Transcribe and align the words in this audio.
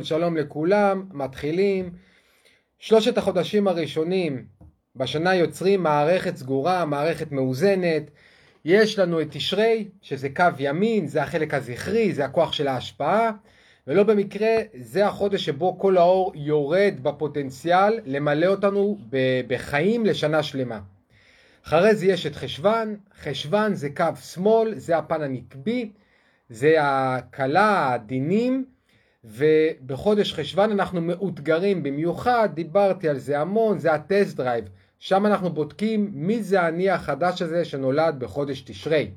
שלום 0.00 0.36
לכולם, 0.36 1.04
מתחילים. 1.12 1.90
שלושת 2.78 3.18
החודשים 3.18 3.68
הראשונים 3.68 4.44
בשנה 4.96 5.34
יוצרים 5.34 5.82
מערכת 5.82 6.36
סגורה, 6.36 6.84
מערכת 6.84 7.32
מאוזנת. 7.32 8.02
יש 8.64 8.98
לנו 8.98 9.20
את 9.20 9.26
תשרי, 9.30 9.88
שזה 10.02 10.28
קו 10.28 10.44
ימין, 10.58 11.06
זה 11.06 11.22
החלק 11.22 11.54
הזכרי, 11.54 12.12
זה 12.12 12.24
הכוח 12.24 12.52
של 12.52 12.68
ההשפעה, 12.68 13.30
ולא 13.86 14.02
במקרה 14.02 14.56
זה 14.74 15.06
החודש 15.06 15.44
שבו 15.44 15.78
כל 15.78 15.96
האור 15.96 16.32
יורד 16.34 16.94
בפוטנציאל 17.02 18.00
למלא 18.06 18.46
אותנו 18.46 18.98
בחיים 19.46 20.06
לשנה 20.06 20.42
שלמה. 20.42 20.80
אחרי 21.66 21.94
זה 21.94 22.06
יש 22.06 22.26
את 22.26 22.36
חשוון, 22.36 22.96
חשוון 23.22 23.74
זה 23.74 23.90
קו 23.90 24.16
שמאל, 24.32 24.74
זה 24.74 24.98
הפן 24.98 25.22
הנקבי, 25.22 25.90
זה 26.48 26.74
הקלה, 26.80 27.92
הדינים, 27.94 28.71
ובחודש 29.24 30.32
חשוון 30.32 30.70
אנחנו 30.70 31.00
מאותגרים 31.00 31.82
במיוחד, 31.82 32.48
דיברתי 32.54 33.08
על 33.08 33.18
זה 33.18 33.40
המון, 33.40 33.78
זה 33.78 33.92
ה 33.92 34.01
test 34.01 34.36
drive, 34.36 34.64
שם 34.98 35.26
אנחנו 35.26 35.50
בודקים 35.50 36.10
מי 36.14 36.42
זה 36.42 36.60
האני 36.60 36.90
החדש 36.90 37.42
הזה 37.42 37.64
שנולד 37.64 38.18
בחודש 38.18 38.60
תשרי. 38.60 39.10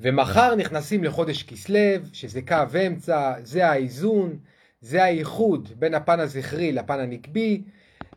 ומחר 0.00 0.54
נכנסים 0.54 1.04
לחודש 1.04 1.42
כסלו, 1.42 1.78
שזה 2.12 2.42
קו 2.42 2.64
אמצע, 2.86 3.34
זה 3.42 3.66
האיזון, 3.66 4.38
זה 4.80 5.04
האיחוד 5.04 5.68
בין 5.78 5.94
הפן 5.94 6.20
הזכרי 6.20 6.72
לפן 6.72 7.00
הנקבי, 7.00 7.62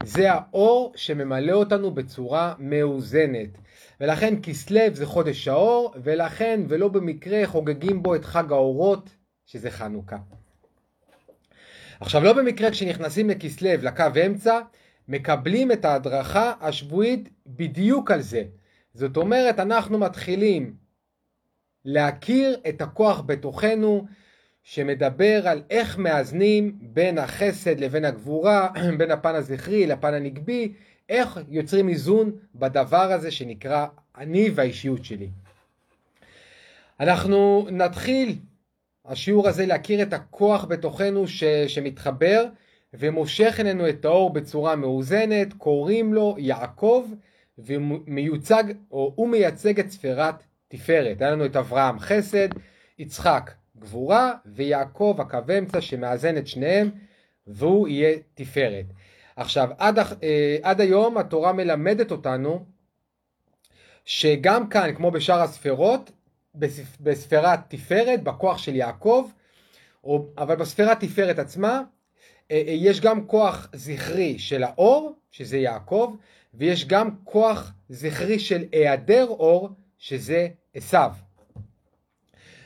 זה 0.04 0.32
האור 0.32 0.94
שממלא 0.96 1.52
אותנו 1.52 1.92
בצורה 1.92 2.54
מאוזנת. 2.60 3.50
ולכן 4.02 4.34
כסלו 4.44 4.82
זה 4.94 5.06
חודש 5.06 5.48
האור, 5.48 5.94
ולכן 6.04 6.62
ולא 6.68 6.88
במקרה 6.88 7.48
חוגגים 7.48 8.04
בו 8.04 8.16
את 8.16 8.26
חג 8.26 8.52
האורות, 8.52 9.10
שזה 9.52 9.72
חנוכה. 9.72 10.18
עכשיו 12.00 12.24
לא 12.24 12.34
במקרה 12.34 12.72
כשנכנסים 12.72 13.30
לכסלו, 13.30 13.70
לקו 13.82 14.04
אמצע, 14.26 14.60
מקבלים 15.08 15.72
את 15.72 15.86
ההדרכה 15.86 16.54
השבועית 16.62 17.30
בדיוק 17.48 18.12
על 18.12 18.22
זה. 18.22 18.44
זאת 18.94 19.18
אומרת, 19.18 19.60
אנחנו 19.60 19.98
מתחילים 19.98 20.74
להכיר 21.86 22.60
את 22.70 22.82
הכוח 22.82 23.22
בתוכנו, 23.26 24.06
שמדבר 24.64 25.48
על 25.48 25.64
איך 25.70 25.98
מאזנים 25.98 26.80
בין 26.82 27.18
החסד 27.18 27.80
לבין 27.80 28.06
הגבורה, 28.06 28.70
בין 28.98 29.12
הפן 29.12 29.36
הזכרי 29.36 29.88
לפן 29.88 30.14
הנגבי, 30.14 30.74
איך 31.10 31.40
יוצרים 31.48 31.90
איזון 31.90 32.32
בדבר 32.56 33.12
הזה 33.12 33.32
שנקרא 33.32 33.88
אני 34.18 34.50
והאישיות 34.56 35.06
שלי. 35.06 35.30
אנחנו 37.00 37.68
נתחיל 37.72 38.36
השיעור 39.10 39.48
הזה 39.48 39.66
להכיר 39.66 40.02
את 40.02 40.14
הכוח 40.14 40.66
בתוכנו 40.66 41.28
ש, 41.28 41.44
שמתחבר 41.44 42.46
ומושך 42.94 43.56
אלינו 43.60 43.90
את 43.90 44.06
האור 44.06 44.34
בצורה 44.34 44.76
מאוזנת, 44.76 45.54
קוראים 45.54 46.14
לו 46.14 46.36
יעקב 46.38 47.06
ומיוצג, 47.58 48.64
או 48.92 49.14
הוא 49.16 49.30
מייצג 49.30 49.80
את 49.80 49.92
ספירת 49.92 50.44
תפארת. 50.68 51.22
היה 51.22 51.32
לנו 51.32 51.46
את 51.46 51.56
אברהם 51.56 52.00
חסד, 52.00 52.48
יצחק 53.00 53.52
גבורה 53.80 54.34
ויעקב 54.46 55.18
הקו 55.20 55.38
אמצע 55.58 55.82
שמאזן 55.82 56.38
את 56.38 56.48
שניהם 56.48 56.90
והוא 57.48 57.88
יהיה 57.88 58.18
תפארת. 58.34 58.86
עכשיו 59.36 59.70
עד, 59.78 60.00
אה, 60.00 60.58
עד 60.62 60.82
היום 60.82 61.18
התורה 61.18 61.54
מלמדת 61.54 62.12
אותנו 62.12 62.66
שגם 64.06 64.70
כאן 64.70 64.96
כמו 64.96 65.12
בשאר 65.12 65.42
הספירות 65.42 66.12
בספירת 67.00 67.60
תפארת, 67.68 68.24
בכוח 68.24 68.58
של 68.58 68.76
יעקב, 68.76 69.30
או, 70.04 70.26
אבל 70.38 70.56
בספירת 70.56 71.00
תפארת 71.00 71.40
עצמה 71.40 71.82
אה, 72.52 72.64
אה, 72.68 72.74
יש 72.74 73.02
גם 73.02 73.28
כוח 73.28 73.70
זכרי 73.74 74.40
של 74.40 74.64
האור, 74.64 75.14
שזה 75.32 75.58
יעקב, 75.58 76.16
ויש 76.54 76.88
גם 76.88 77.10
כוח 77.24 77.74
זכרי 77.90 78.40
של 78.40 78.64
היעדר 78.72 79.26
אור, 79.30 79.70
שזה 79.98 80.48
עשיו. 80.74 81.12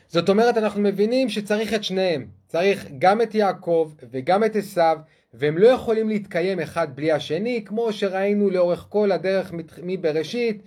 זאת 0.07 0.29
אומרת, 0.29 0.57
אנחנו 0.57 0.81
מבינים 0.81 1.29
שצריך 1.29 1.73
את 1.73 1.83
שניהם. 1.83 2.27
צריך 2.47 2.87
גם 2.99 3.21
את 3.21 3.35
יעקב 3.35 3.91
וגם 4.11 4.43
את 4.43 4.55
עשיו, 4.55 4.97
והם 5.33 5.57
לא 5.57 5.67
יכולים 5.67 6.09
להתקיים 6.09 6.59
אחד 6.59 6.95
בלי 6.95 7.11
השני, 7.11 7.63
כמו 7.65 7.93
שראינו 7.93 8.49
לאורך 8.49 8.85
כל 8.89 9.11
הדרך 9.11 9.51
מבראשית, 9.83 10.63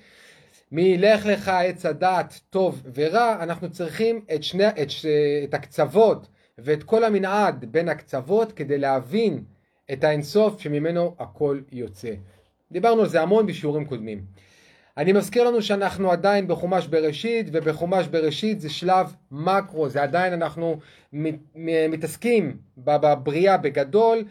מלך 0.72 1.26
לך 1.26 1.48
עץ 1.48 1.86
הדעת 1.86 2.40
טוב 2.50 2.82
ורע, 2.94 3.36
אנחנו 3.40 3.70
צריכים 3.70 4.20
את, 4.34 4.42
שני, 4.42 4.68
את, 4.68 4.88
את 5.44 5.54
הקצוות 5.54 6.28
ואת 6.58 6.82
כל 6.82 7.04
המנעד 7.04 7.64
בין 7.64 7.88
הקצוות 7.88 8.52
כדי 8.52 8.78
להבין 8.78 9.44
את 9.92 10.04
האינסוף 10.04 10.60
שממנו 10.60 11.14
הכל 11.18 11.60
יוצא. 11.72 12.10
דיברנו 12.72 13.02
על 13.02 13.08
זה 13.08 13.22
המון 13.22 13.46
בשיעורים 13.46 13.84
קודמים. 13.84 14.24
אני 14.96 15.12
מזכיר 15.12 15.44
לנו 15.44 15.62
שאנחנו 15.62 16.10
עדיין 16.12 16.48
בחומש 16.48 16.86
בראשית, 16.86 17.46
ובחומש 17.52 18.06
בראשית 18.06 18.60
זה 18.60 18.70
שלב 18.70 19.14
מקרו, 19.30 19.88
זה 19.88 20.02
עדיין 20.02 20.32
אנחנו 20.32 20.78
מתעסקים 21.88 22.56
בבריאה 22.78 23.56
בגדול, 23.56 24.24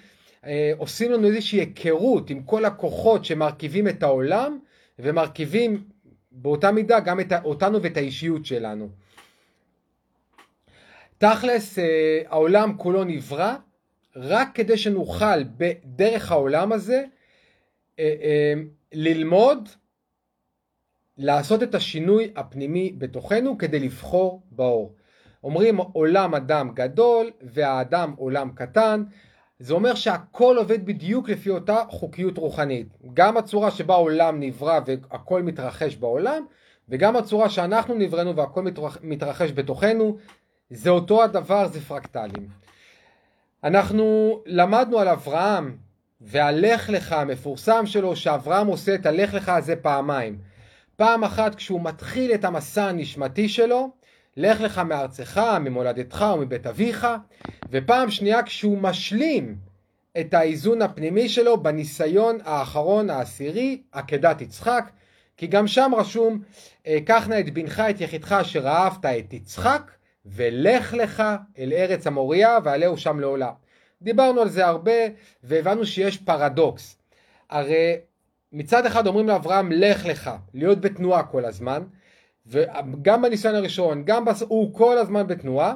אה, 0.46 0.72
עושים 0.78 1.12
לנו 1.12 1.28
איזושהי 1.28 1.60
היכרות 1.60 2.30
עם 2.30 2.44
כל 2.44 2.66
הכוחות 2.66 3.26
שמרכיבים 3.26 3.88
את 3.88 4.04
העולם, 4.04 4.60
ומרכיבים 5.00 5.84
באותה 6.36 6.72
מידה 6.72 7.00
גם 7.00 7.20
את, 7.20 7.32
אותנו 7.44 7.82
ואת 7.82 7.98
האישיות 7.98 8.46
שלנו. 8.46 8.90
תכלס 11.18 11.80
אה, 11.80 12.22
העולם 12.28 12.78
כולו 12.78 13.04
נברא 13.04 13.56
רק 14.16 14.50
כדי 14.54 14.78
שנוכל 14.78 15.44
בדרך 15.44 16.32
העולם 16.32 16.72
הזה 16.72 17.04
אה, 18.00 18.16
אה, 18.22 18.54
ללמוד 18.94 19.70
לעשות 21.18 21.64
את 21.64 21.76
השינוי 21.76 22.32
הפנימי 22.36 22.96
בתוכנו 22.98 23.58
כדי 23.58 23.80
לבחור 23.80 24.42
באור. 24.52 24.96
אומרים 25.44 25.78
עולם 25.78 26.36
אדם 26.36 26.72
גדול 26.74 27.32
והאדם 27.42 28.14
עולם 28.18 28.52
קטן, 28.56 29.04
זה 29.60 29.74
אומר 29.74 29.96
שהכל 29.96 30.58
עובד 30.58 30.86
בדיוק 30.86 31.30
לפי 31.30 31.50
אותה 31.50 31.84
חוקיות 31.90 32.38
רוחנית. 32.38 32.88
גם 33.14 33.38
הצורה 33.38 33.72
שבה 33.72 33.94
העולם 33.94 34.40
נברא 34.40 34.80
והכל 34.86 35.44
מתרחש 35.44 35.96
בעולם, 35.96 36.46
וגם 36.90 37.16
הצורה 37.16 37.50
שאנחנו 37.50 37.96
נבראנו 37.96 38.36
והכל 38.36 38.64
מתרחש 39.04 39.52
בתוכנו, 39.52 40.18
זה 40.70 40.90
אותו 40.90 41.24
הדבר, 41.24 41.68
זה 41.68 41.82
פרקטלים. 41.82 42.48
אנחנו 43.64 44.40
למדנו 44.46 45.00
על 45.00 45.08
אברהם 45.08 45.78
והלך 46.22 46.90
לך 46.90 47.12
המפורסם 47.12 47.86
שלו, 47.86 48.16
שאברהם 48.16 48.68
עושה 48.68 48.96
את 48.96 49.06
הלך 49.06 49.34
לך 49.34 49.50
הזה 49.50 49.76
פעמיים. 49.76 50.38
פעם 50.96 51.24
אחת 51.24 51.56
כשהוא 51.56 51.82
מתחיל 51.82 52.34
את 52.34 52.46
המסע 52.46 52.86
הנשמתי 52.86 53.50
שלו, 53.50 53.90
לך 54.38 54.62
לך 54.62 54.80
מארצך, 54.80 55.58
ממולדתך 55.62 56.26
ומבית 56.36 56.68
אביך, 56.68 57.08
ופעם 57.72 58.12
שנייה 58.12 58.44
כשהוא 58.44 58.78
משלים 58.78 59.56
את 60.20 60.34
האיזון 60.34 60.82
הפנימי 60.82 61.30
שלו 61.30 61.64
בניסיון 61.64 62.38
האחרון 62.44 63.10
העשירי, 63.10 63.82
עקדת 63.92 64.42
יצחק, 64.42 64.90
כי 65.38 65.48
גם 65.48 65.68
שם 65.68 65.92
רשום, 65.98 66.42
אה, 66.88 66.98
קח 67.06 67.28
נא 67.28 67.40
את 67.40 67.54
בנך 67.54 67.80
את 67.90 68.02
יחידך 68.02 68.32
אשר 68.32 68.68
אהבת 68.68 69.06
את 69.06 69.34
יצחק, 69.34 69.92
ולך 70.26 70.94
לך 70.94 71.24
אל 71.58 71.74
ארץ 71.74 72.08
המוריה 72.08 72.58
ועלהו 72.64 72.98
שם 72.98 73.20
לעולם. 73.20 73.54
דיברנו 74.02 74.42
על 74.42 74.50
זה 74.50 74.66
הרבה 74.66 74.92
והבנו 75.44 75.86
שיש 75.86 76.18
פרדוקס. 76.18 76.98
הרי 77.50 77.96
מצד 78.52 78.86
אחד 78.86 79.08
אומרים 79.08 79.28
לאברהם 79.28 79.72
לך 79.72 80.06
לך, 80.06 80.32
להיות 80.54 80.82
בתנועה 80.82 81.24
כל 81.24 81.46
הזמן, 81.46 81.84
וגם 82.48 83.22
בניסיון 83.22 83.56
הראשון, 83.56 84.04
גם 84.06 84.26
בס... 84.26 84.44
הוא 84.48 84.74
כל 84.74 84.98
הזמן 84.98 85.28
בתנועה. 85.28 85.76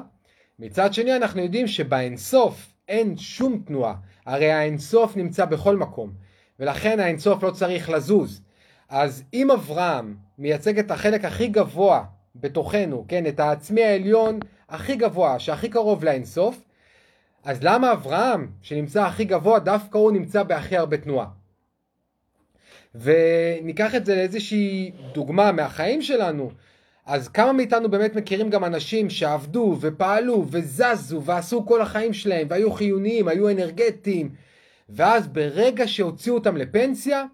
מצד 0.58 0.94
שני 0.94 1.16
אנחנו 1.16 1.42
יודעים 1.42 1.66
שבאינסוף 1.66 2.72
אין 2.88 3.16
שום 3.16 3.62
תנועה, 3.66 3.94
הרי 4.26 4.52
האינסוף 4.52 5.16
נמצא 5.16 5.44
בכל 5.44 5.76
מקום, 5.76 6.12
ולכן 6.58 7.00
האינסוף 7.00 7.42
לא 7.42 7.50
צריך 7.50 7.90
לזוז. 7.90 8.42
אז 8.88 9.22
אם 9.34 9.50
אברהם 9.50 10.16
מייצג 10.38 10.78
את 10.78 10.90
החלק 10.90 11.24
הכי 11.24 11.48
גבוה 11.48 12.04
בתוכנו, 12.36 13.04
כן, 13.08 13.26
את 13.26 13.40
העצמי 13.40 13.84
העליון 13.84 14.38
הכי 14.68 14.96
גבוה, 14.96 15.38
שהכי 15.38 15.68
קרוב 15.68 16.04
לאינסוף, 16.04 16.64
אז 17.44 17.58
למה 17.62 17.92
אברהם, 17.92 18.50
שנמצא 18.62 19.04
הכי 19.04 19.24
גבוה, 19.24 19.58
דווקא 19.58 19.98
הוא 19.98 20.12
נמצא 20.12 20.42
בהכי 20.42 20.76
הרבה 20.76 20.96
תנועה? 20.96 21.26
וניקח 22.94 23.94
את 23.94 24.06
זה 24.06 24.14
לאיזושהי 24.14 24.90
דוגמה 25.12 25.52
מהחיים 25.52 26.02
שלנו, 26.02 26.50
אז 27.06 27.28
כמה 27.28 27.52
מאיתנו 27.52 27.90
באמת 27.90 28.14
מכירים 28.14 28.50
גם 28.50 28.64
אנשים 28.64 29.10
שעבדו 29.10 29.76
ופעלו 29.80 30.46
וזזו 30.50 31.22
ועשו 31.22 31.66
כל 31.66 31.82
החיים 31.82 32.12
שלהם 32.12 32.46
והיו 32.50 32.72
חיוניים, 32.72 33.28
היו 33.28 33.50
אנרגטיים, 33.50 34.30
ואז 34.88 35.28
ברגע 35.28 35.88
שהוציאו 35.88 36.34
אותם 36.34 36.56
לפנסיה, 36.56 37.24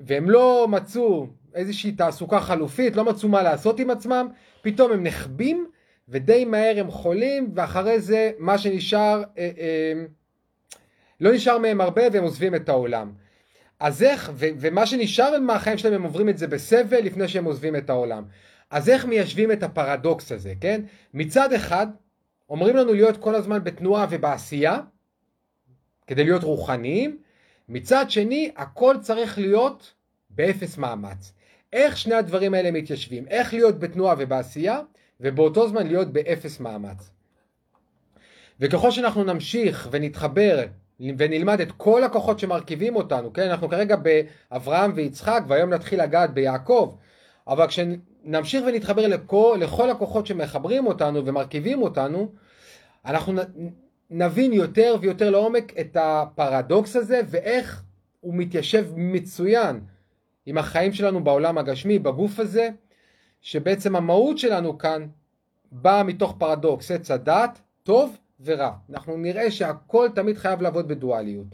והם 0.00 0.30
לא 0.30 0.66
מצאו 0.70 1.26
איזושהי 1.54 1.92
תעסוקה 1.92 2.40
חלופית, 2.40 2.96
לא 2.96 3.04
מצאו 3.04 3.28
מה 3.28 3.42
לעשות 3.42 3.80
עם 3.80 3.90
עצמם, 3.90 4.28
פתאום 4.62 4.92
הם 4.92 5.02
נחבים 5.02 5.66
ודי 6.08 6.44
מהר 6.44 6.74
הם 6.80 6.90
חולים, 6.90 7.50
ואחרי 7.54 8.00
זה 8.00 8.30
מה 8.38 8.58
שנשאר, 8.58 9.22
אה, 9.38 9.50
אה, 9.58 10.04
לא 11.20 11.32
נשאר 11.32 11.58
מהם 11.58 11.80
הרבה 11.80 12.02
והם 12.12 12.24
עוזבים 12.24 12.54
את 12.54 12.68
העולם. 12.68 13.12
אז 13.84 14.02
איך, 14.02 14.30
ו, 14.34 14.46
ומה 14.60 14.86
שנשאר 14.86 15.40
מהחיים 15.40 15.78
שלהם 15.78 15.94
הם 15.94 16.02
עוברים 16.02 16.28
את 16.28 16.38
זה 16.38 16.46
בסבל 16.46 16.98
לפני 16.98 17.28
שהם 17.28 17.44
עוזבים 17.44 17.76
את 17.76 17.90
העולם. 17.90 18.24
אז 18.70 18.88
איך 18.88 19.04
מיישבים 19.04 19.52
את 19.52 19.62
הפרדוקס 19.62 20.32
הזה, 20.32 20.52
כן? 20.60 20.80
מצד 21.14 21.52
אחד, 21.52 21.86
אומרים 22.48 22.76
לנו 22.76 22.92
להיות 22.92 23.16
כל 23.16 23.34
הזמן 23.34 23.64
בתנועה 23.64 24.06
ובעשייה, 24.10 24.78
כדי 26.06 26.24
להיות 26.24 26.42
רוחניים, 26.42 27.18
מצד 27.68 28.10
שני, 28.10 28.50
הכל 28.56 28.96
צריך 29.00 29.38
להיות 29.38 29.94
באפס 30.30 30.78
מאמץ. 30.78 31.32
איך 31.72 31.96
שני 31.96 32.14
הדברים 32.14 32.54
האלה 32.54 32.70
מתיישבים? 32.70 33.28
איך 33.28 33.54
להיות 33.54 33.78
בתנועה 33.78 34.14
ובעשייה, 34.18 34.80
ובאותו 35.20 35.68
זמן 35.68 35.86
להיות 35.86 36.12
באפס 36.12 36.60
מאמץ. 36.60 37.10
וככל 38.60 38.90
שאנחנו 38.90 39.24
נמשיך 39.24 39.88
ונתחבר 39.90 40.64
ונלמד 41.00 41.60
את 41.60 41.72
כל 41.72 42.04
הכוחות 42.04 42.38
שמרכיבים 42.38 42.96
אותנו, 42.96 43.32
כן? 43.32 43.50
אנחנו 43.50 43.68
כרגע 43.68 43.96
באברהם 43.96 44.92
ויצחק, 44.94 45.42
והיום 45.48 45.70
נתחיל 45.70 46.02
לגעת 46.02 46.34
ביעקב, 46.34 46.94
אבל 47.48 47.66
כשנמשיך 47.66 48.64
ונתחבר 48.66 49.06
לכל, 49.06 49.58
לכל 49.60 49.90
הכוחות 49.90 50.26
שמחברים 50.26 50.86
אותנו 50.86 51.26
ומרכיבים 51.26 51.82
אותנו, 51.82 52.28
אנחנו 53.06 53.40
נבין 54.10 54.52
יותר 54.52 54.96
ויותר 55.00 55.30
לעומק 55.30 55.72
את 55.80 55.96
הפרדוקס 56.00 56.96
הזה 56.96 57.20
ואיך 57.26 57.82
הוא 58.20 58.34
מתיישב 58.34 58.86
מצוין 58.96 59.80
עם 60.46 60.58
החיים 60.58 60.92
שלנו 60.92 61.24
בעולם 61.24 61.58
הגשמי, 61.58 61.98
בגוף 61.98 62.38
הזה, 62.38 62.68
שבעצם 63.40 63.96
המהות 63.96 64.38
שלנו 64.38 64.78
כאן 64.78 65.06
באה 65.72 66.02
מתוך 66.02 66.34
פרדוקס, 66.38 66.90
עץ 66.90 67.10
הדת, 67.10 67.60
טוב 67.82 68.16
ורע. 68.44 68.70
אנחנו 68.90 69.16
נראה 69.16 69.50
שהכל 69.50 70.08
תמיד 70.14 70.38
חייב 70.38 70.62
לעבוד 70.62 70.88
בדואליות. 70.88 71.46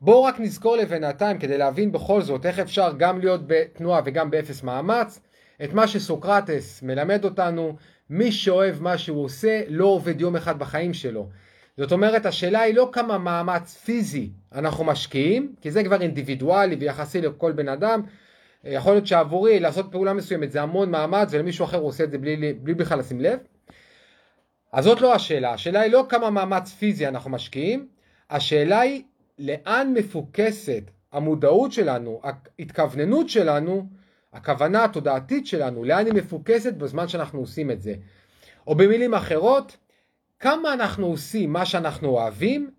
בואו 0.00 0.24
רק 0.24 0.40
נזכור 0.40 0.76
לבינתיים 0.76 1.38
כדי 1.38 1.58
להבין 1.58 1.92
בכל 1.92 2.22
זאת 2.22 2.46
איך 2.46 2.58
אפשר 2.58 2.92
גם 2.98 3.18
להיות 3.20 3.40
בתנועה 3.46 4.00
וגם 4.04 4.30
באפס 4.30 4.62
מאמץ, 4.62 5.20
את 5.64 5.72
מה 5.72 5.88
שסוקרטס 5.88 6.82
מלמד 6.82 7.24
אותנו, 7.24 7.76
מי 8.10 8.32
שאוהב 8.32 8.82
מה 8.82 8.98
שהוא 8.98 9.24
עושה 9.24 9.62
לא 9.68 9.84
עובד 9.84 10.20
יום 10.20 10.36
אחד 10.36 10.58
בחיים 10.58 10.94
שלו. 10.94 11.28
זאת 11.76 11.92
אומרת 11.92 12.26
השאלה 12.26 12.60
היא 12.60 12.74
לא 12.74 12.88
כמה 12.92 13.18
מאמץ 13.18 13.74
פיזי 13.74 14.30
אנחנו 14.54 14.84
משקיעים, 14.84 15.54
כי 15.60 15.70
זה 15.70 15.84
כבר 15.84 16.02
אינדיבידואלי 16.02 16.76
ויחסי 16.76 17.20
לכל 17.20 17.52
בן 17.52 17.68
אדם, 17.68 18.02
יכול 18.64 18.92
להיות 18.92 19.06
שעבורי 19.06 19.60
לעשות 19.60 19.86
פעולה 19.90 20.12
מסוימת 20.12 20.52
זה 20.52 20.62
המון 20.62 20.90
מאמץ 20.90 21.28
ולמישהו 21.30 21.64
אחר 21.64 21.78
עושה 21.78 22.04
את 22.04 22.10
זה 22.10 22.18
בלי, 22.18 22.52
בלי 22.52 22.74
בכלל 22.74 22.98
לשים 22.98 23.20
לב. 23.20 23.38
אז 24.72 24.84
זאת 24.84 25.00
לא 25.00 25.14
השאלה, 25.14 25.52
השאלה 25.52 25.80
היא 25.80 25.92
לא 25.92 26.06
כמה 26.08 26.30
מאמץ 26.30 26.72
פיזי 26.72 27.08
אנחנו 27.08 27.30
משקיעים, 27.30 27.88
השאלה 28.30 28.80
היא 28.80 29.02
לאן 29.38 29.92
מפוקסת 29.94 30.82
המודעות 31.12 31.72
שלנו, 31.72 32.20
ההתכווננות 32.58 33.28
שלנו, 33.28 33.86
הכוונה 34.32 34.84
התודעתית 34.84 35.46
שלנו, 35.46 35.84
לאן 35.84 36.06
היא 36.06 36.14
מפוקסת 36.14 36.74
בזמן 36.74 37.08
שאנחנו 37.08 37.40
עושים 37.40 37.70
את 37.70 37.82
זה. 37.82 37.94
או 38.66 38.74
במילים 38.74 39.14
אחרות, 39.14 39.76
כמה 40.38 40.72
אנחנו 40.72 41.06
עושים 41.06 41.52
מה 41.52 41.66
שאנחנו 41.66 42.08
אוהבים 42.08 42.70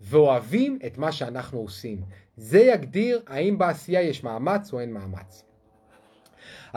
ואוהבים 0.00 0.78
את 0.86 0.98
מה 0.98 1.12
שאנחנו 1.12 1.58
עושים. 1.58 2.00
זה 2.36 2.58
יגדיר 2.58 3.20
האם 3.26 3.58
בעשייה 3.58 4.02
יש 4.02 4.24
מאמץ 4.24 4.72
או 4.72 4.80
אין 4.80 4.92
מאמץ. 4.92 5.44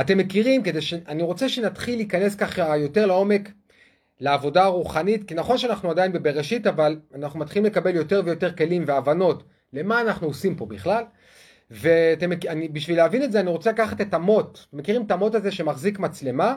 אתם 0.01 0.17
מכירים, 0.17 0.63
כדי 0.63 0.81
ש... 0.81 0.93
אני 0.93 1.23
רוצה 1.23 1.49
שנתחיל 1.49 1.95
להיכנס 1.95 2.35
ככה 2.35 2.77
יותר 2.77 3.05
לעומק 3.05 3.49
לעבודה 4.19 4.63
הרוחנית, 4.63 5.27
כי 5.27 5.33
נכון 5.33 5.57
שאנחנו 5.57 5.91
עדיין 5.91 6.13
בבראשית, 6.13 6.67
אבל 6.67 6.99
אנחנו 7.15 7.39
מתחילים 7.39 7.65
לקבל 7.65 7.95
יותר 7.95 8.21
ויותר 8.25 8.55
כלים 8.55 8.83
והבנות 8.87 9.43
למה 9.73 10.01
אנחנו 10.01 10.27
עושים 10.27 10.55
פה 10.55 10.65
בכלל. 10.65 11.03
ובשביל 11.71 12.97
להבין 12.97 13.23
את 13.23 13.31
זה 13.31 13.39
אני 13.39 13.49
רוצה 13.49 13.71
לקחת 13.71 14.01
את 14.01 14.13
המוט, 14.13 14.59
מכירים 14.73 15.05
את 15.05 15.11
המוט 15.11 15.35
הזה 15.35 15.51
שמחזיק 15.51 15.99
מצלמה, 15.99 16.55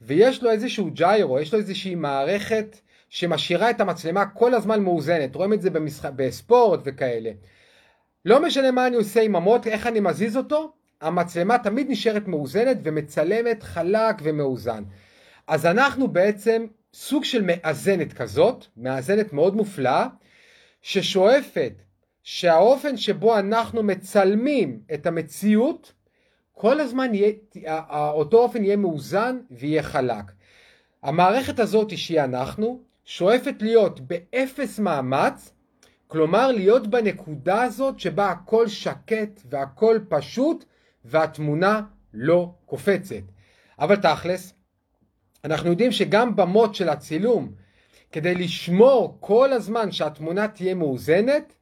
ויש 0.00 0.42
לו 0.42 0.50
איזשהו 0.50 0.90
ג'יירו, 0.90 1.40
יש 1.40 1.52
לו 1.52 1.58
איזושהי 1.58 1.94
מערכת 1.94 2.76
שמשאירה 3.08 3.70
את 3.70 3.80
המצלמה 3.80 4.26
כל 4.26 4.54
הזמן 4.54 4.82
מאוזנת, 4.82 5.34
רואים 5.34 5.52
את 5.52 5.62
זה 5.62 5.70
במשח... 5.70 6.04
בספורט 6.04 6.80
וכאלה. 6.84 7.30
לא 8.24 8.42
משנה 8.42 8.70
מה 8.70 8.86
אני 8.86 8.96
עושה 8.96 9.22
עם 9.22 9.36
המוט, 9.36 9.66
איך 9.66 9.86
אני 9.86 10.00
מזיז 10.00 10.36
אותו, 10.36 10.72
המצלמה 11.00 11.58
תמיד 11.58 11.90
נשארת 11.90 12.28
מאוזנת 12.28 12.76
ומצלמת 12.82 13.62
חלק 13.62 14.16
ומאוזן. 14.22 14.82
אז 15.46 15.66
אנחנו 15.66 16.08
בעצם 16.08 16.66
סוג 16.94 17.24
של 17.24 17.42
מאזנת 17.46 18.12
כזאת, 18.12 18.66
מאזנת 18.76 19.32
מאוד 19.32 19.56
מופלאה, 19.56 20.06
ששואפת 20.82 21.72
שהאופן 22.22 22.96
שבו 22.96 23.38
אנחנו 23.38 23.82
מצלמים 23.82 24.80
את 24.94 25.06
המציאות, 25.06 25.92
כל 26.52 26.80
הזמן 26.80 27.14
יהיה, 27.14 27.32
אותו 28.10 28.38
אופן 28.38 28.64
יהיה 28.64 28.76
מאוזן 28.76 29.38
ויהיה 29.50 29.82
חלק. 29.82 30.24
המערכת 31.02 31.58
הזאת 31.58 31.98
שהיא 31.98 32.20
אנחנו, 32.20 32.82
שואפת 33.04 33.54
להיות 33.60 34.00
באפס 34.00 34.78
מאמץ, 34.78 35.52
כלומר 36.06 36.52
להיות 36.52 36.86
בנקודה 36.86 37.62
הזאת 37.62 38.00
שבה 38.00 38.30
הכל 38.30 38.68
שקט 38.68 39.40
והכל 39.50 39.98
פשוט 40.08 40.64
והתמונה 41.04 41.80
לא 42.14 42.50
קופצת. 42.66 43.22
אבל 43.78 43.96
תכלס, 43.96 44.54
אנחנו 45.44 45.70
יודעים 45.70 45.92
שגם 45.92 46.36
במות 46.36 46.74
של 46.74 46.88
הצילום, 46.88 47.52
כדי 48.12 48.34
לשמור 48.34 49.16
כל 49.20 49.52
הזמן 49.52 49.92
שהתמונה 49.92 50.48
תהיה 50.48 50.74
מאוזנת, 50.74 51.52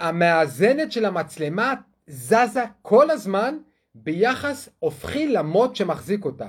המאזנת 0.00 0.92
של 0.92 1.04
המצלמה 1.04 1.74
זזה 2.06 2.64
כל 2.82 3.10
הזמן 3.10 3.56
ביחס 3.94 4.68
הופכי 4.78 5.28
למוט 5.28 5.76
שמחזיק 5.76 6.24
אותה. 6.24 6.48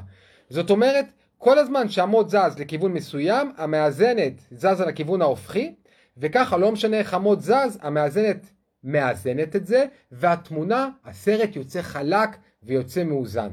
זאת 0.50 0.70
אומרת, 0.70 1.06
כל 1.38 1.60
הזמן 1.60 1.90
שהמוט 1.90 2.30
זז 2.30 2.60
לכיוון 2.60 2.94
מסוים, 2.94 3.52
המאזנת 3.58 4.34
זזה 4.52 4.86
לכיוון 4.86 5.22
ההופכי, 5.22 5.76
וככה 6.18 6.58
לא 6.58 6.72
משנה 6.72 6.98
איך 6.98 7.14
המוט 7.14 7.42
זז, 7.42 7.80
המאזנת 7.82 8.50
מאזנת 8.84 9.56
את 9.56 9.68
זה, 9.68 9.86
והתמונה, 10.12 10.90
הסרט 11.06 11.56
יוצא 11.56 11.82
חלק 11.82 12.30
ויוצא 12.64 13.04
מאוזן. 13.04 13.50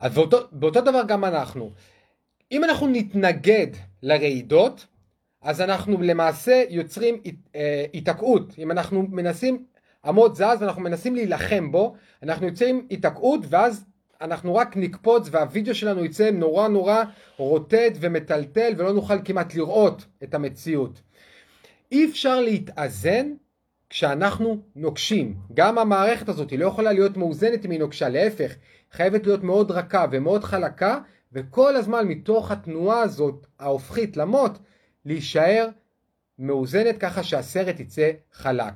אז 0.00 0.14
באותו, 0.14 0.38
באותו 0.52 0.80
דבר 0.80 1.02
גם 1.08 1.24
אנחנו. 1.24 1.70
אם 2.52 2.64
אנחנו 2.64 2.86
נתנגד 2.86 3.66
לרעידות, 4.02 4.86
אז 5.42 5.60
אנחנו 5.60 6.02
למעשה 6.02 6.64
יוצרים 6.68 7.20
אה, 7.54 7.84
היתקעות. 7.92 8.54
אם 8.58 8.70
אנחנו 8.70 9.02
מנסים, 9.02 9.64
עמוד 10.04 10.34
זז 10.34 10.56
ואנחנו 10.60 10.82
מנסים 10.82 11.14
להילחם 11.14 11.72
בו, 11.72 11.94
אנחנו 12.22 12.46
יוצרים 12.46 12.86
היתקעות 12.90 13.40
ואז 13.48 13.84
אנחנו 14.20 14.54
רק 14.54 14.76
נקפוץ 14.76 15.28
והווידאו 15.30 15.74
שלנו 15.74 16.04
יצא 16.04 16.30
נורא 16.30 16.68
נורא 16.68 17.04
רוטט 17.36 17.92
ומטלטל 18.00 18.72
ולא 18.76 18.92
נוכל 18.92 19.22
כמעט 19.24 19.54
לראות 19.54 20.04
את 20.22 20.34
המציאות. 20.34 21.00
אי 21.92 22.10
אפשר 22.10 22.40
להתאזן 22.40 23.32
כשאנחנו 23.90 24.58
נוקשים. 24.76 25.34
גם 25.54 25.78
המערכת 25.78 26.28
הזאת 26.28 26.50
היא 26.50 26.58
לא 26.58 26.66
יכולה 26.66 26.92
להיות 26.92 27.16
מאוזנת 27.16 27.64
אם 27.64 27.70
היא 27.70 27.80
נוקשה, 27.80 28.08
להפך, 28.08 28.54
חייבת 28.92 29.26
להיות 29.26 29.42
מאוד 29.42 29.70
רכה 29.70 30.06
ומאוד 30.10 30.44
חלקה, 30.44 30.98
וכל 31.32 31.76
הזמן 31.76 32.08
מתוך 32.08 32.50
התנועה 32.50 33.00
הזאת 33.00 33.46
ההופכית 33.58 34.16
למוט, 34.16 34.58
להישאר 35.04 35.68
מאוזנת 36.38 36.98
ככה 36.98 37.22
שהסרט 37.22 37.80
יצא 37.80 38.10
חלק. 38.32 38.72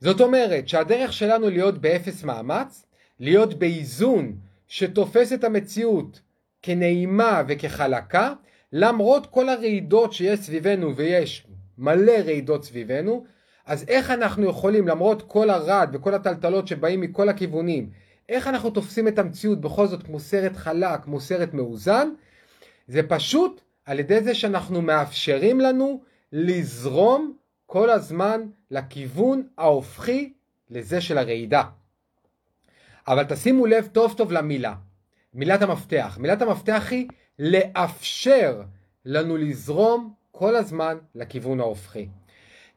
זאת 0.00 0.20
אומרת 0.20 0.68
שהדרך 0.68 1.12
שלנו 1.12 1.50
להיות 1.50 1.78
באפס 1.78 2.24
מאמץ, 2.24 2.86
להיות 3.20 3.54
באיזון 3.54 4.36
שתופס 4.68 5.32
את 5.32 5.44
המציאות 5.44 6.20
כנעימה 6.62 7.42
וכחלקה, 7.48 8.32
למרות 8.72 9.26
כל 9.26 9.48
הרעידות 9.48 10.12
שיש 10.12 10.40
סביבנו, 10.40 10.96
ויש 10.96 11.46
מלא 11.78 12.12
רעידות 12.24 12.64
סביבנו, 12.64 13.24
אז 13.66 13.84
איך 13.88 14.10
אנחנו 14.10 14.50
יכולים, 14.50 14.88
למרות 14.88 15.22
כל 15.22 15.50
הרד 15.50 15.90
וכל 15.92 16.14
הטלטלות 16.14 16.68
שבאים 16.68 17.00
מכל 17.00 17.28
הכיוונים, 17.28 17.90
איך 18.28 18.46
אנחנו 18.46 18.70
תופסים 18.70 19.08
את 19.08 19.18
המציאות 19.18 19.60
בכל 19.60 19.86
זאת 19.86 20.02
כמו 20.02 20.20
סרט 20.20 20.56
חלק, 20.56 21.00
כמו 21.04 21.20
סרט 21.20 21.54
מאוזן? 21.54 22.08
זה 22.88 23.02
פשוט 23.02 23.60
על 23.84 24.00
ידי 24.00 24.22
זה 24.22 24.34
שאנחנו 24.34 24.82
מאפשרים 24.82 25.60
לנו 25.60 26.02
לזרום 26.32 27.36
כל 27.66 27.90
הזמן 27.90 28.40
לכיוון 28.70 29.46
ההופכי 29.58 30.32
לזה 30.70 31.00
של 31.00 31.18
הרעידה. 31.18 31.62
אבל 33.08 33.24
תשימו 33.24 33.66
לב 33.66 33.88
טוב 33.92 34.14
טוב 34.16 34.32
למילה, 34.32 34.74
מילת 35.34 35.62
המפתח. 35.62 36.18
מילת 36.20 36.42
המפתח 36.42 36.86
היא 36.90 37.08
לאפשר 37.38 38.62
לנו 39.04 39.36
לזרום 39.36 40.12
כל 40.30 40.56
הזמן 40.56 40.98
לכיוון 41.14 41.60
ההופכי. 41.60 42.08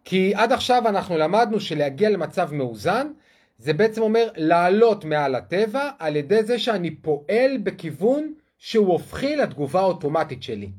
כי 0.05 0.36
עד 0.36 0.51
עכשיו 0.51 0.88
אנחנו 0.88 1.17
למדנו 1.17 1.60
שלהגיע 1.60 2.10
למצב 2.10 2.53
מאוזן 2.53 3.08
זה 3.61 3.73
בעצם 3.73 4.01
אומר 4.01 4.29
לעלות 4.35 5.05
מעל 5.05 5.35
הטבע 5.35 5.89
על 5.99 6.15
ידי 6.15 6.43
זה 6.43 6.59
שאני 6.59 6.95
פועל 6.95 7.57
בכיוון 7.63 8.33
שהוא 8.57 8.87
הופכי 8.87 9.35
לתגובה 9.35 9.79
האוטומטית 9.79 10.43
שלי. 10.43 10.69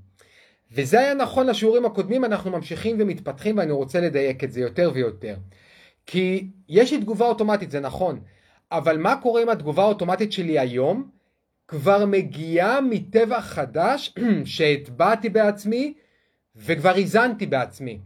וזה 0.73 0.99
היה 0.99 1.15
נכון 1.15 1.47
לשיעורים 1.47 1.85
הקודמים, 1.85 2.25
אנחנו 2.25 2.51
ממשיכים 2.51 2.97
ומתפתחים 2.99 3.59
ואני 3.59 3.73
רוצה 3.73 4.01
לדייק 4.01 4.45
את 4.45 4.53
זה 4.53 4.61
יותר 4.61 4.91
ויותר. 4.95 5.37
כי 6.07 6.47
יש 6.69 6.93
לי 6.93 7.01
תגובה 7.01 7.27
אוטומטית, 7.27 7.71
זה 7.71 7.81
נכון, 7.81 8.21
אבל 8.73 8.99
מה 8.99 9.17
קורה 9.23 9.43
עם 9.43 9.49
התגובה 9.49 9.83
האוטומטית 9.83 10.33
שלי 10.33 10.59
היום? 10.59 11.11
כבר 11.69 12.07
מגיעה 12.07 12.81
מטבע 12.81 13.41
חדש 13.41 14.15
שהטבעתי 14.45 15.29
בעצמי 15.29 15.95
וכבר 16.57 16.97
איזנתי 16.97 17.47
בעצמי. 17.47 17.99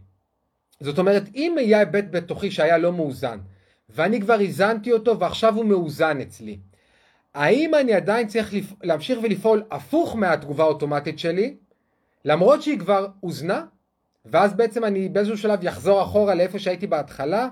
זאת 0.80 0.98
אומרת, 0.98 1.22
אם 1.34 1.54
היה 1.58 1.78
היבט 1.78 2.04
בתוכי 2.10 2.50
שהיה 2.50 2.78
לא 2.78 2.92
מאוזן, 2.92 3.38
ואני 3.96 4.20
כבר 4.20 4.40
איזנתי 4.40 4.92
אותו 4.92 5.18
ועכשיו 5.18 5.54
הוא 5.54 5.64
מאוזן 5.64 6.20
אצלי, 6.20 6.58
האם 7.34 7.74
אני 7.74 7.94
עדיין 7.94 8.26
צריך 8.26 8.54
לפ... 8.54 8.72
להמשיך 8.82 9.18
ולפעול 9.22 9.62
הפוך 9.70 10.16
מהתגובה 10.16 10.64
האוטומטית 10.64 11.18
שלי, 11.18 11.56
למרות 12.24 12.62
שהיא 12.62 12.78
כבר 12.78 13.06
הוזנה, 13.20 13.64
ואז 14.24 14.54
בעצם 14.54 14.84
אני 14.84 15.08
באיזשהו 15.08 15.38
שלב 15.38 15.64
יחזור 15.64 16.02
אחורה 16.02 16.34
לאיפה 16.34 16.58
שהייתי 16.58 16.86
בהתחלה, 16.86 17.48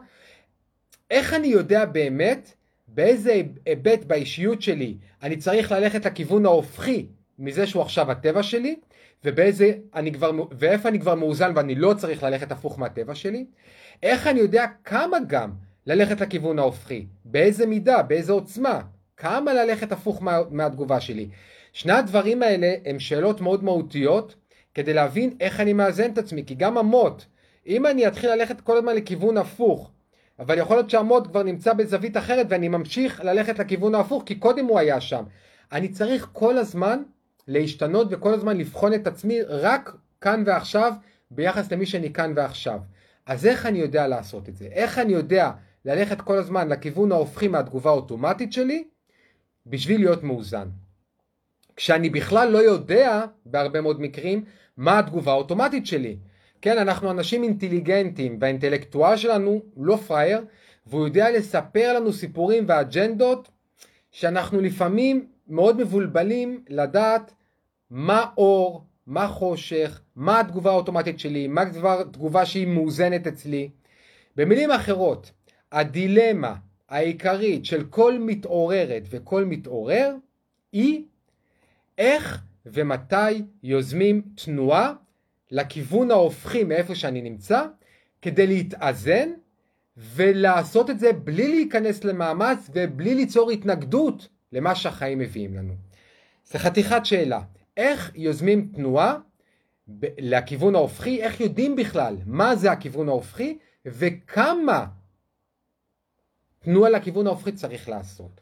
איך 1.10 1.34
אני 1.34 1.46
יודע 1.46 1.84
באמת 1.84 2.52
באיזה 2.88 3.42
היבט 3.66 4.04
באישיות 4.04 4.62
שלי 4.62 4.96
אני 5.22 5.36
צריך 5.36 5.72
ללכת 5.72 6.06
לכיוון 6.06 6.46
ההופכי 6.46 7.06
מזה 7.38 7.66
שהוא 7.66 7.82
עכשיו 7.82 8.10
הטבע 8.10 8.42
שלי, 8.42 8.76
ובאיזה 9.24 9.72
אני 9.94 10.12
כבר, 10.12 10.30
ואיפה 10.58 10.88
אני 10.88 11.00
כבר 11.00 11.14
מאוזן 11.14 11.52
ואני 11.56 11.74
לא 11.74 11.94
צריך 11.94 12.22
ללכת 12.22 12.52
הפוך 12.52 12.78
מהטבע 12.78 13.14
שלי, 13.14 13.46
איך 14.02 14.26
אני 14.26 14.40
יודע 14.40 14.66
כמה 14.84 15.18
גם 15.26 15.50
ללכת 15.86 16.20
לכיוון 16.20 16.58
ההופכי, 16.58 17.06
באיזה 17.24 17.66
מידה, 17.66 18.02
באיזה 18.02 18.32
עוצמה, 18.32 18.80
כמה 19.16 19.52
ללכת 19.54 19.92
הפוך 19.92 20.22
מה, 20.22 20.38
מהתגובה 20.50 21.00
שלי. 21.00 21.28
שני 21.72 21.92
הדברים 21.92 22.42
האלה 22.42 22.74
הם 22.84 22.98
שאלות 22.98 23.40
מאוד 23.40 23.64
מהותיות 23.64 24.34
כדי 24.74 24.92
להבין 24.94 25.36
איך 25.40 25.60
אני 25.60 25.72
מאזן 25.72 26.10
את 26.12 26.18
עצמי, 26.18 26.44
כי 26.46 26.54
גם 26.54 26.78
המוט, 26.78 27.24
אם 27.66 27.86
אני 27.86 28.06
אתחיל 28.06 28.30
ללכת 28.30 28.60
כל 28.60 28.76
הזמן 28.76 28.96
לכיוון 28.96 29.36
הפוך, 29.36 29.90
אבל 30.38 30.58
יכול 30.58 30.76
להיות 30.76 30.90
שהמוט 30.90 31.26
כבר 31.26 31.42
נמצא 31.42 31.72
בזווית 31.72 32.16
אחרת 32.16 32.46
ואני 32.48 32.68
ממשיך 32.68 33.20
ללכת 33.24 33.58
לכיוון 33.58 33.94
ההפוך 33.94 34.22
כי 34.26 34.34
קודם 34.34 34.66
הוא 34.66 34.78
היה 34.78 35.00
שם. 35.00 35.24
אני 35.72 35.88
צריך 35.88 36.28
כל 36.32 36.58
הזמן 36.58 37.02
להשתנות 37.48 38.08
וכל 38.10 38.34
הזמן 38.34 38.56
לבחון 38.56 38.94
את 38.94 39.06
עצמי 39.06 39.42
רק 39.42 39.96
כאן 40.20 40.42
ועכשיו 40.46 40.92
ביחס 41.30 41.72
למי 41.72 41.86
שאני 41.86 42.12
כאן 42.12 42.32
ועכשיו. 42.36 42.78
אז 43.26 43.46
איך 43.46 43.66
אני 43.66 43.78
יודע 43.78 44.06
לעשות 44.08 44.48
את 44.48 44.56
זה? 44.56 44.64
איך 44.72 44.98
אני 44.98 45.12
יודע 45.12 45.50
ללכת 45.84 46.20
כל 46.20 46.38
הזמן 46.38 46.68
לכיוון 46.68 47.12
ההופכי 47.12 47.48
מהתגובה 47.48 47.90
האוטומטית 47.90 48.52
שלי 48.52 48.84
בשביל 49.66 50.00
להיות 50.00 50.22
מאוזן? 50.22 50.68
כשאני 51.76 52.10
בכלל 52.10 52.50
לא 52.50 52.58
יודע, 52.58 53.24
בהרבה 53.46 53.80
מאוד 53.80 54.00
מקרים, 54.00 54.44
מה 54.76 54.98
התגובה 54.98 55.32
האוטומטית 55.32 55.86
שלי. 55.86 56.16
כן, 56.62 56.78
אנחנו 56.78 57.10
אנשים 57.10 57.42
אינטליגנטים, 57.42 58.38
והאינטלקטואל 58.40 59.16
שלנו 59.16 59.62
לא 59.76 59.96
פראייר, 59.96 60.44
והוא 60.86 61.06
יודע 61.06 61.30
לספר 61.30 61.92
לנו 61.96 62.12
סיפורים 62.12 62.64
ואג'נדות 62.68 63.48
שאנחנו 64.12 64.60
לפעמים 64.60 65.26
מאוד 65.48 65.80
מבולבלים 65.80 66.64
לדעת 66.68 67.34
מה 67.90 68.26
אור, 68.36 68.84
מה 69.06 69.28
חושך, 69.28 70.00
מה 70.16 70.40
התגובה 70.40 70.70
האוטומטית 70.70 71.18
שלי, 71.18 71.48
מה 71.48 71.64
דבר 71.64 72.02
תגובה 72.02 72.46
שהיא 72.46 72.66
מאוזנת 72.66 73.26
אצלי. 73.26 73.70
במילים 74.36 74.70
אחרות, 74.70 75.30
הדילמה 75.74 76.54
העיקרית 76.88 77.64
של 77.64 77.84
כל 77.84 78.18
מתעוררת 78.18 79.02
וכל 79.10 79.44
מתעורר 79.44 80.14
היא 80.72 81.04
איך 81.98 82.42
ומתי 82.66 83.42
יוזמים 83.62 84.22
תנועה 84.44 84.94
לכיוון 85.50 86.10
ההופכי 86.10 86.64
מאיפה 86.64 86.94
שאני 86.94 87.22
נמצא, 87.22 87.64
כדי 88.22 88.46
להתאזן 88.46 89.28
ולעשות 89.96 90.90
את 90.90 90.98
זה 90.98 91.12
בלי 91.12 91.48
להיכנס 91.48 92.04
למאמץ 92.04 92.70
ובלי 92.72 93.14
ליצור 93.14 93.50
התנגדות 93.50 94.28
למה 94.52 94.74
שהחיים 94.74 95.18
מביאים 95.18 95.54
לנו. 95.54 95.74
זה 96.44 96.58
חתיכת 96.58 97.00
שאלה, 97.04 97.40
איך 97.76 98.12
יוזמים 98.14 98.68
תנועה 98.74 99.18
לכיוון 100.18 100.74
ההופכי, 100.74 101.22
איך 101.22 101.40
יודעים 101.40 101.76
בכלל 101.76 102.16
מה 102.26 102.56
זה 102.56 102.72
הכיוון 102.72 103.08
ההופכי? 103.08 103.58
וכמה 103.86 104.86
תנועה 106.64 106.90
לכיוון 106.90 107.26
ההופכי 107.26 107.52
צריך 107.52 107.88
לעשות. 107.88 108.40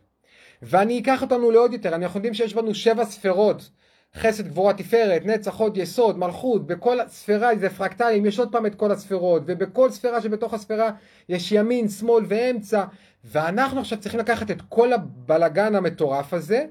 ואני 0.63 1.01
אקח 1.01 1.23
אותנו 1.23 1.51
לעוד 1.51 1.73
יותר, 1.73 1.95
אנחנו 1.95 2.19
יודעים 2.19 2.35
שיש 2.35 2.55
בנו 2.55 2.75
שבע 2.75 3.05
ספרות 3.05 3.71
חסד, 4.15 4.49
גבורה, 4.49 4.75
תפארת, 4.75 5.27
נצח, 5.27 5.55
הוד, 5.55 5.77
יסוד, 5.77 6.19
מלכות, 6.19 6.67
בכל 6.67 6.99
ספירה 7.09 7.57
זה 7.57 7.71
פרקטלים, 7.71 8.27
יש 8.27 8.39
עוד 8.39 8.53
פעם 8.53 8.67
את 8.67 8.75
כל 8.75 8.93
הספירות, 8.93 9.43
ובכל 9.47 9.91
ספירה 9.91 10.23
שבתוך 10.23 10.55
הספירה 10.55 10.91
יש 11.29 11.53
ימין, 11.53 11.89
שמאל 11.89 12.25
ואמצע, 12.29 12.85
ואנחנו 13.25 13.81
עכשיו 13.81 14.01
צריכים 14.01 14.21
לקחת 14.21 14.51
את 14.51 14.63
כל 14.69 14.93
הבלגן 14.93 15.75
המטורף 15.75 16.35
הזה, 16.35 16.67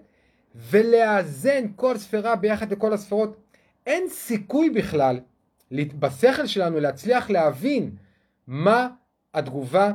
ולאזן 0.55 1.65
כל 1.75 1.97
ספירה 1.97 2.35
ביחד 2.35 2.71
לכל 2.71 2.93
הספירות. 2.93 3.37
אין 3.87 4.03
סיכוי 4.09 4.69
בכלל 4.69 5.19
בשכל 5.71 6.45
שלנו 6.45 6.79
להצליח 6.79 7.29
להבין 7.29 7.91
מה 8.47 8.87
התגובה 9.33 9.91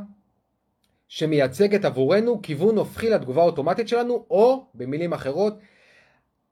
שמייצגת 1.09 1.85
עבורנו 1.85 2.43
כיוון 2.43 2.77
הופכי 2.77 3.11
לתגובה 3.11 3.43
האוטומטית 3.43 3.89
שלנו, 3.89 4.27
או 4.31 4.67
במילים 4.75 5.13
אחרות, 5.13 5.59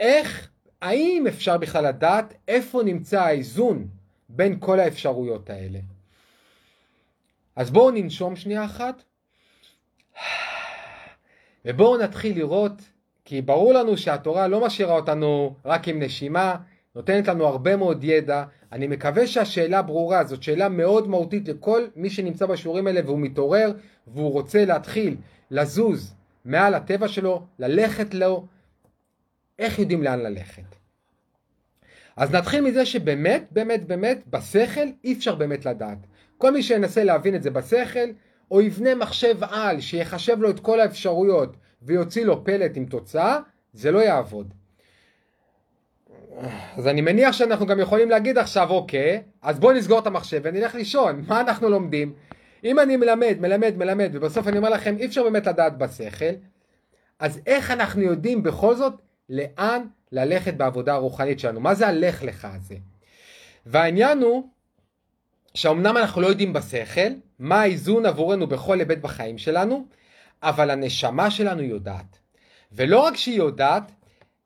איך 0.01 0.51
האם 0.83 1.25
אפשר 1.29 1.59
בכלל 1.59 1.87
לדעת 1.87 2.35
איפה 2.49 2.83
נמצא 2.83 3.23
האיזון 3.23 3.87
בין 4.29 4.57
כל 4.61 4.81
האפשרויות 4.81 5.51
האלה? 5.51 5.79
אז 7.57 7.71
בואו 7.71 7.91
ננשום 7.91 8.37
שנייה 8.37 8.65
אחת 8.65 9.03
ובואו 11.65 11.99
נתחיל 11.99 12.39
לראות, 12.39 12.73
כי 13.25 13.43
ברור 13.43 13.73
לנו 13.73 13.97
שהתורה 13.97 14.49
לא 14.49 14.67
משאירה 14.67 14.97
אותנו 14.97 15.55
רק 15.65 15.89
עם 15.89 16.03
נשימה, 16.03 16.57
נותנת 16.95 17.29
לנו 17.29 17.47
הרבה 17.47 17.77
מאוד 17.77 18.05
ידע. 18.05 18.45
אני 18.73 18.87
מקווה 18.87 19.27
שהשאלה 19.27 19.83
ברורה, 19.83 20.25
זאת 20.25 20.43
שאלה 20.43 20.69
מאוד 20.69 21.09
מהותית 21.09 21.49
לכל 21.49 21.87
מי 21.97 22.11
שנמצא 22.11 22.47
בשיעורים 22.47 22.87
האלה 22.87 23.01
והוא 23.05 23.19
מתעורר 23.19 23.73
והוא 24.07 24.33
רוצה 24.33 24.65
להתחיל 24.65 25.17
לזוז 25.51 26.15
מעל 26.45 26.75
הטבע 26.75 27.09
שלו, 27.09 27.47
ללכת 27.59 28.15
לו, 28.15 28.47
איך 29.59 29.79
יודעים 29.79 30.03
לאן 30.03 30.21
ללכת? 30.21 30.63
אז 32.17 32.31
נתחיל 32.31 32.61
מזה 32.61 32.87
שבאמת, 32.87 33.45
באמת, 33.51 33.87
באמת, 33.87 34.27
בשכל 34.31 34.87
אי 35.05 35.13
אפשר 35.13 35.35
באמת 35.35 35.67
לדעת. 35.67 35.99
כל 36.39 36.53
מי 36.53 36.63
שינסה 36.63 37.05
להבין 37.05 37.35
את 37.35 37.43
זה 37.43 37.51
בשכל, 37.51 38.09
או 38.51 38.61
יבנה 38.61 38.95
מחשב 38.95 39.45
על 39.45 39.81
שיחשב 39.81 40.41
לו 40.41 40.51
את 40.51 40.61
כל 40.61 40.81
האפשרויות 40.81 41.57
ויוציא 41.83 42.25
לו 42.25 42.45
פלט 42.45 42.77
עם 42.77 42.87
תוצאה, 42.87 43.39
זה 43.73 43.91
לא 43.91 43.99
יעבוד. 43.99 44.55
אז 46.77 46.87
אני 46.87 47.01
מניח 47.01 47.33
שאנחנו 47.33 47.67
גם 47.67 47.81
יכולים 47.81 48.11
להגיד 48.11 48.39
עכשיו, 48.39 48.71
אוקיי, 48.71 49.23
אז 49.43 49.61
בואו 49.61 49.73
נסגור 49.73 49.99
את 49.99 50.07
המחשב 50.07 50.41
ונלך 50.45 50.75
לישון. 50.75 51.25
מה 51.29 51.41
אנחנו 51.41 51.69
לומדים? 51.69 52.13
אם 52.65 52.79
אני 52.79 52.97
מלמד, 52.97 53.37
מלמד, 53.41 53.77
מלמד, 53.77 54.11
ובסוף 54.13 54.49
אני 54.49 54.59
אומר 54.59 54.71
לכם, 54.71 54.97
אי 54.99 55.07
אפשר 55.07 55.23
באמת 55.23 55.47
לדעת 55.47 55.79
בשכל, 55.79 56.35
אז 57.19 57.41
איך 57.47 57.71
אנחנו 57.71 58.03
יודעים 58.03 58.43
בכל 58.43 58.75
זאת 58.75 58.93
לאן 59.29 59.83
ללכת 60.13 60.55
בעבודה 60.55 60.95
הרוחנית 60.95 61.41
שלנו. 61.41 61.61
מה 61.61 61.75
זה 61.75 61.89
הלך 61.89 62.23
לך 62.23 62.49
הזה? 62.55 62.75
והעניין 63.67 64.23
הוא 64.23 64.49
שאומנם 65.55 65.97
אנחנו 65.97 66.21
לא 66.21 66.27
יודעים 66.27 66.53
בשכל 66.53 67.11
מה 67.39 67.61
האיזון 67.61 68.07
עבורנו 68.07 68.47
בכל 68.47 68.79
היבט 68.79 68.99
בחיים 68.99 69.39
שלנו, 69.39 69.87
אבל 70.43 70.71
הנשמה 70.71 71.31
שלנו 71.31 71.63
יודעת. 71.63 72.19
ולא 72.73 73.01
רק 73.01 73.17
שהיא 73.17 73.39
יודעת, 73.39 73.93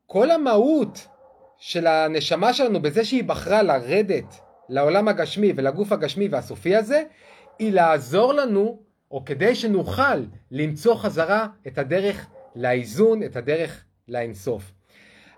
כל 0.07 0.31
המהות 0.31 1.07
של 1.59 1.87
הנשמה 1.87 2.53
שלנו 2.53 2.83
בזה 2.83 3.05
שהיא 3.05 3.25
בחרה 3.25 3.63
לרדת 3.63 4.41
לעולם 4.69 5.09
הגשמי 5.09 5.53
ולגוף 5.57 5.93
הגשמי 5.93 6.29
והסופי 6.29 6.77
הזה, 6.77 7.03
היא 7.59 7.73
לעזור 7.73 8.33
לנו, 8.33 8.79
או 9.11 9.25
כדי 9.25 9.55
שנוכל 9.55 10.25
למצוא 10.51 10.95
חזרה 10.95 11.47
את 11.67 11.79
הדרך 11.79 12.27
לאיזון, 12.57 13.23
את 13.23 13.37
הדרך 13.37 13.85
לאינסוף. 14.09 14.73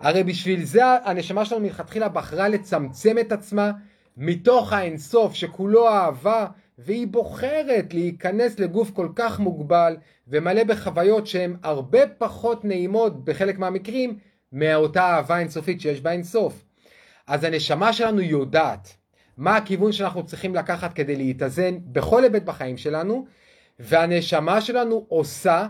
הרי 0.00 0.25
בשביל 0.25 0.65
זה 0.65 0.85
הנשמה 0.85 1.45
שלנו 1.45 1.62
מלכתחילה 1.62 2.09
בחרה 2.09 2.49
לצמצם 2.49 3.19
את 3.19 3.33
עצמה 3.33 3.73
מתוך 4.17 4.73
האינסוף 4.73 5.35
שכולו 5.35 5.89
אהבה 5.89 6.47
והיא 6.79 7.07
בוחרת 7.07 7.95
להיכנס 7.95 8.59
לגוף 8.59 8.91
כל 8.91 9.09
כך 9.17 9.41
מוגבל 9.41 9.97
ומלא 10.29 10.65
בחוויות 10.65 11.27
שהן 11.27 11.57
הרבה 11.62 11.99
פחות 12.19 12.65
נעימות 12.65 13.25
בחלק 13.25 13.59
מהמקרים 13.59 14.19
מאותה 14.53 15.03
אהבה 15.03 15.39
אינסופית 15.39 15.81
שיש 15.81 16.00
בה 16.00 16.12
אינסוף. 16.12 16.65
אז 17.27 17.45
הנשמה 17.45 17.93
שלנו 17.93 18.21
יודעת 18.21 18.97
מה 19.40 19.56
הכיוון 19.56 19.92
שאנחנו 19.92 20.26
צריכים 20.26 20.54
לקחת 20.54 20.92
כדי 20.92 21.16
להתאזן 21.16 21.78
בכל 21.85 22.23
היבט 22.23 22.42
בחיים 22.42 22.76
שלנו 22.76 23.26
והנשמה 23.78 24.61
שלנו 24.61 25.06
עושה 25.09 25.66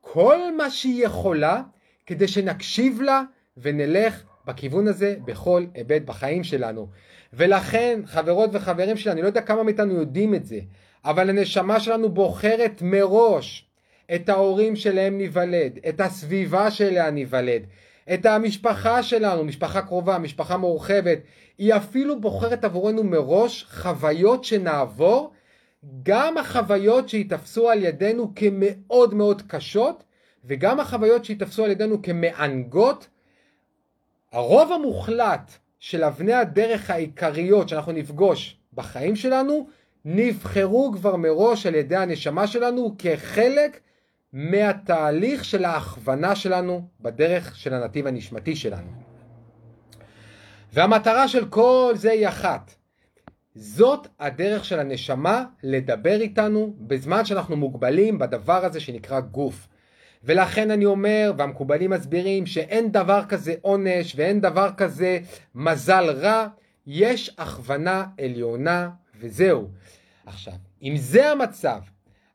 כל 0.00 0.38
מה 0.56 0.70
שהיא 0.70 1.04
יכולה 1.04 1.62
כדי 2.06 2.28
שנקשיב 2.28 3.02
לה 3.02 3.22
ונלך 3.56 4.22
בכיוון 4.46 4.88
הזה 4.88 5.16
בכל 5.24 5.64
היבט 5.74 6.02
בחיים 6.02 6.44
שלנו. 6.44 6.88
ולכן, 7.32 8.00
חברות 8.06 8.50
וחברים 8.52 8.96
שלי, 8.96 9.12
אני 9.12 9.22
לא 9.22 9.26
יודע 9.26 9.40
כמה 9.40 9.62
מאיתנו 9.62 9.94
יודעים 9.94 10.34
את 10.34 10.44
זה, 10.44 10.58
אבל 11.04 11.30
הנשמה 11.30 11.80
שלנו 11.80 12.08
בוחרת 12.08 12.82
מראש 12.82 13.70
את 14.14 14.28
ההורים 14.28 14.76
שאליהם 14.76 15.18
ניוולד, 15.18 15.78
את 15.88 16.00
הסביבה 16.00 16.70
שאליה 16.70 17.10
ניוולד, 17.10 17.62
את 18.14 18.26
המשפחה 18.26 19.02
שלנו, 19.02 19.44
משפחה 19.44 19.82
קרובה, 19.82 20.18
משפחה 20.18 20.56
מורחבת, 20.56 21.18
היא 21.62 21.74
אפילו 21.74 22.20
בוחרת 22.20 22.64
עבורנו 22.64 23.04
מראש 23.04 23.64
חוויות 23.70 24.44
שנעבור, 24.44 25.32
גם 26.02 26.38
החוויות 26.38 27.08
שיתפסו 27.08 27.70
על 27.70 27.82
ידינו 27.82 28.32
כמאוד 28.34 29.14
מאוד 29.14 29.42
קשות, 29.46 30.04
וגם 30.44 30.80
החוויות 30.80 31.24
שיתפסו 31.24 31.64
על 31.64 31.70
ידינו 31.70 32.02
כמענגות, 32.02 33.06
הרוב 34.32 34.72
המוחלט 34.72 35.50
של 35.80 36.04
אבני 36.04 36.32
הדרך 36.32 36.90
העיקריות 36.90 37.68
שאנחנו 37.68 37.92
נפגוש 37.92 38.56
בחיים 38.74 39.16
שלנו, 39.16 39.66
נבחרו 40.04 40.92
כבר 40.96 41.16
מראש 41.16 41.66
על 41.66 41.74
ידי 41.74 41.96
הנשמה 41.96 42.46
שלנו 42.46 42.94
כחלק 42.98 43.80
מהתהליך 44.32 45.44
של 45.44 45.64
ההכוונה 45.64 46.36
שלנו 46.36 46.88
בדרך 47.00 47.56
של 47.56 47.74
הנתיב 47.74 48.06
הנשמתי 48.06 48.56
שלנו. 48.56 49.11
והמטרה 50.72 51.28
של 51.28 51.48
כל 51.48 51.92
זה 51.96 52.10
היא 52.10 52.28
אחת. 52.28 52.74
זאת 53.54 54.06
הדרך 54.20 54.64
של 54.64 54.80
הנשמה 54.80 55.44
לדבר 55.62 56.20
איתנו 56.20 56.74
בזמן 56.78 57.24
שאנחנו 57.24 57.56
מוגבלים 57.56 58.18
בדבר 58.18 58.64
הזה 58.64 58.80
שנקרא 58.80 59.20
גוף. 59.20 59.68
ולכן 60.24 60.70
אני 60.70 60.84
אומר, 60.84 61.32
והמקובלים 61.36 61.90
מסבירים, 61.90 62.46
שאין 62.46 62.92
דבר 62.92 63.24
כזה 63.28 63.54
עונש 63.62 64.12
ואין 64.16 64.40
דבר 64.40 64.70
כזה 64.76 65.18
מזל 65.54 66.10
רע, 66.10 66.46
יש 66.86 67.34
הכוונה 67.38 68.04
עליונה 68.20 68.90
וזהו. 69.20 69.68
עכשיו, 70.26 70.54
אם 70.82 70.94
זה 70.96 71.30
המצב, 71.30 71.80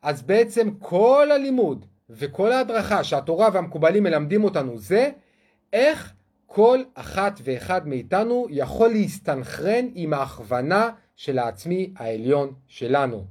אז 0.02 0.22
בעצם 0.22 0.70
כל 0.80 1.30
הלימוד 1.32 1.86
וכל 2.10 2.52
ההדרכה 2.52 3.04
שהתורה 3.04 3.50
והמקובלים 3.54 4.04
מלמדים 4.04 4.44
אותנו 4.44 4.78
זה 4.78 5.10
איך 5.74 6.14
כל 6.48 6.80
אחת 6.94 7.40
ואחד 7.44 7.88
מאיתנו 7.88 8.48
יכול 8.50 8.90
להסתנכרן 8.90 9.86
עם 9.96 10.14
ההכוונה 10.14 10.90
של 11.16 11.40
העצמי 11.40 11.94
העליון 11.96 12.54
שלנו. 12.68 13.26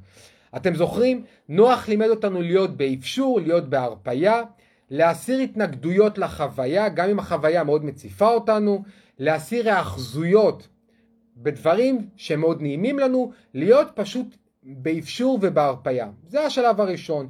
אתם 0.56 0.74
זוכרים? 0.74 1.24
נוח 1.48 1.88
לימד 1.88 2.08
אותנו 2.08 2.42
להיות 2.42 2.76
באפשור, 2.76 3.40
להיות 3.40 3.68
בהרפייה, 3.68 4.42
להסיר 4.90 5.38
התנגדויות 5.38 6.18
לחוויה, 6.18 6.88
גם 6.88 7.08
אם 7.08 7.18
החוויה 7.18 7.64
מאוד 7.64 7.84
מציפה 7.84 8.28
אותנו, 8.28 8.82
להסיר 9.18 9.70
האחזויות 9.70 10.68
בדברים 11.36 12.08
שמאוד 12.16 12.62
נעימים 12.62 12.98
לנו, 12.98 13.32
להיות 13.54 13.88
פשוט 13.94 14.36
באפשור 14.62 15.38
ובהרפייה. 15.42 16.08
זה 16.28 16.40
השלב 16.40 16.80
הראשון. 16.80 17.28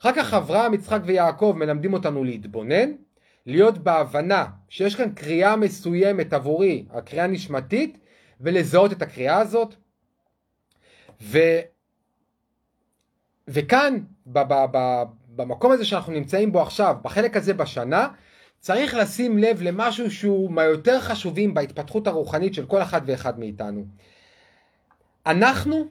אחר 0.00 0.12
כך 0.12 0.34
אברהם, 0.34 0.74
יצחק 0.74 1.00
ויעקב 1.04 1.54
מלמדים 1.56 1.92
אותנו 1.92 2.24
להתבונן, 2.24 2.90
להיות 3.46 3.78
בהבנה 3.78 4.46
שיש 4.68 4.96
כאן 4.96 5.12
קריאה 5.14 5.56
מסוימת 5.56 6.32
עבורי, 6.32 6.86
הקריאה 6.90 7.26
נשמתית, 7.26 7.98
ולזהות 8.40 8.92
את 8.92 9.02
הקריאה 9.02 9.38
הזאת. 9.38 9.74
ו... 11.22 11.38
וכאן, 13.48 13.98
ב- 14.26 14.38
ב- 14.38 14.66
ב- 14.76 15.02
במקום 15.28 15.72
הזה 15.72 15.84
שאנחנו 15.84 16.12
נמצאים 16.12 16.52
בו 16.52 16.62
עכשיו, 16.62 16.96
בחלק 17.02 17.36
הזה 17.36 17.54
בשנה, 17.54 18.08
צריך 18.60 18.94
לשים 18.94 19.38
לב 19.38 19.62
למשהו 19.62 20.10
שהוא 20.10 20.50
מהיותר 20.50 21.00
חשובים 21.00 21.54
בהתפתחות 21.54 22.06
הרוחנית 22.06 22.54
של 22.54 22.66
כל 22.66 22.82
אחד 22.82 23.00
ואחד 23.06 23.38
מאיתנו. 23.38 23.84
אנחנו, 25.26 25.84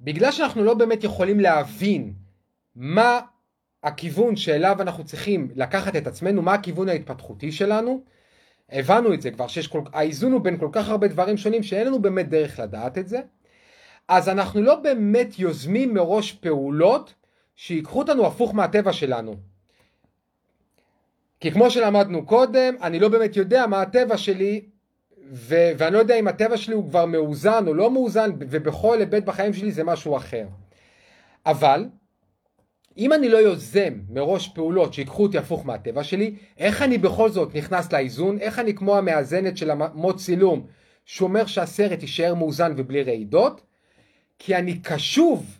בגלל 0.00 0.32
שאנחנו 0.32 0.64
לא 0.64 0.74
באמת 0.74 1.04
יכולים 1.04 1.40
להבין 1.40 2.12
מה 2.76 3.20
הכיוון 3.82 4.36
שאליו 4.36 4.76
אנחנו 4.80 5.04
צריכים 5.04 5.48
לקחת 5.54 5.96
את 5.96 6.06
עצמנו, 6.06 6.42
מה 6.42 6.54
הכיוון 6.54 6.88
ההתפתחותי 6.88 7.52
שלנו, 7.52 8.02
הבנו 8.70 9.14
את 9.14 9.22
זה 9.22 9.30
כבר, 9.30 9.46
שיש 9.46 9.66
כל, 9.66 9.80
האיזון 9.92 10.32
הוא 10.32 10.40
בין 10.40 10.58
כל 10.58 10.68
כך 10.72 10.88
הרבה 10.88 11.08
דברים 11.08 11.36
שונים 11.36 11.62
שאין 11.62 11.86
לנו 11.86 12.02
באמת 12.02 12.28
דרך 12.28 12.58
לדעת 12.58 12.98
את 12.98 13.08
זה, 13.08 13.20
אז 14.08 14.28
אנחנו 14.28 14.62
לא 14.62 14.74
באמת 14.74 15.38
יוזמים 15.38 15.94
מראש 15.94 16.32
פעולות 16.32 17.14
שיקחו 17.56 17.98
אותנו 17.98 18.26
הפוך 18.26 18.54
מהטבע 18.54 18.92
שלנו. 18.92 19.36
כי 21.40 21.50
כמו 21.50 21.70
שלמדנו 21.70 22.26
קודם, 22.26 22.74
אני 22.82 22.98
לא 22.98 23.08
באמת 23.08 23.36
יודע 23.36 23.66
מה 23.66 23.82
הטבע 23.82 24.16
שלי, 24.16 24.64
ו- 25.32 25.72
ואני 25.78 25.94
לא 25.94 25.98
יודע 25.98 26.18
אם 26.18 26.28
הטבע 26.28 26.56
שלי 26.56 26.74
הוא 26.74 26.88
כבר 26.88 27.06
מאוזן 27.06 27.64
או 27.66 27.74
לא 27.74 27.90
מאוזן, 27.90 28.30
ובכל 28.38 28.98
היבט 28.98 29.22
בחיים 29.22 29.52
שלי 29.52 29.72
זה 29.72 29.84
משהו 29.84 30.16
אחר. 30.16 30.46
אבל, 31.46 31.88
אם 32.98 33.12
אני 33.12 33.28
לא 33.28 33.38
יוזם 33.38 33.94
מראש 34.08 34.48
פעולות 34.48 34.94
שיקחו 34.94 35.22
אותי 35.22 35.38
הפוך 35.38 35.66
מהטבע 35.66 36.04
שלי, 36.04 36.34
איך 36.58 36.82
אני 36.82 36.98
בכל 36.98 37.30
זאת 37.30 37.54
נכנס 37.54 37.92
לאיזון? 37.92 38.38
איך 38.38 38.58
אני 38.58 38.74
כמו 38.74 38.96
המאזנת 38.96 39.56
של 39.56 39.70
המוט 39.70 40.16
צילום, 40.16 40.66
שאומר 41.04 41.46
שהסרט 41.46 42.02
יישאר 42.02 42.34
מאוזן 42.34 42.74
ובלי 42.76 43.02
רעידות? 43.02 43.60
כי 44.38 44.56
אני 44.56 44.78
קשוב 44.78 45.58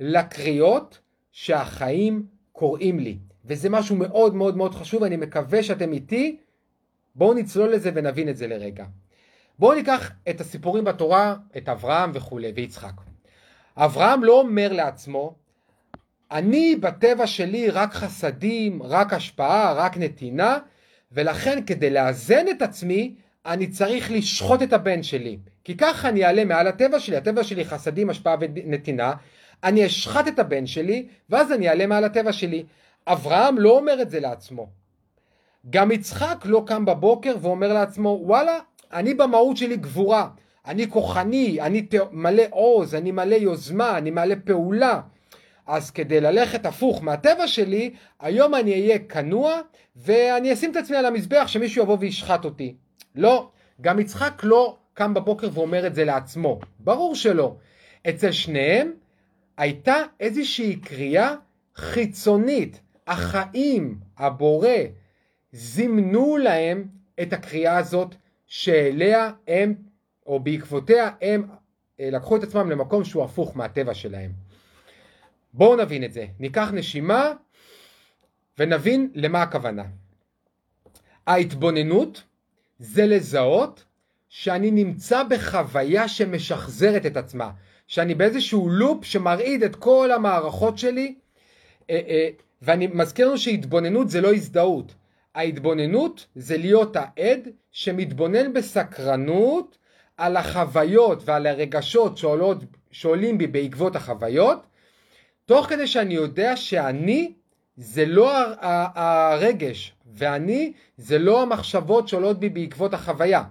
לקריאות 0.00 0.98
שהחיים 1.32 2.26
קוראים 2.52 2.98
לי. 2.98 3.18
וזה 3.44 3.70
משהו 3.70 3.96
מאוד 3.96 4.34
מאוד 4.34 4.56
מאוד 4.56 4.74
חשוב, 4.74 5.02
אני 5.02 5.16
מקווה 5.16 5.62
שאתם 5.62 5.92
איתי. 5.92 6.36
בואו 7.14 7.34
נצלול 7.34 7.72
לזה 7.72 7.90
ונבין 7.94 8.28
את 8.28 8.36
זה 8.36 8.46
לרגע. 8.46 8.84
בואו 9.58 9.74
ניקח 9.74 10.12
את 10.30 10.40
הסיפורים 10.40 10.84
בתורה, 10.84 11.36
את 11.56 11.68
אברהם 11.68 12.10
וכולי, 12.14 12.52
ויצחק. 12.54 12.92
אברהם 13.76 14.24
לא 14.24 14.40
אומר 14.40 14.72
לעצמו, 14.72 15.34
אני 16.32 16.76
בטבע 16.76 17.26
שלי 17.26 17.70
רק 17.70 17.94
חסדים, 17.94 18.82
רק 18.82 19.12
השפעה, 19.12 19.72
רק 19.72 19.96
נתינה, 19.96 20.58
ולכן 21.12 21.64
כדי 21.66 21.90
לאזן 21.90 22.48
את 22.50 22.62
עצמי, 22.62 23.14
אני 23.46 23.66
צריך 23.66 24.10
לשחוט 24.10 24.62
את 24.62 24.72
הבן 24.72 25.02
שלי. 25.02 25.38
כי 25.64 25.76
ככה 25.76 26.08
אני 26.08 26.24
אעלה 26.24 26.44
מעל 26.44 26.66
הטבע 26.66 27.00
שלי, 27.00 27.16
הטבע 27.16 27.44
שלי 27.44 27.64
חסדים, 27.64 28.10
השפעה 28.10 28.36
ונתינה, 28.40 29.12
אני 29.64 29.86
אשחט 29.86 30.28
את 30.28 30.38
הבן 30.38 30.66
שלי, 30.66 31.06
ואז 31.30 31.52
אני 31.52 31.68
אעלה 31.68 31.86
מעל 31.86 32.04
הטבע 32.04 32.32
שלי. 32.32 32.64
אברהם 33.06 33.58
לא 33.58 33.70
אומר 33.70 34.02
את 34.02 34.10
זה 34.10 34.20
לעצמו. 34.20 34.68
גם 35.70 35.90
יצחק 35.90 36.44
לא 36.44 36.62
קם 36.66 36.84
בבוקר 36.84 37.36
ואומר 37.40 37.72
לעצמו, 37.72 38.18
וואלה, 38.22 38.58
אני 38.92 39.14
במהות 39.14 39.56
שלי 39.56 39.76
גבורה, 39.76 40.28
אני 40.66 40.90
כוחני, 40.90 41.60
אני 41.60 41.86
מלא 42.12 42.42
עוז, 42.50 42.94
אני 42.94 43.12
מלא 43.12 43.34
יוזמה, 43.34 43.98
אני 43.98 44.10
מלא 44.10 44.34
פעולה. 44.44 45.00
אז 45.66 45.90
כדי 45.90 46.20
ללכת 46.20 46.66
הפוך 46.66 47.02
מהטבע 47.02 47.46
שלי, 47.46 47.94
היום 48.20 48.54
אני 48.54 48.72
אהיה 48.72 48.98
כנוע 48.98 49.60
ואני 49.96 50.52
אשים 50.52 50.70
את 50.70 50.76
עצמי 50.76 50.96
על 50.96 51.06
המזבח 51.06 51.44
שמישהו 51.46 51.82
יבוא 51.82 51.96
וישחט 52.00 52.44
אותי. 52.44 52.74
לא, 53.14 53.50
גם 53.80 54.00
יצחק 54.00 54.40
לא 54.44 54.76
קם 54.94 55.14
בבוקר 55.14 55.48
ואומר 55.52 55.86
את 55.86 55.94
זה 55.94 56.04
לעצמו. 56.04 56.60
ברור 56.78 57.14
שלא. 57.14 57.56
אצל 58.08 58.32
שניהם 58.32 58.92
הייתה 59.56 59.96
איזושהי 60.20 60.76
קריאה 60.76 61.34
חיצונית. 61.76 62.80
החיים, 63.06 63.98
הבורא, 64.18 64.68
זימנו 65.52 66.36
להם 66.36 66.88
את 67.22 67.32
הקריאה 67.32 67.76
הזאת 67.76 68.14
שאליה 68.46 69.30
הם, 69.48 69.74
או 70.26 70.40
בעקבותיה 70.40 71.10
הם 71.22 71.48
אה, 72.00 72.10
לקחו 72.10 72.36
את 72.36 72.42
עצמם 72.42 72.70
למקום 72.70 73.04
שהוא 73.04 73.24
הפוך 73.24 73.56
מהטבע 73.56 73.94
שלהם. 73.94 74.30
בואו 75.54 75.76
נבין 75.76 76.04
את 76.04 76.12
זה. 76.12 76.26
ניקח 76.40 76.70
נשימה 76.72 77.32
ונבין 78.58 79.10
למה 79.14 79.42
הכוונה. 79.42 79.84
ההתבוננות 81.26 82.22
זה 82.78 83.06
לזהות 83.06 83.84
שאני 84.28 84.70
נמצא 84.70 85.22
בחוויה 85.22 86.08
שמשחזרת 86.08 87.06
את 87.06 87.16
עצמה. 87.16 87.50
שאני 87.86 88.14
באיזשהו 88.14 88.68
לופ 88.68 89.04
שמרעיד 89.04 89.62
את 89.62 89.76
כל 89.76 90.10
המערכות 90.12 90.78
שלי, 90.78 91.14
אה, 91.90 92.00
אה, 92.08 92.28
ואני 92.62 92.86
מזכיר 92.86 93.28
לנו 93.28 93.38
שהתבוננות 93.38 94.10
זה 94.10 94.20
לא 94.20 94.34
הזדהות. 94.34 94.94
ההתבוננות 95.34 96.26
זה 96.34 96.56
להיות 96.56 96.96
העד 96.96 97.48
שמתבונן 97.72 98.52
בסקרנות 98.52 99.78
על 100.16 100.36
החוויות 100.36 101.22
ועל 101.24 101.46
הרגשות 101.46 102.18
שעולות, 102.18 102.58
שעולים 102.90 103.38
בי 103.38 103.46
בעקבות 103.46 103.96
החוויות, 103.96 104.66
תוך 105.46 105.66
כדי 105.66 105.86
שאני 105.86 106.14
יודע 106.14 106.56
שאני 106.56 107.32
זה 107.76 108.06
לא 108.06 108.32
הרגש, 108.94 109.92
ואני 110.14 110.72
זה 110.96 111.18
לא 111.18 111.42
המחשבות 111.42 112.08
שעולות 112.08 112.40
בי 112.40 112.48
בעקבות 112.48 112.94
החוויה. 112.94 113.42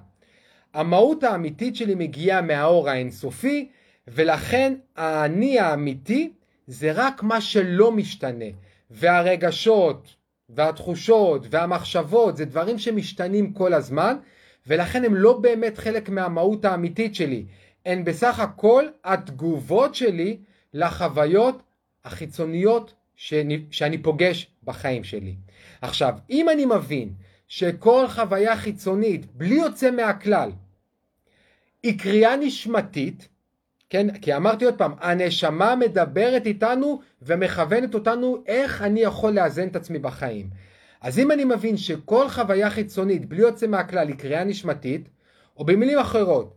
המהות 0.73 1.23
האמיתית 1.23 1.75
שלי 1.75 1.95
מגיעה 1.95 2.41
מהאור 2.41 2.89
האינסופי, 2.89 3.69
ולכן 4.07 4.73
האני 4.95 5.59
האמיתי 5.59 6.33
זה 6.67 6.91
רק 6.91 7.23
מה 7.23 7.41
שלא 7.41 7.91
משתנה, 7.91 8.45
והרגשות 8.91 10.15
והתחושות 10.49 11.45
והמחשבות 11.49 12.37
זה 12.37 12.45
דברים 12.45 12.79
שמשתנים 12.79 13.53
כל 13.53 13.73
הזמן, 13.73 14.17
ולכן 14.67 15.05
הם 15.05 15.15
לא 15.15 15.33
באמת 15.33 15.77
חלק 15.77 16.09
מהמהות 16.09 16.65
האמיתית 16.65 17.15
שלי. 17.15 17.45
הן 17.85 18.03
בסך 18.03 18.39
הכל 18.39 18.85
התגובות 19.03 19.95
שלי 19.95 20.37
לחוויות 20.73 21.61
החיצוניות 22.05 22.93
שאני, 23.15 23.65
שאני 23.71 23.97
פוגש 23.97 24.47
בחיים 24.63 25.03
שלי. 25.03 25.35
עכשיו, 25.81 26.13
אם 26.29 26.49
אני 26.49 26.65
מבין 26.65 27.09
שכל 27.47 28.05
חוויה 28.07 28.57
חיצונית, 28.57 29.25
בלי 29.35 29.55
יוצא 29.55 29.91
מהכלל, 29.91 30.51
היא 31.83 31.99
קריאה 31.99 32.35
נשמתית, 32.35 33.27
כן? 33.89 34.19
כי 34.19 34.35
אמרתי 34.35 34.65
עוד 34.65 34.77
פעם, 34.77 34.93
הנשמה 34.99 35.75
מדברת 35.75 36.45
איתנו 36.45 37.01
ומכוונת 37.21 37.93
אותנו 37.93 38.43
איך 38.47 38.81
אני 38.81 38.99
יכול 38.99 39.31
לאזן 39.31 39.67
את 39.67 39.75
עצמי 39.75 39.99
בחיים. 39.99 40.49
אז 41.01 41.19
אם 41.19 41.31
אני 41.31 41.45
מבין 41.45 41.77
שכל 41.77 42.29
חוויה 42.29 42.69
חיצונית, 42.69 43.25
בלי 43.25 43.41
יוצא 43.41 43.67
מהכלל, 43.67 44.07
היא 44.07 44.15
קריאה 44.15 44.43
נשמתית, 44.43 45.09
או 45.57 45.65
במילים 45.65 45.99
אחרות, 45.99 46.55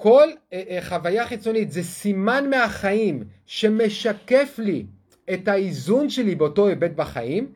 כל 0.00 0.28
אה, 0.52 0.62
אה, 0.70 0.78
חוויה 0.82 1.26
חיצונית 1.26 1.72
זה 1.72 1.82
סימן 1.82 2.50
מהחיים 2.50 3.24
שמשקף 3.46 4.54
לי 4.58 4.86
את 5.34 5.48
האיזון 5.48 6.10
שלי 6.10 6.34
באותו 6.34 6.68
היבט 6.68 6.90
בחיים, 6.90 7.52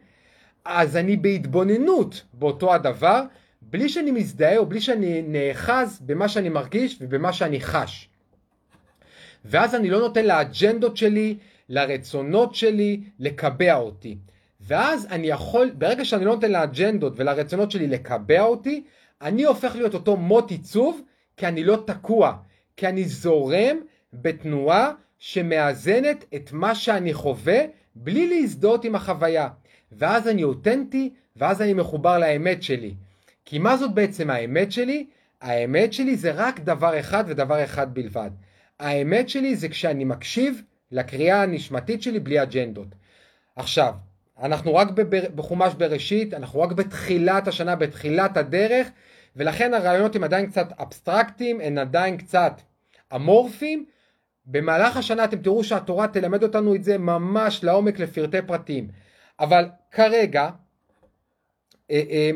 אז 0.65 0.97
אני 0.97 1.17
בהתבוננות 1.17 2.23
באותו 2.33 2.75
הדבר, 2.75 3.23
בלי 3.63 3.89
שאני 3.89 4.11
מזדהה 4.11 4.59
או 4.59 4.67
בלי 4.67 4.81
שאני 4.81 5.23
נאחז 5.23 6.01
במה 6.01 6.29
שאני 6.29 6.49
מרגיש 6.49 6.99
ובמה 7.01 7.33
שאני 7.33 7.61
חש. 7.61 8.09
ואז 9.45 9.75
אני 9.75 9.91
לא 9.91 9.99
נותן 9.99 10.25
לאג'נדות 10.25 10.97
שלי, 10.97 11.37
לרצונות 11.69 12.55
שלי, 12.55 13.01
לקבע 13.19 13.75
אותי. 13.75 14.19
ואז 14.61 15.07
אני 15.11 15.27
יכול, 15.27 15.71
ברגע 15.71 16.05
שאני 16.05 16.25
לא 16.25 16.35
נותן 16.35 16.53
לאג'נדות 16.53 17.13
ולרצונות 17.17 17.71
שלי 17.71 17.87
לקבע 17.87 18.43
אותי, 18.43 18.83
אני 19.21 19.45
הופך 19.45 19.77
להיות 19.77 19.95
אותו 19.95 20.17
מוט 20.17 20.51
עיצוב, 20.51 21.01
כי 21.37 21.47
אני 21.47 21.65
לא 21.65 21.83
תקוע, 21.87 22.37
כי 22.77 22.89
אני 22.89 23.05
זורם 23.05 23.77
בתנועה 24.13 24.93
שמאזנת 25.19 26.25
את 26.35 26.53
מה 26.53 26.75
שאני 26.75 27.15
חווה, 27.15 27.59
בלי 27.95 28.29
להזדהות 28.29 28.85
עם 28.85 28.95
החוויה. 28.95 29.49
ואז 29.93 30.29
אני 30.29 30.45
אותנטי, 30.45 31.11
ואז 31.37 31.63
אני 31.63 31.75
מחובר 31.75 32.19
לאמת 32.19 32.63
שלי. 32.63 32.95
כי 33.45 33.59
מה 33.59 33.77
זאת 33.77 33.95
בעצם 33.95 34.31
האמת 34.31 34.73
שלי? 34.73 35.07
האמת 35.41 35.93
שלי 35.93 36.17
זה 36.17 36.33
רק 36.35 36.61
דבר 36.61 37.01
אחד 37.01 37.25
ודבר 37.27 37.65
אחד 37.65 37.95
בלבד. 37.95 38.31
האמת 38.81 39.29
שלי 39.29 39.57
זה 39.57 39.69
כשאני 39.69 40.05
מקשיב 40.05 40.63
לקריאה 40.91 41.43
הנשמתית 41.43 42.03
שלי 42.03 42.21
בלי 42.21 42.43
אג'נדות. 42.43 42.89
עכשיו, 43.57 43.95
אנחנו 44.43 44.75
רק 44.75 44.89
בחומש 45.35 45.75
בראשית, 45.75 46.35
אנחנו 46.35 46.61
רק 46.61 46.73
בתחילת 46.73 47.49
השנה, 47.49 47.77
בתחילת 47.77 48.37
הדרך, 48.37 48.89
ולכן 49.37 49.75
הרעיונות 49.75 50.17
הם 50.17 50.25
עדיין 50.25 50.47
קצת 50.47 50.69
אבסטרקטיים, 50.81 51.61
הם 51.61 51.79
עדיין 51.79 52.17
קצת 52.17 52.61
אמורפיים. 53.15 53.87
במהלך 54.47 54.97
השנה 54.97 55.25
אתם 55.25 55.43
תראו 55.43 55.65
שהתורה 55.65 56.09
תלמד 56.09 56.43
אותנו 56.43 56.75
את 56.75 56.85
זה 56.85 56.99
ממש 56.99 57.65
לעומק 57.65 57.99
לפרטי 57.99 58.43
פרטים. 58.47 58.89
אבל 59.41 59.69
כרגע, 59.91 60.51
אה, 61.91 62.03
אה, 62.11 62.31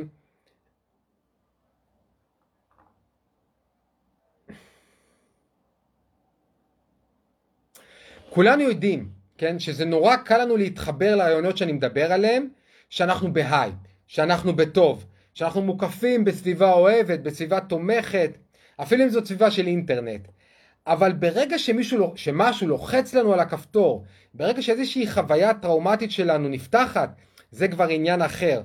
כולנו 8.31 8.63
יודעים, 8.63 9.09
כן, 9.39 9.59
שזה 9.59 9.85
נורא 9.85 10.17
קל 10.17 10.39
לנו 10.39 10.57
להתחבר 10.57 11.17
לרעיונות 11.17 11.57
שאני 11.57 11.73
מדבר 11.73 12.13
עליהם, 12.13 12.49
שאנחנו 12.89 13.33
בהיי, 13.33 13.73
שאנחנו 14.07 14.57
בטוב, 14.57 15.07
שאנחנו 15.37 15.63
מוקפים 15.63 16.25
בסביבה 16.25 16.73
אוהבת, 16.73 17.21
בסביבה 17.21 17.61
תומכת, 17.61 18.31
אפילו 18.77 19.05
אם 19.05 19.09
זאת 19.09 19.27
סביבה 19.27 19.51
של 19.51 19.67
אינטרנט. 19.67 20.29
אבל 20.87 21.13
ברגע 21.13 21.59
שמישהו, 21.59 22.13
שמשהו 22.17 22.69
לוחץ 22.69 23.15
לנו 23.15 23.33
על 23.33 23.41
הכפתור, 23.41 24.05
ברגע 24.35 24.63
שאיזושהי 24.63 25.11
חוויה 25.11 25.55
טראומטית 25.55 26.11
שלנו 26.11 26.49
נפתחת, 26.49 27.11
זה 27.51 27.69
כבר 27.69 27.89
עניין 27.89 28.23
אחר. 28.23 28.63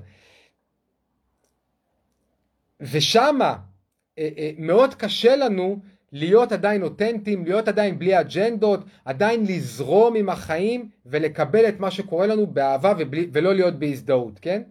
ושמה 2.82 3.56
אה, 4.18 4.30
אה, 4.38 4.52
מאוד 4.58 4.96
קשה 4.96 5.36
לנו 5.36 5.80
להיות 6.12 6.52
עדיין 6.52 6.84
אותנטיים, 6.84 7.46
להיות 7.46 7.68
עדיין 7.68 8.00
בלי 8.00 8.20
אג'נדות, 8.20 8.80
עדיין 9.06 9.46
לזרום 9.46 10.16
עם 10.16 10.30
החיים 10.30 10.90
ולקבל 11.06 11.68
את 11.68 11.80
מה 11.80 11.92
שקורה 11.92 12.28
לנו 12.28 12.48
באהבה 12.48 12.94
ובלי, 13.00 13.28
ולא 13.34 13.54
להיות 13.54 13.80
בהזדהות, 13.80 14.40
כן? 14.40 14.62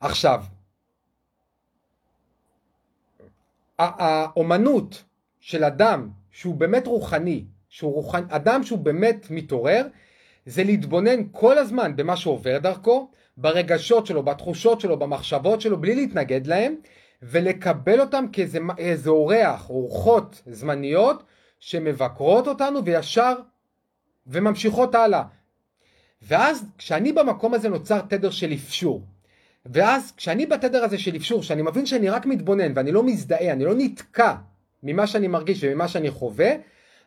עכשיו, 0.00 0.44
האומנות 3.78 5.04
של 5.40 5.64
אדם 5.64 6.08
שהוא 6.30 6.54
באמת 6.54 6.86
רוחני, 6.86 7.44
שהוא 7.68 7.92
רוחני, 7.94 8.26
אדם 8.28 8.62
שהוא 8.62 8.78
באמת 8.78 9.26
מתעורר, 9.30 9.86
זה 10.46 10.64
להתבונן 10.64 11.20
כל 11.32 11.58
הזמן 11.58 11.96
במה 11.96 12.16
שעובר 12.16 12.58
דרכו, 12.58 13.10
ברגשות 13.36 14.06
שלו, 14.06 14.22
בתחושות 14.22 14.80
שלו, 14.80 14.98
במחשבות 14.98 15.60
שלו, 15.60 15.80
בלי 15.80 15.94
להתנגד 15.94 16.46
להם, 16.46 16.74
ולקבל 17.22 18.00
אותם 18.00 18.24
כאיזה 18.32 19.10
אורח, 19.10 19.70
אורחות 19.70 20.42
זמניות, 20.46 21.22
שמבקרות 21.60 22.46
אותנו 22.46 22.84
וישר 22.84 23.34
וממשיכות 24.26 24.94
הלאה. 24.94 25.22
ואז 26.22 26.64
כשאני 26.78 27.12
במקום 27.12 27.54
הזה 27.54 27.68
נוצר 27.68 28.00
תדר 28.00 28.30
של 28.30 28.52
אפשור. 28.52 29.02
ואז 29.66 30.12
כשאני 30.16 30.46
בתדר 30.46 30.84
הזה 30.84 30.98
של 30.98 31.16
אפשור, 31.16 31.42
שאני 31.42 31.62
מבין 31.62 31.86
שאני 31.86 32.10
רק 32.10 32.26
מתבונן 32.26 32.72
ואני 32.74 32.92
לא 32.92 33.02
מזדהה, 33.02 33.52
אני 33.52 33.64
לא 33.64 33.74
נתקע 33.76 34.34
ממה 34.82 35.06
שאני 35.06 35.28
מרגיש 35.28 35.64
וממה 35.64 35.88
שאני 35.88 36.10
חווה, 36.10 36.50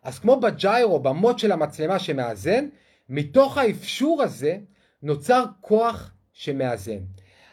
אז 0.03 0.19
כמו 0.19 0.39
בג'יירו, 0.39 0.99
במוט 0.99 1.39
של 1.39 1.51
המצלמה 1.51 1.99
שמאזן, 1.99 2.65
מתוך 3.09 3.57
האפשור 3.57 4.23
הזה 4.23 4.57
נוצר 5.03 5.43
כוח 5.61 6.11
שמאזן. 6.33 6.99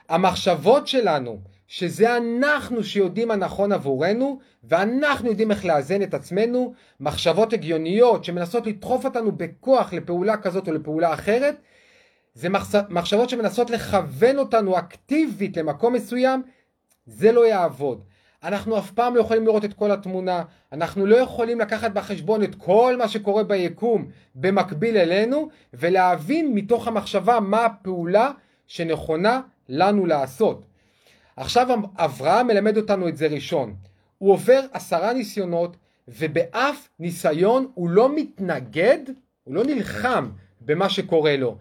המחשבות 0.09 0.87
שלנו, 0.87 1.41
שזה 1.69 2.17
אנחנו 2.17 2.85
שיודעים 2.85 3.31
הנכון 3.31 3.73
עבורנו, 3.73 4.39
ואנחנו 4.65 5.29
יודעים 5.29 5.51
איך 5.51 5.65
לאזן 5.65 6.03
את 6.03 6.15
עצמנו, 6.15 6.75
מחשבות 7.01 7.53
הגיוניות 7.53 8.25
שמנסות 8.25 8.67
לדחוף 8.67 9.05
אותנו 9.05 9.33
בכוח 9.33 9.93
לפעולה 9.93 10.37
כזאת 10.37 10.69
או 10.69 10.73
לפעולה 10.73 11.15
אחרת, 11.15 11.57
זה 12.35 12.49
מחשבות 12.89 13.31
שמנסות 13.31 13.71
לכוון 13.71 14.39
אותנו 14.39 14.79
אקטיבית 14.79 15.57
למקום 15.57 15.93
מסוים, 15.93 16.43
זה 17.07 17.33
לא 17.33 17.47
יעבוד. 17.47 18.05
אנחנו 18.45 18.79
אף 18.79 18.91
פעם 18.91 19.17
לא 19.17 19.21
יכולים 19.21 19.45
לראות 19.45 19.65
את 19.65 19.73
כל 19.73 19.91
התמונה, 19.91 20.43
אנחנו 20.73 21.07
לא 21.07 21.17
יכולים 21.17 21.61
לקחת 21.61 21.91
בחשבון 21.91 22.43
את 22.43 22.55
כל 22.55 22.95
מה 22.99 23.09
שקורה 23.09 23.43
ביקום 23.43 24.07
במקביל 24.35 24.97
אלינו, 24.97 25.49
ולהבין 25.75 26.55
מתוך 26.55 26.89
המחשבה 26.89 27.41
מה 27.41 27.65
הפעולה 27.65 28.31
שנכונה 28.67 29.41
לנו 29.69 30.07
לעשות. 30.07 30.65
עכשיו 31.37 31.69
אברהם 31.97 32.47
מלמד 32.47 32.77
אותנו 32.77 33.09
את 33.09 33.17
זה 33.17 33.27
ראשון. 33.27 33.75
הוא 34.19 34.33
עובר 34.33 34.61
עשרה 34.73 35.13
ניסיונות, 35.13 35.77
ובאף 36.09 36.89
ניסיון 36.99 37.71
הוא 37.75 37.91
לא 37.91 38.17
מתנגד, 38.17 38.99
הוא 39.45 39.55
לא 39.55 39.65
נלחם 39.65 40.31
במה 40.61 40.89
שקורה 40.89 41.37
לו. 41.37 41.57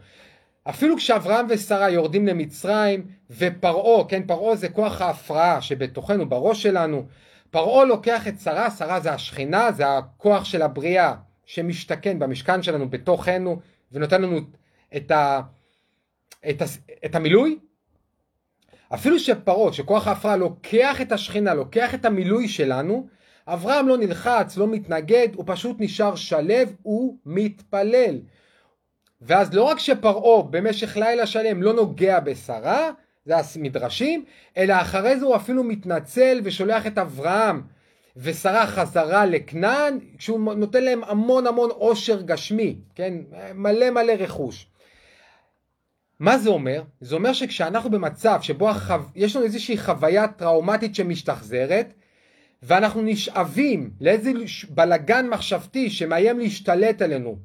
אפילו 0.70 0.98
כשאברהם 0.98 1.46
ושרה 1.50 1.90
יורדים 1.90 2.28
למצרים, 2.28 3.06
ופרעה, 3.30 4.08
כן, 4.08 4.28
פרעה 4.28 4.56
זה 4.56 4.70
כוח 4.70 5.02
ההפרעה 5.02 5.62
שבתוכנו, 5.62 6.30
בראש 6.30 6.64
שלנו, 6.64 7.06
פרעה 7.52 7.86
לוקח 7.86 8.28
את 8.28 8.40
שרה, 8.40 8.72
שרה 8.72 9.00
זה 9.00 9.12
השכינה, 9.12 9.72
זה 9.72 9.98
הכוח 9.98 10.46
של 10.46 10.62
הבריאה 10.62 11.14
שמשתכן 11.46 12.20
במשכן 12.20 12.64
שלנו, 12.64 12.90
בתוכנו, 12.90 13.60
ונותן 13.92 14.22
לנו 14.22 14.40
את, 14.98 15.12
ה, 15.12 15.42
את, 16.50 16.62
ה, 16.62 16.66
את 17.06 17.16
המילוי. 17.16 17.60
אפילו 18.94 19.20
שפרעה, 19.20 19.74
שכוח 19.74 20.08
ההפרעה 20.08 20.38
לוקח 20.38 21.02
את 21.02 21.12
השכינה, 21.12 21.54
לוקח 21.54 21.94
את 21.94 22.06
המילוי 22.06 22.48
שלנו, 22.48 23.08
אברהם 23.48 23.88
לא 23.88 23.98
נלחץ, 23.98 24.58
לא 24.58 24.68
מתנגד, 24.68 25.28
הוא 25.36 25.44
פשוט 25.48 25.78
נשאר 25.80 26.16
שלב, 26.16 26.76
הוא 26.82 27.18
מתפלל. 27.26 28.20
ואז 29.22 29.54
לא 29.54 29.64
רק 29.64 29.80
שפרעה 29.80 30.44
במשך 30.44 30.98
לילה 30.98 31.26
שלם 31.26 31.64
לא 31.64 31.74
נוגע 31.74 32.20
בשרה, 32.20 32.90
זה 33.26 33.34
המדרשים, 33.56 34.26
אלא 34.58 34.74
אחרי 34.82 35.20
זה 35.20 35.26
הוא 35.26 35.36
אפילו 35.36 35.64
מתנצל 35.64 36.42
ושולח 36.44 36.88
את 36.88 36.98
אברהם 36.98 37.62
ושרה 38.18 38.68
חזרה 38.68 39.26
לכנען, 39.26 40.00
כשהוא 40.18 40.54
נותן 40.54 40.84
להם 40.84 41.04
המון 41.04 41.48
המון 41.48 41.70
עושר 41.70 42.22
גשמי, 42.22 42.76
כן? 42.96 43.14
מלא 43.56 43.90
מלא 43.90 44.14
רכוש. 44.20 44.68
מה 46.20 46.38
זה 46.38 46.50
אומר? 46.50 46.84
זה 47.02 47.16
אומר 47.16 47.34
שכשאנחנו 47.34 47.90
במצב 47.90 48.40
שבו 48.42 48.70
החו... 48.70 48.94
יש 49.16 49.36
לנו 49.36 49.46
איזושהי 49.46 49.78
חוויה 49.78 50.28
טראומטית 50.28 50.96
שמשתחזרת, 50.96 51.94
ואנחנו 52.64 53.02
נשאבים 53.02 53.92
לאיזה 54.02 54.32
בלגן 54.70 55.30
מחשבתי 55.30 55.90
שמאיים 55.90 56.40
להשתלט 56.40 57.02
עלינו, 57.02 57.38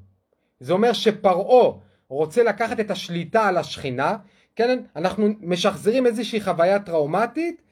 זה 0.60 0.72
אומר 0.72 0.92
שפרעה 0.92 1.72
רוצה 2.08 2.42
לקחת 2.42 2.80
את 2.80 2.90
השליטה 2.90 3.48
על 3.48 3.56
השכינה, 3.56 4.16
כן, 4.56 4.82
אנחנו 4.96 5.28
משחזרים 5.40 6.06
איזושהי 6.06 6.40
חוויה 6.40 6.78
טראומטית, 6.78 7.62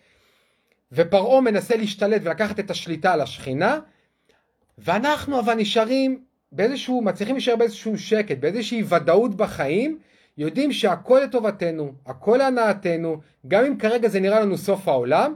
ופרעה 0.93 1.41
מנסה 1.41 1.77
להשתלט 1.77 2.23
ולקחת 2.25 2.61
את 2.61 2.71
השליטה 2.71 3.13
על 3.13 3.21
השכינה, 3.21 3.81
ואנחנו 4.79 5.41
אבל 5.41 5.55
נשארים 5.55 6.25
באיזשהו, 6.53 7.03
מצליחים 7.03 7.35
להישאר 7.35 7.57
באיזשהו 7.57 7.99
שקט, 7.99 8.39
באיזושהי 8.39 8.83
ודאות 8.89 9.35
בחיים, 9.35 9.99
יודעים 10.39 10.73
שהכל 10.73 11.21
לטובתנו, 11.25 11.93
הכל 12.07 12.37
להנאתנו, 12.37 13.21
גם 13.49 13.65
אם 13.65 13.79
כרגע 13.79 14.09
זה 14.09 14.21
נראה 14.21 14.41
לנו 14.41 14.59
סוף 14.59 14.89
העולם, 14.89 15.35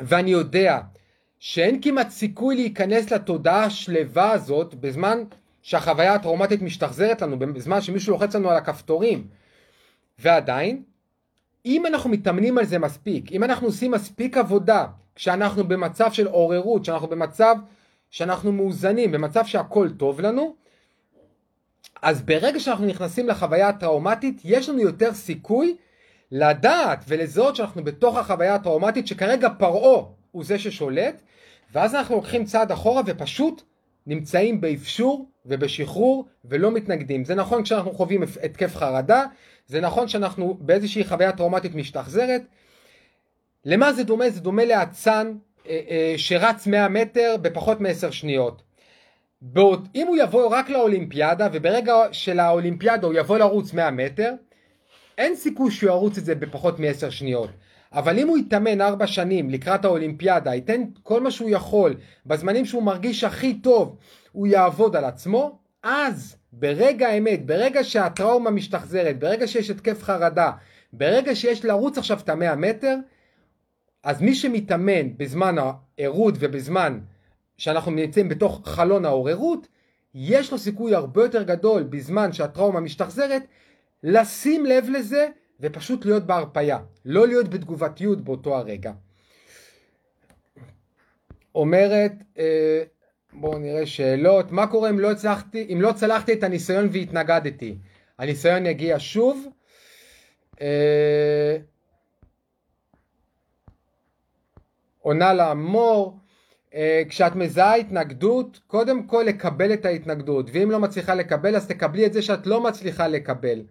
ואני 0.00 0.30
יודע 0.30 0.80
שאין 1.38 1.82
כמעט 1.82 2.10
סיכוי 2.10 2.54
להיכנס 2.54 3.10
לתודעה 3.10 3.64
השלווה 3.64 4.32
הזאת 4.32 4.74
בזמן 4.74 5.22
שהחוויה 5.66 6.14
הטראומטית 6.14 6.62
משתחזרת 6.62 7.22
לנו, 7.22 7.38
בזמן 7.38 7.80
שמישהו 7.80 8.12
לוחץ 8.12 8.34
לנו 8.34 8.50
על 8.50 8.56
הכפתורים. 8.56 9.26
ועדיין, 10.18 10.82
אם 11.66 11.86
אנחנו 11.86 12.10
מתאמנים 12.10 12.58
על 12.58 12.64
זה 12.64 12.78
מספיק, 12.78 13.32
אם 13.32 13.44
אנחנו 13.44 13.66
עושים 13.66 13.90
מספיק 13.90 14.36
עבודה, 14.36 14.86
כשאנחנו 15.14 15.68
במצב 15.68 16.12
של 16.12 16.26
עוררות, 16.26 16.82
כשאנחנו 16.82 17.08
במצב 17.08 17.56
שאנחנו 18.10 18.52
מאוזנים, 18.52 19.12
במצב 19.12 19.44
שהכל 19.46 19.90
טוב 19.90 20.20
לנו, 20.20 20.54
אז 22.02 22.22
ברגע 22.22 22.60
שאנחנו 22.60 22.86
נכנסים 22.86 23.28
לחוויה 23.28 23.68
הטראומטית, 23.68 24.40
יש 24.44 24.68
לנו 24.68 24.80
יותר 24.80 25.14
סיכוי 25.14 25.76
לדעת 26.32 27.04
ולזהות 27.08 27.56
שאנחנו 27.56 27.84
בתוך 27.84 28.16
החוויה 28.16 28.54
הטראומטית, 28.54 29.06
שכרגע 29.06 29.48
פרעה 29.58 30.02
הוא 30.30 30.44
זה 30.44 30.58
ששולט, 30.58 31.22
ואז 31.72 31.94
אנחנו 31.94 32.14
לוקחים 32.14 32.44
צעד 32.44 32.72
אחורה 32.72 33.02
ופשוט 33.06 33.62
נמצאים 34.06 34.60
באפשור 34.60 35.30
ובשחרור 35.46 36.26
ולא 36.44 36.72
מתנגדים. 36.72 37.24
זה 37.24 37.34
נכון 37.34 37.62
כשאנחנו 37.62 37.92
חווים 37.92 38.22
התקף 38.22 38.76
חרדה, 38.76 39.24
זה 39.66 39.80
נכון 39.80 40.08
שאנחנו 40.08 40.56
באיזושהי 40.60 41.04
חוויה 41.04 41.32
טראומטית 41.32 41.74
משתחזרת. 41.74 42.42
למה 43.64 43.92
זה 43.92 44.04
דומה? 44.04 44.30
זה 44.30 44.40
דומה 44.40 44.64
לאצן 44.64 45.32
אה, 45.68 45.80
אה, 45.90 46.14
שרץ 46.16 46.66
100 46.66 46.88
מטר 46.88 47.36
בפחות 47.42 47.80
מ-10 47.80 48.10
שניות. 48.10 48.62
בעוד 49.40 49.88
אם 49.94 50.06
הוא 50.06 50.16
יבוא 50.16 50.48
רק 50.48 50.70
לאולימפיאדה 50.70 51.48
וברגע 51.52 51.94
של 52.12 52.40
האולימפיאדה 52.40 53.06
הוא 53.06 53.14
יבוא 53.14 53.38
לרוץ 53.38 53.72
100 53.72 53.90
מטר, 53.90 54.32
אין 55.18 55.36
סיכוי 55.36 55.70
שהוא 55.70 55.90
ירוץ 55.90 56.18
את 56.18 56.24
זה 56.24 56.34
בפחות 56.34 56.80
מ-10 56.80 57.10
שניות. 57.10 57.50
אבל 57.92 58.18
אם 58.18 58.28
הוא 58.28 58.38
יתאמן 58.38 58.80
4 58.80 59.06
שנים 59.06 59.50
לקראת 59.50 59.84
האולימפיאדה, 59.84 60.54
ייתן 60.54 60.82
כל 61.02 61.20
מה 61.20 61.30
שהוא 61.30 61.50
יכול, 61.50 61.94
בזמנים 62.26 62.64
שהוא 62.64 62.82
מרגיש 62.82 63.24
הכי 63.24 63.54
טוב, 63.54 63.96
הוא 64.36 64.46
יעבוד 64.46 64.96
על 64.96 65.04
עצמו, 65.04 65.58
אז 65.82 66.36
ברגע 66.52 67.08
האמת, 67.08 67.46
ברגע 67.46 67.84
שהטראומה 67.84 68.50
משתחזרת, 68.50 69.18
ברגע 69.18 69.46
שיש 69.46 69.70
התקף 69.70 70.02
חרדה, 70.02 70.50
ברגע 70.92 71.34
שיש 71.34 71.64
לרוץ 71.64 71.98
עכשיו 71.98 72.18
את 72.18 72.28
המאה 72.28 72.56
מטר, 72.56 72.96
אז 74.02 74.22
מי 74.22 74.34
שמתאמן 74.34 75.16
בזמן 75.16 75.56
הערות 75.58 76.34
ובזמן 76.38 77.00
שאנחנו 77.58 77.90
נמצאים 77.90 78.28
בתוך 78.28 78.60
חלון 78.64 79.04
העוררות, 79.04 79.68
יש 80.14 80.52
לו 80.52 80.58
סיכוי 80.58 80.94
הרבה 80.94 81.22
יותר 81.22 81.42
גדול 81.42 81.82
בזמן 81.82 82.32
שהטראומה 82.32 82.80
משתחזרת, 82.80 83.42
לשים 84.02 84.66
לב 84.66 84.90
לזה 84.90 85.28
ופשוט 85.60 86.04
להיות 86.04 86.26
בהרפייה, 86.26 86.78
לא 87.04 87.26
להיות 87.26 87.48
בתגובתיות 87.48 88.20
באותו 88.20 88.56
הרגע. 88.56 88.92
אומרת, 91.54 92.12
אה, 92.38 92.82
בואו 93.40 93.58
נראה 93.58 93.86
שאלות, 93.86 94.52
מה 94.52 94.66
קורה 94.66 94.90
אם 94.90 94.98
לא, 94.98 95.10
הצלחתי, 95.10 95.66
אם 95.72 95.80
לא 95.80 95.92
צלחתי 95.92 96.32
את 96.32 96.42
הניסיון 96.42 96.88
והתנגדתי? 96.92 97.78
הניסיון 98.18 98.66
יגיע 98.66 98.96
שוב. 98.98 99.46
אה, 100.60 101.56
עונה 105.00 105.34
לאמור, 105.34 106.18
אה, 106.74 107.02
כשאת 107.08 107.34
מזהה 107.34 107.74
התנגדות, 107.74 108.60
קודם 108.66 109.06
כל 109.06 109.24
לקבל 109.26 109.72
את 109.72 109.84
ההתנגדות, 109.84 110.50
ואם 110.52 110.70
לא 110.70 110.80
מצליחה 110.80 111.14
לקבל 111.14 111.56
אז 111.56 111.66
תקבלי 111.66 112.06
את 112.06 112.12
זה 112.12 112.22
שאת 112.22 112.46
לא 112.46 112.60
מצליחה 112.60 113.08
לקבל. 113.08 113.62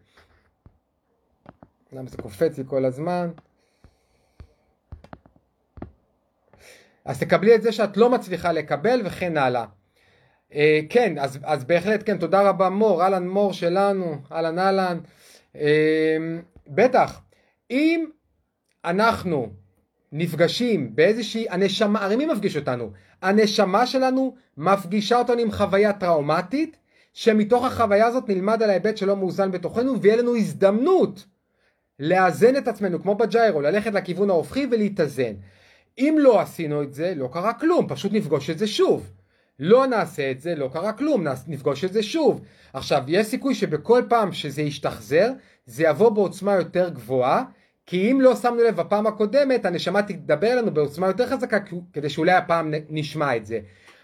למה 1.94 2.10
זה 2.10 2.18
קופץ 2.18 2.58
לי 2.58 2.64
כל 2.68 2.86
הזמן? 2.86 3.30
אז 7.06 7.20
תקבלי 7.20 7.56
את 7.56 7.62
זה 7.62 7.72
שאת 7.72 7.98
לא 7.98 8.10
מצליחה 8.10 8.52
לקבל 8.52 9.02
וכן 9.06 9.38
הלאה. 9.38 9.66
אה, 10.54 10.80
כן, 10.90 11.18
אז, 11.20 11.40
אז 11.44 11.64
בהחלט 11.64 12.04
כן, 12.06 12.18
תודה 12.18 12.50
רבה 12.50 12.70
מור, 12.70 13.04
אהלן 13.04 13.28
מור 13.28 13.54
שלנו, 13.54 14.16
אהלן 14.32 14.60
אהלן. 14.60 15.00
אה, 15.56 16.18
בטח, 16.68 17.22
אם 17.72 18.06
אנחנו 18.86 19.50
נפגשים 20.12 20.96
באיזושהי, 20.96 21.46
הנשמה, 21.50 22.06
הרי 22.06 22.16
מי 22.16 22.26
מפגיש 22.26 22.58
אותנו? 22.58 22.92
הנשמה 23.22 23.86
שלנו 23.86 24.36
מפגישה 24.58 25.18
אותנו 25.18 25.42
עם 25.42 25.52
חוויה 25.52 25.94
טראומטית, 25.94 26.78
שמתוך 27.14 27.66
החוויה 27.66 28.06
הזאת 28.06 28.30
נלמד 28.30 28.64
על 28.64 28.70
ההיבט 28.70 28.98
שלא 28.98 29.16
מאוזן 29.16 29.52
בתוכנו, 29.52 30.02
ויהיה 30.02 30.18
לנו 30.18 30.36
הזדמנות 30.36 31.26
לאזן 32.00 32.58
את 32.58 32.68
עצמנו, 32.68 33.02
כמו 33.02 33.16
בג'יירו, 33.16 33.62
ללכת 33.62 33.94
לכיוון 33.94 34.30
ההופכי 34.30 34.68
ולהתאזן. 34.72 35.34
אם 35.98 36.16
לא 36.20 36.42
עשינו 36.42 36.84
את 36.84 36.94
זה, 36.94 37.14
לא 37.16 37.30
קרה 37.34 37.54
כלום, 37.54 37.88
פשוט 37.88 38.14
נפגוש 38.14 38.50
את 38.50 38.58
זה 38.60 38.68
שוב. 38.68 39.12
לא 39.60 39.86
נעשה 39.88 40.32
את 40.32 40.42
זה, 40.42 40.56
לא 40.56 40.70
קרה 40.74 40.94
כלום, 40.94 41.26
נפגוש 41.48 41.86
את 41.86 41.94
זה 41.94 42.04
שוב. 42.04 42.42
עכשיו, 42.74 43.04
יש 43.08 43.28
סיכוי 43.28 43.56
שבכל 43.56 44.04
פעם 44.10 44.34
שזה 44.34 44.62
ישתחזר, 44.62 45.32
זה 45.66 45.84
יבוא 45.84 46.10
בעוצמה 46.10 46.54
יותר 46.54 46.90
גבוהה, 46.90 47.44
כי 47.86 48.12
אם 48.12 48.22
לא 48.22 48.36
שמנו 48.36 48.64
לב 48.64 48.76
בפעם 48.76 49.08
הקודמת, 49.08 49.66
הנשמה 49.66 50.02
תדבר 50.04 50.54
אלינו 50.54 50.74
בעוצמה 50.74 51.08
יותר 51.08 51.28
חזקה, 51.28 51.58
כדי 51.94 52.10
שאולי 52.10 52.32
הפעם 52.32 52.74
נשמע 52.90 53.36
את 53.36 53.46
זה. 53.46 53.60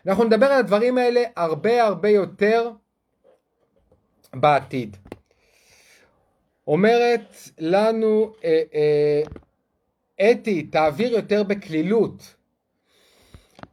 אנחנו 0.07 0.23
נדבר 0.23 0.45
על 0.45 0.59
הדברים 0.59 0.97
האלה 0.97 1.23
הרבה 1.35 1.83
הרבה 1.83 2.09
יותר 2.09 2.71
בעתיד. 4.33 4.97
אומרת 6.67 7.35
לנו 7.59 8.33
אה, 8.43 8.61
אה, 8.73 9.21
אתי, 10.21 10.63
תעביר 10.63 11.11
יותר 11.11 11.43
בקלילות. 11.43 12.35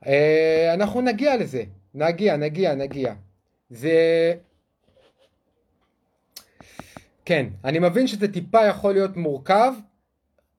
אה, 0.07 0.75
אנחנו 0.75 1.01
נגיע 1.01 1.37
לזה, 1.37 1.63
נגיע, 1.95 2.37
נגיע, 2.37 2.75
נגיע. 2.75 3.15
זה... 3.71 4.35
כן, 7.25 7.47
אני 7.65 7.79
מבין 7.79 8.07
שזה 8.07 8.33
טיפה 8.33 8.67
יכול 8.67 8.93
להיות 8.93 9.17
מורכב. 9.17 9.73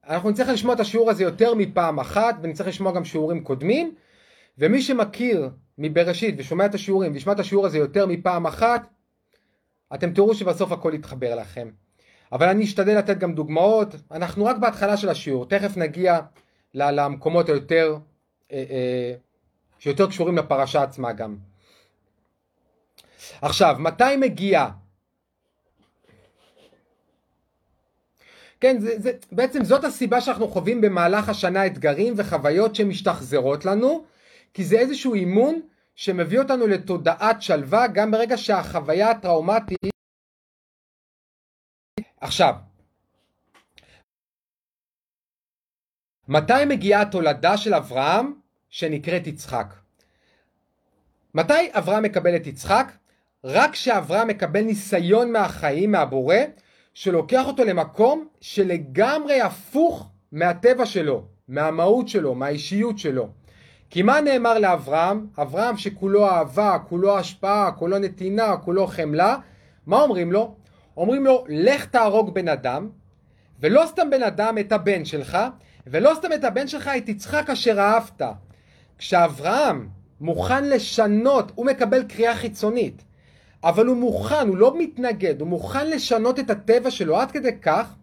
אנחנו 0.08 0.30
נצטרך 0.30 0.50
לשמוע 0.50 0.76
את 0.76 0.80
השיעור 0.80 1.10
הזה 1.10 1.24
יותר 1.24 1.54
מפעם 1.54 2.00
אחת, 2.00 2.36
ונצטרך 2.42 2.68
לשמוע 2.68 2.92
גם 2.92 3.06
שיעורים 3.06 3.44
קודמים. 3.44 3.96
ומי 4.58 4.82
שמכיר 4.82 5.50
מבראשית 5.78 6.36
ושומע 6.38 6.66
את 6.66 6.76
השיעורים 6.76 7.14
וישמע 7.14 7.34
את 7.34 7.40
השיעור 7.40 7.66
הזה 7.66 7.78
יותר 7.78 8.06
מפעם 8.06 8.48
אחת, 8.48 8.88
אתם 9.94 10.14
תראו 10.14 10.36
שבסוף 10.36 10.72
הכל 10.72 10.92
יתחבר 10.96 11.36
לכם. 11.36 11.70
אבל 12.32 12.50
אני 12.50 12.64
אשתדל 12.64 12.98
לתת 12.98 13.18
גם 13.18 13.34
דוגמאות, 13.34 13.96
אנחנו 14.12 14.46
רק 14.46 14.58
בהתחלה 14.58 14.98
של 14.98 15.10
השיעור, 15.10 15.46
תכף 15.46 15.78
נגיע 15.78 16.20
למקומות 16.74 17.50
היותר, 17.50 17.98
אה, 18.52 18.64
אה, 18.70 19.14
שיותר 19.80 20.08
קשורים 20.10 20.38
לפרשה 20.38 20.84
עצמה 20.84 21.14
גם. 21.14 21.38
עכשיו, 23.42 23.76
מתי 23.80 24.16
מגיע? 24.20 24.68
כן, 28.60 28.80
זה, 28.80 29.00
זה, 29.00 29.12
בעצם 29.32 29.64
זאת 29.64 29.84
הסיבה 29.84 30.22
שאנחנו 30.22 30.48
חווים 30.48 30.82
במהלך 30.82 31.30
השנה 31.30 31.66
אתגרים 31.66 32.14
וחוויות 32.18 32.76
שמשתחזרות 32.76 33.66
לנו, 33.66 34.04
כי 34.54 34.64
זה 34.64 34.80
איזשהו 34.80 35.14
אימון 35.14 35.62
שמביא 35.96 36.40
אותנו 36.40 36.68
לתודעת 36.68 37.42
שלווה 37.42 37.88
גם 37.88 38.12
ברגע 38.12 38.38
שהחוויה 38.38 39.12
הטראומטית 39.12 39.99
עכשיו, 42.22 42.56
מתי 46.28 46.66
מגיעה 46.68 47.02
התולדה 47.02 47.58
של 47.58 47.74
אברהם 47.74 48.34
שנקראת 48.70 49.28
יצחק? 49.28 49.74
מתי 51.34 51.70
אברהם 51.72 52.04
מקבל 52.04 52.36
את 52.36 52.48
יצחק? 52.48 52.92
רק 53.44 53.72
כשאברהם 53.72 54.28
מקבל 54.28 54.62
ניסיון 54.62 55.32
מהחיים, 55.32 55.92
מהבורא, 55.92 56.36
שלוקח 56.94 57.48
אותו 57.48 57.64
למקום 57.64 58.28
שלגמרי 58.42 59.42
הפוך 59.42 60.10
מהטבע 60.32 60.86
שלו, 60.86 61.26
מהמהות 61.48 62.08
שלו, 62.08 62.36
מהאישיות 62.36 63.00
שלו. 63.00 63.30
כי 63.90 64.02
מה 64.02 64.22
נאמר 64.22 64.60
לאברהם? 64.60 65.28
אברהם 65.42 65.78
שכולו 65.78 66.28
אהבה, 66.28 66.78
כולו 66.90 67.18
השפעה, 67.18 67.72
כולו 67.72 68.00
נתינה, 68.00 68.58
כולו 68.58 68.88
חמלה, 68.88 69.38
מה 69.86 70.02
אומרים 70.02 70.32
לו? 70.32 70.56
אומרים 70.98 71.26
לו, 71.26 71.46
לך 71.50 71.86
תהרוג 71.86 72.34
בן 72.34 72.48
אדם, 72.48 72.90
ולא 73.60 73.84
סתם 73.88 74.10
בן 74.10 74.24
אדם, 74.24 74.58
את 74.58 74.72
הבן 74.72 75.06
שלך, 75.06 75.38
ולא 75.88 76.12
סתם 76.16 76.34
את 76.34 76.44
הבן 76.44 76.68
שלך, 76.68 76.90
את 76.98 77.10
יצחק 77.10 77.50
אשר 77.50 77.80
אהבת. 77.80 78.22
כשאברהם 78.98 79.88
מוכן 80.22 80.70
לשנות, 80.70 81.52
הוא 81.56 81.66
מקבל 81.66 82.04
קריאה 82.04 82.36
חיצונית, 82.36 83.04
אבל 83.64 83.86
הוא 83.86 83.98
מוכן, 83.98 84.48
הוא 84.48 84.58
לא 84.58 84.78
מתנגד, 84.78 85.42
הוא 85.42 85.48
מוכן 85.48 85.90
לשנות 85.90 86.40
את 86.40 86.50
הטבע 86.50 86.92
שלו 86.92 87.18
עד 87.18 87.32
כדי 87.32 87.58
כך 87.62 87.94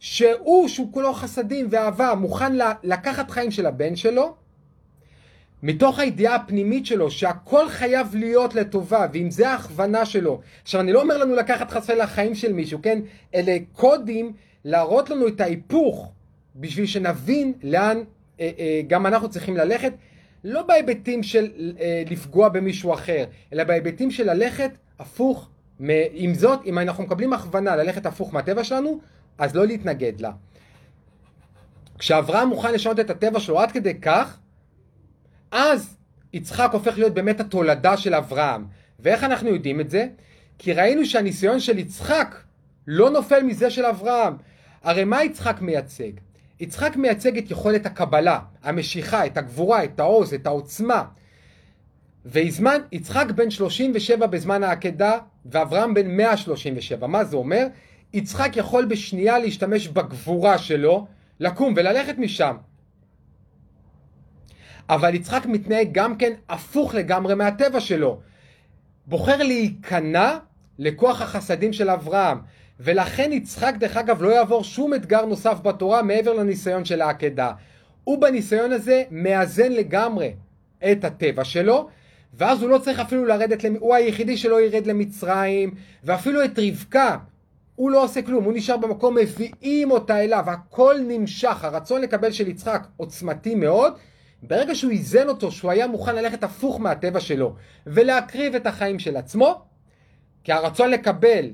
שהוא, 0.00 0.68
שהוא 0.68 0.92
כולו 0.92 1.12
חסדים 1.12 1.66
ואהבה, 1.70 2.14
מוכן 2.14 2.52
לקחת 2.82 3.30
חיים 3.30 3.50
של 3.50 3.66
הבן 3.66 3.96
שלו, 3.96 4.34
מתוך 5.62 5.98
הידיעה 5.98 6.34
הפנימית 6.34 6.86
שלו 6.86 7.10
שהכל 7.10 7.68
חייב 7.68 8.16
להיות 8.16 8.54
לטובה, 8.54 9.06
ואם 9.12 9.30
זה 9.30 9.48
ההכוונה 9.48 10.04
שלו. 10.04 10.40
עכשיו, 10.62 10.80
אני 10.80 10.92
לא 10.92 11.02
אומר 11.02 11.18
לנו 11.18 11.34
לקחת 11.34 11.70
חסר 11.70 11.94
לחיים 11.94 12.34
של 12.34 12.52
מישהו, 12.52 12.78
כן? 12.82 12.98
אלה 13.34 13.56
קודים 13.72 14.32
להראות 14.64 15.10
לנו 15.10 15.28
את 15.28 15.40
ההיפוך, 15.40 16.12
בשביל 16.56 16.86
שנבין 16.86 17.52
לאן 17.62 18.02
אה, 18.40 18.50
אה, 18.58 18.80
גם 18.86 19.06
אנחנו 19.06 19.30
צריכים 19.30 19.56
ללכת, 19.56 19.92
לא 20.44 20.62
בהיבטים 20.62 21.22
של 21.22 21.50
אה, 21.80 22.02
לפגוע 22.10 22.48
במישהו 22.48 22.94
אחר, 22.94 23.24
אלא 23.52 23.64
בהיבטים 23.64 24.10
של 24.10 24.32
ללכת 24.32 24.70
הפוך. 24.98 25.48
עם 26.12 26.34
זאת, 26.34 26.60
אם 26.66 26.78
אנחנו 26.78 27.04
מקבלים 27.04 27.32
הכוונה 27.32 27.76
ללכת 27.76 28.06
הפוך 28.06 28.34
מהטבע 28.34 28.64
שלנו, 28.64 29.00
אז 29.38 29.56
לא 29.56 29.66
להתנגד 29.66 30.20
לה. 30.20 30.30
כשאברהם 31.98 32.48
מוכן 32.48 32.74
לשנות 32.74 33.00
את 33.00 33.10
הטבע 33.10 33.40
שלו 33.40 33.60
עד 33.60 33.72
כדי 33.72 33.94
כך, 33.94 34.38
אז 35.50 35.96
יצחק 36.32 36.70
הופך 36.72 36.98
להיות 36.98 37.14
באמת 37.14 37.40
התולדה 37.40 37.96
של 37.96 38.14
אברהם. 38.14 38.64
ואיך 39.00 39.24
אנחנו 39.24 39.48
יודעים 39.48 39.80
את 39.80 39.90
זה? 39.90 40.08
כי 40.58 40.72
ראינו 40.72 41.06
שהניסיון 41.06 41.60
של 41.60 41.78
יצחק 41.78 42.36
לא 42.86 43.10
נופל 43.10 43.42
מזה 43.42 43.70
של 43.70 43.84
אברהם. 43.84 44.36
הרי 44.82 45.04
מה 45.04 45.24
יצחק 45.24 45.60
מייצג? 45.60 46.10
יצחק 46.60 46.96
מייצג 46.96 47.38
את 47.38 47.50
יכולת 47.50 47.86
הקבלה, 47.86 48.38
המשיכה, 48.62 49.26
את 49.26 49.36
הגבורה, 49.36 49.84
את 49.84 50.00
העוז, 50.00 50.34
את 50.34 50.46
העוצמה. 50.46 51.04
ויזמן, 52.24 52.80
יצחק 52.92 53.26
בן 53.34 53.50
37 53.50 54.26
בזמן 54.26 54.62
העקדה, 54.62 55.18
ואברהם 55.46 55.94
בן 55.94 56.10
137. 56.10 57.06
מה 57.06 57.24
זה 57.24 57.36
אומר? 57.36 57.66
יצחק 58.12 58.52
יכול 58.56 58.84
בשנייה 58.84 59.38
להשתמש 59.38 59.88
בגבורה 59.88 60.58
שלו, 60.58 61.06
לקום 61.40 61.74
וללכת 61.76 62.18
משם. 62.18 62.56
אבל 64.88 65.14
יצחק 65.14 65.46
מתנהג 65.46 65.88
גם 65.92 66.16
כן 66.16 66.32
הפוך 66.48 66.94
לגמרי 66.94 67.34
מהטבע 67.34 67.80
שלו. 67.80 68.20
בוחר 69.06 69.36
להיכנע 69.36 70.38
לכוח 70.78 71.22
החסדים 71.22 71.72
של 71.72 71.90
אברהם. 71.90 72.38
ולכן 72.80 73.32
יצחק 73.32 73.74
דרך 73.78 73.96
אגב 73.96 74.22
לא 74.22 74.28
יעבור 74.28 74.64
שום 74.64 74.94
אתגר 74.94 75.24
נוסף 75.24 75.58
בתורה 75.62 76.02
מעבר 76.02 76.32
לניסיון 76.32 76.84
של 76.84 77.00
העקדה. 77.00 77.52
הוא 78.04 78.20
בניסיון 78.20 78.72
הזה 78.72 79.02
מאזן 79.10 79.72
לגמרי 79.72 80.32
את 80.92 81.04
הטבע 81.04 81.44
שלו, 81.44 81.88
ואז 82.34 82.62
הוא 82.62 82.70
לא 82.70 82.78
צריך 82.78 83.00
אפילו 83.00 83.24
לרדת, 83.24 83.64
הוא 83.78 83.94
היחידי 83.94 84.36
שלא 84.36 84.60
ירד 84.60 84.86
למצרים, 84.86 85.74
ואפילו 86.04 86.44
את 86.44 86.58
רבקה, 86.58 87.16
הוא 87.74 87.90
לא 87.90 88.04
עושה 88.04 88.22
כלום, 88.22 88.44
הוא 88.44 88.52
נשאר 88.52 88.76
במקום, 88.76 89.14
מביאים 89.14 89.90
אותה 89.90 90.24
אליו, 90.24 90.44
הכל 90.50 90.96
נמשך, 91.08 91.64
הרצון 91.64 92.00
לקבל 92.00 92.32
של 92.32 92.48
יצחק 92.48 92.86
עוצמתי 92.96 93.54
מאוד, 93.54 93.92
ברגע 94.42 94.74
שהוא 94.74 94.90
איזן 94.90 95.28
אותו, 95.28 95.52
שהוא 95.52 95.70
היה 95.70 95.86
מוכן 95.86 96.16
ללכת 96.16 96.44
הפוך 96.44 96.80
מהטבע 96.80 97.20
שלו, 97.20 97.54
ולהקריב 97.86 98.54
את 98.54 98.66
החיים 98.66 98.98
של 98.98 99.16
עצמו, 99.16 99.62
כי 100.44 100.52
הרצון 100.52 100.90
לקבל, 100.90 101.50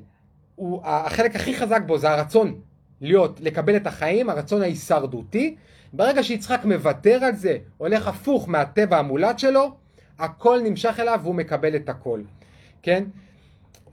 הוא, 0.55 0.81
החלק 0.85 1.37
הכי 1.37 1.57
חזק 1.57 1.81
בו 1.87 1.99
זה 1.99 2.11
הרצון 2.11 2.61
להיות, 3.01 3.41
לקבל 3.41 3.77
את 3.77 3.87
החיים, 3.87 4.31
הרצון 4.31 4.63
ההישרדותי, 4.63 5.57
ברגע 5.93 6.23
שיצחק 6.23 6.65
מוותר 6.65 7.25
על 7.25 7.37
זה, 7.37 7.59
הולך 7.77 8.09
הפוך 8.09 8.49
מהטבע 8.49 8.99
המולד 8.99 9.39
שלו, 9.39 9.77
הכל 10.19 10.61
נמשך 10.65 11.01
אליו 11.01 11.21
והוא 11.23 11.35
מקבל 11.35 11.77
את 11.77 11.89
הכל, 11.89 12.21
כן? 12.83 13.05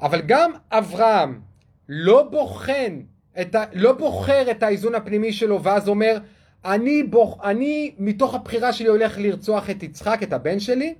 אבל 0.02 0.22
גם 0.22 0.52
אברהם 0.72 1.40
לא 1.90 2.24
בוחן, 2.32 3.02
את 3.42 3.56
ה, 3.56 3.64
לא 3.74 3.92
בוחר 3.94 4.52
את 4.52 4.64
האיזון 4.64 4.96
הפנימי 4.96 5.34
שלו 5.34 5.64
ואז 5.64 5.88
אומר, 5.88 6.18
אני, 6.66 7.04
בוח, 7.04 7.38
אני 7.44 7.92
מתוך 7.98 8.36
הבחירה 8.36 8.74
שלי 8.74 8.88
הולך 8.88 9.18
לרצוח 9.18 9.70
את 9.70 9.84
יצחק, 9.84 10.20
את 10.24 10.34
הבן 10.34 10.60
שלי, 10.60 10.94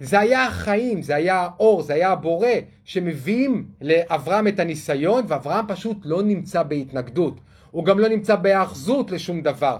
זה 0.00 0.20
היה 0.20 0.46
החיים, 0.46 1.02
זה 1.02 1.14
היה 1.14 1.36
האור, 1.36 1.82
זה 1.82 1.94
היה 1.94 2.12
הבורא 2.12 2.48
שמביאים 2.84 3.68
לאברהם 3.80 4.48
את 4.48 4.60
הניסיון, 4.60 5.24
ואברהם 5.28 5.64
פשוט 5.68 5.96
לא 6.04 6.22
נמצא 6.22 6.62
בהתנגדות. 6.62 7.40
הוא 7.70 7.84
גם 7.84 7.98
לא 7.98 8.08
נמצא 8.08 8.36
בהאחזות 8.36 9.10
לשום 9.10 9.42
דבר. 9.42 9.78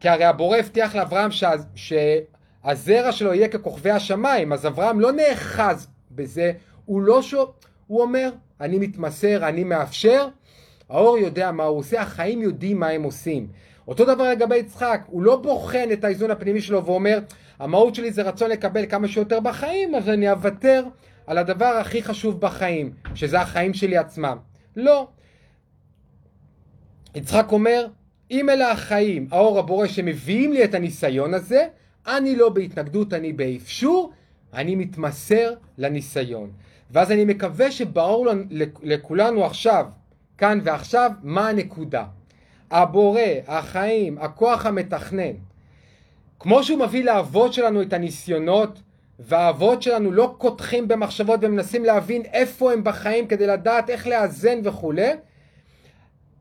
כי 0.00 0.08
הרי 0.08 0.24
הבורא 0.24 0.56
הבטיח 0.56 0.96
לאברהם 0.96 1.30
שה, 1.30 1.50
שהזרע 1.74 3.12
שלו 3.12 3.34
יהיה 3.34 3.48
ככוכבי 3.48 3.90
השמיים, 3.90 4.52
אז 4.52 4.66
אברהם 4.66 5.00
לא 5.00 5.12
נאחז 5.12 5.88
בזה, 6.10 6.52
הוא 6.84 7.02
לא 7.02 7.22
שו... 7.22 7.52
הוא 7.86 8.02
אומר, 8.02 8.30
אני 8.60 8.78
מתמסר, 8.78 9.48
אני 9.48 9.64
מאפשר, 9.64 10.28
האור 10.88 11.18
יודע 11.18 11.52
מה 11.52 11.64
הוא 11.64 11.78
עושה, 11.78 12.00
החיים 12.02 12.42
יודעים 12.42 12.80
מה 12.80 12.88
הם 12.88 13.02
עושים. 13.02 13.46
אותו 13.90 14.04
דבר 14.04 14.30
לגבי 14.30 14.56
יצחק, 14.56 15.02
הוא 15.06 15.22
לא 15.22 15.36
בוחן 15.36 15.88
את 15.92 16.04
האיזון 16.04 16.30
הפנימי 16.30 16.60
שלו 16.60 16.84
ואומר, 16.84 17.18
המהות 17.58 17.94
שלי 17.94 18.12
זה 18.12 18.22
רצון 18.22 18.50
לקבל 18.50 18.86
כמה 18.86 19.08
שיותר 19.08 19.40
בחיים, 19.40 19.94
אז 19.94 20.08
אני 20.08 20.30
אוותר 20.30 20.84
על 21.26 21.38
הדבר 21.38 21.66
הכי 21.80 22.02
חשוב 22.02 22.40
בחיים, 22.40 22.92
שזה 23.14 23.40
החיים 23.40 23.74
שלי 23.74 23.96
עצמם. 23.96 24.36
לא. 24.76 25.08
יצחק 27.14 27.52
אומר, 27.52 27.86
אם 28.30 28.50
אלה 28.50 28.72
החיים, 28.72 29.28
האור 29.30 29.58
הבורא 29.58 29.86
שמביאים 29.86 30.52
לי 30.52 30.64
את 30.64 30.74
הניסיון 30.74 31.34
הזה, 31.34 31.66
אני 32.06 32.36
לא 32.36 32.48
בהתנגדות, 32.48 33.12
אני 33.12 33.32
באפשור, 33.32 34.12
אני 34.54 34.74
מתמסר 34.74 35.54
לניסיון. 35.78 36.50
ואז 36.90 37.12
אני 37.12 37.24
מקווה 37.24 37.70
שברור 37.70 38.26
לכולנו 38.82 39.44
עכשיו, 39.44 39.86
כאן 40.38 40.60
ועכשיו, 40.64 41.10
מה 41.22 41.48
הנקודה. 41.48 42.04
הבורא, 42.70 43.20
החיים, 43.46 44.18
הכוח 44.18 44.66
המתכנן. 44.66 45.32
כמו 46.38 46.64
שהוא 46.64 46.80
מביא 46.80 47.04
לאבות 47.04 47.52
שלנו 47.52 47.82
את 47.82 47.92
הניסיונות, 47.92 48.82
והאבות 49.18 49.82
שלנו 49.82 50.12
לא 50.12 50.34
קותחים 50.38 50.88
במחשבות 50.88 51.40
ומנסים 51.42 51.84
להבין 51.84 52.22
איפה 52.32 52.72
הם 52.72 52.84
בחיים 52.84 53.26
כדי 53.26 53.46
לדעת 53.46 53.90
איך 53.90 54.06
לאזן 54.06 54.58
וכולי, 54.64 55.10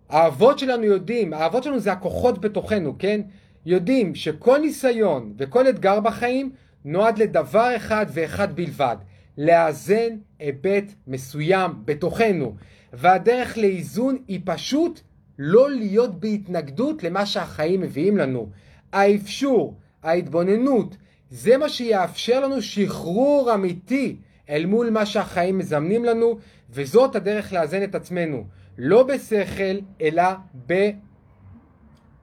האבות 0.10 0.60
שלנו 0.60 0.84
יודעים, 0.84 1.34
האבות 1.34 1.64
שלנו 1.64 1.80
זה 1.80 1.92
הכוחות 1.92 2.42
בתוכנו, 2.42 2.96
כן? 3.00 3.22
יודעים 3.66 4.16
שכל 4.16 4.58
ניסיון 4.58 5.34
וכל 5.38 5.70
אתגר 5.70 6.00
בחיים 6.00 6.52
נועד 6.86 7.18
לדבר 7.18 7.76
אחד 7.76 8.06
ואחד 8.10 8.56
בלבד, 8.56 8.96
לאזן 9.38 10.10
היבט 10.40 10.94
מסוים 11.08 11.72
בתוכנו. 11.86 12.56
והדרך 12.94 13.58
לאיזון 13.58 14.18
היא 14.28 14.40
פשוט 14.46 15.02
לא 15.40 15.70
להיות 15.70 16.20
בהתנגדות 16.20 17.04
למה 17.04 17.26
שהחיים 17.26 17.82
מביאים 17.82 18.18
לנו. 18.18 18.50
האפשור, 18.94 19.78
ההתבוננות, 20.04 20.98
זה 21.30 21.58
מה 21.58 21.70
שיאפשר 21.70 22.40
לנו 22.40 22.62
שחרור 22.62 23.54
אמיתי 23.54 24.16
אל 24.50 24.66
מול 24.66 24.90
מה 24.90 25.06
שהחיים 25.06 25.58
מזמנים 25.58 26.06
לנו, 26.06 26.38
וזאת 26.70 27.16
הדרך 27.16 27.54
לאזן 27.54 27.84
את 27.84 27.96
עצמנו. 27.96 28.44
לא 28.78 29.04
בשכל, 29.04 29.80
אלא 30.02 30.24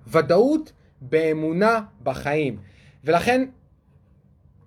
בוודאות, 0.07 0.72
באמונה 1.00 1.81
בחיים. 2.02 2.57
ולכן, 3.05 3.44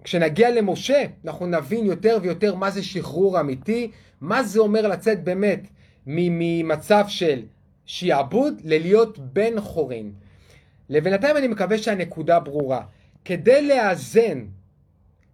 כשנגיע 0.03 0.51
למשה, 0.51 1.03
אנחנו 1.25 1.45
נבין 1.45 1.85
יותר 1.85 2.17
ויותר 2.21 2.55
מה 2.55 2.71
זה 2.71 2.83
שחרור 2.83 3.39
אמיתי, 3.39 3.91
מה 4.21 4.43
זה 4.43 4.59
אומר 4.59 4.87
לצאת 4.87 5.23
באמת 5.23 5.67
ממצב 6.07 7.05
של 7.07 7.41
שיעבוד 7.89 8.61
ללהיות 8.63 9.19
בן 9.19 9.61
חורין. 9.61 10.11
לבינתיים 10.89 11.37
אני 11.37 11.47
מקווה 11.47 11.77
שהנקודה 11.77 12.39
ברורה. 12.39 12.81
כדי 13.25 13.67
לאזן 13.67 14.45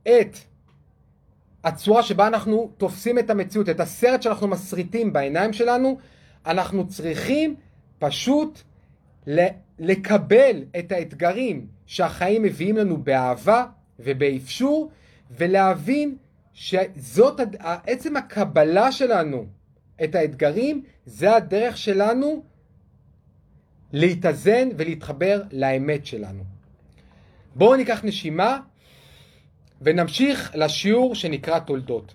את 0.04 0.38
הצורה 1.64 2.04
שבה 2.04 2.28
אנחנו 2.28 2.72
תופסים 2.78 3.20
את 3.20 3.30
המציאות, 3.30 3.70
את 3.70 3.80
הסרט 3.80 4.22
שאנחנו 4.22 4.48
מסריטים 4.48 5.14
בעיניים 5.14 5.54
שלנו, 5.54 5.98
אנחנו 6.46 6.88
צריכים 6.88 7.56
פשוט 8.00 8.62
לקבל 9.80 10.64
את 10.80 10.92
האתגרים 10.92 11.68
שהחיים 11.86 12.44
מביאים 12.44 12.78
לנו 12.78 12.98
באהבה 12.98 13.66
ובאפשור, 14.00 14.92
ולהבין 15.32 16.16
שזאת 16.54 17.40
עצם 17.86 18.18
הקבלה 18.18 18.92
שלנו 18.92 19.46
את 20.04 20.16
האתגרים, 20.16 20.84
זה 21.06 21.36
הדרך 21.36 21.78
שלנו 21.78 22.44
להתאזן 23.94 24.70
ולהתחבר 24.78 25.42
לאמת 25.52 26.06
שלנו. 26.06 26.44
בואו 27.56 27.76
ניקח 27.76 28.04
נשימה 28.04 28.60
ונמשיך 29.82 30.52
לשיעור 30.56 31.16
שנקרא 31.16 31.60
תולדות. 31.60 32.14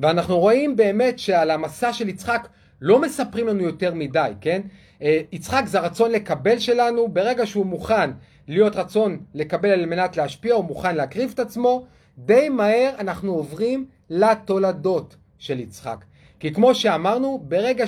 ואנחנו 0.00 0.38
רואים 0.38 0.76
באמת 0.76 1.18
שעל 1.18 1.50
המסע 1.50 1.92
של 1.92 2.08
יצחק 2.08 2.48
לא 2.80 3.00
מספרים 3.00 3.48
לנו 3.48 3.62
יותר 3.62 3.94
מדי, 3.94 4.32
כן? 4.40 4.62
אה, 5.02 5.20
יצחק 5.32 5.62
זה 5.66 5.78
הרצון 5.78 6.10
לקבל 6.10 6.58
שלנו, 6.58 7.08
ברגע 7.08 7.46
שהוא 7.46 7.66
מוכן 7.66 8.10
להיות 8.48 8.76
רצון 8.76 9.18
לקבל 9.34 9.68
על 9.68 9.86
מנת 9.86 10.16
להשפיע, 10.16 10.54
הוא 10.54 10.64
מוכן 10.64 10.96
להקריב 10.96 11.30
את 11.34 11.40
עצמו, 11.40 11.86
די 12.18 12.48
מהר 12.48 12.94
אנחנו 12.98 13.32
עוברים 13.32 13.86
לתולדות 14.10 15.16
של 15.38 15.60
יצחק. 15.60 16.04
כי 16.42 16.52
כמו 16.52 16.74
שאמרנו, 16.74 17.44
ברגע 17.48 17.84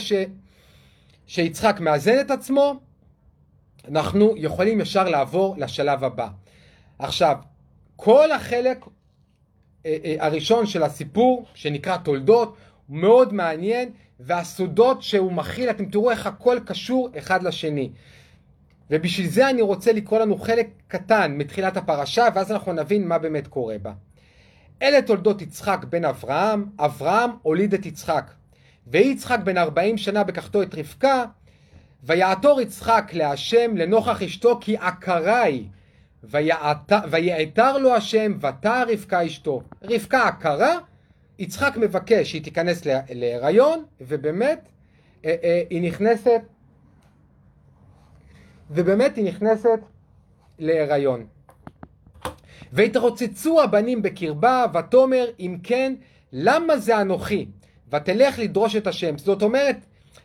שיצחק 1.27 1.81
מאזן 1.81 2.21
את 2.21 2.31
עצמו, 2.31 2.75
אנחנו 3.89 4.35
יכולים 4.37 4.81
ישר 4.81 5.09
לעבור 5.09 5.55
לשלב 5.59 6.05
הבא. 6.05 6.29
עכשיו, 6.99 7.37
כל 7.97 8.33
החלק 8.33 8.85
אה, 9.87 9.97
אה, 10.05 10.17
הראשון 10.19 10.67
של 10.67 10.83
הסיפור, 10.83 11.45
שנקרא 11.55 11.97
תולדות, 11.97 12.57
הוא 12.87 12.97
מאוד 12.97 13.35
מעניין, 13.35 13.89
והסודות 14.21 15.03
שהוא 15.03 15.33
מכיל, 15.33 15.71
אתם 15.71 15.85
תראו 15.85 16.11
איך 16.11 16.27
הכל 16.27 16.59
קשור 16.67 17.09
אחד 17.19 17.43
לשני. 17.43 17.91
ובשביל 18.91 19.29
זה 19.29 19.51
אני 19.51 19.63
רוצה 19.63 19.93
לקרוא 19.93 20.19
לנו 20.19 20.39
חלק 20.39 20.69
קטן 20.89 21.35
מתחילת 21.39 21.77
הפרשה, 21.77 22.29
ואז 22.35 22.53
אנחנו 22.53 22.73
נבין 22.73 23.09
מה 23.09 23.19
באמת 23.19 23.47
קורה 23.47 23.79
בה. 23.79 23.93
אלה 24.83 25.03
תולדות 25.03 25.43
יצחק 25.43 25.85
בן 25.91 26.05
אברהם, 26.05 26.67
אברהם 26.79 27.31
הוליד 27.43 27.75
את 27.75 27.87
יצחק. 27.87 28.31
ויצחק 28.87 29.39
בן 29.45 29.59
ארבעים 29.59 29.99
שנה 29.99 30.25
בקחתו 30.25 30.63
את 30.63 30.75
רבקה, 30.75 31.25
ויעתור 32.03 32.61
יצחק 32.61 33.11
להשם 33.13 33.77
לנוכח 33.77 34.23
אשתו 34.23 34.59
כי 34.61 34.77
עקרה 34.77 35.43
היא, 35.43 35.69
ויעתר 37.11 37.79
לו 37.79 37.95
השם 37.95 38.33
ותע 38.41 38.83
רבקה 38.89 39.27
אשתו. 39.27 39.63
רבקה 39.83 40.29
עקרה, 40.29 40.79
יצחק 41.39 41.77
מבקש 41.77 42.31
שהיא 42.31 42.43
תיכנס 42.43 42.83
להיריון, 43.11 43.85
ובאמת 44.01 44.69
אה, 45.25 45.35
אה, 45.45 45.63
היא 45.71 45.83
נכנסת, 45.83 46.41
ובאמת 48.71 49.17
היא 49.17 49.25
נכנסת 49.25 49.81
להיריון. 50.59 51.27
והתרוצצו 52.73 53.63
הבנים 53.63 54.03
בקרבה, 54.03 54.67
ותאמר 54.75 55.27
אם 55.41 55.57
כן, 55.63 55.95
למה 56.33 56.79
זה 56.79 57.01
אנוכי? 57.01 57.47
ותלך 57.93 58.39
לדרוש 58.39 58.77
את 58.77 58.87
השם. 58.87 59.19
זאת 59.19 59.43
אומרת, 59.43 59.77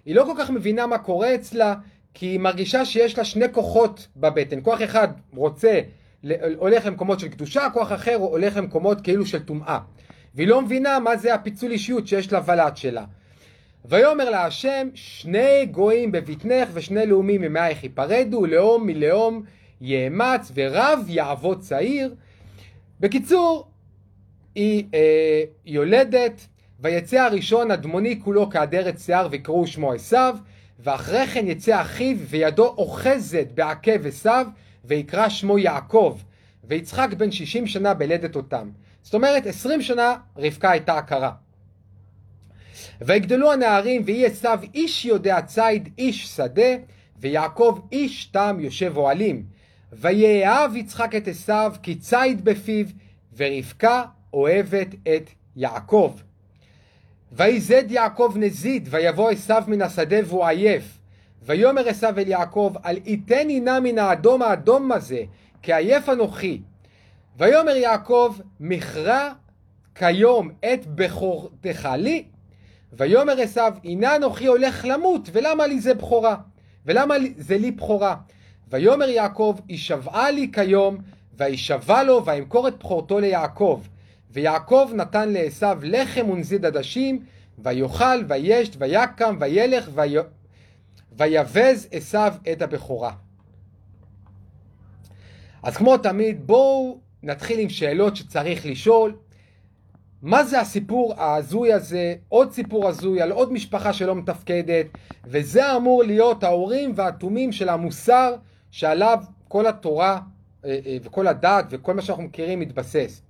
היא 0.05 0.15
לא 0.15 0.23
כל 0.23 0.33
כך 0.37 0.49
מבינה 0.49 0.87
מה 0.87 0.97
קורה 0.97 1.35
אצלה, 1.35 1.75
כי 2.13 2.25
היא 2.25 2.39
מרגישה 2.39 2.85
שיש 2.85 3.17
לה 3.17 3.23
שני 3.23 3.45
כוחות 3.51 4.07
בבטן. 4.15 4.59
כוח 4.63 4.81
אחד 4.83 5.07
רוצה, 5.35 5.81
הולך 6.57 6.85
למקומות 6.85 7.19
של 7.19 7.27
קדושה, 7.27 7.67
כוח 7.73 7.91
אחר 7.91 8.15
הולך 8.15 8.57
למקומות 8.57 9.01
כאילו 9.01 9.25
של 9.25 9.39
טומאה. 9.39 9.79
והיא 10.35 10.47
לא 10.47 10.61
מבינה 10.61 10.99
מה 10.99 11.17
זה 11.17 11.33
הפיצול 11.33 11.71
אישיות 11.71 12.07
שיש 12.07 12.33
לוולד 12.33 12.77
שלה. 12.77 13.05
ויאמר 13.85 14.29
לה 14.29 14.45
השם, 14.45 14.87
שני 14.93 15.65
גויים 15.65 16.11
בבטנך 16.11 16.69
ושני 16.73 17.05
לאומים 17.05 17.41
ממאייך 17.41 17.83
ייפרדו, 17.83 18.45
לאום 18.45 18.87
מלאום 18.87 19.43
יאמץ 19.81 20.51
ורב 20.55 21.05
יעבוד 21.07 21.59
צעיר. 21.59 22.15
בקיצור, 22.99 23.67
היא 24.55 24.85
אה, 24.93 25.43
יולדת, 25.65 26.47
ויצא 26.81 27.17
הראשון 27.17 27.71
אדמוני 27.71 28.19
כולו 28.23 28.49
כעדרת 28.49 28.99
שיער 28.99 29.27
ויקראו 29.31 29.67
שמו 29.67 29.93
עשיו, 29.93 30.35
ואחרי 30.79 31.27
כן 31.27 31.47
יצא 31.47 31.81
אחיו 31.81 32.17
וידו 32.17 32.65
אוחזת 32.65 33.47
בעקב 33.53 34.05
עשיו, 34.05 34.47
ויקרא 34.85 35.29
שמו 35.29 35.57
יעקב, 35.57 36.17
ויצחק 36.63 37.09
בן 37.17 37.31
שישים 37.31 37.67
שנה 37.67 37.93
בלדת 37.93 38.35
אותם. 38.35 38.69
זאת 39.01 39.13
אומרת, 39.13 39.45
עשרים 39.45 39.81
שנה 39.81 40.15
רבקה 40.37 40.71
הייתה 40.71 40.97
עקרה. 40.97 41.31
ויגדלו 43.01 43.53
הנערים, 43.53 44.01
ויהי 44.05 44.25
עשיו 44.25 44.59
איש 44.73 45.05
יודע 45.05 45.41
ציד, 45.41 45.89
איש 45.97 46.27
שדה, 46.27 46.71
ויעקב 47.19 47.79
איש 47.91 48.25
תם 48.25 48.57
יושב 48.59 48.97
אוהלים. 48.97 49.43
ויאהב 49.93 50.75
יצחק 50.75 51.15
את 51.15 51.27
עשיו, 51.27 51.73
כי 51.83 51.95
ציד 51.95 52.45
בפיו, 52.45 52.85
ורבקה 53.37 54.03
אוהבת 54.33 54.87
את 55.15 55.29
יעקב. 55.55 56.13
ויזד 57.31 57.91
יעקב 57.91 58.33
נזיד, 58.35 58.87
ויבוא 58.91 59.29
עשיו 59.29 59.63
מן 59.67 59.81
השדה 59.81 60.17
והוא 60.25 60.45
עייף. 60.45 60.99
ויאמר 61.41 61.89
עשיו 61.89 62.19
אל 62.19 62.27
יעקב, 62.27 62.73
אל 62.85 62.97
יתני 63.05 63.59
נא 63.59 63.79
מן 63.79 63.97
האדום 63.97 64.41
האדום 64.41 64.91
הזה, 64.91 65.23
כי 65.61 65.73
עייף 65.73 66.09
אנוכי. 66.09 66.61
ויאמר 67.37 67.75
יעקב, 67.75 68.35
מכרע 68.59 69.29
כיום 69.95 70.49
את 70.73 70.85
בכורתך 70.87 71.89
לי? 71.97 72.23
ויאמר 72.93 73.41
עשיו, 73.41 73.73
הנה 73.83 74.15
אנוכי 74.15 74.45
הולך 74.45 74.85
למות, 74.85 75.29
ולמה 75.31 75.67
לי 75.67 75.79
זה 75.79 75.93
בכורה? 75.93 76.35
ולמה 76.85 77.15
זה 77.37 77.57
לי 77.57 77.71
בכורה? 77.71 78.15
ויאמר 78.69 79.09
יעקב, 79.09 79.55
הישבעה 79.67 80.31
לי 80.31 80.51
כיום, 80.53 80.97
וישבע 81.37 82.03
לו, 82.03 82.25
וימכור 82.25 82.67
את 82.67 82.77
בכורתו 82.79 83.19
ליעקב. 83.19 83.81
ויעקב 84.31 84.89
נתן 84.95 85.29
לעשו 85.29 85.67
לחם 85.83 86.29
ונזיד 86.29 86.65
עדשים, 86.65 87.25
ויאכל, 87.59 88.23
וישת, 88.27 88.75
ויקם, 88.77 89.37
וילך, 89.39 89.89
ויבז 91.17 91.87
עשו 91.91 92.27
את 92.51 92.61
הבכורה. 92.61 93.11
אז 95.63 95.77
כמו 95.77 95.97
תמיד, 95.97 96.47
בואו 96.47 96.99
נתחיל 97.23 97.59
עם 97.59 97.69
שאלות 97.69 98.15
שצריך 98.15 98.65
לשאול. 98.65 99.15
מה 100.21 100.43
זה 100.43 100.59
הסיפור 100.59 101.13
ההזוי 101.17 101.73
הזה, 101.73 102.15
עוד 102.29 102.51
סיפור 102.51 102.87
הזוי 102.87 103.21
על 103.21 103.31
עוד 103.31 103.53
משפחה 103.53 103.93
שלא 103.93 104.15
מתפקדת, 104.15 104.85
וזה 105.25 105.75
אמור 105.75 106.03
להיות 106.03 106.43
ההורים 106.43 106.93
והתומים 106.95 107.51
של 107.51 107.69
המוסר 107.69 108.35
שעליו 108.71 109.23
כל 109.47 109.67
התורה 109.67 110.19
אה, 110.65 110.79
אה, 110.85 110.97
וכל 111.03 111.27
הדת 111.27 111.65
וכל 111.69 111.93
מה 111.93 112.01
שאנחנו 112.01 112.23
מכירים 112.23 112.59
מתבסס. 112.59 113.21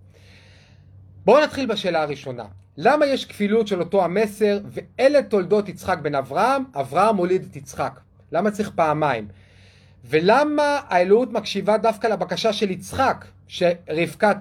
בואו 1.26 1.44
נתחיל 1.44 1.66
בשאלה 1.66 2.02
הראשונה. 2.02 2.44
למה 2.78 3.06
יש 3.06 3.26
כפילות 3.26 3.68
של 3.68 3.80
אותו 3.80 4.04
המסר, 4.04 4.60
ואלה 4.66 5.24
תולדות 5.24 5.70
יצחק 5.70 5.98
בן 6.02 6.16
אברהם, 6.16 6.64
אברהם 6.76 7.16
הוליד 7.16 7.48
את 7.52 7.56
יצחק? 7.56 8.00
למה 8.32 8.52
צריך 8.52 8.72
פעמיים? 8.76 9.28
ולמה 10.06 10.80
האלוהות 10.88 11.32
מקשיבה 11.32 11.78
דווקא 11.78 12.08
לבקשה 12.08 12.54
של 12.54 12.72
יצחק, 12.72 13.26
שרבקה 13.48 14.32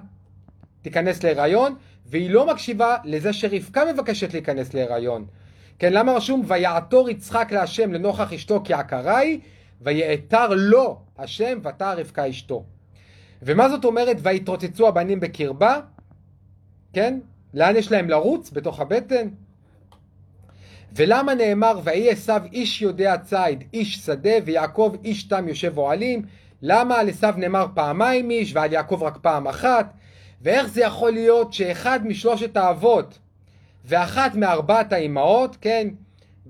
תיכנס 0.83 1.23
להיריון, 1.23 1.75
והיא 2.07 2.31
לא 2.31 2.47
מקשיבה 2.47 2.97
לזה 3.05 3.33
שרבקה 3.33 3.93
מבקשת 3.93 4.33
להיכנס 4.33 4.75
להיריון? 4.75 5.27
כן, 5.79 5.93
למה 5.93 6.13
רשום 6.13 6.43
ויעתור 6.47 7.11
יצחק 7.11 7.49
להשם 7.53 7.93
לנוכח 7.93 8.33
אשתו 8.33 8.61
כי 8.65 8.75
עקרה 8.75 9.19
היא, 9.19 9.41
ויעתר 9.81 10.49
לו 10.49 11.01
השם 11.19 11.59
ותר 11.63 11.99
רבקה 11.99 12.31
אשתו. 12.31 12.65
ומה 13.43 13.69
זאת 13.69 13.85
אומרת 13.85 14.17
ויתרוצצו 14.23 14.89
הבנים 14.89 15.21
בקרבה? 15.21 15.81
כן? 16.99 17.19
לאן 17.55 17.77
יש 17.77 17.93
להם 17.93 18.11
לרוץ? 18.11 18.51
בתוך 18.51 18.81
הבטן? 18.81 19.29
ולמה 20.93 21.35
נאמר 21.35 21.81
ויהי 21.85 22.11
עשיו 22.11 22.43
איש 22.53 22.83
יודע 22.83 23.17
ציד, 23.19 23.65
איש 23.75 23.97
שדה, 23.97 24.31
ויעקב 24.45 24.97
איש 25.05 25.25
תם 25.25 25.49
יושב 25.49 25.79
אוהלים? 25.79 26.23
למה 26.63 26.99
על 26.99 27.09
עשיו 27.09 27.35
נאמר 27.37 27.67
פעמיים 27.75 28.31
איש 28.31 28.55
ועל 28.55 28.73
יעקב 28.73 29.03
רק 29.03 29.19
פעם 29.23 29.47
אחת? 29.47 29.93
ואיך 30.43 30.69
זה 30.69 30.81
יכול 30.81 31.11
להיות 31.11 31.53
שאחד 31.53 32.07
משלושת 32.07 32.57
האבות 32.57 33.19
ואחת 33.85 34.35
מארבעת 34.35 34.93
האימהות, 34.93 35.57
כן, 35.61 35.89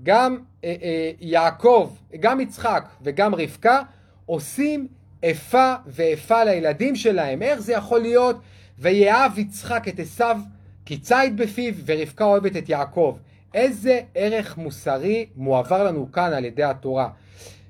גם 0.03 0.37
אה, 0.63 0.75
אה, 0.81 1.11
יעקב, 1.19 1.91
גם 2.19 2.39
יצחק 2.39 2.89
וגם 3.01 3.35
רבקה, 3.35 3.81
עושים 4.25 4.87
איפה 5.23 5.73
ואיפה 5.87 6.43
לילדים 6.43 6.95
שלהם. 6.95 7.41
איך 7.41 7.59
זה 7.59 7.73
יכול 7.73 7.99
להיות? 7.99 8.39
ויאהב 8.79 9.39
יצחק 9.39 9.87
את 9.87 9.99
עשיו 9.99 10.39
כי 10.85 10.97
ציד 10.97 11.37
בפיו, 11.37 11.73
ורבקה 11.85 12.23
אוהבת 12.23 12.57
את 12.57 12.69
יעקב. 12.69 13.17
איזה 13.53 13.99
ערך 14.15 14.57
מוסרי 14.57 15.25
מועבר 15.35 15.83
לנו 15.83 16.11
כאן 16.11 16.33
על 16.33 16.45
ידי 16.45 16.63
התורה. 16.63 17.09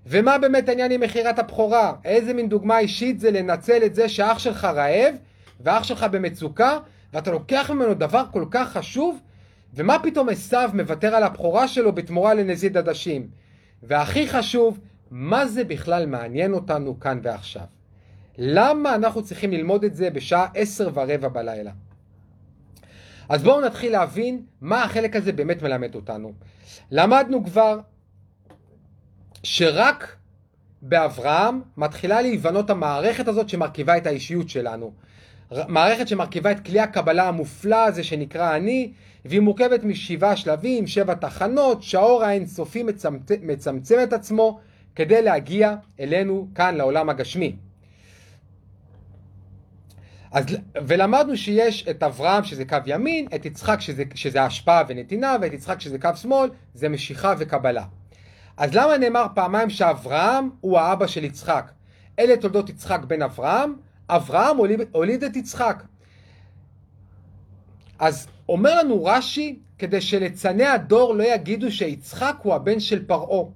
ומה 0.05 0.37
באמת 0.37 0.69
העניין 0.69 0.91
עם 0.91 1.01
מכירת 1.01 1.39
הבכורה? 1.39 1.93
איזה 2.05 2.33
מין 2.33 2.49
דוגמה 2.49 2.79
אישית 2.79 3.19
זה 3.19 3.31
לנצל 3.31 3.83
את 3.85 3.95
זה 3.95 4.09
שאח 4.09 4.39
שלך 4.39 4.65
רעב, 4.65 5.15
ואח 5.59 5.83
שלך 5.83 6.03
במצוקה, 6.03 6.77
ואתה 7.13 7.31
לוקח 7.31 7.71
ממנו 7.73 7.93
דבר 7.93 8.23
כל 8.31 8.45
כך 8.51 8.71
חשוב, 8.71 9.19
ומה 9.73 9.99
פתאום 10.03 10.29
עשיו 10.29 10.69
מוותר 10.73 11.15
על 11.15 11.23
הבכורה 11.23 11.67
שלו 11.67 11.91
בתמורה 11.91 12.33
לנזיד 12.33 12.77
עדשים? 12.77 13.27
והכי 13.83 14.27
חשוב, 14.27 14.79
מה 15.11 15.47
זה 15.47 15.63
בכלל 15.63 16.05
מעניין 16.05 16.53
אותנו 16.53 16.99
כאן 16.99 17.19
ועכשיו? 17.23 17.78
למה 18.41 18.95
אנחנו 18.95 19.23
צריכים 19.23 19.51
ללמוד 19.51 19.83
את 19.83 19.95
זה 19.95 20.09
בשעה 20.09 20.47
עשר 20.53 20.89
ורבע 20.93 21.27
בלילה? 21.27 21.71
אז 23.29 23.43
בואו 23.43 23.61
נתחיל 23.61 23.91
להבין 23.91 24.41
מה 24.61 24.83
החלק 24.83 25.15
הזה 25.15 25.31
באמת 25.31 25.61
מלמד 25.61 25.95
אותנו. 25.95 26.33
למדנו 26.91 27.45
כבר 27.45 27.79
שרק 29.43 30.15
באברהם 30.81 31.61
מתחילה 31.77 32.21
להיבנות 32.21 32.69
המערכת 32.69 33.27
הזאת 33.27 33.49
שמרכיבה 33.49 33.97
את 33.97 34.07
האישיות 34.07 34.49
שלנו. 34.49 34.93
מערכת 35.67 36.07
שמרכיבה 36.07 36.51
את 36.51 36.65
כלי 36.65 36.79
הקבלה 36.79 37.27
המופלא 37.27 37.85
הזה 37.85 38.03
שנקרא 38.03 38.55
אני, 38.55 38.91
והיא 39.25 39.39
מורכבת 39.39 39.83
משבעה 39.83 40.35
שלבים, 40.35 40.87
שבע 40.87 41.13
תחנות, 41.13 41.83
שהאור 41.83 42.23
האינסופי 42.23 42.83
מצמצם, 42.83 43.35
מצמצם 43.41 43.97
את 44.03 44.13
עצמו 44.13 44.59
כדי 44.95 45.21
להגיע 45.21 45.75
אלינו 45.99 46.47
כאן 46.55 46.75
לעולם 46.75 47.09
הגשמי. 47.09 47.55
אז, 50.31 50.45
ולמדנו 50.87 51.37
שיש 51.37 51.87
את 51.89 52.03
אברהם 52.03 52.43
שזה 52.43 52.65
קו 52.65 52.77
ימין, 52.85 53.27
את 53.35 53.45
יצחק 53.45 53.81
שזה, 53.81 54.03
שזה 54.15 54.43
השפעה 54.43 54.83
ונתינה, 54.87 55.35
ואת 55.41 55.53
יצחק 55.53 55.81
שזה 55.81 55.99
קו 55.99 56.09
שמאל, 56.15 56.49
זה 56.73 56.89
משיכה 56.89 57.33
וקבלה. 57.37 57.83
אז 58.57 58.75
למה 58.75 58.97
נאמר 58.97 59.25
פעמיים 59.35 59.69
שאברהם 59.69 60.49
הוא 60.61 60.79
האבא 60.79 61.07
של 61.07 61.23
יצחק? 61.23 61.71
אלה 62.19 62.37
תולדות 62.37 62.69
יצחק 62.69 62.99
בן 63.07 63.21
אברהם, 63.21 63.73
אברהם 64.09 64.57
הוליד, 64.57 64.79
הוליד 64.91 65.23
את 65.23 65.35
יצחק. 65.35 65.83
אז 67.99 68.27
אומר 68.49 68.79
לנו 68.79 69.05
רש"י, 69.05 69.59
כדי 69.77 70.01
שליצני 70.01 70.65
הדור 70.65 71.15
לא 71.15 71.23
יגידו 71.23 71.71
שיצחק 71.71 72.35
הוא 72.43 72.53
הבן 72.53 72.79
של 72.79 73.05
פרעה. 73.05 73.49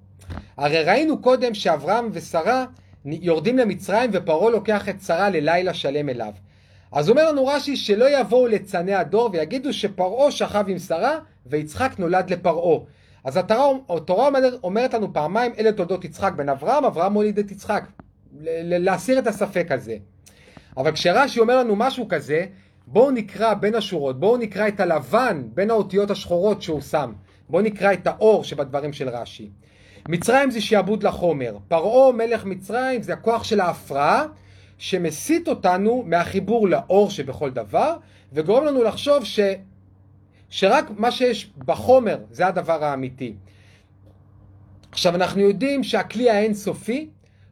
הרי 0.57 0.83
ראינו 0.83 1.21
קודם 1.21 1.53
שאברהם 1.53 2.09
ושרה 2.11 2.65
יורדים 3.05 3.57
למצרים 3.57 4.09
ופרעה 4.13 4.51
לוקח 4.51 4.89
את 4.89 5.01
שרה 5.01 5.29
ללילה 5.29 5.73
שלם 5.73 6.09
אליו. 6.09 6.33
אז 6.93 7.09
אומר 7.09 7.31
לנו 7.31 7.47
רש"י 7.47 7.75
שלא 7.75 8.19
יבואו 8.19 8.47
ליצני 8.47 8.93
הדור 8.93 9.29
ויגידו 9.33 9.73
שפרעה 9.73 10.31
שכב 10.31 10.65
עם 10.67 10.79
שרה 10.79 11.19
ויצחק 11.45 11.91
נולד 11.97 12.29
לפרעה. 12.29 12.79
אז 13.23 13.37
התורה, 13.37 13.77
התורה 13.89 14.29
אומרת 14.63 14.93
לנו 14.93 15.13
פעמיים 15.13 15.51
אלה 15.57 15.71
תולדות 15.71 16.05
יצחק 16.05 16.33
בן 16.35 16.49
אברהם, 16.49 16.85
אברהם 16.85 17.13
הוליד 17.13 17.39
את 17.39 17.51
יצחק. 17.51 17.83
להסיר 18.63 19.19
את 19.19 19.27
הספק 19.27 19.67
הזה. 19.69 19.95
אבל 20.77 20.91
כשרש"י 20.91 21.39
אומר 21.39 21.59
לנו 21.59 21.75
משהו 21.75 22.07
כזה, 22.07 22.45
בואו 22.87 23.11
נקרא 23.11 23.53
בין 23.53 23.75
השורות, 23.75 24.19
בואו 24.19 24.37
נקרא 24.37 24.67
את 24.67 24.79
הלבן 24.79 25.43
בין 25.53 25.69
האותיות 25.69 26.11
השחורות 26.11 26.61
שהוא 26.61 26.81
שם. 26.81 27.13
בואו 27.49 27.61
נקרא 27.61 27.93
את 27.93 28.07
האור 28.07 28.43
שבדברים 28.43 28.93
של 28.93 29.09
רש"י. 29.09 29.49
מצרים 30.09 30.51
זה 30.51 30.61
שעבוד 30.61 31.03
לחומר. 31.03 31.57
פרעה 31.67 32.11
מלך 32.11 32.45
מצרים 32.45 33.01
זה 33.01 33.13
הכוח 33.13 33.43
של 33.43 33.59
ההפרעה 33.59 34.25
שמסיט 34.83 35.47
אותנו 35.47 36.03
מהחיבור 36.05 36.67
לאור 36.67 37.09
שבכל 37.09 37.49
דבר 37.49 37.97
וגורם 38.33 38.65
לנו 38.65 38.83
לחשוב 38.83 39.25
ש... 39.25 39.39
שרק 40.49 40.85
מה 40.97 41.11
שיש 41.11 41.51
בחומר 41.57 42.17
זה 42.31 42.47
הדבר 42.47 42.83
האמיתי. 42.83 43.33
עכשיו 44.91 45.15
אנחנו 45.15 45.41
יודעים 45.41 45.83
שהכלי 45.83 46.29
האינסופי 46.29 47.09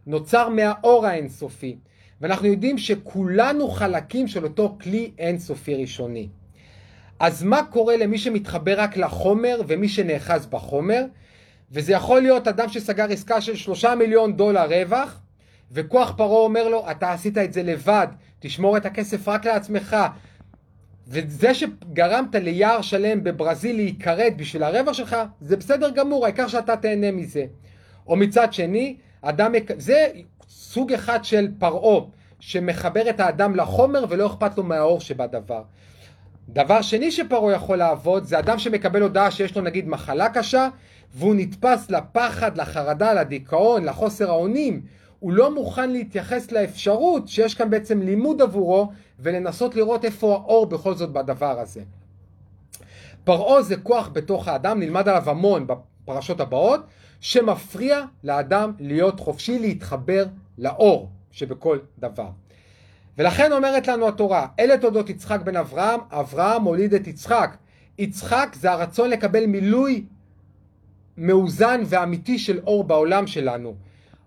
נוצר 0.07 0.49
מהאור 0.49 1.05
האינסופי 1.05 1.77
ואנחנו 2.21 2.47
יודעים 2.47 2.77
שכולנו 2.77 3.67
חלקים 3.67 4.27
של 4.27 4.43
אותו 4.43 4.77
כלי 4.82 5.11
אינסופי 5.17 5.75
ראשוני. 5.75 6.27
אז 7.19 7.43
מה 7.43 7.63
קורה 7.63 7.97
למי 7.97 8.17
שמתחבר 8.17 8.79
רק 8.79 8.97
לחומר 8.97 9.61
ומי 9.67 9.89
שנאחז 9.89 10.45
בחומר? 10.45 11.05
וזה 11.71 11.93
יכול 11.93 12.21
להיות 12.21 12.47
אדם 12.47 12.69
שסגר 12.69 13.11
עסקה 13.11 13.41
של 13.41 13.55
שלושה 13.55 13.95
מיליון 13.95 14.38
דולר 14.38 14.65
רווח, 14.65 15.21
וכוח 15.72 16.13
פרעה 16.17 16.39
אומר 16.39 16.67
לו, 16.67 16.91
אתה 16.91 17.11
עשית 17.11 17.38
את 17.38 17.53
זה 17.53 17.63
לבד, 17.63 18.07
תשמור 18.39 18.78
את 18.78 18.86
הכסף 18.86 19.28
רק 19.28 19.45
לעצמך. 19.45 19.97
וזה 21.07 21.53
שגרמת 21.53 22.36
ליער 22.36 22.82
שלם 22.82 23.24
בברזיל 23.24 23.76
להיכרת 23.76 24.38
בשביל 24.38 24.63
הרווח 24.63 24.93
שלך, 24.93 25.15
זה 25.41 25.57
בסדר 25.57 25.89
גמור, 25.89 26.26
העיקר 26.26 26.47
שאתה 26.47 26.78
תהנה 26.78 27.11
מזה. 27.11 27.45
או 28.07 28.15
מצד 28.15 28.53
שני, 28.53 28.97
אדם, 29.22 29.51
זה 29.78 30.07
סוג 30.49 30.93
אחד 30.93 31.24
של 31.26 31.47
פרעה, 31.59 32.01
שמחבר 32.39 33.09
את 33.09 33.19
האדם 33.19 33.55
לחומר 33.55 34.05
ולא 34.09 34.28
אכפת 34.28 34.57
לו 34.57 34.63
מהאור 34.63 34.99
שבדבר. 34.99 35.61
דבר 36.49 36.82
שני 36.82 37.11
שפרעה 37.11 37.53
יכול 37.53 37.78
לעבוד, 37.78 38.24
זה 38.24 38.39
אדם 38.39 38.59
שמקבל 38.59 39.01
הודעה 39.01 39.32
שיש 39.32 39.55
לו 39.55 39.61
נגיד 39.61 39.88
מחלה 39.88 40.30
קשה, 40.30 40.67
והוא 41.15 41.36
נתפס 41.36 41.91
לפחד, 41.91 42.57
לחרדה, 42.57 43.13
לדיכאון, 43.13 43.86
לחוסר 43.86 44.30
האונים, 44.30 44.82
הוא 45.22 45.32
לא 45.32 45.53
מוכן 45.55 45.91
להתייחס 45.91 46.51
לאפשרות 46.51 47.28
שיש 47.28 47.55
כאן 47.55 47.69
בעצם 47.69 48.01
לימוד 48.01 48.41
עבורו 48.41 48.91
ולנסות 49.19 49.76
לראות 49.76 50.05
איפה 50.05 50.34
האור 50.34 50.65
בכל 50.65 50.93
זאת 50.95 51.11
בדבר 51.11 51.59
הזה. 51.59 51.82
פרעה 53.24 53.61
זה 53.61 53.76
כוח 53.76 54.09
בתוך 54.13 54.47
האדם, 54.47 54.80
נלמד 54.80 55.09
עליו 55.09 55.30
המון 55.30 55.67
בפרשות 55.67 56.39
הבאות, 56.39 56.80
שמפריע 57.19 58.05
לאדם 58.24 58.72
להיות 58.80 59.19
חופשי 59.19 59.59
להתחבר 59.59 60.26
לאור 60.57 61.09
שבכל 61.32 61.80
דבר. 61.99 62.30
ולכן 63.17 63.51
אומרת 63.51 63.88
לנו 63.88 64.07
התורה, 64.07 64.47
אלה 64.59 64.78
תולדות 64.78 65.09
יצחק 65.09 65.41
בן 65.41 65.55
אברהם, 65.55 65.99
אברהם 66.11 66.63
הוליד 66.63 66.93
את 66.93 67.07
יצחק. 67.07 67.57
יצחק 67.97 68.55
זה 68.59 68.72
הרצון 68.72 69.09
לקבל 69.09 69.45
מילוי 69.45 70.05
מאוזן 71.17 71.82
ואמיתי 71.86 72.39
של 72.39 72.59
אור 72.59 72.84
בעולם 72.84 73.28
שלנו. 73.28 73.76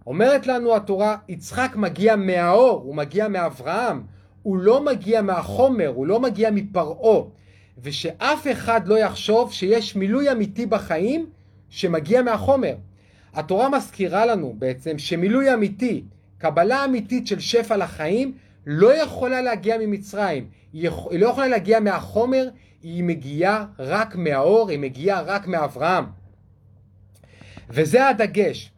אומרת 0.07 0.47
לנו 0.47 0.77
התורה, 0.77 1.17
יצחק 1.29 1.77
מגיע 1.77 2.17
מהאור, 2.17 2.81
הוא 2.85 2.95
מגיע 2.95 3.29
מאברהם, 3.29 4.03
הוא 4.43 4.57
לא 4.57 4.85
מגיע 4.85 5.23
מהחומר, 5.23 5.89
הוא 5.89 6.07
לא 6.07 6.21
מגיע 6.21 6.51
מפרעה. 6.51 7.25
ושאף 7.83 8.47
אחד 8.53 8.89
לא 8.89 8.99
יחשוב 8.99 9.53
שיש 9.53 9.97
מילוי 9.97 10.33
אמיתי 10.33 10.67
בחיים 10.67 11.27
שמגיע 11.69 12.23
מהחומר. 12.23 12.75
התורה 13.35 13.69
מזכירה 13.69 14.27
לנו 14.27 14.55
בעצם 14.59 14.99
שמילוי 14.99 15.55
אמיתי, 15.55 16.05
קבלה 16.39 16.85
אמיתית 16.85 17.27
של 17.27 17.41
שפע 17.41 17.77
לחיים, 17.77 18.33
לא 18.67 19.03
יכולה 19.03 19.43
להגיע 19.43 19.79
ממצרים. 19.79 20.47
היא 20.73 20.91
לא 21.13 21.29
יכולה 21.29 21.49
להגיע 21.49 21.81
מהחומר, 21.81 22.49
היא 22.83 23.05
מגיעה 23.05 23.67
רק 23.79 24.17
מהאור, 24.17 24.71
היא 24.71 24.79
מגיעה 24.79 25.23
רק 25.23 25.47
מאברהם. 25.47 26.05
וזה 27.71 28.09
הדגש. 28.09 28.74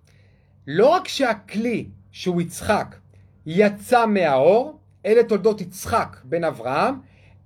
לא 0.67 0.89
רק 0.89 1.09
שהכלי 1.09 1.87
שהוא 2.13 2.41
יצחק 2.41 2.97
יצא 3.47 4.07
מהאור, 4.07 4.79
אלה 5.07 5.25
תולדות 5.25 5.61
יצחק 5.61 6.17
בן 6.25 6.45
אברהם, 6.45 6.95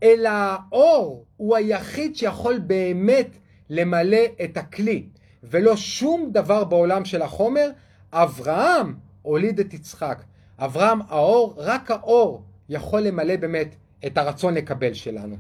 אלא 0.03 0.29
האור 0.29 1.25
הוא 1.37 1.57
היחיד 1.57 2.17
שיכול 2.17 2.59
באמת 2.59 3.37
למלא 3.71 4.19
את 4.45 4.57
הכלי, 4.57 5.07
ולא 5.43 5.77
שום 5.77 6.31
דבר 6.33 6.65
בעולם 6.65 7.05
של 7.05 7.23
החומר. 7.23 7.71
אברהם 8.13 8.95
הוליד 9.23 9.61
את 9.61 9.75
יצחק. 9.75 10.23
אברהם 10.59 10.99
האור, 11.09 11.55
רק 11.57 11.91
האור 11.91 12.43
יכול 12.69 13.01
למלא 13.01 13.37
באמת 13.37 13.75
את 14.07 14.19
הרצון 14.19 14.55
לקבל 14.55 14.95
שלנו. 14.95 15.37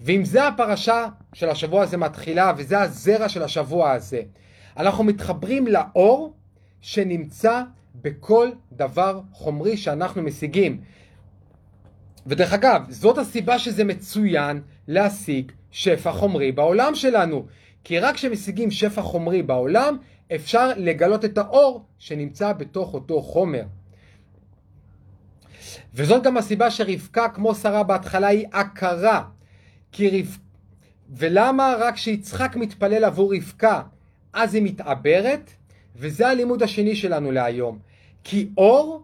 ואם 0.00 0.24
זה 0.24 0.48
הפרשה 0.48 1.06
של 1.32 1.48
השבוע 1.48 1.82
הזה 1.82 1.96
מתחילה, 1.96 2.52
וזה 2.56 2.80
הזרע 2.80 3.28
של 3.28 3.42
השבוע 3.42 3.90
הזה, 3.90 4.22
אנחנו 4.76 5.04
מתחברים 5.04 5.66
לאור 5.66 6.34
שנמצא 6.82 7.62
בכל 7.94 8.50
דבר 8.72 9.20
חומרי 9.32 9.76
שאנחנו 9.76 10.22
משיגים. 10.22 10.80
ודרך 12.26 12.52
אגב, 12.52 12.82
זאת 12.88 13.18
הסיבה 13.18 13.58
שזה 13.58 13.84
מצוין 13.84 14.60
להשיג 14.88 15.52
שפע 15.70 16.12
חומרי 16.12 16.52
בעולם 16.52 16.94
שלנו. 16.94 17.46
כי 17.84 17.98
רק 17.98 18.14
כשמשיגים 18.14 18.70
שפע 18.70 19.02
חומרי 19.02 19.42
בעולם, 19.42 19.96
אפשר 20.34 20.70
לגלות 20.76 21.24
את 21.24 21.38
האור 21.38 21.84
שנמצא 21.98 22.52
בתוך 22.52 22.94
אותו 22.94 23.22
חומר. 23.22 23.64
וזאת 25.94 26.22
גם 26.22 26.36
הסיבה 26.36 26.70
שרבקה 26.70 27.28
כמו 27.28 27.54
שרה 27.54 27.82
בהתחלה 27.82 28.26
היא 28.26 28.46
עקרה. 28.52 29.24
כי 29.92 30.20
רב... 30.20 30.38
ולמה 31.10 31.74
רק 31.78 31.94
כשיצחק 31.94 32.56
מתפלל 32.56 33.04
עבור 33.04 33.34
רבקה 33.34 33.82
אז 34.32 34.54
היא 34.54 34.62
מתעברת? 34.62 35.50
וזה 35.96 36.28
הלימוד 36.28 36.62
השני 36.62 36.96
שלנו 36.96 37.32
להיום. 37.32 37.78
כי 38.24 38.48
אור 38.58 39.02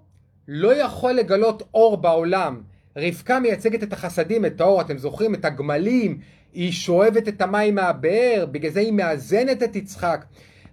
לא 0.49 0.75
יכול 0.75 1.13
לגלות 1.13 1.63
אור 1.75 1.97
בעולם. 1.97 2.61
רבקה 2.97 3.41
מייצגת 3.41 3.83
את 3.83 3.93
החסדים, 3.93 4.47
את 4.47 4.61
האור, 4.61 4.81
אתם 4.81 4.99
זוכרים? 4.99 5.35
את 5.35 5.45
הגמלים, 5.45 6.19
היא 6.53 6.73
שואבת 6.73 7.29
את 7.29 7.43
המים 7.43 7.75
מהבאר, 7.75 8.47
בגלל 8.51 8.71
זה 8.71 8.81
היא 8.81 8.93
מאזנת 8.93 9.63
את 9.63 9.77
יצחק. 9.77 10.25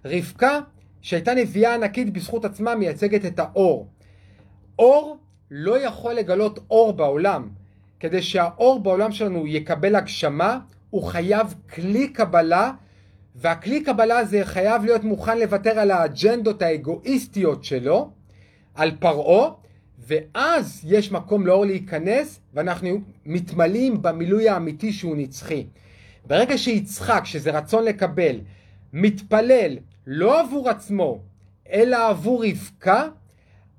רבקה, 0.04 0.60
שהייתה 1.02 1.34
נביאה 1.34 1.74
ענקית 1.74 2.12
בזכות 2.12 2.44
עצמה, 2.44 2.74
מייצגת 2.74 3.24
את 3.24 3.38
האור. 3.38 3.86
אור 4.78 5.18
לא 5.50 5.78
יכול 5.86 6.14
לגלות 6.14 6.58
אור 6.70 6.92
בעולם. 6.92 7.48
כדי 8.00 8.22
שהאור 8.22 8.80
בעולם 8.80 9.12
שלנו 9.12 9.46
יקבל 9.46 9.96
הגשמה, 9.96 10.58
הוא 10.90 11.02
חייב 11.02 11.54
כלי 11.74 12.08
קבלה 12.08 12.72
והכלי 13.36 13.84
קבלה 13.84 14.18
הזה 14.18 14.44
חייב 14.44 14.84
להיות 14.84 15.04
מוכן 15.04 15.38
לוותר 15.38 15.78
על 15.78 15.90
האג'נדות 15.90 16.62
האגואיסטיות 16.62 17.64
שלו, 17.64 18.10
על 18.74 18.90
פרעה, 19.00 19.50
ואז 19.98 20.80
יש 20.84 21.12
מקום 21.12 21.46
לאור 21.46 21.64
להיכנס, 21.64 22.40
ואנחנו 22.54 23.00
מתמלאים 23.26 24.02
במילוי 24.02 24.48
האמיתי 24.48 24.92
שהוא 24.92 25.16
נצחי. 25.16 25.66
ברגע 26.26 26.58
שיצחק, 26.58 27.22
שזה 27.24 27.50
רצון 27.50 27.84
לקבל, 27.84 28.40
מתפלל 28.92 29.78
לא 30.06 30.40
עבור 30.40 30.68
עצמו, 30.68 31.20
אלא 31.72 32.08
עבור 32.08 32.44
רבקה, 32.46 33.08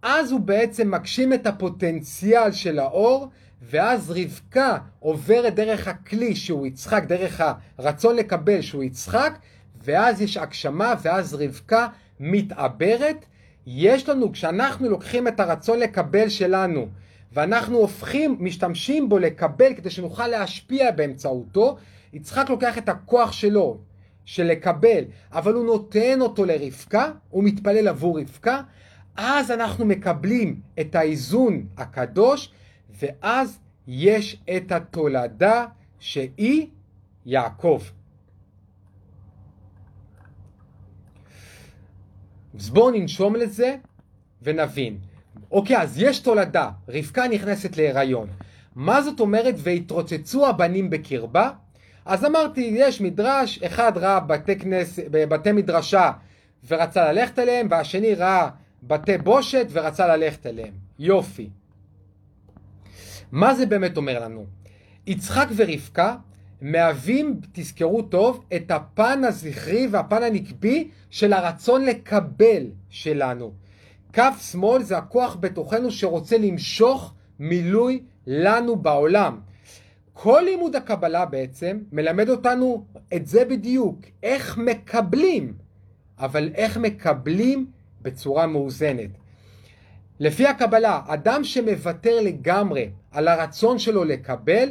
אז 0.02 0.32
הוא 0.32 0.40
בעצם 0.40 0.92
מגשים 0.92 1.34
את 1.34 1.48
הפוטנציאל 1.48 2.52
של 2.52 2.80
האור, 2.80 3.28
ואז 3.62 4.12
רבקה 4.12 4.78
עוברת 5.00 5.56
דרך 5.56 5.88
הכלי 5.88 6.36
שהוא 6.36 6.68
יצחק, 6.68 7.04
דרך 7.08 7.42
הרצון 7.78 8.16
לקבל 8.16 8.62
שהוא 8.62 8.84
יצחק, 8.84 9.40
ואז 9.84 10.22
יש 10.22 10.38
הגשמה, 10.38 10.94
ואז 11.02 11.34
רבקה 11.34 11.88
מתעברת. 12.20 13.26
יש 13.66 14.10
לנו, 14.10 14.32
כשאנחנו 14.32 14.90
לוקחים 14.90 15.28
את 15.28 15.40
הרצון 15.40 15.80
לקבל 15.80 16.30
שלנו, 16.30 16.88
ואנחנו 17.34 17.78
הופכים, 17.78 18.38
משתמשים 18.40 19.10
בו 19.10 19.20
לקבל 19.20 19.74
כדי 19.74 19.90
שנוכל 19.90 20.28
להשפיע 20.28 20.92
באמצעותו, 20.92 21.78
יצחק 22.14 22.50
לוקח 22.50 22.78
את 22.78 22.90
הכוח 22.90 23.32
שלו, 23.32 23.78
של 24.26 24.44
לקבל, 24.44 25.04
אבל 25.32 25.54
הוא 25.54 25.66
נותן 25.66 26.22
אותו 26.22 26.46
לרבקה, 26.46 27.12
הוא 27.30 27.44
מתפלל 27.44 27.88
עבור 27.88 28.20
רבקה, 28.20 28.62
אז 29.18 29.52
אנחנו 29.52 29.86
מקבלים 29.86 30.60
את 30.80 30.96
האיזון 30.96 31.66
הקדוש, 31.78 32.52
ואז 33.00 33.60
יש 33.88 34.42
את 34.58 34.72
התולדה 34.72 35.66
שהיא 36.00 36.68
יעקב. 37.26 37.82
אז 42.60 42.70
בואו 42.70 42.92
ננשום 42.92 43.36
לזה 43.36 43.76
ונבין. 44.42 44.98
אוקיי, 45.52 45.78
אז 45.78 46.02
יש 46.02 46.20
תולדה, 46.20 46.70
רבקה 46.90 47.28
נכנסת 47.28 47.78
להיריון. 47.78 48.28
מה 48.76 49.02
זאת 49.02 49.20
אומרת 49.20 49.56
והתרוצצו 49.58 50.48
הבנים 50.48 50.90
בקרבה? 50.90 51.52
אז 52.06 52.26
אמרתי, 52.26 52.72
יש 52.74 53.02
מדרש, 53.02 53.64
אחד 53.64 53.92
ראה 53.96 54.20
בתי, 54.20 54.60
כנס, 54.60 55.00
בתי 55.12 55.52
מדרשה 55.52 56.12
ורצה 56.68 57.12
ללכת 57.12 57.40
אליהם, 57.40 57.68
והשני 57.70 58.16
ראה 58.16 58.50
בתי 58.84 59.18
בושת 59.18 59.68
ורצה 59.72 60.08
ללכת 60.08 60.46
אליהם. 60.46 60.74
יופי. 61.00 61.50
מה 63.32 63.56
זה 63.56 63.66
באמת 63.66 63.98
אומר 63.98 64.24
לנו? 64.24 64.46
יצחק 65.08 65.48
ורבקה 65.56 66.16
מהווים, 66.62 67.40
תזכרו 67.52 68.02
טוב, 68.02 68.46
את 68.56 68.72
הפן 68.72 69.24
הזכרי 69.24 69.88
והפן 69.92 70.24
הנקבי 70.24 70.90
של 71.10 71.34
הרצון 71.34 71.86
לקבל 71.86 72.64
שלנו. 72.90 73.54
כף 74.14 74.50
שמאל 74.52 74.84
זה 74.84 74.98
הכוח 74.98 75.38
בתוכנו 75.40 75.92
שרוצה 75.92 76.38
למשוך 76.38 77.14
מילוי 77.40 78.04
לנו 78.28 78.76
בעולם. 78.76 79.40
כל 80.14 80.42
לימוד 80.46 80.76
הקבלה 80.76 81.26
בעצם 81.26 81.80
מלמד 81.92 82.30
אותנו 82.30 82.86
את 83.16 83.28
זה 83.28 83.46
בדיוק, 83.46 84.00
איך 84.24 84.58
מקבלים, 84.58 85.54
אבל 86.20 86.52
איך 86.56 86.78
מקבלים 86.78 87.66
בצורה 88.02 88.48
מאוזנת. 88.48 89.10
לפי 90.20 90.48
הקבלה, 90.48 91.02
אדם 91.08 91.44
שמוותר 91.44 92.22
לגמרי 92.22 92.90
על 93.18 93.28
הרצון 93.28 93.80
שלו 93.80 94.04
לקבל, 94.04 94.70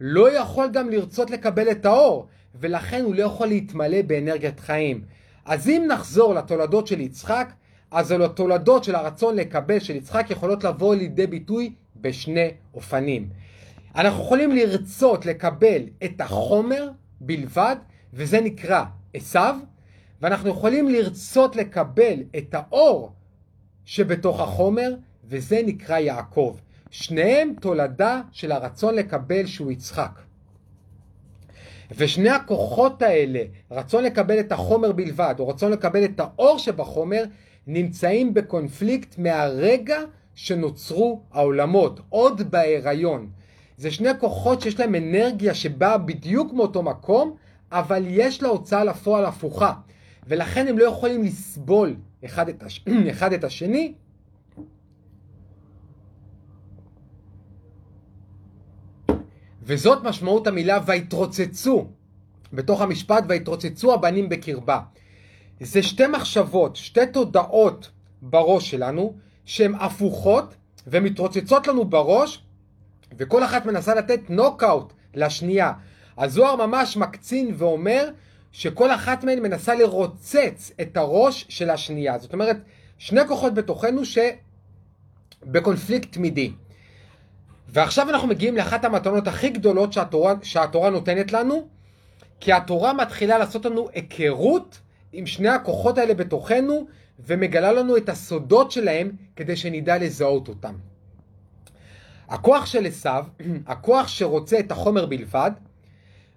לא 0.00 0.36
יכול 0.38 0.68
גם 0.72 0.90
לרצות 0.90 1.30
לקבל 1.30 1.70
את 1.70 1.86
האור, 1.86 2.26
ולכן 2.54 3.04
הוא 3.04 3.14
לא 3.14 3.22
יכול 3.22 3.46
להתמלא 3.46 4.02
באנרגיית 4.02 4.60
חיים. 4.60 5.02
אז 5.44 5.68
אם 5.68 5.86
נחזור 5.90 6.34
לתולדות 6.34 6.86
של 6.86 7.00
יצחק, 7.00 7.52
אז 7.90 8.10
התולדות 8.10 8.84
של 8.84 8.94
הרצון 8.94 9.36
לקבל 9.36 9.78
של 9.78 9.96
יצחק 9.96 10.30
יכולות 10.30 10.64
לבוא 10.64 10.94
לידי 10.94 11.26
ביטוי 11.26 11.72
בשני 11.96 12.48
אופנים. 12.74 13.28
אנחנו 13.94 14.22
יכולים 14.22 14.52
לרצות 14.52 15.26
לקבל 15.26 15.82
את 16.04 16.20
החומר 16.20 16.88
בלבד, 17.20 17.76
וזה 18.12 18.40
נקרא 18.40 18.84
עשיו, 19.14 19.56
ואנחנו 20.22 20.48
יכולים 20.48 20.88
לרצות 20.88 21.56
לקבל 21.56 22.18
את 22.38 22.54
האור 22.54 23.12
שבתוך 23.84 24.40
החומר, 24.40 24.94
וזה 25.24 25.60
נקרא 25.66 25.98
יעקב. 25.98 26.56
שניהם 26.90 27.54
תולדה 27.60 28.20
של 28.32 28.52
הרצון 28.52 28.94
לקבל 28.94 29.46
שהוא 29.46 29.72
יצחק. 29.72 30.20
ושני 31.96 32.30
הכוחות 32.30 33.02
האלה, 33.02 33.42
רצון 33.70 34.04
לקבל 34.04 34.40
את 34.40 34.52
החומר 34.52 34.92
בלבד, 34.92 35.34
או 35.38 35.48
רצון 35.48 35.72
לקבל 35.72 36.04
את 36.04 36.20
האור 36.20 36.58
שבחומר, 36.58 37.24
נמצאים 37.66 38.34
בקונפליקט 38.34 39.18
מהרגע 39.18 39.98
שנוצרו 40.34 41.22
העולמות, 41.32 42.00
עוד 42.08 42.50
בהיריון. 42.50 43.28
זה 43.76 43.90
שני 43.90 44.08
כוחות 44.20 44.60
שיש 44.60 44.80
להם 44.80 44.94
אנרגיה 44.94 45.54
שבאה 45.54 45.98
בדיוק 45.98 46.52
מאותו 46.52 46.82
מקום, 46.82 47.36
אבל 47.72 48.04
יש 48.08 48.42
לה 48.42 48.48
הוצאה 48.48 48.84
לפועל 48.84 49.24
הפוכה. 49.24 49.72
ולכן 50.26 50.68
הם 50.68 50.78
לא 50.78 50.84
יכולים 50.84 51.22
לסבול 51.22 51.96
אחד 52.24 52.48
את, 52.48 52.62
הש... 52.62 52.84
אחד 53.10 53.32
את 53.32 53.44
השני. 53.44 53.94
וזאת 59.66 60.02
משמעות 60.02 60.46
המילה 60.46 60.78
ויתרוצצו, 60.86 61.86
בתוך 62.52 62.80
המשפט 62.80 63.24
ויתרוצצו 63.28 63.94
הבנים 63.94 64.28
בקרבה. 64.28 64.80
זה 65.60 65.82
שתי 65.82 66.06
מחשבות, 66.06 66.76
שתי 66.76 67.06
תודעות 67.12 67.90
בראש 68.22 68.70
שלנו, 68.70 69.14
שהן 69.44 69.74
הפוכות 69.74 70.54
ומתרוצצות 70.86 71.66
לנו 71.66 71.84
בראש, 71.84 72.42
וכל 73.18 73.44
אחת 73.44 73.66
מנסה 73.66 73.94
לתת 73.94 74.20
נוקאוט 74.28 74.92
לשנייה. 75.14 75.72
הזוהר 76.18 76.66
ממש 76.66 76.96
מקצין 76.96 77.54
ואומר 77.56 78.08
שכל 78.52 78.90
אחת 78.90 79.24
מהן 79.24 79.38
מנסה 79.38 79.74
לרוצץ 79.74 80.72
את 80.80 80.96
הראש 80.96 81.46
של 81.48 81.70
השנייה. 81.70 82.18
זאת 82.18 82.32
אומרת, 82.32 82.56
שני 82.98 83.20
כוחות 83.28 83.54
בתוכנו 83.54 84.02
שבקונפליקט 85.44 86.12
תמידי. 86.12 86.52
ועכשיו 87.68 88.10
אנחנו 88.10 88.28
מגיעים 88.28 88.56
לאחת 88.56 88.84
המתנות 88.84 89.28
הכי 89.28 89.50
גדולות 89.50 89.92
שהתורה, 89.92 90.34
שהתורה 90.42 90.90
נותנת 90.90 91.32
לנו, 91.32 91.68
כי 92.40 92.52
התורה 92.52 92.92
מתחילה 92.92 93.38
לעשות 93.38 93.64
לנו 93.64 93.88
היכרות 93.94 94.80
עם 95.12 95.26
שני 95.26 95.48
הכוחות 95.48 95.98
האלה 95.98 96.14
בתוכנו, 96.14 96.86
ומגלה 97.18 97.72
לנו 97.72 97.96
את 97.96 98.08
הסודות 98.08 98.70
שלהם 98.70 99.10
כדי 99.36 99.56
שנדע 99.56 99.98
לזהות 99.98 100.48
אותם. 100.48 100.74
הכוח 102.28 102.66
של 102.66 102.86
עשיו, 102.86 103.24
הכוח 103.66 104.08
שרוצה 104.08 104.58
את 104.58 104.72
החומר 104.72 105.06
בלבד, 105.06 105.50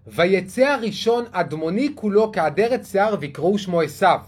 ויצא 0.08 0.66
הראשון 0.66 1.26
אדמוני 1.32 1.92
כולו 1.96 2.32
כעדרת 2.32 2.86
שיער 2.86 3.16
ויקראו 3.20 3.58
שמו 3.58 3.82
עשיו. 3.82 4.20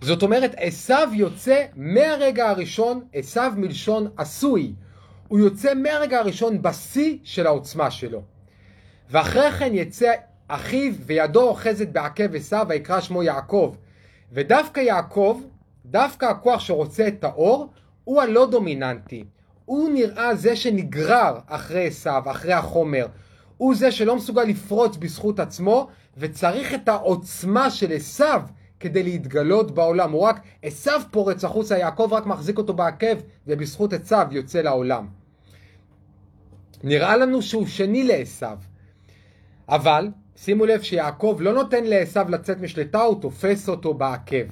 זאת 0.00 0.22
אומרת, 0.22 0.54
עשיו 0.56 1.08
יוצא 1.12 1.64
מהרגע 1.76 2.50
הראשון, 2.50 3.04
עשיו 3.14 3.52
מלשון 3.56 4.08
עשוי. 4.16 4.72
הוא 5.28 5.38
יוצא 5.38 5.74
מהרגע 5.74 6.18
הראשון 6.18 6.62
בשיא 6.62 7.18
של 7.24 7.46
העוצמה 7.46 7.90
שלו. 7.90 8.22
ואחרי 9.10 9.52
כן 9.52 9.70
יצא 9.74 10.12
אחיו 10.48 10.92
וידו 11.06 11.48
אוחזת 11.48 11.88
בעקב 11.88 12.34
עשיו 12.34 12.66
ויקרא 12.68 13.00
שמו 13.00 13.22
יעקב. 13.22 13.74
ודווקא 14.32 14.80
יעקב, 14.80 15.40
דווקא 15.86 16.26
הכוח 16.26 16.60
שרוצה 16.60 17.08
את 17.08 17.24
האור, 17.24 17.68
הוא 18.04 18.22
הלא 18.22 18.46
דומיננטי. 18.50 19.24
הוא 19.64 19.90
נראה 19.90 20.34
זה 20.34 20.56
שנגרר 20.56 21.38
אחרי 21.46 21.86
עשיו, 21.86 22.22
אחרי 22.30 22.52
החומר. 22.52 23.06
הוא 23.56 23.74
זה 23.74 23.92
שלא 23.92 24.16
מסוגל 24.16 24.42
לפרוץ 24.42 24.96
בזכות 24.96 25.40
עצמו, 25.40 25.88
וצריך 26.16 26.74
את 26.74 26.88
העוצמה 26.88 27.70
של 27.70 27.92
עשיו 27.92 28.42
כדי 28.80 29.02
להתגלות 29.02 29.70
בעולם. 29.70 30.12
הוא 30.12 30.22
רק, 30.22 30.40
עשיו 30.62 31.00
פורץ 31.10 31.44
החוצה, 31.44 31.78
יעקב 31.78 32.08
רק 32.12 32.26
מחזיק 32.26 32.58
אותו 32.58 32.74
בעקב, 32.74 33.16
ובזכות 33.46 33.92
עשיו 33.92 34.26
יוצא 34.30 34.60
לעולם. 34.60 35.06
נראה 36.84 37.16
לנו 37.16 37.42
שהוא 37.42 37.66
שני 37.66 38.04
לעשיו. 38.04 38.58
אבל, 39.68 40.08
שימו 40.36 40.66
לב 40.66 40.82
שיעקב 40.82 41.36
לא 41.40 41.52
נותן 41.52 41.84
לעשיו 41.84 42.26
לצאת 42.28 42.60
משליטה, 42.60 43.02
הוא 43.02 43.20
תופס 43.20 43.68
אותו 43.68 43.94
בעקב. 43.94 44.46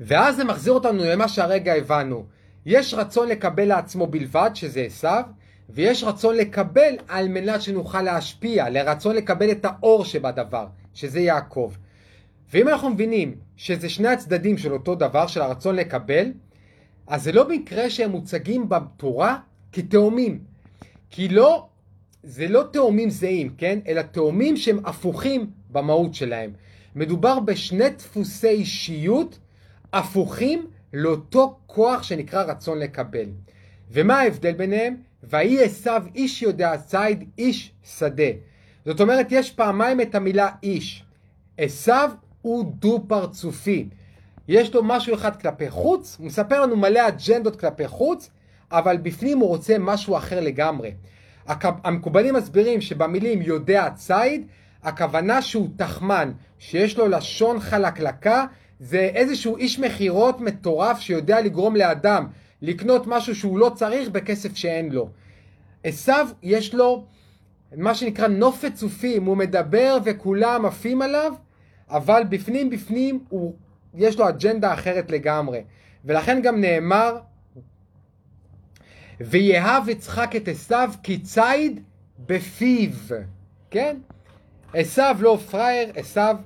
ואז 0.00 0.36
זה 0.36 0.44
מחזיר 0.44 0.72
אותנו 0.72 1.04
למה 1.04 1.28
שהרגע 1.28 1.74
הבנו. 1.74 2.24
יש 2.66 2.94
רצון 2.94 3.28
לקבל 3.28 3.64
לעצמו 3.64 4.06
בלבד, 4.06 4.50
שזה 4.54 4.80
עשיו, 4.80 5.22
ויש 5.70 6.04
רצון 6.04 6.36
לקבל 6.36 6.94
על 7.08 7.28
מנת 7.28 7.62
שנוכל 7.62 8.02
להשפיע, 8.02 8.70
לרצון 8.70 9.16
לקבל 9.16 9.50
את 9.50 9.64
האור 9.64 10.04
שבדבר, 10.04 10.66
שזה 10.94 11.20
יעקב. 11.20 11.72
ואם 12.52 12.68
אנחנו 12.68 12.90
מבינים 12.90 13.34
שזה 13.56 13.88
שני 13.88 14.08
הצדדים 14.08 14.58
של 14.58 14.72
אותו 14.72 14.94
דבר, 14.94 15.26
של 15.26 15.40
הרצון 15.40 15.76
לקבל, 15.76 16.32
אז 17.06 17.22
זה 17.22 17.32
לא 17.32 17.44
במקרה 17.44 17.90
שהם 17.90 18.10
מוצגים 18.10 18.68
בתורה 18.68 19.38
כתאומים. 19.72 20.40
כי 21.10 21.28
לא, 21.28 21.66
זה 22.22 22.48
לא 22.48 22.64
תאומים 22.72 23.10
זהים, 23.10 23.54
כן? 23.58 23.78
אלא 23.88 24.02
תאומים 24.02 24.56
שהם 24.56 24.78
הפוכים 24.84 25.50
במהות 25.70 26.14
שלהם. 26.14 26.50
מדובר 26.94 27.40
בשני 27.40 27.90
דפוסי 27.90 28.48
אישיות 28.48 29.38
הפוכים 29.92 30.66
לאותו 30.92 31.58
כוח 31.66 32.02
שנקרא 32.02 32.42
רצון 32.42 32.78
לקבל. 32.78 33.26
ומה 33.90 34.20
ההבדל 34.20 34.52
ביניהם? 34.52 34.96
ויהי 35.22 35.64
עשיו 35.64 36.02
איש 36.14 36.42
יודע 36.42 36.76
ציד 36.76 37.24
איש 37.38 37.72
שדה. 37.98 38.30
זאת 38.84 39.00
אומרת, 39.00 39.26
יש 39.30 39.50
פעמיים 39.50 40.00
את 40.00 40.14
המילה 40.14 40.48
איש. 40.62 41.04
עשיו 41.58 42.10
הוא 42.46 42.72
דו 42.78 43.04
פרצופי. 43.08 43.88
יש 44.48 44.74
לו 44.74 44.84
משהו 44.84 45.14
אחד 45.14 45.40
כלפי 45.40 45.70
חוץ, 45.70 46.16
הוא 46.18 46.26
מספר 46.26 46.60
לנו 46.60 46.76
מלא 46.76 47.08
אג'נדות 47.08 47.60
כלפי 47.60 47.88
חוץ, 47.88 48.30
אבל 48.72 48.96
בפנים 48.96 49.38
הוא 49.38 49.48
רוצה 49.48 49.76
משהו 49.78 50.16
אחר 50.16 50.40
לגמרי. 50.40 50.92
המקובלים 51.84 52.34
מסבירים 52.34 52.80
שבמילים 52.80 53.42
יודע 53.42 53.88
ציד, 53.94 54.46
הכוונה 54.82 55.42
שהוא 55.42 55.68
תחמן, 55.76 56.32
שיש 56.58 56.98
לו 56.98 57.08
לשון 57.08 57.60
חלקלקה, 57.60 58.44
זה 58.80 59.10
איזשהו 59.14 59.56
איש 59.56 59.78
מכירות 59.78 60.40
מטורף 60.40 61.00
שיודע 61.00 61.40
לגרום 61.40 61.76
לאדם 61.76 62.26
לקנות 62.62 63.06
משהו 63.06 63.34
שהוא 63.34 63.58
לא 63.58 63.72
צריך 63.74 64.08
בכסף 64.08 64.56
שאין 64.56 64.92
לו. 64.92 65.08
עשיו 65.84 66.28
יש 66.42 66.74
לו 66.74 67.04
מה 67.76 67.94
שנקרא 67.94 68.28
נופת 68.28 68.74
צופים, 68.74 69.24
הוא 69.24 69.36
מדבר 69.36 69.98
וכולם 70.04 70.66
עפים 70.66 71.02
עליו, 71.02 71.32
אבל 71.90 72.22
בפנים 72.28 72.70
בפנים 72.70 73.24
הוא, 73.28 73.54
יש 73.94 74.18
לו 74.18 74.28
אג'נדה 74.28 74.74
אחרת 74.74 75.10
לגמרי. 75.10 75.62
ולכן 76.04 76.42
גם 76.42 76.60
נאמר, 76.60 77.18
ויהב 79.20 79.88
יצחק 79.88 80.36
את 80.36 80.48
עשיו 80.48 80.90
כי 81.02 81.18
ציד 81.18 81.80
בפיו, 82.26 82.90
כן? 83.70 83.96
עשיו 84.72 85.16
לא 85.20 85.38
פראייר, 85.50 85.92
עשיו 85.96 86.36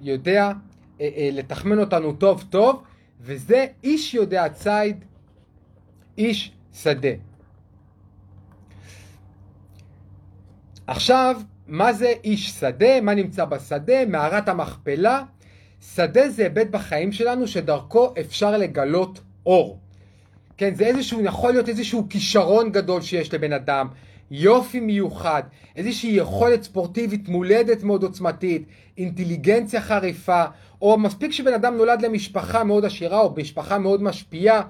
יודע 0.00 0.52
אה, 1.00 1.08
אה, 1.16 1.28
לתחמן 1.32 1.78
אותנו 1.78 2.12
טוב 2.12 2.44
טוב, 2.50 2.82
וזה 3.20 3.66
איש 3.84 4.14
יודע 4.14 4.48
ציד, 4.48 5.04
איש 6.18 6.52
שדה. 6.74 7.08
עכשיו, 10.86 11.40
מה 11.72 11.92
זה 11.92 12.12
איש 12.24 12.50
שדה? 12.50 13.00
מה 13.00 13.14
נמצא 13.14 13.44
בשדה? 13.44 14.06
מערת 14.06 14.48
המכפלה. 14.48 15.22
שדה 15.94 16.28
זה 16.28 16.42
היבט 16.42 16.66
בחיים 16.70 17.12
שלנו 17.12 17.48
שדרכו 17.48 18.14
אפשר 18.20 18.58
לגלות 18.58 19.20
אור. 19.46 19.78
כן, 20.56 20.74
זה 20.74 20.86
איזשהו, 20.86 21.20
יכול 21.20 21.52
להיות 21.52 21.68
איזשהו 21.68 22.06
כישרון 22.10 22.72
גדול 22.72 23.02
שיש 23.02 23.34
לבן 23.34 23.52
אדם, 23.52 23.88
יופי 24.30 24.80
מיוחד, 24.80 25.42
איזושהי 25.76 26.10
יכולת 26.10 26.62
ספורטיבית 26.62 27.28
מולדת 27.28 27.82
מאוד 27.82 28.02
עוצמתית, 28.02 28.66
אינטליגנציה 28.98 29.80
חריפה, 29.80 30.44
או 30.82 30.98
מספיק 30.98 31.32
שבן 31.32 31.54
אדם 31.54 31.76
נולד 31.76 32.02
למשפחה 32.02 32.64
מאוד 32.64 32.84
עשירה 32.84 33.20
או 33.20 33.34
משפחה 33.36 33.78
מאוד 33.78 34.02
משפיעה, 34.02 34.62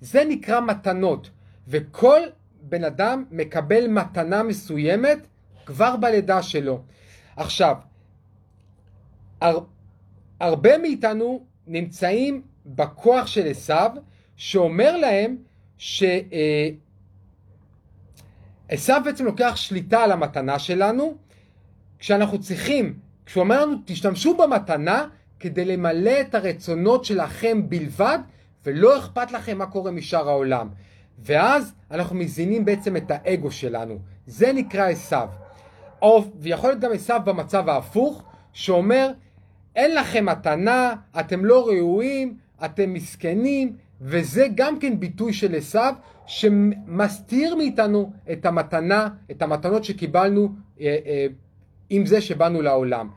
זה 0.00 0.24
נקרא 0.28 0.60
מתנות, 0.60 1.30
וכל 1.68 2.20
בן 2.62 2.84
אדם 2.84 3.24
מקבל 3.30 3.86
מתנה 3.86 4.42
מסוימת 4.42 5.26
כבר 5.70 5.96
בלידה 5.96 6.42
שלו. 6.42 6.82
עכשיו, 7.36 7.76
הר, 9.40 9.58
הרבה 10.40 10.78
מאיתנו 10.78 11.44
נמצאים 11.66 12.42
בכוח 12.66 13.26
של 13.26 13.46
עשיו, 13.46 13.90
שאומר 14.36 14.96
להם 14.96 15.36
שעשיו 15.78 16.16
אה, 18.96 19.00
בעצם 19.04 19.24
לוקח 19.24 19.56
שליטה 19.56 20.04
על 20.04 20.12
המתנה 20.12 20.58
שלנו, 20.58 21.16
כשאנחנו 21.98 22.40
צריכים, 22.40 22.98
כשהוא 23.26 23.40
אומר 23.40 23.64
לנו 23.64 23.76
תשתמשו 23.84 24.36
במתנה 24.36 25.06
כדי 25.40 25.64
למלא 25.64 26.20
את 26.20 26.34
הרצונות 26.34 27.04
שלכם 27.04 27.68
בלבד, 27.68 28.18
ולא 28.66 28.98
אכפת 28.98 29.32
לכם 29.32 29.58
מה 29.58 29.66
קורה 29.66 29.90
משאר 29.90 30.28
העולם. 30.28 30.68
ואז 31.18 31.74
אנחנו 31.90 32.16
מזינים 32.16 32.64
בעצם 32.64 32.96
את 32.96 33.10
האגו 33.10 33.50
שלנו. 33.50 33.98
זה 34.26 34.52
נקרא 34.52 34.88
עשיו. 34.88 35.28
ויכול 36.40 36.70
להיות 36.70 36.80
גם 36.80 36.92
עשיו 36.92 37.20
במצב 37.24 37.68
ההפוך, 37.68 38.22
שאומר, 38.52 39.10
אין 39.76 39.94
לכם 39.94 40.26
מתנה, 40.26 40.94
אתם 41.20 41.44
לא 41.44 41.66
ראויים, 41.68 42.36
אתם 42.64 42.92
מסכנים, 42.92 43.76
וזה 44.00 44.46
גם 44.54 44.78
כן 44.78 45.00
ביטוי 45.00 45.32
של 45.32 45.54
עשיו, 45.54 45.94
שמסתיר 46.26 47.54
מאיתנו 47.54 48.12
את 48.32 48.46
המתנה, 48.46 49.08
את 49.30 49.42
המתנות 49.42 49.84
שקיבלנו 49.84 50.48
אה, 50.80 50.96
אה, 51.06 51.26
עם 51.90 52.06
זה 52.06 52.20
שבאנו 52.20 52.62
לעולם. 52.62 53.08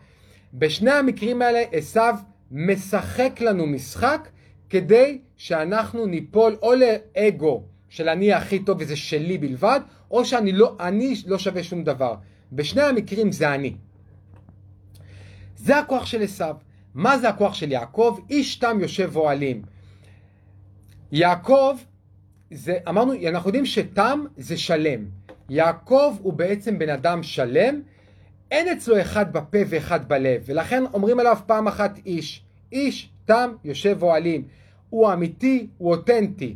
בשני 0.53 0.91
המקרים 0.91 1.41
האלה 1.41 1.63
עשיו 1.71 2.15
משחק 2.51 3.41
לנו 3.41 3.67
משחק 3.67 4.27
כדי 4.69 5.19
שאנחנו 5.37 6.05
ניפול 6.05 6.57
או 6.61 6.73
לאגו 6.73 7.63
של 7.89 8.09
אני 8.09 8.33
הכי 8.33 8.59
טוב 8.59 8.77
וזה 8.81 8.95
שלי 8.95 9.37
בלבד, 9.37 9.79
או 10.11 10.25
שאני 10.25 10.51
לא, 10.51 10.75
אני 10.79 11.13
לא 11.27 11.37
שווה 11.37 11.63
שום 11.63 11.83
דבר. 11.83 12.15
בשני 12.55 12.81
המקרים 12.81 13.31
זה 13.31 13.55
אני. 13.55 13.75
זה 15.55 15.77
הכוח 15.77 16.05
של 16.05 16.21
עשיו. 16.21 16.55
מה 16.93 17.17
זה 17.17 17.29
הכוח 17.29 17.53
של 17.53 17.71
יעקב? 17.71 18.19
איש 18.29 18.55
תם 18.55 18.77
יושב 18.81 19.15
אוהלים. 19.15 19.61
יעקב, 21.11 21.77
זה, 22.51 22.77
אמרנו, 22.89 23.13
אנחנו 23.29 23.49
יודעים 23.49 23.65
שתם 23.65 24.25
זה 24.37 24.57
שלם. 24.57 25.05
יעקב 25.49 26.17
הוא 26.21 26.33
בעצם 26.33 26.79
בן 26.79 26.89
אדם 26.89 27.23
שלם, 27.23 27.81
אין 28.51 28.77
אצלו 28.77 29.01
אחד 29.01 29.33
בפה 29.33 29.57
ואחד 29.67 30.09
בלב, 30.09 30.41
ולכן 30.45 30.83
אומרים 30.93 31.19
עליו 31.19 31.37
פעם 31.45 31.67
אחת 31.67 31.99
איש. 32.05 32.43
איש 32.71 33.09
תם 33.25 33.51
יושב 33.63 34.03
אוהלים. 34.03 34.47
הוא 34.89 35.13
אמיתי, 35.13 35.67
הוא 35.77 35.95
אותנטי. 35.95 36.55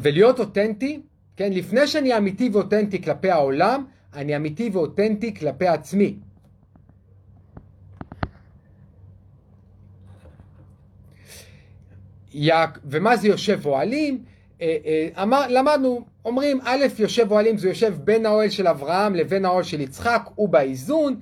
ולהיות 0.00 0.38
אותנטי, 0.38 1.00
כן, 1.36 1.52
לפני 1.52 1.86
שאני 1.86 2.16
אמיתי 2.16 2.48
ואותנטי 2.52 3.02
כלפי 3.02 3.30
העולם, 3.30 3.84
אני 4.14 4.36
אמיתי 4.36 4.70
ואותנטי 4.72 5.34
כלפי 5.34 5.66
עצמי. 5.66 6.16
ומה 12.84 13.16
זה 13.16 13.28
יושב 13.28 13.66
אוהלים? 13.66 14.24
אה, 14.60 14.76
אה, 14.86 15.22
אמר, 15.22 15.46
למדנו, 15.48 16.04
אומרים 16.24 16.60
א', 16.64 16.86
יושב 16.98 17.32
אוהלים 17.32 17.58
זה 17.58 17.68
יושב 17.68 17.94
בין 18.04 18.26
האוהל 18.26 18.50
של 18.50 18.68
אברהם 18.68 19.14
לבין 19.14 19.44
האוהל 19.44 19.62
של 19.62 19.80
יצחק, 19.80 20.22
הוא 20.34 20.48
באיזון. 20.48 21.20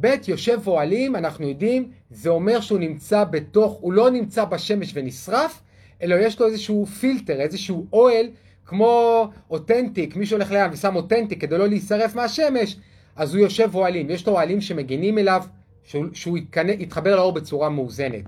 ב', 0.00 0.14
יושב 0.28 0.60
אוהלים, 0.66 1.16
אנחנו 1.16 1.48
יודעים, 1.48 1.90
זה 2.10 2.30
אומר 2.30 2.60
שהוא 2.60 2.78
נמצא 2.78 3.24
בתוך, 3.24 3.72
הוא 3.72 3.92
לא 3.92 4.10
נמצא 4.10 4.44
בשמש 4.44 4.92
ונשרף, 4.94 5.62
אלא 6.02 6.16
יש 6.20 6.40
לו 6.40 6.46
איזשהו 6.46 6.86
פילטר, 6.86 7.40
איזשהו 7.40 7.86
אוהל, 7.92 8.26
כמו 8.72 9.28
אותנטיק, 9.50 10.16
מי 10.16 10.26
שהולך 10.26 10.50
לים 10.50 10.70
ושם 10.72 10.96
אותנטיק 10.96 11.40
כדי 11.40 11.58
לא 11.58 11.68
להישרף 11.68 12.14
מהשמש, 12.14 12.76
אז 13.16 13.34
הוא 13.34 13.42
יושב 13.42 13.70
אוהלים. 13.74 14.10
יש 14.10 14.26
לו 14.26 14.32
אוהלים 14.32 14.60
שמגינים 14.60 15.18
אליו, 15.18 15.42
שהוא, 15.84 16.04
שהוא 16.12 16.38
יתחבר 16.78 17.16
לאור 17.16 17.32
בצורה 17.32 17.68
מאוזנת. 17.68 18.24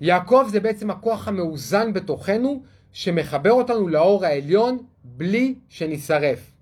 יעקב 0.00 0.46
זה 0.50 0.60
בעצם 0.60 0.90
הכוח 0.90 1.28
המאוזן 1.28 1.92
בתוכנו, 1.92 2.62
שמחבר 2.92 3.52
אותנו 3.52 3.88
לאור 3.88 4.24
העליון 4.24 4.78
בלי 5.04 5.54
שנשרף. 5.68 6.52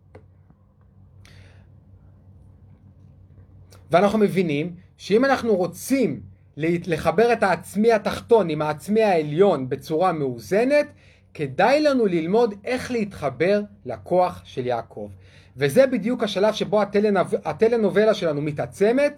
ואנחנו 3.90 4.18
מבינים 4.18 4.74
שאם 4.96 5.24
אנחנו 5.24 5.56
רוצים 5.56 6.20
לחבר 6.56 7.32
את 7.32 7.42
העצמי 7.42 7.92
התחתון 7.92 8.50
עם 8.50 8.62
העצמי 8.62 9.02
העליון 9.02 9.68
בצורה 9.68 10.12
מאוזנת, 10.12 10.86
כדאי 11.34 11.80
לנו 11.80 12.06
ללמוד 12.06 12.54
איך 12.64 12.90
להתחבר 12.90 13.62
לכוח 13.86 14.42
של 14.44 14.66
יעקב. 14.66 15.08
וזה 15.56 15.86
בדיוק 15.86 16.22
השלב 16.22 16.54
שבו 16.54 16.82
הטלנובלה 17.44 18.14
שלנו 18.14 18.42
מתעצמת, 18.42 19.14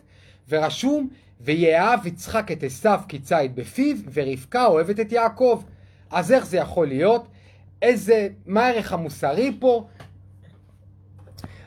ורשום, 0.49 1.09
ויאהב 1.41 2.07
יצחק 2.07 2.53
את 2.53 2.63
עשיו 2.63 3.01
כי 3.09 3.19
בפיו, 3.55 3.97
ורבקה 4.13 4.67
אוהבת 4.67 5.01
את 5.01 5.13
יעקב. 5.13 5.63
אז 6.11 6.33
איך 6.33 6.47
זה 6.47 6.57
יכול 6.57 6.89
להיות? 6.89 7.29
איזה, 7.83 8.29
מה 8.47 8.67
הערך 8.67 8.93
המוסרי 8.93 9.57
פה? 9.61 9.87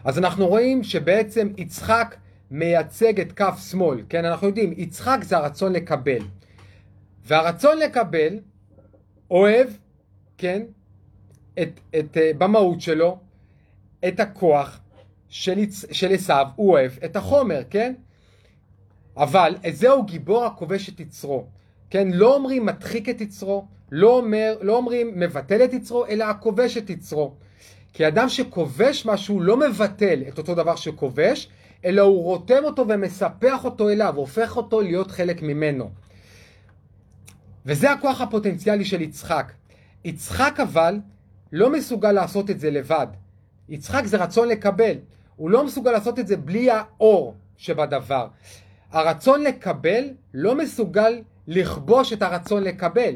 אז 0.03 0.17
אנחנו 0.17 0.47
רואים 0.47 0.83
שבעצם 0.83 1.49
יצחק 1.57 2.15
מייצג 2.51 3.19
את 3.19 3.31
כף 3.31 3.59
שמאל, 3.69 4.01
כן, 4.09 4.25
אנחנו 4.25 4.47
יודעים, 4.47 4.73
יצחק 4.77 5.17
זה 5.21 5.37
הרצון 5.37 5.73
לקבל. 5.73 6.21
והרצון 7.25 7.77
לקבל 7.77 8.39
אוהב, 9.31 9.67
כן, 10.37 10.63
את, 11.61 11.79
את, 11.99 12.17
uh, 12.17 12.37
במהות 12.37 12.81
שלו, 12.81 13.17
את 14.07 14.19
הכוח 14.19 14.79
של, 15.29 15.59
של 15.91 16.13
עשיו, 16.13 16.47
הוא 16.55 16.71
אוהב 16.71 16.91
את 17.05 17.15
החומר, 17.15 17.61
כן? 17.69 17.93
אבל 19.17 19.55
זהו 19.71 20.03
גיבור 20.03 20.45
הכובש 20.45 20.89
את 20.89 20.99
יצרו, 20.99 21.45
כן? 21.89 22.07
לא 22.11 22.35
אומרים 22.35 22.65
מדחיק 22.65 23.09
את 23.09 23.21
יצרו, 23.21 23.65
לא, 23.91 24.17
אומר, 24.17 24.57
לא 24.61 24.77
אומרים 24.77 25.19
מבטל 25.19 25.63
את 25.63 25.73
יצרו, 25.73 26.05
אלא 26.05 26.23
הכובש 26.23 26.77
את 26.77 26.89
יצרו. 26.89 27.33
כי 27.93 28.07
אדם 28.07 28.29
שכובש 28.29 29.05
משהו 29.05 29.39
לא 29.39 29.57
מבטל 29.57 30.23
את 30.27 30.37
אותו 30.37 30.55
דבר 30.55 30.75
שכובש, 30.75 31.49
אלא 31.85 32.01
הוא 32.01 32.23
רותם 32.23 32.63
אותו 32.63 32.87
ומספח 32.87 33.65
אותו 33.65 33.89
אליו, 33.89 34.15
הופך 34.15 34.57
אותו 34.57 34.81
להיות 34.81 35.11
חלק 35.11 35.41
ממנו. 35.41 35.89
וזה 37.65 37.91
הכוח 37.91 38.21
הפוטנציאלי 38.21 38.85
של 38.85 39.01
יצחק. 39.01 39.51
יצחק 40.05 40.59
אבל 40.59 40.99
לא 41.51 41.71
מסוגל 41.71 42.11
לעשות 42.11 42.49
את 42.49 42.59
זה 42.59 42.71
לבד. 42.71 43.07
יצחק 43.69 44.05
זה 44.05 44.17
רצון 44.17 44.47
לקבל. 44.47 44.95
הוא 45.35 45.49
לא 45.49 45.65
מסוגל 45.65 45.91
לעשות 45.91 46.19
את 46.19 46.27
זה 46.27 46.37
בלי 46.37 46.69
האור 46.71 47.35
שבדבר. 47.57 48.27
הרצון 48.91 49.43
לקבל 49.43 50.03
לא 50.33 50.55
מסוגל 50.55 51.21
לכבוש 51.47 52.13
את 52.13 52.21
הרצון 52.21 52.63
לקבל. 52.63 53.15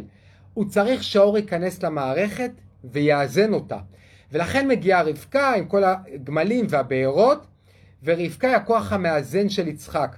הוא 0.54 0.66
צריך 0.70 1.04
שהאור 1.04 1.38
ייכנס 1.38 1.84
למערכת 1.84 2.52
ויאזן 2.84 3.54
אותה. 3.54 3.78
ולכן 4.32 4.68
מגיעה 4.68 5.02
רבקה 5.02 5.54
עם 5.54 5.66
כל 5.66 5.84
הגמלים 5.84 6.66
והבארות, 6.70 7.46
ורבקה 8.04 8.48
היא 8.48 8.56
הכוח 8.56 8.94
המאזן 8.94 9.50
של 9.50 9.68
יצחק. 9.68 10.16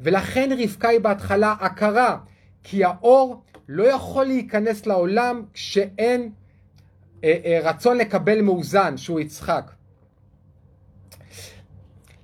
ולכן 0.00 0.50
רבקה 0.58 0.88
היא 0.88 1.00
בהתחלה 1.00 1.54
עקרה, 1.60 2.18
כי 2.62 2.84
האור 2.84 3.42
לא 3.68 3.82
יכול 3.82 4.24
להיכנס 4.24 4.86
לעולם 4.86 5.42
כשאין 5.52 6.30
אה, 7.24 7.40
אה, 7.44 7.60
רצון 7.62 7.98
לקבל 7.98 8.40
מאוזן, 8.40 8.96
שהוא 8.96 9.20
יצחק. 9.20 9.70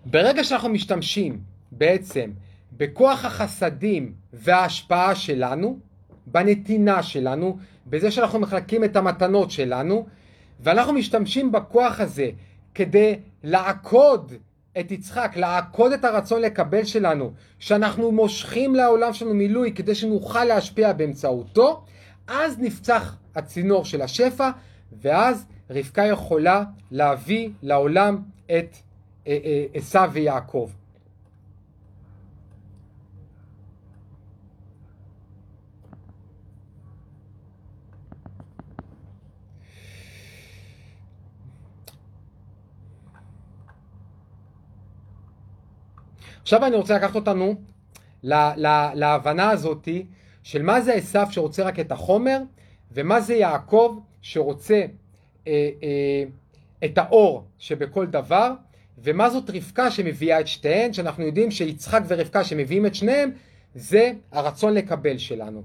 ברגע 0.05 0.45
שאנחנו 0.45 0.69
משתמשים 0.69 1.41
בעצם 1.73 2.31
בכוח 2.73 3.25
החסדים 3.25 4.15
וההשפעה 4.33 5.15
שלנו, 5.15 5.79
בנתינה 6.27 7.03
שלנו, 7.03 7.59
בזה 7.87 8.11
שאנחנו 8.11 8.39
מחלקים 8.39 8.85
את 8.85 8.97
המתנות 8.97 9.51
שלנו, 9.51 10.07
ואנחנו 10.61 10.93
משתמשים 10.93 11.53
בכוח 11.53 12.01
הזה 12.01 12.31
כדי 12.75 13.19
לעקוד 13.45 14.33
את 14.81 14.91
יצחק, 14.91 15.33
לעקוד 15.37 15.93
את 15.93 16.05
הרצון 16.05 16.43
לקבל 16.43 16.85
שלנו, 16.85 17.33
שאנחנו 17.59 18.13
מושכים 18.13 18.75
לעולם 18.75 19.13
שלנו 19.13 19.35
מילוי 19.35 19.73
כדי 19.73 19.95
שנוכל 19.95 20.45
להשפיע 20.45 20.93
באמצעותו, 20.93 21.85
אז 22.29 22.59
נפצח 22.59 23.17
הצינור 23.35 23.85
של 23.85 24.03
השפע, 24.03 24.51
ואז 24.93 25.47
רבקה 25.71 26.07
יכולה 26.07 26.65
להביא 26.91 27.51
לעולם 27.63 28.23
את 28.47 28.77
אה, 29.27 29.39
אה, 29.45 29.65
עשיו 29.75 30.11
ויעקב. 30.13 30.71
עכשיו 46.49 46.67
אני 46.67 46.77
רוצה 46.77 46.97
לקחת 46.97 47.15
אותנו 47.15 47.55
לה, 48.23 48.53
לה, 48.57 48.91
להבנה 48.95 49.51
הזאתי 49.51 50.07
של 50.43 50.63
מה 50.63 50.81
זה 50.81 50.95
עשיו 50.95 51.27
שרוצה 51.31 51.63
רק 51.63 51.81
את 51.81 51.93
החומר, 51.93 52.39
ומה 52.93 53.21
זה 53.21 53.35
יעקב 53.35 53.99
שרוצה 54.23 54.85
אה, 55.47 55.71
אה, 55.83 56.25
את 56.85 56.99
האור 56.99 57.45
שבכל 57.59 58.07
דבר, 58.07 58.53
ומה 58.99 59.31
זאת 59.31 59.51
רבקה 59.51 59.91
שמביאה 59.91 60.41
את 60.41 60.47
שתיהן, 60.47 60.93
שאנחנו 60.93 61.25
יודעים 61.25 61.51
שיצחק 61.51 62.03
ורבקה 62.09 62.45
שמביאים 62.45 62.87
את 62.87 62.95
שניהם, 62.95 63.31
זה 63.75 64.13
הרצון 64.33 64.75
לקבל 64.75 65.19
שלנו. 65.19 65.63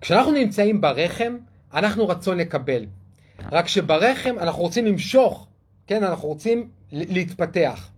כשאנחנו 0.00 0.32
נמצאים 0.32 0.80
ברחם, 0.80 1.36
אנחנו 1.74 2.08
רצון 2.08 2.38
לקבל. 2.38 2.86
רק 3.52 3.68
שברחם 3.68 4.34
אנחנו 4.38 4.62
רוצים 4.62 4.86
למשוך, 4.86 5.46
כן, 5.86 6.04
אנחנו 6.04 6.28
רוצים 6.28 6.68
להתפתח. 6.92 7.93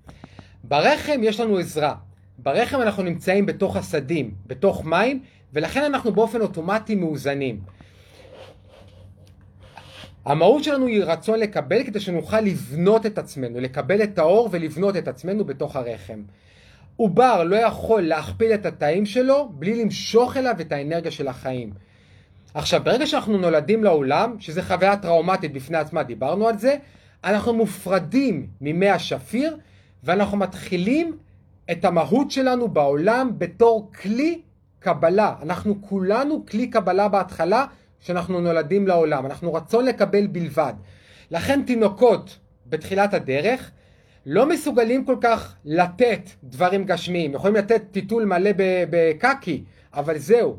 ברחם 0.68 1.20
יש 1.22 1.40
לנו 1.40 1.58
עזרה. 1.58 1.94
ברחם 2.38 2.80
אנחנו 2.80 3.02
נמצאים 3.02 3.46
בתוך 3.46 3.76
השדים, 3.76 4.30
בתוך 4.46 4.84
מים, 4.84 5.22
ולכן 5.52 5.84
אנחנו 5.84 6.12
באופן 6.12 6.40
אוטומטי 6.40 6.94
מאוזנים. 6.94 7.60
המהות 10.24 10.64
שלנו 10.64 10.86
היא 10.86 11.04
רצון 11.04 11.38
לקבל 11.38 11.82
כדי 11.84 12.00
שנוכל 12.00 12.40
לבנות 12.40 13.06
את 13.06 13.18
עצמנו, 13.18 13.60
לקבל 13.60 14.02
את 14.02 14.18
האור 14.18 14.48
ולבנות 14.52 14.96
את 14.96 15.08
עצמנו 15.08 15.44
בתוך 15.44 15.76
הרחם. 15.76 16.22
עובר 16.96 17.44
לא 17.44 17.56
יכול 17.56 18.02
להכפיל 18.02 18.54
את 18.54 18.66
התאים 18.66 19.06
שלו 19.06 19.48
בלי 19.52 19.82
למשוך 19.82 20.36
אליו 20.36 20.54
את 20.60 20.72
האנרגיה 20.72 21.10
של 21.10 21.28
החיים. 21.28 21.72
עכשיו, 22.54 22.80
ברגע 22.84 23.06
שאנחנו 23.06 23.38
נולדים 23.38 23.84
לעולם, 23.84 24.36
שזה 24.38 24.62
חוויה 24.62 24.96
טראומטית 24.96 25.52
בפני 25.52 25.78
עצמה, 25.78 26.02
דיברנו 26.02 26.48
על 26.48 26.58
זה, 26.58 26.76
אנחנו 27.24 27.54
מופרדים 27.54 28.46
ממי 28.60 28.90
השפיר, 28.90 29.56
ואנחנו 30.06 30.36
מתחילים 30.36 31.16
את 31.70 31.84
המהות 31.84 32.30
שלנו 32.30 32.68
בעולם 32.68 33.30
בתור 33.38 33.90
כלי 34.02 34.40
קבלה. 34.78 35.34
אנחנו 35.42 35.82
כולנו 35.82 36.46
כלי 36.46 36.66
קבלה 36.66 37.08
בהתחלה, 37.08 37.66
שאנחנו 38.00 38.40
נולדים 38.40 38.86
לעולם. 38.86 39.26
אנחנו 39.26 39.54
רצון 39.54 39.84
לקבל 39.84 40.26
בלבד. 40.26 40.72
לכן 41.30 41.62
תינוקות 41.62 42.38
בתחילת 42.66 43.14
הדרך 43.14 43.70
לא 44.26 44.48
מסוגלים 44.48 45.04
כל 45.04 45.16
כך 45.20 45.54
לתת 45.64 46.20
דברים 46.44 46.84
גשמיים. 46.84 47.34
יכולים 47.34 47.56
לתת 47.56 47.82
טיטול 47.90 48.24
מלא 48.24 48.50
בקקי, 48.90 49.64
אבל 49.94 50.18
זהו. 50.18 50.56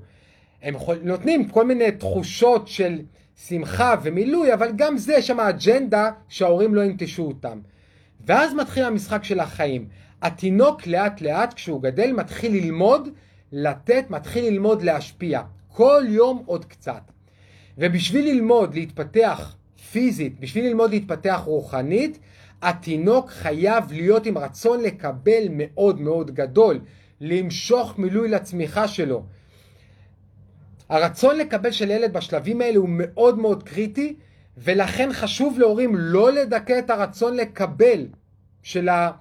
הם 0.62 0.76
נותנים 1.04 1.48
כל 1.48 1.66
מיני 1.66 1.92
תחושות 1.92 2.68
של 2.68 3.00
שמחה 3.48 3.96
ומילוי, 4.04 4.54
אבל 4.54 4.72
גם 4.76 4.98
זה, 4.98 5.14
יש 5.14 5.28
שם 5.28 5.40
אג'נדה 5.40 6.12
שההורים 6.28 6.76
לא 6.76 6.82
ינטשו 6.82 7.24
אותם. 7.24 7.60
ואז 8.28 8.54
מתחיל 8.54 8.84
המשחק 8.84 9.24
של 9.24 9.40
החיים. 9.40 9.88
התינוק 10.22 10.88
לאט 10.88 11.22
לאט 11.22 11.54
כשהוא 11.54 11.82
גדל 11.82 12.12
מתחיל 12.12 12.52
ללמוד 12.52 13.10
לתת, 13.52 14.06
מתחיל 14.10 14.46
ללמוד 14.46 14.82
להשפיע. 14.82 15.42
כל 15.68 16.04
יום 16.08 16.44
עוד 16.46 16.66
קצת. 16.66 17.02
ובשביל 17.78 18.26
ללמוד 18.26 18.74
להתפתח 18.74 19.56
פיזית, 19.92 20.40
בשביל 20.40 20.66
ללמוד 20.66 20.90
להתפתח 20.92 21.42
רוחנית, 21.46 22.20
התינוק 22.62 23.30
חייב 23.30 23.92
להיות 23.92 24.26
עם 24.26 24.38
רצון 24.38 24.82
לקבל 24.84 25.44
מאוד 25.52 26.02
מאוד 26.02 26.32
גדול, 26.32 26.80
למשוך 27.22 28.00
מילוי 28.00 28.30
לצמיחה 28.30 28.88
שלו. 28.88 29.24
הרצון 30.90 31.38
לקבל 31.38 31.72
של 31.72 31.92
ילד 31.92 32.14
בשלבים 32.14 32.62
האלה 32.62 32.78
הוא 32.78 32.90
מאוד 32.92 33.40
מאוד 33.40 33.64
קריטי, 33.64 34.16
ולכן 34.58 35.10
חשוב 35.14 35.60
להורים 35.60 35.96
לא 35.96 36.32
לדכא 36.32 36.80
את 36.80 36.90
הרצון 36.90 37.38
לקבל 37.38 38.06
של, 38.64 38.90
ה, 38.90 39.12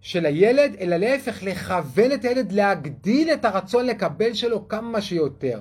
של 0.00 0.26
הילד, 0.26 0.76
אלא 0.80 0.96
להפך, 0.96 1.42
לכוון 1.42 2.12
את 2.12 2.24
הילד 2.24 2.52
להגדיל 2.52 3.32
את 3.32 3.44
הרצון 3.44 3.86
לקבל 3.86 4.34
שלו 4.34 4.68
כמה 4.68 5.00
שיותר. 5.00 5.60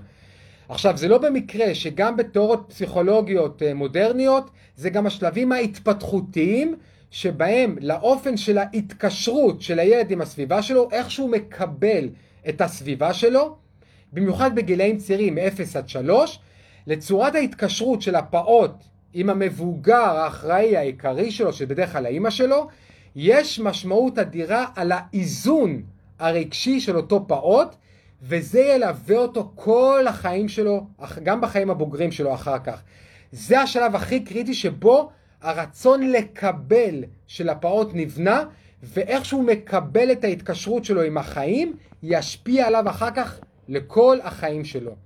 עכשיו, 0.70 0.98
זה 0.98 1.08
לא 1.08 1.18
במקרה 1.18 1.76
שגם 1.76 2.18
בתיאוריות 2.18 2.66
פסיכולוגיות 2.70 3.64
אה, 3.64 3.74
מודרניות, 3.74 4.50
זה 4.76 4.90
גם 4.90 5.06
השלבים 5.06 5.52
ההתפתחותיים, 5.52 6.76
שבהם 7.12 7.76
לאופן 7.82 8.38
של 8.38 8.58
ההתקשרות 8.58 9.62
של 9.62 9.80
הילד 9.80 10.12
עם 10.12 10.22
הסביבה 10.22 10.62
שלו, 10.62 10.90
איך 10.92 11.12
שהוא 11.12 11.30
מקבל 11.30 12.10
את 12.50 12.62
הסביבה 12.62 13.14
שלו, 13.14 13.56
במיוחד 14.14 14.56
בגילאים 14.56 14.98
צעירים 14.98 15.36
מ-0 15.36 15.78
עד 15.78 15.90
3, 15.90 16.40
לצורת 16.88 17.36
ההתקשרות 17.36 18.02
של 18.02 18.16
הפעוט 18.16 18.72
עם 19.18 19.30
המבוגר 19.30 19.96
האחראי 19.96 20.78
העיקרי 20.78 21.32
שלו, 21.32 21.54
שבדרך 21.54 21.92
כלל 21.92 22.06
האימא 22.06 22.30
שלו, 22.30 22.68
יש 23.16 23.60
משמעות 23.60 24.20
אדירה 24.20 24.66
על 24.76 24.92
האיזון 24.92 25.82
הרגשי 26.20 26.80
של 26.80 26.98
אותו 26.98 27.28
פעוט, 27.28 27.76
וזה 28.22 28.60
ילווה 28.60 29.18
אותו 29.18 29.52
כל 29.56 30.06
החיים 30.08 30.48
שלו, 30.48 30.88
גם 31.24 31.42
בחיים 31.42 31.70
הבוגרים 31.70 32.12
שלו 32.12 32.34
אחר 32.34 32.60
כך. 32.60 32.82
זה 33.32 33.62
השלב 33.62 33.96
הכי 33.96 34.20
קריטי 34.20 34.54
שבו 34.54 35.10
הרצון 35.42 36.12
לקבל 36.12 37.04
של 37.28 37.50
הפעוט 37.50 37.90
נבנה, 37.94 38.44
ואיך 38.84 39.26
שהוא 39.26 39.44
מקבל 39.44 40.12
את 40.12 40.24
ההתקשרות 40.24 40.86
שלו 40.86 41.02
עם 41.02 41.18
החיים, 41.18 41.74
ישפיע 42.04 42.68
עליו 42.68 42.90
אחר 42.90 43.12
כך 43.12 43.40
לכל 43.68 44.18
החיים 44.24 44.66
שלו. 44.66 45.05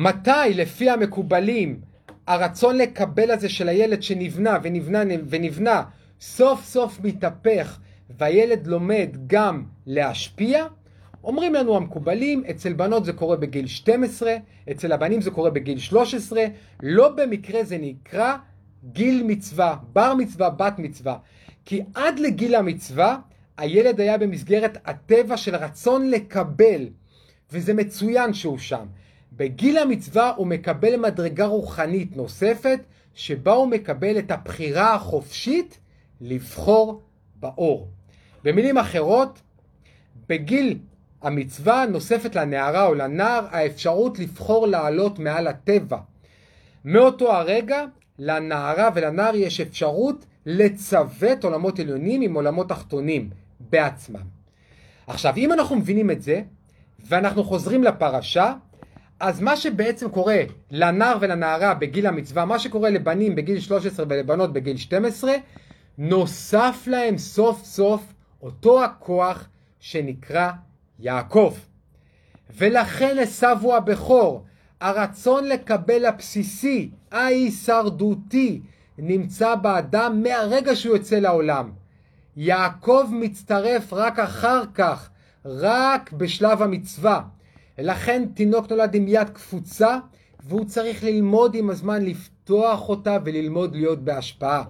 מתי 0.00 0.54
לפי 0.54 0.90
המקובלים 0.90 1.80
הרצון 2.26 2.76
לקבל 2.78 3.30
הזה 3.30 3.48
של 3.48 3.68
הילד 3.68 4.02
שנבנה 4.02 4.58
ונבנה 4.62 5.14
ונבנה 5.28 5.82
סוף 6.20 6.64
סוף 6.64 7.00
מתהפך 7.04 7.78
והילד 8.18 8.66
לומד 8.66 9.08
גם 9.26 9.64
להשפיע? 9.86 10.64
אומרים 11.24 11.54
לנו 11.54 11.76
המקובלים, 11.76 12.42
אצל 12.50 12.72
בנות 12.72 13.04
זה 13.04 13.12
קורה 13.12 13.36
בגיל 13.36 13.66
12, 13.66 14.36
אצל 14.70 14.92
הבנים 14.92 15.20
זה 15.20 15.30
קורה 15.30 15.50
בגיל 15.50 15.78
13, 15.78 16.44
לא 16.82 17.08
במקרה 17.08 17.64
זה 17.64 17.78
נקרא 17.80 18.36
גיל 18.84 19.22
מצווה, 19.26 19.76
בר 19.92 20.14
מצווה, 20.14 20.50
בת 20.50 20.78
מצווה. 20.78 21.18
כי 21.64 21.82
עד 21.94 22.18
לגיל 22.18 22.54
המצווה 22.54 23.18
הילד 23.56 24.00
היה 24.00 24.18
במסגרת 24.18 24.78
הטבע 24.84 25.36
של 25.36 25.56
רצון 25.56 26.10
לקבל, 26.10 26.88
וזה 27.52 27.74
מצוין 27.74 28.32
שהוא 28.32 28.58
שם. 28.58 28.86
בגיל 29.32 29.78
המצווה 29.78 30.32
הוא 30.36 30.46
מקבל 30.46 30.96
מדרגה 30.96 31.46
רוחנית 31.46 32.16
נוספת, 32.16 32.80
שבה 33.14 33.52
הוא 33.52 33.68
מקבל 33.68 34.18
את 34.18 34.30
הבחירה 34.30 34.94
החופשית 34.94 35.78
לבחור 36.20 37.02
באור. 37.40 37.88
במילים 38.44 38.78
אחרות, 38.78 39.42
בגיל 40.28 40.78
המצווה 41.22 41.86
נוספת 41.86 42.36
לנערה 42.36 42.86
או 42.86 42.94
לנער 42.94 43.46
האפשרות 43.50 44.18
לבחור 44.18 44.66
לעלות 44.66 45.18
מעל 45.18 45.46
הטבע. 45.46 45.98
מאותו 46.84 47.32
הרגע 47.32 47.84
לנערה 48.18 48.88
ולנער 48.94 49.34
יש 49.36 49.60
אפשרות 49.60 50.26
לצוות 50.46 51.44
עולמות 51.44 51.78
עליונים 51.78 52.22
עם 52.22 52.34
עולמות 52.34 52.68
תחתונים 52.68 53.30
בעצמם. 53.60 54.22
עכשיו, 55.06 55.34
אם 55.36 55.52
אנחנו 55.52 55.76
מבינים 55.76 56.10
את 56.10 56.22
זה, 56.22 56.42
ואנחנו 57.06 57.44
חוזרים 57.44 57.84
לפרשה, 57.84 58.54
אז 59.20 59.40
מה 59.40 59.56
שבעצם 59.56 60.08
קורה 60.08 60.42
לנער 60.70 61.18
ולנערה 61.20 61.74
בגיל 61.74 62.06
המצווה, 62.06 62.44
מה 62.44 62.58
שקורה 62.58 62.90
לבנים 62.90 63.34
בגיל 63.34 63.60
13 63.60 64.06
ולבנות 64.08 64.52
בגיל 64.52 64.76
12, 64.76 65.32
נוסף 65.98 66.84
להם 66.86 67.18
סוף 67.18 67.64
סוף 67.64 68.02
אותו 68.42 68.84
הכוח 68.84 69.48
שנקרא 69.80 70.50
יעקב. 70.98 71.54
ולכן 72.56 73.16
עשו 73.18 73.46
הוא 73.60 73.74
הבכור, 73.74 74.44
הרצון 74.80 75.44
לקבל 75.44 76.04
הבסיסי, 76.04 76.90
ההישרדותי, 77.12 78.60
נמצא 78.98 79.54
באדם 79.54 80.22
מהרגע 80.22 80.76
שהוא 80.76 80.96
יוצא 80.96 81.18
לעולם. 81.18 81.70
יעקב 82.36 83.08
מצטרף 83.12 83.92
רק 83.92 84.18
אחר 84.18 84.62
כך, 84.74 85.10
רק 85.44 86.12
בשלב 86.12 86.62
המצווה. 86.62 87.22
לכן 87.78 88.24
תינוק 88.34 88.70
נולד 88.70 88.94
עם 88.94 89.04
יד 89.08 89.30
קפוצה, 89.30 89.98
והוא 90.46 90.64
צריך 90.64 91.04
ללמוד 91.04 91.54
עם 91.54 91.70
הזמן 91.70 92.04
לפתוח 92.04 92.88
אותה 92.88 93.18
וללמוד 93.24 93.76
להיות 93.76 94.04
בהשפעה. 94.04 94.64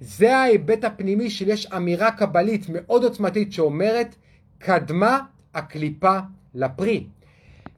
זה 0.00 0.36
ההיבט 0.36 0.84
הפנימי 0.84 1.30
של 1.30 1.48
יש 1.48 1.66
אמירה 1.66 2.10
קבלית 2.10 2.66
מאוד 2.68 3.04
עוצמתית 3.04 3.52
שאומרת, 3.52 4.14
קדמה 4.58 5.20
הקליפה 5.54 6.18
לפרי. 6.54 7.06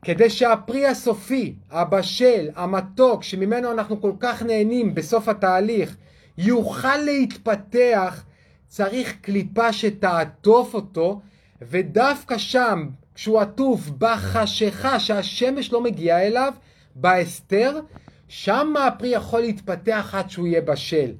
כדי 0.02 0.30
שהפרי 0.30 0.86
הסופי, 0.86 1.54
הבשל, 1.70 2.48
המתוק, 2.56 3.22
שממנו 3.22 3.72
אנחנו 3.72 4.00
כל 4.00 4.12
כך 4.20 4.42
נהנים 4.42 4.94
בסוף 4.94 5.28
התהליך, 5.28 5.96
יוכל 6.38 6.96
להתפתח, 6.96 8.24
צריך 8.68 9.16
קליפה 9.20 9.72
שתעטוף 9.72 10.74
אותו, 10.74 11.20
ודווקא 11.62 12.38
שם, 12.38 12.88
כשהוא 13.18 13.40
עטוף 13.40 13.88
בחשיכה 13.98 15.00
שהשמש 15.00 15.72
לא 15.72 15.80
מגיעה 15.80 16.26
אליו, 16.26 16.52
בהסתר, 16.94 17.80
שם 18.28 18.74
הפרי 18.88 19.08
יכול 19.08 19.40
להתפתח 19.40 20.14
עד 20.18 20.30
שהוא 20.30 20.46
יהיה 20.46 20.60
בשל. 20.60 21.12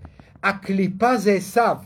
הקליפה 0.42 1.16
זה 1.16 1.32
עשיו, 1.32 1.76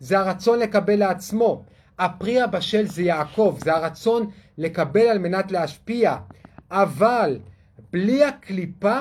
זה 0.00 0.18
הרצון 0.18 0.58
לקבל 0.58 0.96
לעצמו. 0.98 1.64
הפרי 1.98 2.40
הבשל 2.40 2.86
זה 2.86 3.02
יעקב, 3.02 3.58
זה 3.64 3.74
הרצון 3.74 4.30
לקבל 4.58 5.06
על 5.06 5.18
מנת 5.18 5.52
להשפיע. 5.52 6.16
אבל 6.70 7.38
בלי 7.92 8.24
הקליפה 8.24 9.00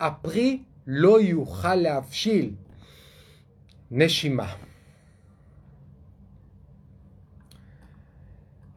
הפרי 0.00 0.62
לא 0.86 1.20
יוכל 1.20 1.74
להבשיל. 1.74 2.50
נשימה. 3.90 4.52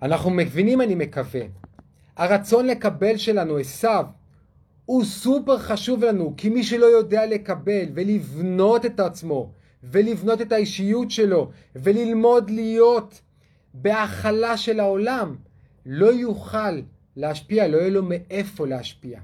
אנחנו 0.03 0.29
מבינים, 0.29 0.81
אני 0.81 0.95
מקווה, 0.95 1.41
הרצון 2.17 2.67
לקבל 2.67 3.17
שלנו, 3.17 3.57
עשיו, 3.57 4.05
הוא 4.85 5.03
סופר 5.03 5.57
חשוב 5.59 6.03
לנו, 6.03 6.33
כי 6.37 6.49
מי 6.49 6.63
שלא 6.63 6.85
יודע 6.85 7.25
לקבל 7.25 7.85
ולבנות 7.93 8.85
את 8.85 8.99
עצמו, 8.99 9.51
ולבנות 9.83 10.41
את 10.41 10.51
האישיות 10.51 11.11
שלו, 11.11 11.51
וללמוד 11.75 12.49
להיות 12.49 13.21
בהכלה 13.73 14.57
של 14.57 14.79
העולם, 14.79 15.35
לא 15.85 16.13
יוכל 16.13 16.81
להשפיע, 17.15 17.67
לא 17.67 17.77
יהיה 17.77 17.89
לו 17.89 18.03
מאיפה 18.03 18.67
להשפיע. 18.67 19.19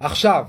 עכשיו, 0.00 0.44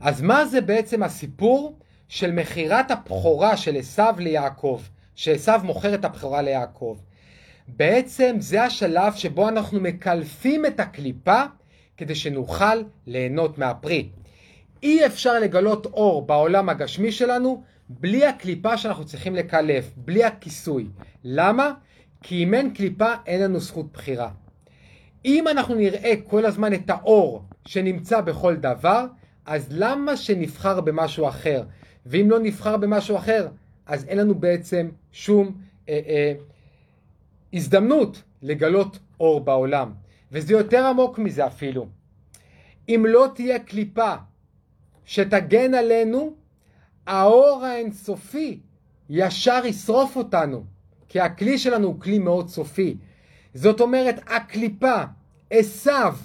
אז 0.00 0.22
מה 0.22 0.46
זה 0.46 0.60
בעצם 0.60 1.02
הסיפור 1.02 1.78
של 2.14 2.32
מכירת 2.32 2.90
הבכורה 2.90 3.56
של 3.56 3.76
עשיו 3.76 4.14
ליעקב, 4.18 4.80
שעשיו 5.14 5.60
מוכר 5.64 5.94
את 5.94 6.04
הבכורה 6.04 6.42
ליעקב? 6.42 6.98
בעצם 7.68 8.36
זה 8.38 8.62
השלב 8.62 9.14
שבו 9.14 9.48
אנחנו 9.48 9.80
מקלפים 9.80 10.66
את 10.66 10.80
הקליפה 10.80 11.42
כדי 11.96 12.14
שנוכל 12.14 12.82
ליהנות 13.06 13.58
מהפרי. 13.58 14.08
אי 14.82 15.06
אפשר 15.06 15.38
לגלות 15.38 15.86
אור 15.86 16.26
בעולם 16.26 16.68
הגשמי 16.68 17.12
שלנו 17.12 17.62
בלי 17.88 18.26
הקליפה 18.26 18.76
שאנחנו 18.76 19.04
צריכים 19.04 19.34
לקלף, 19.34 19.90
בלי 19.96 20.24
הכיסוי. 20.24 20.86
למה? 21.24 21.72
כי 22.22 22.44
אם 22.44 22.54
אין 22.54 22.74
קליפה 22.74 23.12
אין 23.26 23.42
לנו 23.42 23.60
זכות 23.60 23.92
בחירה. 23.92 24.30
אם 25.24 25.48
אנחנו 25.48 25.74
נראה 25.74 26.14
כל 26.28 26.46
הזמן 26.46 26.74
את 26.74 26.90
האור 26.90 27.42
שנמצא 27.66 28.20
בכל 28.20 28.56
דבר, 28.56 29.06
אז 29.46 29.66
למה 29.70 30.16
שנבחר 30.16 30.80
במשהו 30.80 31.28
אחר? 31.28 31.62
ואם 32.06 32.30
לא 32.30 32.38
נבחר 32.38 32.76
במשהו 32.76 33.16
אחר, 33.16 33.48
אז 33.86 34.04
אין 34.04 34.18
לנו 34.18 34.34
בעצם 34.34 34.88
שום 35.12 35.52
אה, 35.88 36.00
אה, 36.06 36.32
הזדמנות 37.52 38.22
לגלות 38.42 38.98
אור 39.20 39.40
בעולם. 39.40 39.92
וזה 40.32 40.52
יותר 40.52 40.86
עמוק 40.86 41.18
מזה 41.18 41.46
אפילו. 41.46 41.86
אם 42.88 43.04
לא 43.08 43.28
תהיה 43.34 43.58
קליפה 43.58 44.14
שתגן 45.04 45.74
עלינו, 45.74 46.34
האור 47.06 47.64
האינסופי 47.64 48.60
ישר 49.10 49.62
ישרוף 49.64 50.16
אותנו, 50.16 50.64
כי 51.08 51.20
הכלי 51.20 51.58
שלנו 51.58 51.86
הוא 51.86 52.00
כלי 52.00 52.18
מאוד 52.18 52.48
סופי. 52.48 52.96
זאת 53.54 53.80
אומרת, 53.80 54.20
הקליפה, 54.26 55.02
עשיו, 55.50 56.16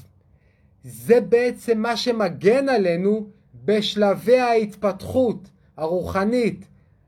זה 0.84 1.22
בעצם 1.22 1.82
מה 1.82 1.98
שמגן 1.98 2.70
עלינו 2.70 3.28
בשלבי 3.66 4.40
ההתפתחות 4.40 5.50
הרוחנית 5.80 6.66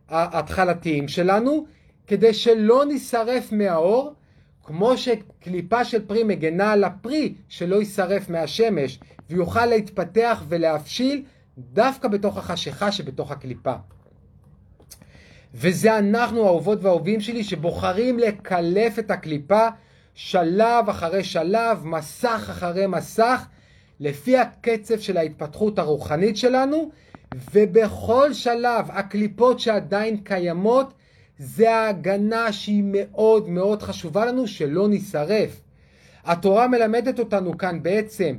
ההתחלתיים 0.09 1.07
שלנו, 1.07 1.65
כדי 2.07 2.33
שלא 2.33 2.85
נישרף 2.85 3.51
מהאור, 3.51 4.13
כמו 4.63 4.97
שקליפה 4.97 5.85
של 5.85 6.05
פרי 6.07 6.23
מגנה 6.23 6.71
על 6.71 6.83
הפרי 6.83 7.33
שלא 7.49 7.75
יישרף 7.75 8.29
מהשמש 8.29 8.99
ויוכל 9.29 9.65
להתפתח 9.65 10.43
ולהבשיל 10.47 11.23
דווקא 11.57 12.07
בתוך 12.07 12.37
החשיכה 12.37 12.91
שבתוך 12.91 13.31
הקליפה. 13.31 13.73
וזה 15.53 15.97
אנחנו 15.97 16.45
האהובות 16.45 16.83
והאהובים 16.83 17.21
שלי 17.21 17.43
שבוחרים 17.43 18.19
לקלף 18.19 18.99
את 18.99 19.11
הקליפה 19.11 19.67
שלב 20.15 20.89
אחרי 20.89 21.23
שלב, 21.23 21.85
מסך 21.85 22.47
אחרי 22.51 22.87
מסך, 22.87 23.45
לפי 23.99 24.37
הקצב 24.37 24.99
של 24.99 25.17
ההתפתחות 25.17 25.79
הרוחנית 25.79 26.37
שלנו, 26.37 26.91
ובכל 27.53 28.33
שלב 28.33 28.85
הקליפות 28.89 29.59
שעדיין 29.59 30.17
קיימות 30.17 30.93
זה 31.37 31.75
ההגנה 31.75 32.51
שהיא 32.51 32.83
מאוד 32.85 33.49
מאוד 33.49 33.81
חשובה 33.81 34.25
לנו 34.25 34.47
שלא 34.47 34.87
נשרף. 34.89 35.61
התורה 36.25 36.67
מלמדת 36.67 37.19
אותנו 37.19 37.57
כאן 37.57 37.83
בעצם 37.83 38.37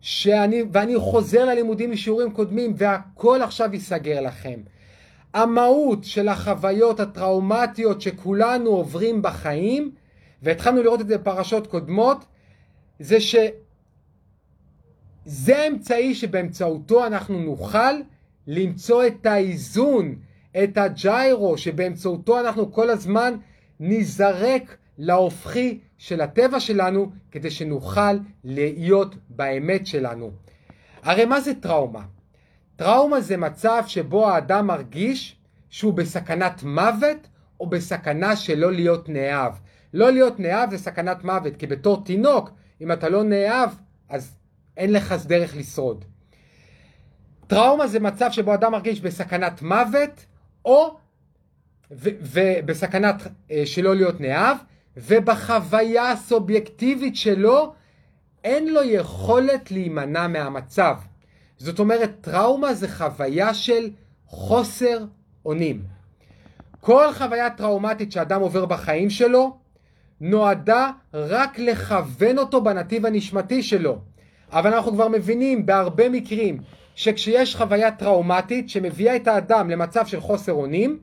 שאני, 0.00 0.62
ואני 0.72 0.96
חוזר 0.96 1.44
ללימודים 1.44 1.90
משיעורים 1.90 2.30
קודמים 2.30 2.74
והכל 2.76 3.42
עכשיו 3.42 3.74
ייסגר 3.74 4.20
לכם. 4.20 4.60
המהות 5.34 6.04
של 6.04 6.28
החוויות 6.28 7.00
הטראומטיות 7.00 8.00
שכולנו 8.00 8.70
עוברים 8.70 9.22
בחיים, 9.22 9.92
והתחלנו 10.42 10.82
לראות 10.82 11.00
את 11.00 11.08
זה 11.08 11.18
בפרשות 11.18 11.66
קודמות, 11.66 12.24
זה 13.00 13.20
שזה 13.20 13.52
האמצעי 15.58 16.14
שבאמצעותו 16.14 17.06
אנחנו 17.06 17.38
נוכל 17.38 17.94
למצוא 18.46 19.06
את 19.06 19.26
האיזון, 19.26 20.14
את 20.62 20.78
הג'יירו, 20.78 21.58
שבאמצעותו 21.58 22.40
אנחנו 22.40 22.72
כל 22.72 22.90
הזמן 22.90 23.34
ניזרק 23.80 24.76
להופכי 24.98 25.78
של 25.98 26.20
הטבע 26.20 26.60
שלנו 26.60 27.10
כדי 27.30 27.50
שנוכל 27.50 28.18
להיות 28.44 29.14
באמת 29.28 29.86
שלנו. 29.86 30.30
הרי 31.02 31.24
מה 31.24 31.40
זה 31.40 31.54
טראומה? 31.54 32.02
טראומה 32.76 33.20
זה 33.20 33.36
מצב 33.36 33.82
שבו 33.86 34.28
האדם 34.28 34.66
מרגיש 34.66 35.36
שהוא 35.70 35.94
בסכנת 35.94 36.62
מוות 36.62 37.28
או 37.60 37.66
בסכנה 37.66 38.36
שלא 38.36 38.72
להיות 38.72 39.08
נאהב. 39.08 39.52
לא 39.94 40.10
להיות 40.10 40.40
נאהב 40.40 40.70
זה 40.70 40.78
סכנת 40.78 41.24
מוות, 41.24 41.56
כי 41.56 41.66
בתור 41.66 42.04
תינוק, 42.04 42.50
אם 42.80 42.92
אתה 42.92 43.08
לא 43.08 43.24
נאהב, 43.24 43.70
אז 44.08 44.36
אין 44.76 44.92
לך 44.92 45.14
דרך 45.26 45.56
לשרוד. 45.56 46.04
טראומה 47.54 47.86
זה 47.86 48.00
מצב 48.00 48.30
שבו 48.30 48.54
אדם 48.54 48.72
מרגיש 48.72 49.00
בסכנת 49.00 49.62
מוות 49.62 50.26
או 50.64 50.96
ובסכנת 51.90 53.14
אה, 53.50 53.62
שלא 53.66 53.96
להיות 53.96 54.20
נאהב, 54.20 54.56
ובחוויה 54.96 56.10
הסובייקטיבית 56.10 57.16
שלו 57.16 57.72
אין 58.44 58.74
לו 58.74 58.82
יכולת 58.82 59.70
להימנע 59.70 60.28
מהמצב. 60.28 60.96
זאת 61.58 61.78
אומרת, 61.78 62.10
טראומה 62.20 62.74
זה 62.74 62.88
חוויה 62.88 63.54
של 63.54 63.90
חוסר 64.26 65.04
אונים. 65.46 65.82
כל 66.80 67.12
חוויה 67.12 67.50
טראומטית 67.50 68.12
שאדם 68.12 68.40
עובר 68.40 68.64
בחיים 68.64 69.10
שלו 69.10 69.56
נועדה 70.20 70.90
רק 71.14 71.58
לכוון 71.58 72.38
אותו 72.38 72.60
בנתיב 72.60 73.06
הנשמתי 73.06 73.62
שלו. 73.62 73.98
אבל 74.52 74.74
אנחנו 74.74 74.92
כבר 74.92 75.08
מבינים 75.08 75.66
בהרבה 75.66 76.08
מקרים 76.08 76.58
שכשיש 76.94 77.56
חוויה 77.56 77.90
טראומטית 77.90 78.70
שמביאה 78.70 79.16
את 79.16 79.28
האדם 79.28 79.70
למצב 79.70 80.06
של 80.06 80.20
חוסר 80.20 80.52
אונים, 80.52 80.98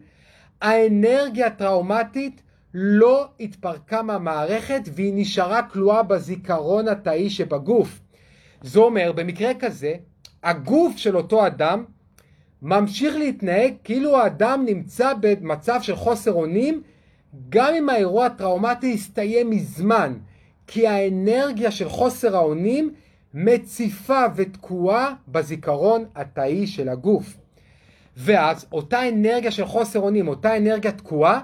האנרגיה 0.61 1.47
הטראומטית 1.47 2.41
לא 2.73 3.27
התפרקה 3.39 4.01
מהמערכת 4.01 4.81
והיא 4.95 5.13
נשארה 5.15 5.63
כלואה 5.63 6.03
בזיכרון 6.03 6.87
התאי 6.87 7.29
שבגוף. 7.29 7.99
זה 8.61 8.79
אומר, 8.79 9.11
במקרה 9.11 9.53
כזה, 9.53 9.93
הגוף 10.43 10.97
של 10.97 11.17
אותו 11.17 11.47
אדם 11.47 11.83
ממשיך 12.61 13.15
להתנהג 13.15 13.73
כאילו 13.83 14.17
האדם 14.17 14.63
נמצא 14.65 15.13
במצב 15.21 15.81
של 15.81 15.95
חוסר 15.95 16.31
אונים 16.31 16.81
גם 17.49 17.73
אם 17.77 17.89
האירוע 17.89 18.25
הטראומטי 18.25 18.93
הסתיים 18.93 19.49
מזמן, 19.49 20.13
כי 20.67 20.87
האנרגיה 20.87 21.71
של 21.71 21.89
חוסר 21.89 22.35
האונים 22.35 22.93
מציפה 23.33 24.23
ותקועה 24.35 25.13
בזיכרון 25.27 26.05
התאי 26.15 26.67
של 26.67 26.89
הגוף. 26.89 27.37
ואז 28.17 28.65
אותה 28.71 29.09
אנרגיה 29.09 29.51
של 29.51 29.65
חוסר 29.65 29.99
אונים, 29.99 30.27
אותה 30.27 30.57
אנרגיה 30.57 30.91
תקועה, 30.91 31.41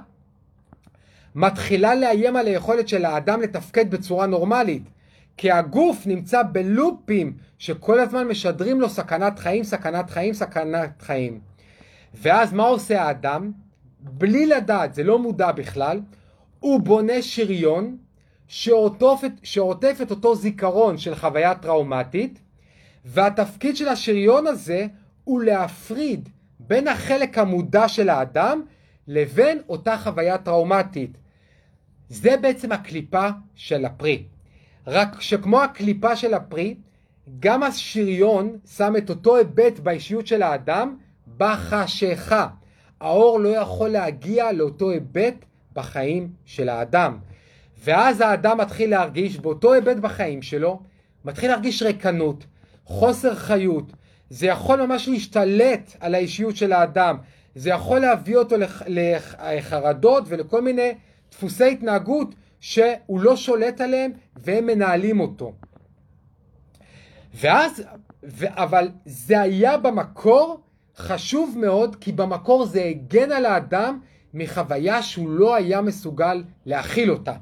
מתחילה 1.36 1.96
לאיים 1.96 2.36
על 2.36 2.48
היכולת 2.48 2.88
של 2.88 3.06
האדם 3.06 3.42
לתפקד 3.42 3.92
בצורה 3.92 4.26
נורמלית. 4.26 4.84
כי 5.38 5.52
הגוף 5.52 6.08
נמצא 6.08 6.42
בלופים 6.52 7.34
שכל 7.58 8.00
הזמן 8.00 8.28
משדרים 8.28 8.82
לו 8.82 8.90
סכנת 8.90 9.40
חיים, 9.40 9.64
סכנת 9.64 10.10
חיים, 10.10 10.34
סכנת 10.34 11.02
חיים. 11.02 11.40
ואז 12.14 12.54
מה 12.54 12.64
עושה 12.64 13.02
האדם? 13.02 13.52
בלי 14.00 14.46
לדעת, 14.46 14.94
זה 14.94 15.04
לא 15.04 15.20
מודע 15.20 15.52
בכלל, 15.52 16.02
הוא 16.60 16.80
בונה 16.80 17.22
שריון 17.22 17.98
שעוטף 18.48 19.98
את 20.02 20.12
אותו 20.12 20.36
זיכרון 20.36 20.98
של 20.98 21.16
חוויה 21.16 21.56
טראומטית, 21.56 22.40
והתפקיד 23.06 23.76
של 23.76 23.88
השריון 23.88 24.48
הזה 24.48 24.88
הוא 25.24 25.42
להפריד 25.42 26.30
בין 26.60 26.88
החלק 26.88 27.38
המודע 27.38 27.88
של 27.88 28.10
האדם 28.10 28.62
לבין 29.08 29.62
אותה 29.70 29.98
חוויה 29.98 30.38
טראומטית. 30.38 31.18
זה 32.10 32.38
בעצם 32.38 32.72
הקליפה 32.72 33.30
של 33.56 33.86
הפרי. 33.86 34.24
רק 34.88 35.22
שכמו 35.22 35.62
הקליפה 35.62 36.16
של 36.16 36.34
הפרי, 36.34 36.76
גם 37.40 37.64
השריון 37.64 38.58
שם 38.78 38.94
את 38.98 39.10
אותו 39.10 39.36
היבט 39.36 39.80
באישיות 39.80 40.28
של 40.28 40.42
האדם 40.42 40.98
בחשיכה. 41.38 42.48
האור 43.02 43.40
לא 43.40 43.50
יכול 43.50 43.90
להגיע 43.90 44.52
לאותו 44.52 44.90
היבט 44.90 45.46
בחיים 45.74 46.30
של 46.46 46.70
האדם. 46.70 47.18
ואז 47.84 48.22
האדם 48.22 48.58
מתחיל 48.58 48.90
להרגיש 48.90 49.40
באותו 49.40 49.74
היבט 49.74 49.98
בחיים 49.98 50.42
שלו, 50.42 50.80
מתחיל 51.26 51.50
להרגיש 51.50 51.82
ריקנות, 51.82 52.46
חוסר 52.86 53.36
חיות. 53.36 53.92
זה 54.30 54.48
יכול 54.48 54.86
ממש 54.86 55.08
להשתלט 55.08 55.96
על 56.00 56.16
האישיות 56.16 56.56
של 56.56 56.74
האדם. 56.74 57.18
זה 57.56 57.70
יכול 57.70 58.00
להביא 58.00 58.38
אותו 58.38 58.56
לחרדות 58.88 60.24
ולכל 60.28 60.62
מיני 60.62 60.94
דפוסי 61.32 61.72
התנהגות 61.72 62.36
שהוא 62.60 63.20
לא 63.20 63.36
שולט 63.36 63.82
עליהם 63.82 64.12
והם 64.36 64.66
מנהלים 64.66 65.20
אותו. 65.20 65.54
ואז, 67.34 67.84
ו, 68.24 68.46
אבל 68.50 68.90
זה 69.06 69.42
היה 69.42 69.78
במקור 69.78 70.60
חשוב 70.98 71.58
מאוד, 71.60 71.96
כי 71.96 72.12
במקור 72.12 72.66
זה 72.66 72.84
הגן 72.84 73.32
על 73.32 73.46
האדם 73.46 74.00
מחוויה 74.34 75.02
שהוא 75.02 75.30
לא 75.30 75.56
היה 75.56 75.82
מסוגל 75.82 76.44
להכיל 76.66 77.12
אותה. 77.12 77.34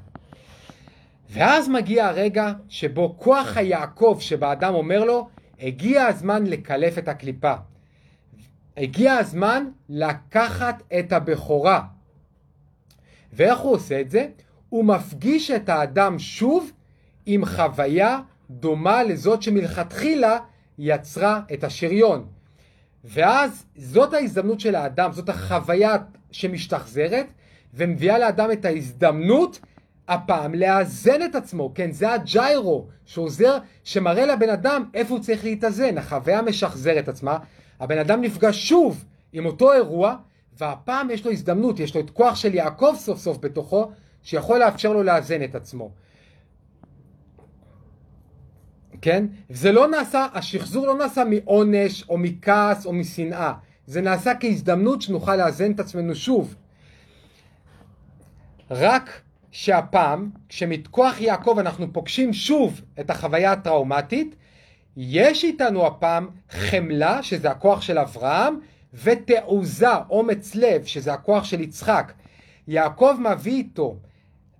ואז 1.30 1.68
מגיע 1.68 2.06
הרגע 2.06 2.52
שבו 2.68 3.14
כוח 3.18 3.56
היעקב 3.56 4.16
שבאדם 4.20 4.74
אומר 4.74 5.04
לו, 5.04 5.28
הגיע 5.60 6.06
הזמן 6.06 6.46
לקלף 6.46 6.98
את 6.98 7.08
הקליפה. 7.08 7.54
הגיע 8.76 9.14
הזמן 9.14 9.64
לקחת 9.88 10.82
את 10.98 11.12
הבכורה. 11.12 11.82
ואיך 13.32 13.58
הוא 13.58 13.72
עושה 13.72 14.00
את 14.00 14.10
זה? 14.10 14.26
הוא 14.68 14.84
מפגיש 14.84 15.50
את 15.50 15.68
האדם 15.68 16.18
שוב 16.18 16.72
עם 17.26 17.44
חוויה 17.44 18.20
דומה 18.50 19.02
לזאת 19.02 19.42
שמלכתחילה 19.42 20.38
יצרה 20.78 21.40
את 21.52 21.64
השריון. 21.64 22.26
ואז 23.04 23.66
זאת 23.76 24.14
ההזדמנות 24.14 24.60
של 24.60 24.74
האדם, 24.74 25.12
זאת 25.12 25.28
החוויה 25.28 25.96
שמשתחזרת 26.32 27.26
ומביאה 27.74 28.18
לאדם 28.18 28.52
את 28.52 28.64
ההזדמנות 28.64 29.60
הפעם 30.08 30.54
לאזן 30.54 31.22
את 31.22 31.34
עצמו, 31.34 31.72
כן, 31.74 31.92
זה 31.92 32.12
הג'יירו 32.12 32.86
שעוזר, 33.04 33.58
שמראה 33.84 34.26
לבן 34.26 34.48
אדם 34.48 34.84
איפה 34.94 35.14
הוא 35.14 35.22
צריך 35.22 35.44
להתאזן, 35.44 35.98
החוויה 35.98 36.42
משחזרת 36.42 37.08
עצמה, 37.08 37.38
הבן 37.80 37.98
אדם 37.98 38.20
נפגש 38.20 38.68
שוב 38.68 39.04
עם 39.32 39.46
אותו 39.46 39.72
אירוע, 39.72 40.16
והפעם 40.58 41.10
יש 41.10 41.26
לו 41.26 41.32
הזדמנות, 41.32 41.80
יש 41.80 41.94
לו 41.94 42.00
את 42.00 42.10
כוח 42.10 42.34
של 42.34 42.54
יעקב 42.54 42.94
סוף 42.98 43.18
סוף 43.18 43.38
בתוכו, 43.40 43.90
שיכול 44.22 44.58
לאפשר 44.58 44.92
לו 44.92 45.02
לאזן 45.02 45.42
את 45.42 45.54
עצמו. 45.54 45.90
כן? 49.02 49.26
זה 49.50 49.72
לא 49.72 49.88
נעשה, 49.88 50.26
השחזור 50.34 50.86
לא 50.86 50.98
נעשה 50.98 51.24
מעונש 51.24 52.04
או 52.08 52.18
מכעס 52.18 52.86
או 52.86 52.92
משנאה. 52.92 53.52
זה 53.86 54.00
נעשה 54.00 54.32
כהזדמנות 54.40 55.02
שנוכל 55.02 55.36
לאזן 55.36 55.72
את 55.72 55.80
עצמנו 55.80 56.14
שוב. 56.14 56.54
רק 58.70 59.20
שהפעם, 59.54 60.30
כשמתכוח 60.48 61.20
יעקב 61.20 61.56
אנחנו 61.58 61.92
פוגשים 61.92 62.32
שוב 62.32 62.80
את 63.00 63.10
החוויה 63.10 63.52
הטראומטית, 63.52 64.36
יש 64.96 65.44
איתנו 65.44 65.86
הפעם 65.86 66.28
חמלה, 66.50 67.22
שזה 67.22 67.50
הכוח 67.50 67.82
של 67.82 67.98
אברהם, 67.98 68.58
ותעוזה, 68.94 69.94
אומץ 70.10 70.54
לב, 70.54 70.84
שזה 70.84 71.12
הכוח 71.12 71.44
של 71.44 71.60
יצחק. 71.60 72.12
יעקב 72.68 73.14
מביא 73.18 73.52
איתו 73.52 73.96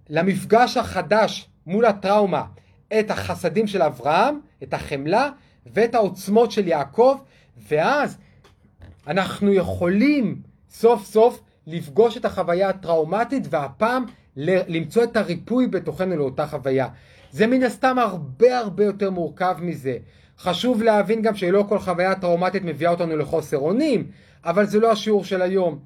למפגש 0.08 0.76
החדש 0.76 1.48
מול 1.66 1.84
הטראומה 1.84 2.44
את 2.98 3.10
החסדים 3.10 3.66
של 3.66 3.82
אברהם, 3.82 4.40
את 4.62 4.74
החמלה 4.74 5.30
ואת 5.66 5.94
העוצמות 5.94 6.52
של 6.52 6.68
יעקב, 6.68 7.18
ואז 7.68 8.18
אנחנו 9.06 9.52
יכולים 9.52 10.42
סוף 10.70 11.04
סוף 11.04 11.40
לפגוש 11.66 12.16
את 12.16 12.24
החוויה 12.24 12.68
הטראומטית 12.68 13.46
והפעם 13.50 14.04
למצוא 14.36 15.04
את 15.04 15.16
הריפוי 15.16 15.66
בתוכנו 15.66 16.16
לאותה 16.16 16.46
חוויה. 16.46 16.88
זה 17.30 17.46
מן 17.46 17.62
הסתם 17.62 17.98
הרבה 17.98 18.58
הרבה 18.58 18.84
יותר 18.84 19.10
מורכב 19.10 19.56
מזה. 19.60 19.96
חשוב 20.38 20.82
להבין 20.82 21.22
גם 21.22 21.34
שלא 21.34 21.64
כל 21.68 21.78
חוויה 21.78 22.14
טראומטית 22.14 22.64
מביאה 22.64 22.90
אותנו 22.90 23.16
לחוסר 23.16 23.58
אונים, 23.58 24.10
אבל 24.44 24.66
זה 24.66 24.80
לא 24.80 24.92
השיעור 24.92 25.24
של 25.24 25.42
היום. 25.42 25.78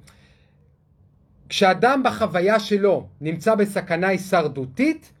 כשאדם 1.49 2.01
בחוויה 2.05 2.59
שלו 2.59 3.07
נמצא 3.21 3.55
בסכנה 3.55 4.07
הישרדותית, 4.07 5.11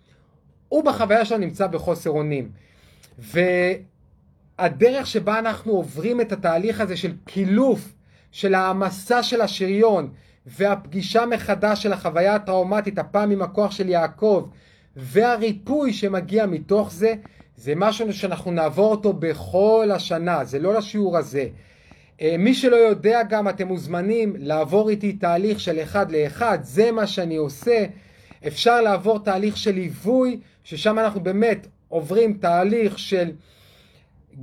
הוא 0.69 0.83
בחוויה 0.83 1.25
שלו 1.25 1.37
נמצא 1.37 1.67
בחוסר 1.67 2.09
אונים. 2.09 2.51
והדרך 3.19 5.07
שבה 5.07 5.39
אנחנו 5.39 5.71
עוברים 5.71 6.21
את 6.21 6.31
התהליך 6.31 6.81
הזה 6.81 6.97
של 6.97 7.13
קילוף, 7.25 7.93
של 8.31 8.53
העמסה 8.55 9.23
של 9.23 9.41
השריון, 9.41 10.09
והפגישה 10.57 11.25
מחדש 11.25 11.83
של 11.83 11.93
החוויה 11.93 12.35
הטראומטית, 12.35 12.99
הפעם 12.99 13.31
עם 13.31 13.41
הכוח 13.41 13.71
של 13.71 13.89
יעקב, 13.89 14.49
והריפוי 14.95 15.93
שמגיע 15.93 16.45
מתוך 16.45 16.91
זה, 16.91 17.13
זה 17.55 17.73
משהו 17.75 18.13
שאנחנו 18.13 18.51
נעבור 18.51 18.91
אותו 18.91 19.13
בכל 19.13 19.89
השנה, 19.93 20.45
זה 20.45 20.59
לא 20.59 20.73
לשיעור 20.73 21.17
הזה. 21.17 21.47
אה, 22.21 22.35
מי 22.39 22.53
שלא 22.53 22.75
יודע 22.75 23.23
גם, 23.29 23.49
אתם 23.49 23.67
מוזמנים 23.67 24.33
לעבור 24.37 24.89
איתי 24.89 25.13
תהליך 25.13 25.59
של 25.59 25.79
אחד 25.79 26.11
לאחד, 26.11 26.59
זה 26.61 26.91
מה 26.91 27.07
שאני 27.07 27.35
עושה. 27.35 27.85
אפשר 28.47 28.81
לעבור 28.81 29.19
תהליך 29.19 29.57
של 29.57 29.71
ליווי, 29.71 30.39
ששם 30.63 30.99
אנחנו 30.99 31.19
באמת 31.19 31.67
עוברים 31.87 32.33
תהליך 32.33 32.99
של 32.99 33.31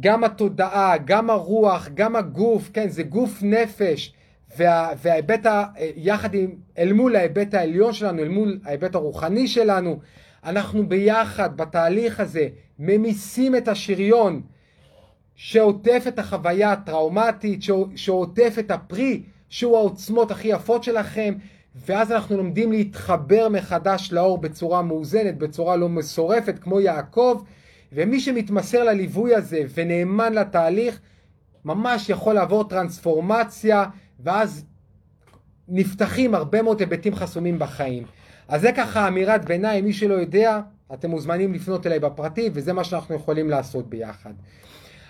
גם 0.01 0.25
התודעה, 0.25 0.95
גם 1.05 1.31
הרוח, 1.31 1.89
גם 1.95 2.17
הגוף, 2.17 2.71
כן, 2.73 2.89
זה 2.89 3.03
גוף 3.03 3.43
נפש, 3.43 4.13
וה, 4.57 4.91
וההיבט, 5.03 5.47
ה, 5.47 5.65
יחד 5.97 6.35
עם, 6.35 6.51
אל 6.79 6.93
מול 6.93 7.17
ההיבט 7.17 7.55
העליון 7.55 7.93
שלנו, 7.93 8.23
אל 8.23 8.29
מול 8.29 8.59
ההיבט 8.65 8.95
הרוחני 8.95 9.49
שלנו, 9.49 9.99
אנחנו 10.45 10.89
ביחד 10.89 11.57
בתהליך 11.57 12.21
הזה 12.21 12.49
ממיסים 12.79 13.57
את 13.57 13.69
השריון 13.69 14.43
שעוטף 15.35 16.05
את 16.09 16.19
החוויה 16.19 16.73
הטראומטית, 16.73 17.61
שעוטף 17.95 18.57
את 18.59 18.71
הפרי, 18.71 19.23
שהוא 19.49 19.77
העוצמות 19.77 20.31
הכי 20.31 20.49
יפות 20.49 20.85
שלכם, 20.85 21.35
ואז 21.87 22.13
אנחנו 22.13 22.37
לומדים 22.37 22.73
להתחבר 22.73 23.49
מחדש 23.49 24.13
לאור 24.13 24.39
בצורה 24.39 24.83
מאוזנת, 24.83 25.39
בצורה 25.39 25.77
לא 25.77 25.89
מסורפת, 25.89 26.59
כמו 26.59 26.81
יעקב, 26.81 27.43
ומי 27.93 28.21
שמתמסר 28.21 28.85
לליווי 28.85 29.35
הזה 29.35 29.61
ונאמן 29.75 30.33
לתהליך, 30.33 31.01
ממש 31.65 32.09
יכול 32.09 32.35
לעבור 32.35 32.69
טרנספורמציה, 32.69 33.85
ואז 34.21 34.65
נפתחים 35.69 36.35
הרבה 36.35 36.63
מאוד 36.63 36.81
היבטים 36.81 37.15
חסומים 37.15 37.59
בחיים. 37.59 38.05
אז 38.49 38.61
זה 38.61 38.73
ככה 38.77 39.09
אמירת 39.09 39.45
ביניים, 39.45 39.85
מי 39.85 39.93
שלא 39.93 40.15
יודע, 40.15 40.61
אתם 40.95 41.11
מוזמנים 41.11 41.55
לפנות 41.55 41.87
אליי 41.87 41.99
בפרטי, 41.99 42.51
וזה 42.53 42.73
מה 42.73 42.85
שאנחנו 42.85 43.15
יכולים 43.15 43.51
לעשות 43.51 43.91
ביחד. 43.91 44.33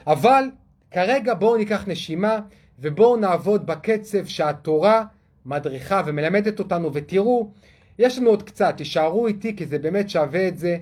אבל 0.06 0.44
כרגע 0.90 1.34
בואו 1.34 1.56
ניקח 1.56 1.88
נשימה, 1.88 2.38
ובואו 2.78 3.16
נעבוד 3.16 3.66
בקצב 3.66 4.26
שהתורה 4.26 5.04
מדריכה 5.46 6.02
ומלמדת 6.06 6.58
אותנו, 6.58 6.90
ותראו, 6.92 7.50
יש 7.98 8.18
לנו 8.18 8.30
עוד 8.30 8.42
קצת, 8.42 8.74
תישארו 8.76 9.26
איתי 9.26 9.56
כי 9.56 9.66
זה 9.66 9.78
באמת 9.78 10.10
שווה 10.10 10.48
את 10.48 10.58
זה. 10.58 10.78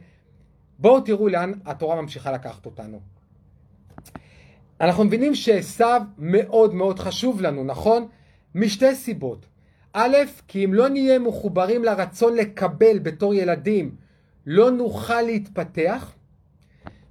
בואו 0.78 1.01
תראו 1.01 1.28
לאן 1.28 1.52
התורה 1.66 2.02
ממשיכה 2.02 2.32
לקחת 2.32 2.66
אותנו. 2.66 3.14
אנחנו 4.80 5.05
מבינים 5.05 5.34
שעשו 5.34 5.84
מאוד 6.18 6.74
מאוד 6.74 6.98
חשוב 6.98 7.40
לנו, 7.42 7.64
נכון? 7.64 8.06
משתי 8.55 8.94
סיבות. 8.94 9.46
א', 9.92 10.16
כי 10.48 10.64
אם 10.64 10.74
לא 10.74 10.88
נהיה 10.88 11.18
מחוברים 11.18 11.84
לרצון 11.84 12.34
לקבל 12.34 12.98
בתור 12.98 13.34
ילדים, 13.34 13.94
לא 14.46 14.70
נוכל 14.70 15.22
להתפתח. 15.22 16.12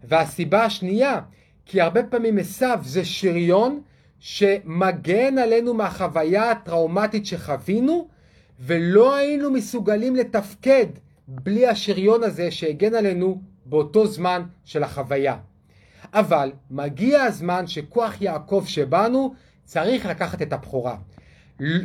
והסיבה 0.04 0.66
השנייה, 0.66 1.22
כי 1.66 1.82
הרבה 1.82 2.04
פעמים 2.04 2.38
עשיו 2.38 2.80
זה 2.84 3.06
שריון 3.06 3.82
שמגן 4.20 5.38
עלינו 5.38 5.74
מהחוויה 5.74 6.52
הטראומטית 6.52 7.26
שחווינו, 7.26 8.08
ולא 8.60 9.16
היינו 9.16 9.52
מסוגלים 9.52 10.16
לתפקד 10.16 10.86
בלי 11.28 11.68
השריון 11.68 12.24
הזה 12.24 12.52
שהגן 12.52 12.96
עלינו 12.96 13.42
באותו 13.66 14.08
זמן 14.08 14.44
של 14.66 14.84
החוויה. 14.84 15.38
אבל 16.14 16.52
מגיע 16.72 17.24
הזמן 17.24 17.68
שכוח 17.68 18.22
יעקב 18.22 18.64
שבנו 18.68 19.34
צריך 19.66 20.06
לקחת 20.06 20.42
את 20.42 20.54
הבכורה. 20.54 20.96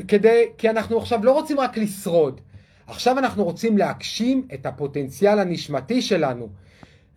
כדי, 0.08 0.44
כי 0.58 0.70
אנחנו 0.70 0.98
עכשיו 0.98 1.24
לא 1.24 1.32
רוצים 1.32 1.60
רק 1.60 1.78
לשרוד, 1.78 2.40
עכשיו 2.86 3.18
אנחנו 3.18 3.44
רוצים 3.44 3.78
להגשים 3.78 4.48
את 4.54 4.66
הפוטנציאל 4.66 5.38
הנשמתי 5.38 6.02
שלנו. 6.02 6.48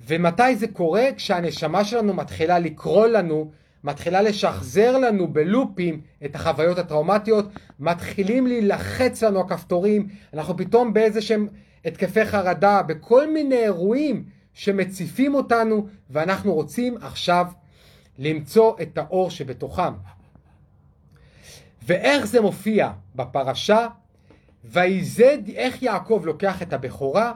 ומתי 0.07 0.55
זה 0.55 0.67
קורה? 0.67 1.05
כשהנשמה 1.17 1.85
שלנו 1.85 2.13
מתחילה 2.13 2.59
לקרוא 2.59 3.07
לנו, 3.07 3.51
מתחילה 3.83 4.21
לשחזר 4.21 4.97
לנו 4.97 5.27
בלופים 5.27 6.01
את 6.25 6.35
החוויות 6.35 6.77
הטראומטיות, 6.77 7.45
מתחילים 7.79 8.47
להילחץ 8.47 9.23
לנו 9.23 9.39
הכפתורים, 9.39 10.07
אנחנו 10.33 10.57
פתאום 10.57 10.93
באיזה 10.93 11.21
שהם 11.21 11.47
התקפי 11.85 12.25
חרדה, 12.25 12.81
בכל 12.81 13.33
מיני 13.33 13.55
אירועים 13.55 14.23
שמציפים 14.53 15.35
אותנו, 15.35 15.87
ואנחנו 16.09 16.53
רוצים 16.53 16.97
עכשיו 17.01 17.45
למצוא 18.19 18.73
את 18.81 18.97
האור 18.97 19.29
שבתוכם. 19.29 19.93
ואיך 21.85 22.25
זה 22.25 22.41
מופיע 22.41 22.91
בפרשה? 23.15 23.87
ויזד, 24.65 25.49
איך 25.55 25.83
יעקב 25.83 26.21
לוקח 26.25 26.61
את 26.61 26.73
הבכורה? 26.73 27.33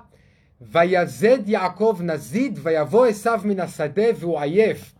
ויזד 0.62 1.50
יעקב 1.50 2.00
נזיד 2.04 2.60
ויבוא 2.64 3.06
עשיו 3.06 3.42
מן 3.44 3.60
השדה 3.60 4.04
והוא 4.20 4.40
עייף. 4.40 4.96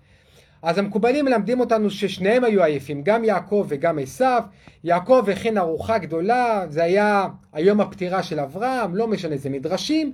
אז 0.62 0.78
המקובלים 0.78 1.26
מלמדים 1.26 1.60
אותנו 1.60 1.90
ששניהם 1.90 2.44
היו 2.44 2.64
עייפים, 2.64 3.02
גם 3.04 3.24
יעקב 3.24 3.66
וגם 3.70 4.00
עשיו. 4.00 4.44
יעקב 4.84 5.26
הכין 5.32 5.58
ארוחה 5.58 5.98
גדולה, 5.98 6.66
זה 6.70 6.84
היה 6.84 7.28
היום 7.54 7.82
הפטירה 7.82 8.24
של 8.24 8.40
אברהם, 8.40 8.96
לא 8.96 9.08
משנה, 9.08 9.38
זה 9.38 9.50
מדרשים. 9.50 10.14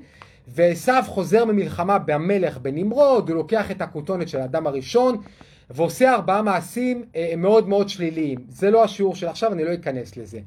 ועשיו 0.54 1.04
חוזר 1.08 1.46
ממלחמה 1.46 2.00
במלך 2.00 2.58
בנמרוד, 2.58 3.30
הוא 3.30 3.38
לוקח 3.38 3.72
את 3.72 3.82
הכותונת 3.82 4.30
של 4.30 4.40
האדם 4.40 4.68
הראשון 4.68 5.22
ועושה 5.70 6.14
ארבעה 6.14 6.42
מעשים 6.42 7.06
אה, 7.16 7.34
מאוד 7.38 7.68
מאוד 7.68 7.90
שליליים. 7.90 8.40
זה 8.50 8.72
לא 8.72 8.84
השיעור 8.84 9.16
של 9.16 9.28
עכשיו, 9.28 9.54
אני 9.54 9.64
לא 9.64 9.74
אכנס 9.74 10.18
לזה. 10.18 10.40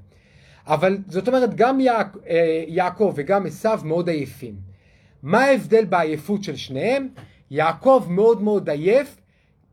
אבל 0.67 0.99
זאת 1.09 1.29
אומרת, 1.29 1.55
גם 1.55 1.79
אה, 1.81 2.65
יעקב 2.67 3.13
וגם 3.17 3.47
עשיו 3.47 3.81
מאוד 3.85 4.09
עייפים. 4.09 4.55
מה 5.23 5.45
ההבדל 5.45 5.85
בעייפות 5.85 6.45
של 6.45 6.57
שניהם? 6.57 7.09
יעקב 7.51 8.07
מאוד 8.09 8.43
מאוד 8.43 8.71
עייף, 8.71 9.17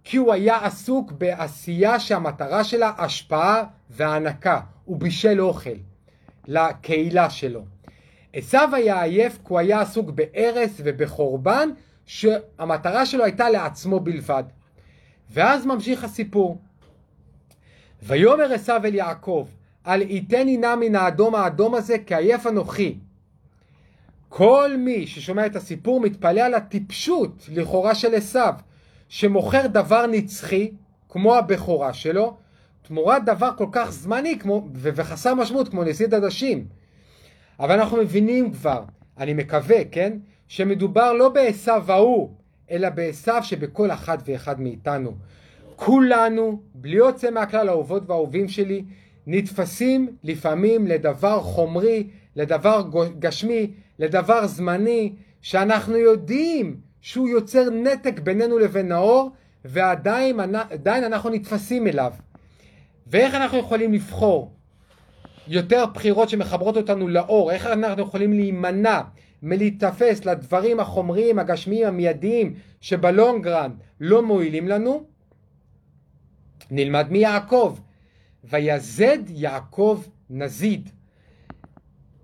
כי 0.03 0.17
הוא 0.17 0.33
היה 0.33 0.65
עסוק 0.65 1.11
בעשייה 1.11 1.99
שהמטרה 1.99 2.63
שלה 2.63 2.91
השפעה 2.97 3.63
והענקה. 3.89 4.59
הוא 4.85 4.97
בישל 4.97 5.41
אוכל 5.41 5.69
לקהילה 6.47 7.29
שלו. 7.29 7.61
עשיו 8.33 8.69
היה 8.73 9.01
עייף 9.01 9.33
כי 9.33 9.43
הוא 9.47 9.59
היה 9.59 9.81
עסוק 9.81 10.09
בהרס 10.09 10.81
ובחורבן 10.83 11.69
שהמטרה 12.05 13.05
שלו 13.05 13.23
הייתה 13.23 13.49
לעצמו 13.49 13.99
בלבד. 13.99 14.43
ואז 15.29 15.65
ממשיך 15.65 16.03
הסיפור. 16.03 16.61
ויאמר 18.03 18.53
עשיו 18.53 18.81
אל 18.85 18.95
יעקב 18.95 19.47
אל 19.87 20.01
יתני 20.01 20.57
נא 20.57 20.75
מן 20.75 20.95
האדום 20.95 21.35
האדום 21.35 21.75
הזה 21.75 21.97
כי 22.05 22.15
עייף 22.15 22.47
אנוכי. 22.47 22.97
כל 24.29 24.75
מי 24.77 25.07
ששומע 25.07 25.45
את 25.45 25.55
הסיפור 25.55 25.99
מתפלא 25.99 26.41
על 26.41 26.53
הטיפשות 26.53 27.49
לכאורה 27.51 27.95
של 27.95 28.15
עשיו 28.15 28.53
שמוכר 29.09 29.67
דבר 29.67 30.07
נצחי 30.07 30.71
כמו 31.09 31.35
הבכורה 31.35 31.93
שלו 31.93 32.37
תמורת 32.81 33.25
דבר 33.25 33.49
כל 33.57 33.67
כך 33.71 33.91
זמני 33.91 34.39
כמו, 34.39 34.67
וחסר 34.73 35.33
משמעות 35.33 35.69
כמו 35.69 35.83
נשיא 35.83 36.07
דדשים. 36.07 36.65
אבל 37.61 37.79
אנחנו 37.79 37.97
מבינים 37.97 38.51
כבר, 38.51 38.83
אני 39.17 39.33
מקווה, 39.33 39.85
כן, 39.91 40.17
שמדובר 40.47 41.13
לא 41.13 41.29
בעשיו 41.29 41.91
ההוא, 41.91 42.29
אלא 42.71 42.89
בעשיו 42.89 43.39
שבכל 43.43 43.91
אחד 43.91 44.17
ואחד 44.25 44.61
מאיתנו. 44.61 45.11
כולנו, 45.75 46.61
בלי 46.75 46.95
יוצא 46.95 47.31
מהכלל 47.31 47.69
האהובות 47.69 48.03
והאהובים 48.07 48.47
שלי, 48.47 48.83
נתפסים 49.27 50.15
לפעמים 50.23 50.87
לדבר 50.87 51.39
חומרי, 51.41 52.07
לדבר 52.35 52.83
גשמי, 53.19 53.71
לדבר 53.99 54.47
זמני, 54.47 55.13
שאנחנו 55.41 55.97
יודעים 55.97 56.77
שהוא 57.01 57.29
יוצר 57.29 57.69
נתק 57.69 58.19
בינינו 58.19 58.59
לבין 58.59 58.91
האור, 58.91 59.31
ועדיין 59.65 60.39
אנחנו 60.85 61.29
נתפסים 61.29 61.87
אליו. 61.87 62.13
ואיך 63.07 63.35
אנחנו 63.35 63.57
יכולים 63.57 63.93
לבחור 63.93 64.51
יותר 65.47 65.85
בחירות 65.93 66.29
שמחברות 66.29 66.77
אותנו 66.77 67.07
לאור, 67.07 67.51
איך 67.51 67.65
אנחנו 67.65 68.03
יכולים 68.03 68.33
להימנע 68.33 69.01
מלהיתפס 69.41 70.25
לדברים 70.25 70.79
החומריים, 70.79 71.39
הגשמיים, 71.39 71.87
המיידיים, 71.87 72.53
שבלונגרן 72.81 73.71
לא 73.99 74.21
מועילים 74.23 74.67
לנו? 74.67 75.03
נלמד 76.71 77.07
מיעקב. 77.09 77.77
ויזד 78.43 79.17
יעקב 79.29 80.03
נזיד. 80.29 80.89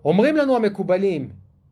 אומרים 0.06 0.36
לנו 0.36 0.56
המקובלים, 0.56 1.30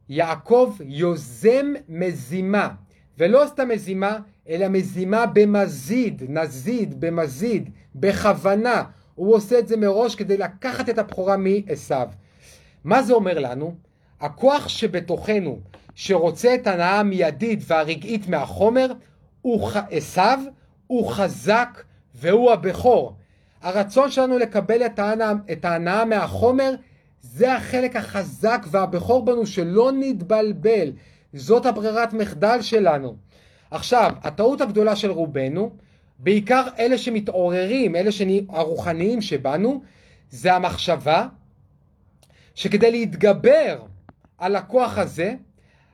יעקב 0.09 0.75
יוזם 0.85 1.73
מזימה, 1.89 2.69
ולא 3.17 3.43
סתם 3.47 3.69
מזימה, 3.69 4.19
אלא 4.49 4.67
מזימה 4.67 5.25
במזיד, 5.25 6.23
נזיד, 6.29 6.99
במזיד, 6.99 7.69
בכוונה. 7.95 8.83
הוא 9.15 9.35
עושה 9.35 9.59
את 9.59 9.67
זה 9.67 9.77
מראש 9.77 10.15
כדי 10.15 10.37
לקחת 10.37 10.89
את 10.89 10.97
הבכורה 10.97 11.35
מעשיו. 11.37 12.07
מה 12.83 13.03
זה 13.03 13.13
אומר 13.13 13.39
לנו? 13.39 13.75
הכוח 14.21 14.67
שבתוכנו, 14.67 15.59
שרוצה 15.95 16.55
את 16.55 16.67
ההנאה 16.67 16.99
המיידית 16.99 17.59
והרגעית 17.67 18.27
מהחומר, 18.27 18.91
הוא 19.41 19.69
עשיו, 19.91 20.39
הוא 20.87 21.11
חזק 21.11 21.83
והוא 22.15 22.51
הבכור. 22.51 23.15
הרצון 23.61 24.11
שלנו 24.11 24.37
לקבל 24.37 24.85
את 24.85 24.99
ההנאה, 24.99 25.31
את 25.51 25.65
ההנאה 25.65 26.05
מהחומר, 26.05 26.75
זה 27.21 27.55
החלק 27.55 27.95
החזק 27.95 28.65
והבכור 28.71 29.25
בנו, 29.25 29.45
שלא 29.45 29.91
נתבלבל. 29.99 30.91
זאת 31.33 31.65
הברירת 31.65 32.13
מחדל 32.13 32.61
שלנו. 32.61 33.15
עכשיו, 33.71 34.13
הטעות 34.23 34.61
הגדולה 34.61 34.95
של 34.95 35.11
רובנו, 35.11 35.71
בעיקר 36.19 36.67
אלה 36.79 36.97
שמתעוררים, 36.97 37.95
אלה 37.95 38.09
הרוחניים 38.49 39.21
שבנו, 39.21 39.81
זה 40.29 40.53
המחשבה 40.53 41.27
שכדי 42.55 42.91
להתגבר 42.91 43.81
על 44.37 44.55
הכוח 44.55 44.97
הזה 44.97 45.35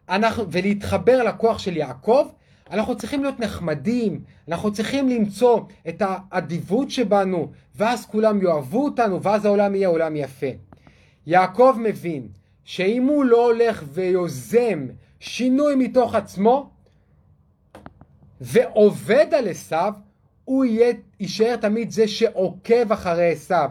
אנחנו, 0.09 0.51
ולהתחבר 0.51 1.23
לכוח 1.23 1.59
של 1.59 1.77
יעקב, 1.77 2.27
אנחנו 2.71 2.97
צריכים 2.97 3.23
להיות 3.23 3.39
נחמדים, 3.39 4.23
אנחנו 4.47 4.73
צריכים 4.73 5.09
למצוא 5.09 5.61
את 5.89 6.01
האדיבות 6.05 6.91
שבנו, 6.91 7.51
ואז 7.75 8.05
כולם 8.05 8.41
יאהבו 8.41 8.85
אותנו, 8.85 9.23
ואז 9.23 9.45
העולם 9.45 9.75
יהיה 9.75 9.87
עולם 9.87 10.15
יפה. 10.15 10.47
יעקב 11.27 11.77
מבין 11.79 12.27
שאם 12.63 13.03
הוא 13.03 13.25
לא 13.25 13.45
הולך 13.45 13.83
ויוזם 13.93 14.87
שינוי 15.19 15.75
מתוך 15.75 16.15
עצמו, 16.15 16.69
ועובד 18.41 19.33
על 19.33 19.47
עשיו, 19.47 19.93
הוא 20.45 20.65
יהיה, 20.65 20.93
יישאר 21.19 21.55
תמיד 21.55 21.91
זה 21.91 22.07
שעוקב 22.07 22.91
אחרי 22.91 23.31
עשיו, 23.31 23.69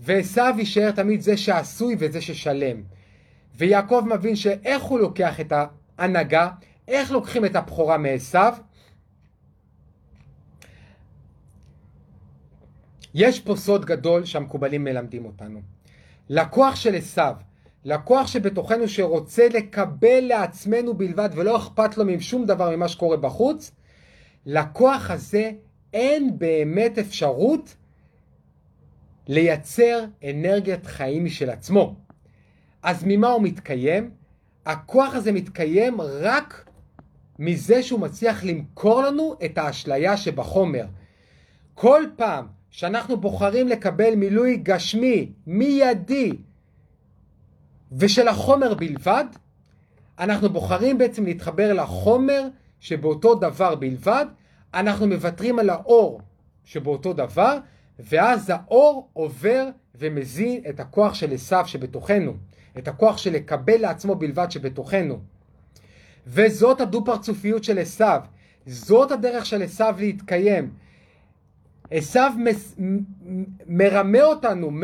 ועשיו 0.00 0.54
יישאר 0.58 0.90
תמיד 0.90 1.20
זה 1.20 1.36
שעשוי 1.36 1.96
וזה 1.98 2.20
ששלם. 2.20 2.82
ויעקב 3.56 4.04
מבין 4.08 4.36
שאיך 4.36 4.82
הוא 4.82 4.98
לוקח 4.98 5.40
את 5.40 5.52
ההנהגה, 5.98 6.50
איך 6.88 7.10
לוקחים 7.10 7.44
את 7.44 7.56
הבכורה 7.56 7.98
מעשיו? 7.98 8.54
יש 13.14 13.40
פה 13.40 13.56
סוד 13.56 13.84
גדול 13.84 14.24
שהמקובלים 14.24 14.84
מלמדים 14.84 15.24
אותנו. 15.24 15.60
לקוח 16.28 16.76
של 16.76 16.94
עשיו, 16.94 17.34
לקוח 17.84 18.26
שבתוכנו 18.26 18.88
שרוצה 18.88 19.48
לקבל 19.48 20.20
לעצמנו 20.20 20.94
בלבד 20.94 21.30
ולא 21.34 21.56
אכפת 21.56 21.96
לו 21.96 22.04
משום 22.04 22.46
דבר 22.46 22.76
ממה 22.76 22.88
שקורה 22.88 23.16
בחוץ, 23.16 23.72
לכוח 24.46 25.10
הזה 25.10 25.50
אין 25.96 26.38
באמת 26.38 26.98
אפשרות 26.98 27.76
לייצר 29.28 30.04
אנרגיית 30.30 30.86
חיים 30.86 31.24
משל 31.24 31.50
עצמו. 31.50 31.94
אז 32.82 33.04
ממה 33.06 33.28
הוא 33.28 33.42
מתקיים? 33.42 34.10
הכוח 34.66 35.14
הזה 35.14 35.32
מתקיים 35.32 36.00
רק 36.00 36.70
מזה 37.38 37.82
שהוא 37.82 38.00
מצליח 38.00 38.44
למכור 38.44 39.02
לנו 39.02 39.34
את 39.44 39.58
האשליה 39.58 40.16
שבחומר. 40.16 40.84
כל 41.74 42.04
פעם 42.16 42.46
שאנחנו 42.70 43.16
בוחרים 43.16 43.68
לקבל 43.68 44.14
מילוי 44.14 44.56
גשמי, 44.56 45.32
מיידי, 45.46 46.32
ושל 47.92 48.28
החומר 48.28 48.74
בלבד, 48.74 49.24
אנחנו 50.18 50.48
בוחרים 50.48 50.98
בעצם 50.98 51.24
להתחבר 51.24 51.72
לחומר 51.72 52.48
שבאותו 52.80 53.34
דבר 53.34 53.74
בלבד, 53.74 54.26
אנחנו 54.76 55.06
מוותרים 55.06 55.58
על 55.58 55.70
האור 55.70 56.20
שבאותו 56.64 57.12
דבר, 57.12 57.58
ואז 57.98 58.52
האור 58.54 59.08
עובר 59.12 59.68
ומזין 59.94 60.60
את 60.68 60.80
הכוח 60.80 61.14
של 61.14 61.32
עשיו 61.32 61.64
שבתוכנו, 61.66 62.32
את 62.78 62.88
הכוח 62.88 63.18
של 63.18 63.32
לקבל 63.32 63.80
לעצמו 63.80 64.14
בלבד 64.14 64.50
שבתוכנו. 64.50 65.18
וזאת 66.26 66.80
הדו-פרצופיות 66.80 67.64
של 67.64 67.78
עשיו, 67.78 68.20
זאת 68.66 69.10
הדרך 69.12 69.46
של 69.46 69.62
עשיו 69.62 69.94
להתקיים. 69.98 70.70
עשיו 71.90 72.32
מרמה 73.66 74.22
אותנו, 74.22 74.70
מ, 74.70 74.82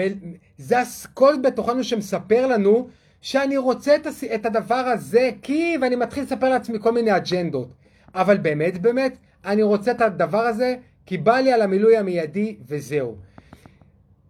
זה 0.59 0.77
הקול 0.81 1.41
בתוכנו 1.43 1.85
שמספר 1.85 2.47
לנו 2.47 2.89
שאני 3.21 3.57
רוצה 3.57 3.97
את, 3.97 4.07
הס, 4.07 4.25
את 4.25 4.47
הדבר 4.47 4.75
הזה 4.75 5.31
כי, 5.43 5.77
ואני 5.81 5.97
מתחיל 5.97 6.23
לספר 6.23 6.49
לעצמי 6.49 6.79
כל 6.81 6.93
מיני 6.93 7.17
אג'נדות. 7.17 7.69
אבל 8.15 8.37
באמת 8.37 8.83
באמת, 8.83 9.17
אני 9.45 9.63
רוצה 9.63 9.91
את 9.91 10.01
הדבר 10.01 10.41
הזה 10.41 10.77
כי 11.07 11.19
בא 11.19 11.37
לי 11.37 11.53
על 11.53 11.63
המילוי 11.63 11.97
המיידי 11.97 12.57
וזהו. 12.67 13.17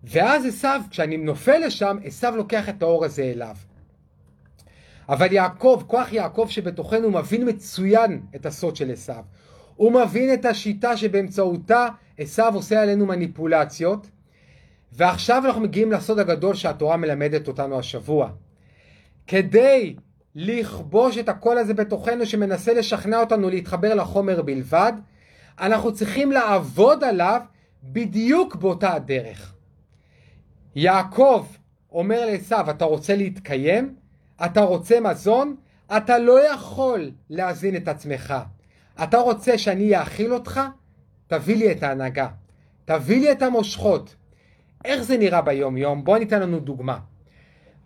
ואז 0.05 0.47
עשיו, 0.47 0.80
כשאני 0.90 1.16
נופל 1.16 1.59
לשם, 1.66 1.97
עשיו 2.05 2.36
לוקח 2.36 2.68
את 2.68 2.82
האור 2.82 3.05
הזה 3.05 3.22
אליו. 3.22 3.56
אבל 5.09 5.32
יעקב, 5.32 5.82
כוח 5.86 6.12
יעקב 6.12 6.47
שבתוכנו 6.51 7.10
מבין 7.10 7.48
מצוין 7.48 8.20
את 8.36 8.47
הסוד 8.47 8.76
של 8.76 8.90
עשיו. 8.90 9.24
הוא 9.76 9.93
מבין 9.93 10.34
את 10.34 10.44
השיטה 10.44 10.97
שבאמצעותה 10.97 11.89
עשיו 12.18 12.55
עושה 12.55 12.82
עלינו 12.82 13.06
מניפולציות. 13.06 14.06
ועכשיו 14.93 15.43
אנחנו 15.47 15.60
מגיעים 15.60 15.93
לסוד 15.93 16.18
הגדול 16.18 16.55
שהתורה 16.55 16.97
מלמדת 16.97 17.48
אותנו 17.48 17.78
השבוע. 17.78 18.30
כדי 19.26 19.97
לכבוש 20.34 21.18
את 21.18 21.28
הקול 21.28 21.59
הזה 21.59 21.74
בתוכנו 21.74 22.26
שמנסה 22.26 22.74
לשכנע 22.74 23.20
אותנו 23.20 23.50
להתחבר 23.50 23.94
לחומר 23.94 24.42
בלבד, 24.42 24.92
אנחנו 25.60 25.94
צריכים 25.94 26.32
לעבוד 26.32 27.04
עליו 27.04 27.40
בדיוק 27.84 28.56
באותה 28.56 28.94
הדרך. 28.94 29.54
יעקב 30.74 31.46
אומר 31.92 32.26
לעשו, 32.26 32.70
אתה 32.70 32.84
רוצה 32.84 33.16
להתקיים? 33.16 33.94
אתה 34.44 34.60
רוצה 34.60 35.00
מזון? 35.00 35.56
אתה 35.96 36.18
לא 36.18 36.52
יכול 36.52 37.10
להזין 37.30 37.76
את 37.76 37.88
עצמך. 37.88 38.34
אתה 39.02 39.18
רוצה 39.18 39.59
שאני 39.59 39.98
אאכיל 39.98 40.34
אותך? 40.34 40.60
תביא 41.26 41.56
לי 41.56 41.72
את 41.72 41.82
ההנהגה. 41.82 42.28
תביא 42.84 43.20
לי 43.20 43.32
את 43.32 43.42
המושכות. 43.42 44.14
איך 44.84 45.02
זה 45.02 45.18
נראה 45.18 45.42
ביום 45.42 45.76
יום? 45.76 46.04
בוא 46.04 46.18
ניתן 46.18 46.42
לנו 46.42 46.60
דוגמה. 46.60 46.98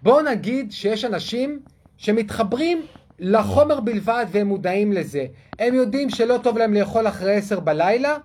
בואו 0.02 0.23
נגיד 0.23 0.73
שיש 0.73 1.05
אנשים 1.05 1.60
שמתחברים 1.97 2.82
לחומר 3.18 3.81
בלבד 3.81 4.27
והם 4.31 4.47
מודעים 4.47 4.93
לזה. 4.93 5.27
הם 5.59 5.74
יודעים 5.74 6.10
שלא 6.10 6.39
טוב 6.43 6.59
להם 6.59 6.74
לאכול 6.74 7.09
אחרי 7.09 7.36
עשר 7.36 7.60
בלילה 7.60 8.16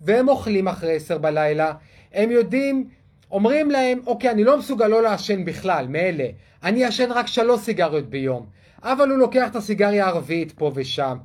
והם 0.00 0.28
אוכלים 0.28 0.68
אחרי 0.68 0.96
עשר 0.96 1.18
בלילה. 1.18 1.72
הם 2.14 2.30
יודעים, 2.30 2.88
אומרים 3.30 3.70
להם, 3.70 4.00
אוקיי, 4.06 4.30
אני 4.30 4.44
לא 4.44 4.58
מסוגל 4.58 4.86
לא 4.86 5.02
לעשן 5.02 5.44
בכלל, 5.44 5.86
מאלה. 5.88 6.26
אני 6.62 6.84
אעשן 6.84 7.12
רק 7.12 7.26
שלוש 7.26 7.60
סיגריות 7.60 8.10
ביום. 8.10 8.46
אבל 8.82 9.10
הוא 9.10 9.18
לוקח 9.18 9.50
את 9.50 9.56
הסיגריה 9.56 10.04
הערבית 10.04 10.52
פה 10.52 10.72
ושם. 10.74 11.16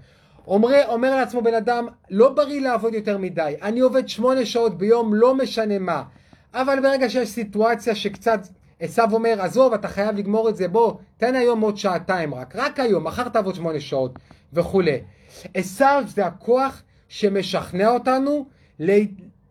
אומר, 0.48 0.82
אומר 0.88 1.16
לעצמו 1.16 1.42
בן 1.42 1.54
אדם, 1.54 1.88
לא 2.10 2.30
בריא 2.30 2.62
לעבוד 2.62 2.94
יותר 2.94 3.18
מדי. 3.18 3.54
אני 3.62 3.80
עובד 3.80 4.10
שמונה 4.10 4.46
שעות 4.46 4.78
ביום, 4.78 5.14
לא 5.14 5.36
משנה 5.36 5.80
מה. 5.80 6.04
אבל 6.54 6.80
ברגע 6.82 7.10
שיש 7.10 7.30
סיטואציה 7.30 7.96
שקצת 7.96 8.40
עשו 8.84 9.02
אומר, 9.12 9.42
עזוב, 9.42 9.74
אתה 9.74 9.88
חייב 9.88 10.16
לגמור 10.16 10.50
את 10.50 10.56
זה, 10.56 10.68
בוא, 10.68 10.94
תן 11.18 11.36
היום 11.36 11.62
עוד 11.62 11.78
שעתיים 11.78 12.34
רק, 12.34 12.56
רק 12.56 12.80
היום, 12.80 13.04
מחר 13.04 13.30
תעבוד 13.30 13.56
שמונה 13.56 13.80
שעות, 13.80 14.20
וכולי. 14.54 15.02
עשו 15.54 15.86
זה 16.08 16.26
הכוח 16.26 16.84
שמשכנע 17.10 17.90
אותנו 17.90 18.46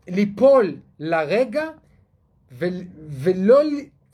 ליפול 0.09 0.77
לרגע 0.99 1.65
ו, 2.53 2.67
ולא 3.09 3.61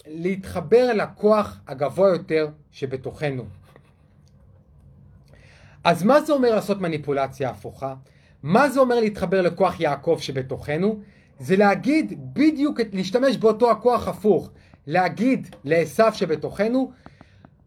להתחבר 0.07 0.93
לכוח 0.95 1.61
הגבוה 1.69 2.09
יותר 2.09 2.49
שבתוכנו. 2.73 3.45
אז 5.85 6.03
מה 6.03 6.21
זה 6.21 6.33
אומר 6.33 6.55
לעשות 6.55 6.81
מניפולציה 6.81 7.51
הפוכה? 7.51 7.95
מה 8.43 8.71
זה 8.71 8.81
אומר 8.81 9.01
להתחבר 9.01 9.43
לכוח 9.43 9.81
יעקב 9.81 10.19
שבתוכנו? 10.21 11.01
זה 11.39 11.57
להגיד 11.57 12.35
בדיוק, 12.35 12.81
להשתמש 12.93 13.37
באותו 13.37 13.71
הכוח 13.71 14.09
הפוך. 14.09 14.51
להגיד 14.89 15.57
לעשו 15.65 16.13
שבתוכנו, 16.13 16.93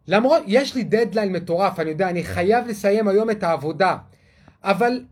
למרות, 0.07 0.43
יש 0.47 0.75
לי 0.75 0.83
דדליין 0.83 1.31
מטורף, 1.31 1.79
אני 1.79 1.89
יודע, 1.89 2.09
אני 2.09 2.23
חייב 2.23 2.67
לסיים 2.67 3.07
היום 3.07 3.29
את 3.29 3.43
העבודה, 3.43 3.97
אבל 4.63 5.03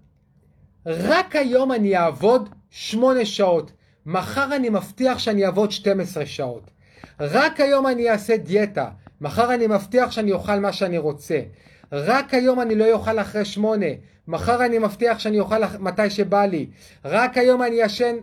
רק 0.86 1.36
היום 1.36 1.72
אני 1.72 1.98
אעבוד 1.98 2.49
שמונה 2.69 3.26
שעות, 3.26 3.72
מחר 4.06 4.56
אני 4.56 4.69
מבטיח 4.69 5.19
שאני 5.19 5.45
אעבוד 5.45 5.72
12 5.72 6.26
שעות. 6.26 6.72
רק 7.19 7.60
היום 7.60 7.88
אני 7.88 8.10
אעשה 8.10 8.38
דיאטה, 8.38 8.90
מחר 9.22 9.53
אני 9.53 9.68
מבטיח 9.68 10.11
שאני 10.11 10.31
אוכל 10.31 10.60
מה 10.60 10.73
שאני 10.73 10.98
רוצה. 10.98 11.40
רק 11.91 12.34
היום 12.34 12.61
אני 12.61 12.76
לא 12.76 12.91
אוכל 12.91 13.19
אחרי 13.19 13.45
שמונה, 13.45 13.86
מחר 14.27 14.65
אני 14.65 14.80
מבטיח 14.80 15.19
שאני 15.19 15.40
אוכל 15.40 15.65
מתי 15.80 16.10
שבא 16.10 16.45
לי. 16.45 16.69
רק 17.06 17.38
היום 17.38 17.64
אני 17.64 17.84
אעשן 17.84 18.15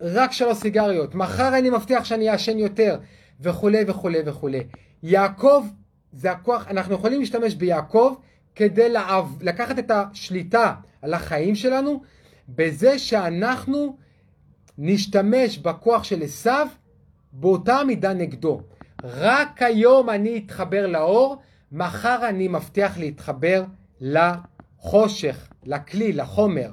רק 0.00 0.32
שלוש 0.32 0.58
סיגריות, 0.58 1.14
מחר 1.14 1.58
אני 1.58 1.70
מבטיח 1.70 2.04
שאני 2.04 2.30
אעשן 2.30 2.58
יותר. 2.58 2.98
וכולי 3.40 3.84
וכולי 3.86 4.18
וכולי. 4.26 4.62
יעקב 5.02 5.66
זה 6.12 6.30
הכוח, 6.30 6.68
אנחנו 6.68 6.94
יכולים 6.94 7.20
להשתמש 7.20 7.54
ביעקב 7.54 8.14
כדי 8.54 8.88
לעב, 8.88 9.38
לקחת 9.40 9.78
את 9.78 9.90
השליטה 9.90 10.74
על 11.02 11.14
החיים 11.14 11.54
שלנו 11.54 12.02
בזה 12.48 12.98
שאנחנו 12.98 13.96
נשתמש 14.78 15.58
בכוח 15.58 16.04
של 16.04 16.22
עשיו 16.22 16.66
באותה 17.32 17.84
מידה 17.86 18.12
נגדו. 18.12 18.60
רק 19.04 19.62
היום 19.62 20.10
אני 20.10 20.42
אתחבר 20.46 20.86
לאור, 20.86 21.36
מחר 21.72 22.28
אני 22.28 22.48
מבטיח 22.48 22.98
להתחבר 22.98 23.64
לחושך, 24.00 25.48
לכלי, 25.64 26.12
לחומר. 26.12 26.70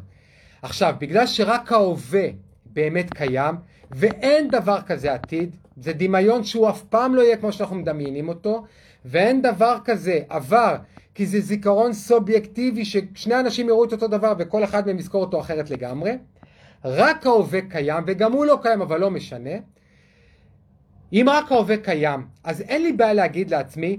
עכשיו, 0.62 0.96
בגלל 1.00 1.28
שרק 1.28 1.72
ההווה 1.72 2.28
באמת 2.66 3.14
קיים, 3.14 3.56
ואין 3.92 4.48
דבר 4.48 4.82
כזה 4.82 5.14
עתיד, 5.14 5.56
זה 5.78 5.94
דמיון 5.94 6.44
שהוא 6.44 6.70
אף 6.70 6.84
פעם 6.84 7.16
לא 7.16 7.22
יהיה 7.22 7.38
כמו 7.38 7.52
שאנחנו 7.52 7.76
מדמיינים 7.76 8.30
אותו, 8.30 8.64
ואין 9.06 9.42
דבר 9.42 9.78
כזה 9.86 10.20
עבר, 10.30 10.76
כי 11.16 11.26
זה 11.26 11.40
זיכרון 11.40 11.94
סובייקטיבי 11.94 12.86
ששני 12.86 13.40
אנשים 13.40 13.68
יראו 13.68 13.84
את 13.84 13.92
אותו 13.92 14.08
דבר 14.08 14.34
וכל 14.40 14.64
אחד 14.64 14.88
מהם 14.88 15.00
יזכור 15.00 15.22
אותו 15.22 15.40
אחרת 15.40 15.70
לגמרי. 15.70 16.12
רק 16.86 17.26
ההווה 17.26 17.60
קיים, 17.70 18.04
וגם 18.08 18.32
הוא 18.32 18.46
לא 18.46 18.60
קיים 18.62 18.82
אבל 18.82 19.00
לא 19.00 19.12
משנה. 19.12 19.50
אם 21.14 21.26
רק 21.30 21.52
ההווה 21.52 21.78
קיים, 21.78 22.28
אז 22.44 22.62
אין 22.62 22.84
לי 22.84 22.94
בעיה 22.94 23.14
להגיד 23.14 23.52
לעצמי, 23.52 23.98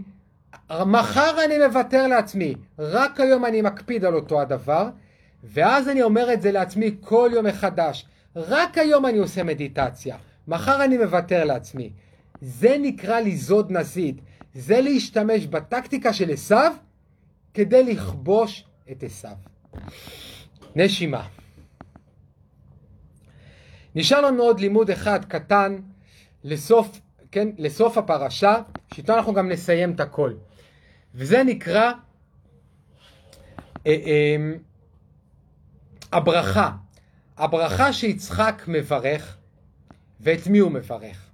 מחר 0.87 1.45
אני 1.45 1.67
מוותר 1.67 2.07
לעצמי, 2.07 2.55
רק 2.79 3.21
היום 3.21 3.45
אני 3.45 3.63
מקפיד 3.63 4.05
על 4.05 4.15
אותו 4.15 4.41
הדבר, 4.41 4.89
ואז 5.45 5.89
אני 5.89 6.03
אומר 6.03 6.33
את 6.33 6.43
זה 6.43 6.53
לעצמי 6.53 6.97
כל 7.01 7.31
יום 7.33 7.47
מחדש. 7.47 8.07
רק 8.37 8.79
היום 8.79 9.07
אני 9.07 9.19
עושה 9.19 9.43
מדיטציה. 9.43 10.17
מחר 10.49 10.85
אני 10.85 10.99
מוותר 10.99 11.45
לעצמי. 11.45 11.93
זה 12.41 12.77
נקרא 12.81 13.21
לזוד 13.21 13.73
נזיד. 13.73 14.21
זה 14.55 14.81
להשתמש 14.81 15.47
בטקטיקה 15.47 16.13
של 16.13 16.31
עשיו 16.31 16.73
כדי 17.55 17.83
לכבוש 17.95 18.65
את 18.91 19.03
עשיו. 19.03 19.37
נשימה. 20.77 21.27
נשאר 23.95 24.21
לנו 24.21 24.43
עוד 24.43 24.61
לימוד 24.61 24.91
אחד 24.91 25.25
קטן 25.25 25.77
לסוף, 26.45 27.01
כן, 27.31 27.49
לסוף 27.59 27.99
הפרשה, 27.99 28.57
שאיתו 28.95 29.15
אנחנו 29.15 29.35
גם 29.35 29.49
נסיים 29.49 29.93
את 29.93 30.01
הכל. 30.01 30.33
וזה 31.15 31.43
נקרא 31.43 31.93
אה, 33.87 33.97
אה, 34.07 34.37
הברכה. 36.13 36.71
הברכה 37.37 37.93
שיצחק 37.93 38.63
מברך 38.69 39.38
ואת 40.21 40.47
מי 40.47 40.59
הוא 40.59 40.71
מברך. 40.71 41.31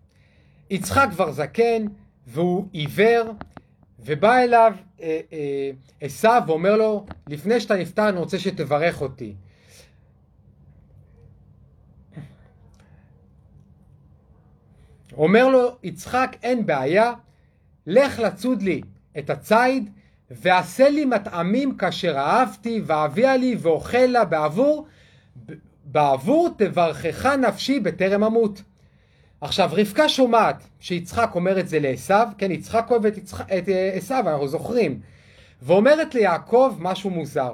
יצחק 0.71 1.09
כבר 1.11 1.33
זקן 1.33 1.87
והוא 2.27 2.69
עיוור 2.73 3.33
ובא 4.01 4.39
אליו 4.39 4.73
אה, 5.03 5.21
אה, 5.33 5.71
עשו 6.01 6.29
אה, 6.29 6.39
ואומר 6.47 6.77
לו 6.77 7.07
לפני 7.29 7.61
שאתה 7.61 7.77
נפטר 7.77 8.09
אני 8.09 8.19
רוצה 8.19 8.39
שתברך 8.39 9.01
אותי. 9.01 9.35
אומר 15.17 15.49
לו 15.49 15.77
יצחק 15.83 16.37
אין 16.43 16.67
בעיה 16.67 17.13
לך 17.87 18.19
לצוד 18.19 18.63
לי 18.63 18.81
את 19.19 19.31
הציד 19.31 19.91
ועשה 20.31 20.89
לי 20.89 21.05
מטעמים 21.05 21.77
כאשר 21.77 22.17
אהבתי 22.17 22.83
ואביה 22.87 23.37
לי 23.37 23.57
ואוכל 23.59 23.99
לה 23.99 24.25
בעבור 24.25 24.87
בעבור 25.85 26.49
תברכך 26.59 27.27
נפשי 27.27 27.81
בטרם 27.81 28.25
אמות. 28.25 28.63
עכשיו 29.45 29.71
רבקה 29.73 30.09
שומעת 30.09 30.63
שיצחק 30.81 31.31
אומר 31.35 31.61
את 31.61 31.69
זה 31.69 31.79
לעשו, 31.81 32.15
כן 32.39 32.51
יצחק 32.51 32.87
אוהב 32.91 33.07
את, 33.07 33.19
יצח... 33.19 33.41
את 33.41 33.69
אה, 33.69 33.91
עשו, 33.95 34.15
אנחנו 34.15 34.49
זוכרים, 34.49 35.01
ואומרת 35.63 36.15
ליעקב 36.15 36.77
משהו 36.79 37.11
מוזר. 37.11 37.53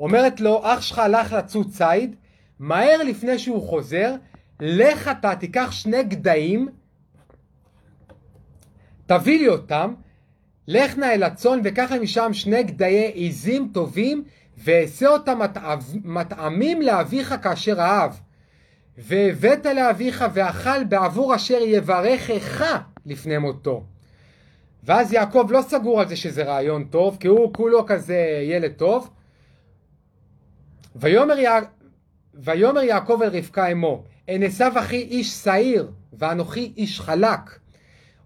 אומרת 0.00 0.40
לו, 0.40 0.60
אח 0.64 0.80
שלך 0.80 0.98
הלך 0.98 1.32
לצוד 1.32 1.70
ציד, 1.70 2.16
מהר 2.58 3.02
לפני 3.02 3.38
שהוא 3.38 3.68
חוזר, 3.68 4.14
לך 4.60 5.08
אתה 5.08 5.34
תיקח 5.36 5.70
שני 5.70 6.02
גדיים, 6.02 6.68
תביא 9.06 9.38
לי 9.38 9.48
אותם, 9.48 9.94
לך 10.68 10.98
נא 10.98 11.04
אל 11.04 11.22
הצאן 11.22 11.60
וקח 11.64 11.92
משם 12.00 12.32
שני 12.32 12.62
גדיי 12.62 13.06
עיזים 13.06 13.70
טובים 13.74 14.24
ואעשה 14.58 15.08
אותם 15.08 15.40
מטעמים 16.04 16.82
לאביך 16.82 17.34
כאשר 17.42 17.80
אהב. 17.80 18.12
והבאת 18.98 19.66
לאביך 19.66 20.24
ואכל 20.34 20.84
בעבור 20.84 21.34
אשר 21.34 21.58
יברכך 21.62 22.80
לפני 23.06 23.38
מותו. 23.38 23.84
ואז 24.84 25.12
יעקב 25.12 25.48
לא 25.50 25.62
סגור 25.62 26.00
על 26.00 26.08
זה 26.08 26.16
שזה 26.16 26.42
רעיון 26.42 26.84
טוב, 26.84 27.16
כי 27.20 27.28
הוא 27.28 27.54
כולו 27.54 27.86
כזה 27.86 28.40
ילד 28.42 28.72
טוב. 28.72 29.10
ויאמר, 30.96 31.38
יע... 31.38 31.58
ויאמר 32.34 32.82
יעקב 32.82 33.18
אל 33.22 33.28
רבקה 33.28 33.66
אמו, 33.66 34.04
אין 34.28 34.42
עשיו 34.42 34.72
אחי 34.78 34.96
איש 34.96 35.30
שעיר, 35.30 35.90
ואנוכי 36.12 36.72
איש 36.76 37.00
חלק. 37.00 37.58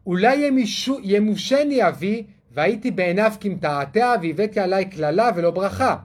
אולי 0.06 0.36
ימישו, 0.36 0.98
ימושני 1.02 1.88
אבי, 1.88 2.26
והייתי 2.50 2.90
בעיניו 2.90 3.32
כמתעתע, 3.40 4.14
והבאתי 4.22 4.60
עלי 4.60 4.84
קללה 4.84 5.30
ולא 5.36 5.50
ברכה. 5.50 5.96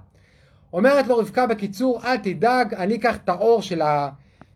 אומרת 0.73 1.07
לו 1.07 1.17
רבקה 1.17 1.47
בקיצור, 1.47 2.01
אל 2.03 2.17
תדאג, 2.17 2.73
אני 2.73 2.95
אקח 2.95 3.15
את 3.15 3.29
האור 3.29 3.61
של, 3.61 3.81
ה, 3.81 4.09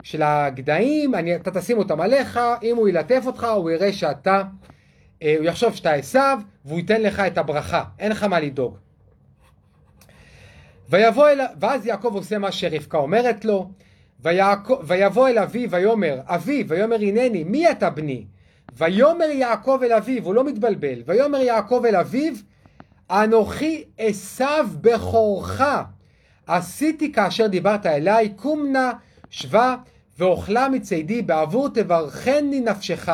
של 0.05 0.21
הגדיים, 0.21 1.15
אני, 1.15 1.35
אתה 1.35 1.51
תשים 1.51 1.77
אותם 1.77 2.01
עליך, 2.01 2.39
אם 2.63 2.75
הוא 2.75 2.87
ילטף 2.87 3.23
אותך, 3.25 3.43
הוא 3.43 3.71
יראה 3.71 3.93
שאתה, 3.93 4.43
אה, 5.23 5.35
הוא 5.37 5.45
יחשוב 5.45 5.75
שאתה 5.75 5.91
עשיו, 5.91 6.39
והוא 6.65 6.79
ייתן 6.79 7.01
לך 7.01 7.19
את 7.19 7.37
הברכה, 7.37 7.83
אין 7.99 8.11
לך 8.11 8.23
מה 8.23 8.39
לדאוג. 8.39 8.77
ויבוא 10.89 11.29
אל, 11.29 11.39
ואז 11.59 11.85
יעקב 11.85 12.11
עושה 12.13 12.37
מה 12.37 12.51
שרבקה 12.51 12.97
אומרת 12.97 13.45
לו, 13.45 13.69
ויעקב, 14.19 14.79
ויבוא 14.83 15.27
אל 15.27 15.39
אבי 15.39 15.67
ויאמר, 15.69 16.19
אבי, 16.25 16.63
ויאמר 16.67 16.95
הנני, 16.95 17.43
מי 17.43 17.71
אתה 17.71 17.89
בני? 17.89 18.25
ויאמר 18.77 19.25
יעקב 19.25 19.79
אל 19.83 19.93
אביו, 19.93 20.25
הוא 20.25 20.35
לא 20.35 20.43
מתבלבל, 20.43 21.01
ויאמר 21.05 21.39
יעקב 21.39 21.83
אל 21.85 21.95
אביו, 21.95 22.33
אנוכי 23.11 23.83
עשיו 23.97 24.67
בכורך, 24.81 25.61
עשיתי 26.47 27.11
כאשר 27.11 27.47
דיברת 27.47 27.85
אליי, 27.85 28.29
קום 28.35 28.65
נא 28.71 28.91
שבה 29.29 29.75
ואוכלה 30.17 30.69
מצידי 30.69 31.21
בעבור 31.21 31.69
תברכני 31.69 32.59
נפשך. 32.59 33.09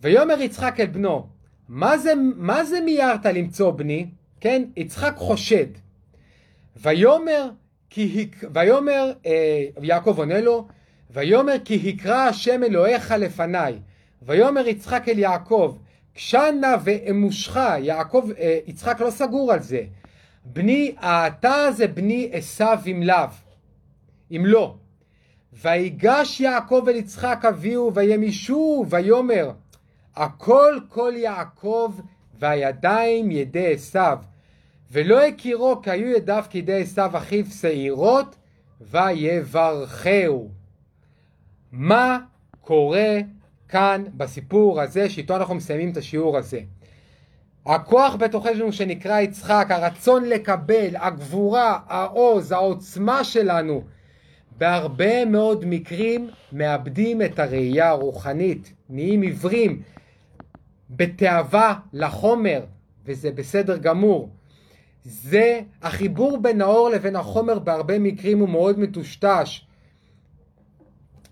ויאמר 0.00 0.40
יצחק 0.40 0.80
אל 0.80 0.86
בנו, 0.86 1.26
מה 1.68 1.98
זה, 1.98 2.12
מה 2.36 2.64
זה 2.64 2.80
מיהרת 2.80 3.26
למצוא 3.26 3.70
בני? 3.70 4.06
כן, 4.40 4.62
יצחק 4.76 5.14
חושד. 5.16 5.66
ויאמר, 6.76 7.50
כי, 7.90 8.28
ויאמר 8.52 9.12
אה, 9.26 9.64
יעקב 9.82 10.14
עונה 10.18 10.40
לו, 10.40 10.66
ויאמר 11.10 11.54
כי 11.64 11.94
הקרא 11.94 12.28
השם 12.28 12.62
אלוהיך 12.62 13.10
לפניי. 13.18 13.78
ויאמר 14.22 14.68
יצחק 14.68 15.08
אל 15.08 15.18
יעקב, 15.18 15.76
קשנה 16.14 16.76
ואמושך, 16.84 17.56
יעקב, 17.78 18.28
אה, 18.38 18.58
יצחק 18.66 19.00
לא 19.00 19.10
סגור 19.10 19.52
על 19.52 19.62
זה. 19.62 19.82
בני, 20.44 20.94
אתה 21.00 21.72
זה 21.72 21.86
בני 21.86 22.30
עשיו 22.32 22.78
אם 22.86 23.02
לאו, 23.02 23.28
אם 24.30 24.42
לא. 24.46 24.74
ויגש 25.62 26.40
יעקב 26.40 26.84
אל 26.88 26.96
יצחק 26.96 27.44
אביהו 27.48 27.94
וימישו 27.94 28.84
ויאמר 28.88 29.50
הכל 30.16 30.78
כל 30.88 31.12
יעקב 31.16 31.92
והידיים 32.38 33.30
ידי 33.30 33.72
עשיו 33.72 34.18
ולא 34.90 35.26
הכירו 35.26 35.82
כי 35.82 35.90
היו 35.90 36.10
ידיו 36.10 36.44
כידי 36.50 36.82
עשיו 36.82 37.16
אחיו 37.16 37.44
שעירות 37.46 38.36
ויברכהו. 38.80 40.50
מה 41.72 42.18
קורה 42.60 43.18
כאן 43.68 44.04
בסיפור 44.14 44.80
הזה 44.80 45.10
שאיתו 45.10 45.36
אנחנו 45.36 45.54
מסיימים 45.54 45.90
את 45.90 45.96
השיעור 45.96 46.36
הזה? 46.38 46.60
הכוח 47.66 48.16
בתוכנו 48.16 48.72
שנקרא 48.72 49.20
יצחק, 49.20 49.66
הרצון 49.70 50.24
לקבל, 50.24 50.96
הגבורה, 50.96 51.78
העוז, 51.86 52.52
העוצמה 52.52 53.24
שלנו, 53.24 53.82
בהרבה 54.58 55.24
מאוד 55.24 55.64
מקרים 55.64 56.30
מאבדים 56.52 57.22
את 57.22 57.38
הראייה 57.38 57.88
הרוחנית, 57.88 58.72
נהיים 58.88 59.22
עיוורים 59.22 59.82
בתאווה 60.90 61.74
לחומר, 61.92 62.64
וזה 63.04 63.30
בסדר 63.30 63.76
גמור. 63.76 64.30
זה 65.04 65.60
החיבור 65.82 66.38
בין 66.38 66.60
האור 66.60 66.88
לבין 66.88 67.16
החומר 67.16 67.58
בהרבה 67.58 67.98
מקרים 67.98 68.38
הוא 68.38 68.48
מאוד 68.48 68.78
מטושטש. 68.78 69.66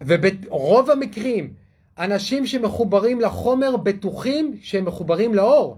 וברוב 0.01 0.91
המקרים 0.91 1.53
אנשים 1.99 2.47
שמחוברים 2.47 3.21
לחומר 3.21 3.77
בטוחים 3.77 4.59
שהם 4.63 4.85
מחוברים 4.85 5.35
לאור. 5.35 5.77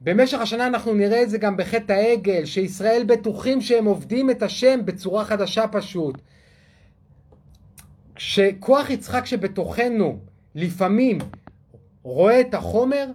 במשך 0.00 0.40
השנה 0.40 0.66
אנחנו 0.66 0.94
נראה 0.94 1.22
את 1.22 1.30
זה 1.30 1.38
גם 1.38 1.56
בחטא 1.56 1.92
העגל, 1.92 2.44
שישראל 2.44 3.04
בטוחים 3.06 3.60
שהם 3.60 3.84
עובדים 3.84 4.30
את 4.30 4.42
השם 4.42 4.80
בצורה 4.84 5.24
חדשה 5.24 5.68
פשוט. 5.68 6.18
כשכוח 8.14 8.90
יצחק 8.90 9.26
שבתוכנו 9.26 10.18
לפעמים 10.54 11.18
רואה 12.02 12.40
את 12.40 12.54
החומר. 12.54 13.06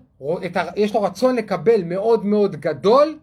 יש 0.75 0.93
לו 0.93 1.01
רצון 1.01 1.35
לקבל 1.35 1.83
מאוד 1.83 2.25
מאוד 2.25 2.55
גדול, 2.55 3.19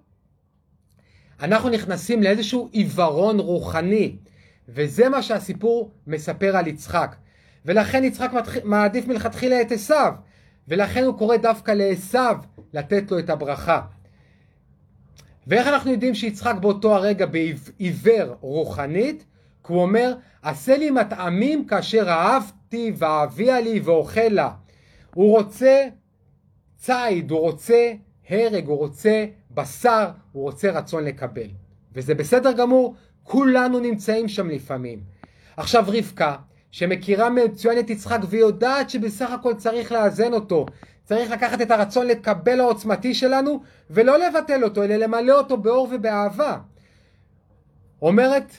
אנחנו 1.43 1.69
נכנסים 1.69 2.23
לאיזשהו 2.23 2.69
עיוורון 2.73 3.39
רוחני, 3.39 4.17
וזה 4.69 5.09
מה 5.09 5.23
שהסיפור 5.23 5.91
מספר 6.07 6.57
על 6.57 6.67
יצחק. 6.67 7.17
ולכן 7.67 8.05
יצחק 8.05 8.31
מעדיף 8.65 9.07
מלכתחילה 9.07 9.61
את 9.61 9.73
עשיו, 9.73 10.13
ולכן 10.69 11.05
הוא 11.05 11.19
קורא 11.19 11.37
דווקא 11.37 11.71
לעשיו 11.71 12.37
לתת 12.73 13.11
לו 13.11 13.19
את 13.19 13.31
הברכה. 13.31 13.81
ואיך 15.47 15.67
אנחנו 15.67 15.91
יודעים 15.91 16.15
שיצחק 16.15 16.55
באותו 16.61 16.95
הרגע 16.95 17.27
בעיוור 17.27 18.37
רוחנית? 18.41 19.25
כי 19.67 19.73
הוא 19.73 19.83
אומר, 19.83 20.15
עשה 20.43 20.77
לי 20.77 20.91
מטעמים 20.91 21.67
כאשר 21.67 22.09
אהבתי 22.09 22.93
ואביה 22.97 23.61
לי 23.61 23.81
ואוכלה. 23.81 24.51
הוא 25.15 25.37
רוצה 25.39 25.87
ציד, 26.77 27.31
הוא 27.31 27.41
רוצה 27.41 27.93
הרג, 28.29 28.67
הוא 28.67 28.79
רוצה 28.79 29.27
בשר, 29.51 30.11
הוא 30.33 30.43
רוצה 30.43 30.71
רצון 30.71 31.05
לקבל. 31.05 31.49
וזה 31.95 32.15
בסדר 32.15 32.53
גמור, 32.53 32.95
כולנו 33.23 33.81
נמצאים 33.81 34.29
שם 34.29 34.51
לפעמים. 34.51 35.01
עכשיו 35.57 35.85
רבקה, 35.87 36.37
שמכירה 36.71 37.31
מצוין 37.31 37.79
את 37.79 37.91
יצחק 37.91 38.19
ויודעת 38.29 38.91
שבסך 38.91 39.31
הכל 39.31 39.55
צריך 39.55 39.93
לאזן 39.93 40.33
אותו. 40.33 40.67
צריך 41.05 41.31
לקחת 41.31 41.61
את 41.61 41.71
הרצון 41.71 42.07
לקבל 42.07 42.61
העוצמתי 42.61 43.15
שלנו 43.15 43.63
ולא 43.91 44.19
לבטל 44.19 44.65
אותו, 44.65 44.85
אלא 44.85 44.97
למלא 44.97 45.39
אותו 45.39 45.57
באור 45.57 45.89
ובאהבה. 45.93 46.59
אומרת 48.03 48.53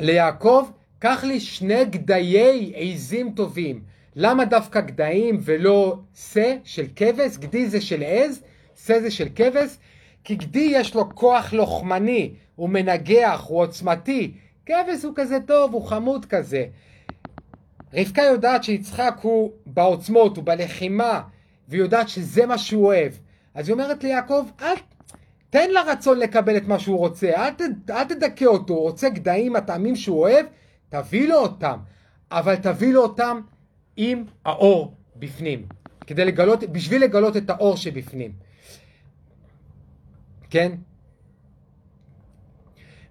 ליעקב, 0.00 0.68
קח 0.98 1.24
לי 1.24 1.40
שני 1.40 1.84
גדיי 1.84 2.56
עיזים 2.74 3.32
טובים. 3.32 3.82
למה 4.16 4.44
דווקא 4.44 4.80
גדיים 4.80 5.38
ולא 5.44 5.98
שא 6.14 6.56
של 6.64 6.86
כבש? 6.96 7.36
גדי 7.36 7.66
זה 7.66 7.80
של 7.80 8.02
עז, 8.06 8.42
שא 8.86 9.00
זה 9.00 9.10
של 9.10 9.28
כבש. 9.34 9.76
כי 10.24 10.34
גדי 10.34 10.68
יש 10.72 10.94
לו 10.94 11.14
כוח 11.14 11.52
לוחמני, 11.52 12.34
הוא 12.56 12.68
מנגח, 12.68 13.44
הוא 13.48 13.60
עוצמתי. 13.60 14.32
כבש 14.66 15.04
הוא 15.04 15.12
כזה 15.16 15.38
טוב, 15.46 15.72
הוא 15.72 15.86
חמוד 15.86 16.24
כזה. 16.24 16.64
רבקה 17.94 18.22
יודעת 18.22 18.64
שיצחק 18.64 19.18
הוא 19.22 19.52
בעוצמות, 19.66 20.36
הוא 20.36 20.44
בלחימה, 20.44 21.22
והיא 21.68 21.80
יודעת 21.80 22.08
שזה 22.08 22.46
מה 22.46 22.58
שהוא 22.58 22.86
אוהב. 22.86 23.12
אז 23.54 23.68
היא 23.68 23.72
אומרת 23.72 24.04
ליעקב, 24.04 24.46
אל, 24.60 24.74
תן 25.50 25.70
לה 25.70 25.82
רצון 25.82 26.18
לקבל 26.18 26.56
את 26.56 26.68
מה 26.68 26.78
שהוא 26.78 26.98
רוצה, 26.98 27.30
אל, 27.36 27.50
ת, 27.50 27.90
אל 27.90 28.04
תדכא 28.04 28.44
אותו, 28.44 28.74
הוא 28.74 28.82
רוצה 28.82 29.08
גדיים, 29.08 29.56
הטעמים 29.56 29.96
שהוא 29.96 30.20
אוהב, 30.20 30.46
תביא 30.88 31.28
לו 31.28 31.36
אותם, 31.36 31.78
אבל 32.30 32.56
תביא 32.56 32.92
לו 32.92 33.02
אותם 33.02 33.40
עם 33.96 34.24
האור 34.44 34.94
בפנים, 35.16 35.66
כדי 36.06 36.24
לגלות, 36.24 36.64
בשביל 36.64 37.02
לגלות 37.02 37.36
את 37.36 37.50
האור 37.50 37.76
שבפנים. 37.76 38.32
כן? 40.50 40.72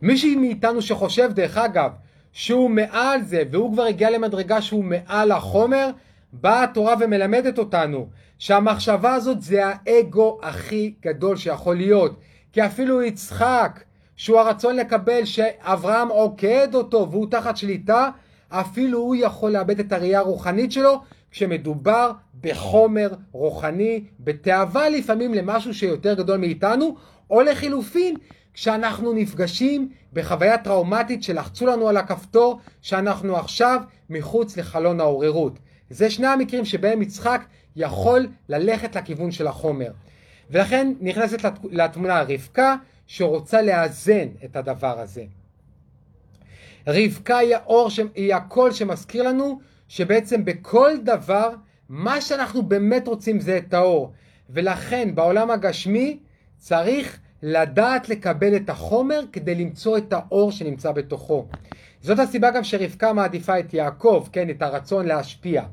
מישהי 0.02 0.36
מאיתנו 0.36 0.82
שחושב, 0.82 1.32
דרך 1.34 1.58
אגב, 1.58 1.92
שהוא 2.32 2.70
מעל 2.70 3.22
זה, 3.22 3.44
והוא 3.52 3.74
כבר 3.74 3.84
הגיע 3.84 4.10
למדרגה 4.10 4.62
שהוא 4.62 4.84
מעל 4.84 5.32
החומר, 5.32 5.90
באה 6.34 6.64
התורה 6.64 6.96
ומלמדת 7.00 7.60
אותנו 7.60 8.08
שהמחשבה 8.40 9.14
הזאת 9.14 9.42
זה 9.42 9.62
האגו 9.66 10.40
הכי 10.42 10.94
גדול 11.02 11.38
שיכול 11.38 11.76
להיות. 11.76 12.20
כי 12.54 12.66
אפילו 12.66 13.04
יצחק, 13.04 13.84
שהוא 14.16 14.40
הרצון 14.40 14.76
לקבל 14.76 15.26
שאברהם 15.26 16.08
עוקד 16.08 16.76
אותו 16.76 17.08
והוא 17.12 17.28
תחת 17.32 17.58
שליטה, 17.58 18.10
אפילו 18.50 19.00
הוא 19.00 19.16
יכול 19.16 19.52
לאבד 19.52 19.80
את 19.80 19.92
הראייה 19.92 20.20
הרוחנית 20.20 20.72
שלו 20.72 21.02
כשמדובר 21.32 22.12
בחומר 22.42 23.10
רוחני, 23.32 24.04
בתאווה 24.20 24.90
לפעמים 24.90 25.34
למשהו 25.34 25.74
שיותר 25.74 26.14
גדול 26.14 26.38
מאיתנו, 26.38 26.96
או 27.30 27.42
לחילופין, 27.42 28.16
כשאנחנו 28.56 29.14
נפגשים 29.14 29.90
בחוויה 30.14 30.58
טראומטית 30.58 31.24
שלחצו 31.24 31.66
לנו 31.66 31.90
על 31.90 31.98
הכפתור, 31.98 32.60
שאנחנו 32.82 33.38
עכשיו 33.38 33.82
מחוץ 34.10 34.58
לחלון 34.58 35.00
העוררות. 35.00 35.60
זה 35.90 36.10
שני 36.10 36.28
המקרים 36.28 36.66
שבהם 36.66 37.02
יצחק 37.02 37.46
יכול 37.76 38.28
ללכת 38.50 38.96
לכיוון 38.96 39.32
של 39.32 39.48
החומר. 39.48 39.92
ולכן 40.50 40.94
נכנסת 41.02 41.38
לתמונה 41.72 42.22
רבקה 42.22 42.76
שרוצה 43.08 43.62
לאזן 43.62 44.28
את 44.46 44.56
הדבר 44.56 45.00
הזה. 45.00 45.24
רבקה 46.88 47.38
היא 47.38 47.56
האור, 47.56 47.90
היא 48.16 48.36
הקול 48.36 48.72
שמזכיר 48.72 49.24
לנו 49.24 49.60
שבעצם 49.88 50.46
בכל 50.46 50.92
דבר 51.04 51.50
מה 51.90 52.22
שאנחנו 52.22 52.64
באמת 52.64 53.08
רוצים 53.08 53.40
זה 53.40 53.58
את 53.58 53.74
האור. 53.74 54.12
ולכן 54.50 55.16
בעולם 55.16 55.52
הגשמי 55.52 56.20
צריך 56.58 57.20
לדעת 57.44 58.10
לקבל 58.10 58.56
את 58.56 58.70
החומר 58.70 59.22
כדי 59.32 59.56
למצוא 59.56 59.98
את 59.98 60.14
האור 60.14 60.52
שנמצא 60.52 60.92
בתוכו. 60.92 61.48
זאת 62.02 62.20
הסיבה 62.20 62.52
גם 62.52 62.64
שרבקה 62.64 63.14
מעדיפה 63.14 63.60
את 63.60 63.74
יעקב, 63.74 64.28
כן, 64.32 64.50
את 64.50 64.62
הרצון 64.62 65.06
להשפיע. 65.06 65.64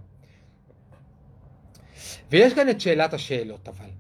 ויש 2.31 2.55
כאן 2.55 2.69
את 2.69 2.81
שאלת 2.81 3.15
השאלות 3.15 3.69
אבל. 3.69 3.91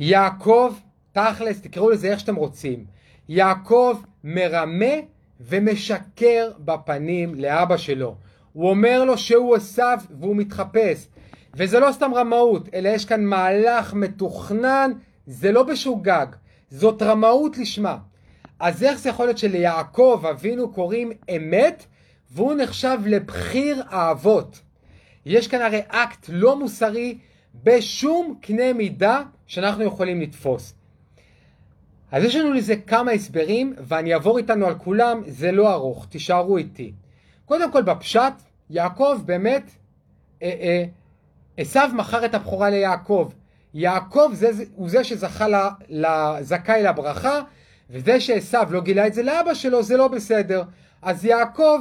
יעקב, 0.00 0.74
תכלס, 1.12 1.60
תקראו 1.60 1.90
לזה 1.90 2.08
איך 2.08 2.20
שאתם 2.20 2.36
רוצים, 2.36 2.84
יעקב 3.28 3.98
מרמה 4.24 4.94
ומשקר 5.40 6.50
בפנים 6.58 7.34
לאבא 7.34 7.76
שלו. 7.76 8.16
הוא 8.52 8.70
אומר 8.70 9.04
לו 9.04 9.18
שהוא 9.18 9.56
עשיו 9.56 9.98
והוא 10.20 10.36
מתחפש. 10.36 11.08
וזה 11.54 11.80
לא 11.80 11.92
סתם 11.92 12.14
רמאות, 12.14 12.68
אלא 12.74 12.88
יש 12.88 13.04
כאן 13.04 13.24
מהלך 13.24 13.94
מתוכנן, 13.94 14.90
זה 15.26 15.52
לא 15.52 15.62
בשוגג, 15.62 16.26
זאת 16.70 17.02
רמאות 17.02 17.58
לשמה. 17.58 17.98
אז 18.60 18.82
איך 18.82 18.98
זה 18.98 19.08
יכול 19.08 19.26
להיות 19.26 19.38
שליעקב 19.38 20.22
אבינו 20.30 20.72
קוראים 20.72 21.12
אמת, 21.36 21.86
והוא 22.30 22.54
נחשב 22.54 22.98
לבחיר 23.06 23.82
האבות? 23.88 24.60
יש 25.26 25.48
כאן 25.48 25.60
הרי 25.60 25.80
אקט 25.88 26.26
לא 26.28 26.58
מוסרי 26.58 27.18
בשום 27.64 28.38
קנה 28.40 28.72
מידה 28.72 29.22
שאנחנו 29.46 29.84
יכולים 29.84 30.20
לתפוס. 30.20 30.74
אז 32.12 32.24
יש 32.24 32.36
לנו 32.36 32.52
לזה 32.52 32.76
כמה 32.76 33.10
הסברים, 33.10 33.74
ואני 33.78 34.14
אעבור 34.14 34.38
איתנו 34.38 34.66
על 34.66 34.74
כולם, 34.74 35.22
זה 35.26 35.52
לא 35.52 35.72
ארוך, 35.72 36.06
תישארו 36.08 36.56
איתי. 36.56 36.92
קודם 37.44 37.72
כל 37.72 37.82
בפשט, 37.82 38.32
יעקב 38.70 39.18
באמת, 39.24 39.70
עשיו 41.56 41.82
אה, 41.82 41.88
אה, 41.88 41.94
מכר 41.94 42.24
את 42.24 42.34
הבכורה 42.34 42.70
ליעקב. 42.70 43.30
יעקב 43.74 44.30
זה, 44.32 44.50
הוא 44.74 44.88
זה 44.88 45.04
שזכה 45.04 45.46
לזכאי 45.88 46.82
לברכה, 46.82 47.40
וזה 47.90 48.20
שעשיו 48.20 48.68
לא 48.70 48.80
גילה 48.80 49.06
את 49.06 49.14
זה 49.14 49.22
לאבא 49.22 49.54
שלו, 49.54 49.82
זה 49.82 49.96
לא 49.96 50.08
בסדר. 50.08 50.62
אז 51.02 51.24
יעקב 51.24 51.80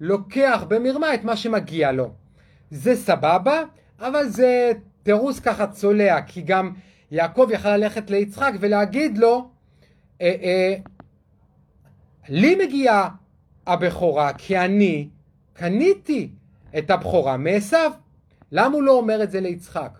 לוקח 0.00 0.64
במרמה 0.68 1.14
את 1.14 1.24
מה 1.24 1.36
שמגיע 1.36 1.92
לו. 1.92 2.10
זה 2.70 2.96
סבבה, 2.96 3.62
אבל 4.00 4.28
זה 4.28 4.72
תירוץ 5.02 5.40
ככה 5.40 5.66
צולע, 5.66 6.22
כי 6.22 6.42
גם 6.42 6.72
יעקב 7.10 7.48
יכל 7.50 7.76
ללכת 7.76 8.10
ליצחק 8.10 8.52
ולהגיד 8.60 9.18
לו, 9.18 9.48
אה, 10.20 10.34
אה, 10.42 10.74
לי 12.28 12.66
מגיעה 12.66 13.08
הבכורה 13.66 14.32
כי 14.32 14.58
אני 14.58 15.08
קניתי 15.52 16.30
את 16.78 16.90
הבכורה 16.90 17.36
מעשיו. 17.36 17.92
למה 18.52 18.74
הוא 18.74 18.82
לא 18.82 18.92
אומר 18.92 19.22
את 19.22 19.30
זה 19.30 19.40
ליצחק? 19.40 19.98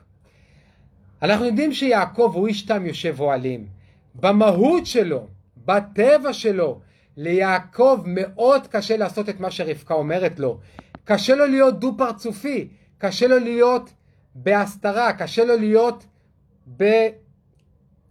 אנחנו 1.23 1.45
יודעים 1.45 1.73
שיעקב 1.73 2.33
הוא 2.35 2.49
איש 2.49 2.63
תם 2.63 2.87
יושב 2.87 3.21
אוהלים. 3.21 3.67
במהות 4.15 4.87
שלו, 4.87 5.27
בטבע 5.65 6.33
שלו, 6.33 6.81
ליעקב 7.17 8.03
מאוד 8.05 8.67
קשה 8.67 8.97
לעשות 8.97 9.29
את 9.29 9.41
מה 9.41 9.51
שרבקה 9.51 9.95
אומרת 9.95 10.39
לו. 10.39 10.59
קשה 11.05 11.35
לו 11.35 11.47
להיות 11.47 11.81
דו-פרצופי, 11.81 12.69
קשה 12.99 13.27
לו 13.27 13.39
להיות 13.39 13.91
בהסתרה, 14.35 15.13
קשה 15.13 15.45
לו 15.45 15.57
להיות 15.57 16.07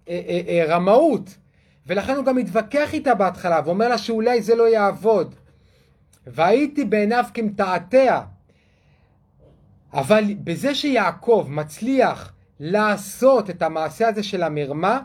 ברמאות. 0.08 1.38
ולכן 1.88 2.16
הוא 2.16 2.26
גם 2.26 2.36
מתווכח 2.36 2.94
איתה 2.94 3.16
בהתחלה, 3.16 3.62
ואומר 3.66 3.88
לה 3.88 3.98
שאולי 3.98 4.42
זה 4.42 4.56
לא 4.56 4.70
יעבוד. 4.70 5.36
והייתי 6.28 6.86
בעיניו 6.86 7.26
כמתעתע. 7.34 8.22
אבל 9.94 10.24
בזה 10.44 10.76
שיעקב 10.76 11.48
מצליח 11.50 12.35
לעשות 12.60 13.50
את 13.50 13.62
המעשה 13.62 14.08
הזה 14.08 14.24
של 14.24 14.44
המרמה, 14.44 15.00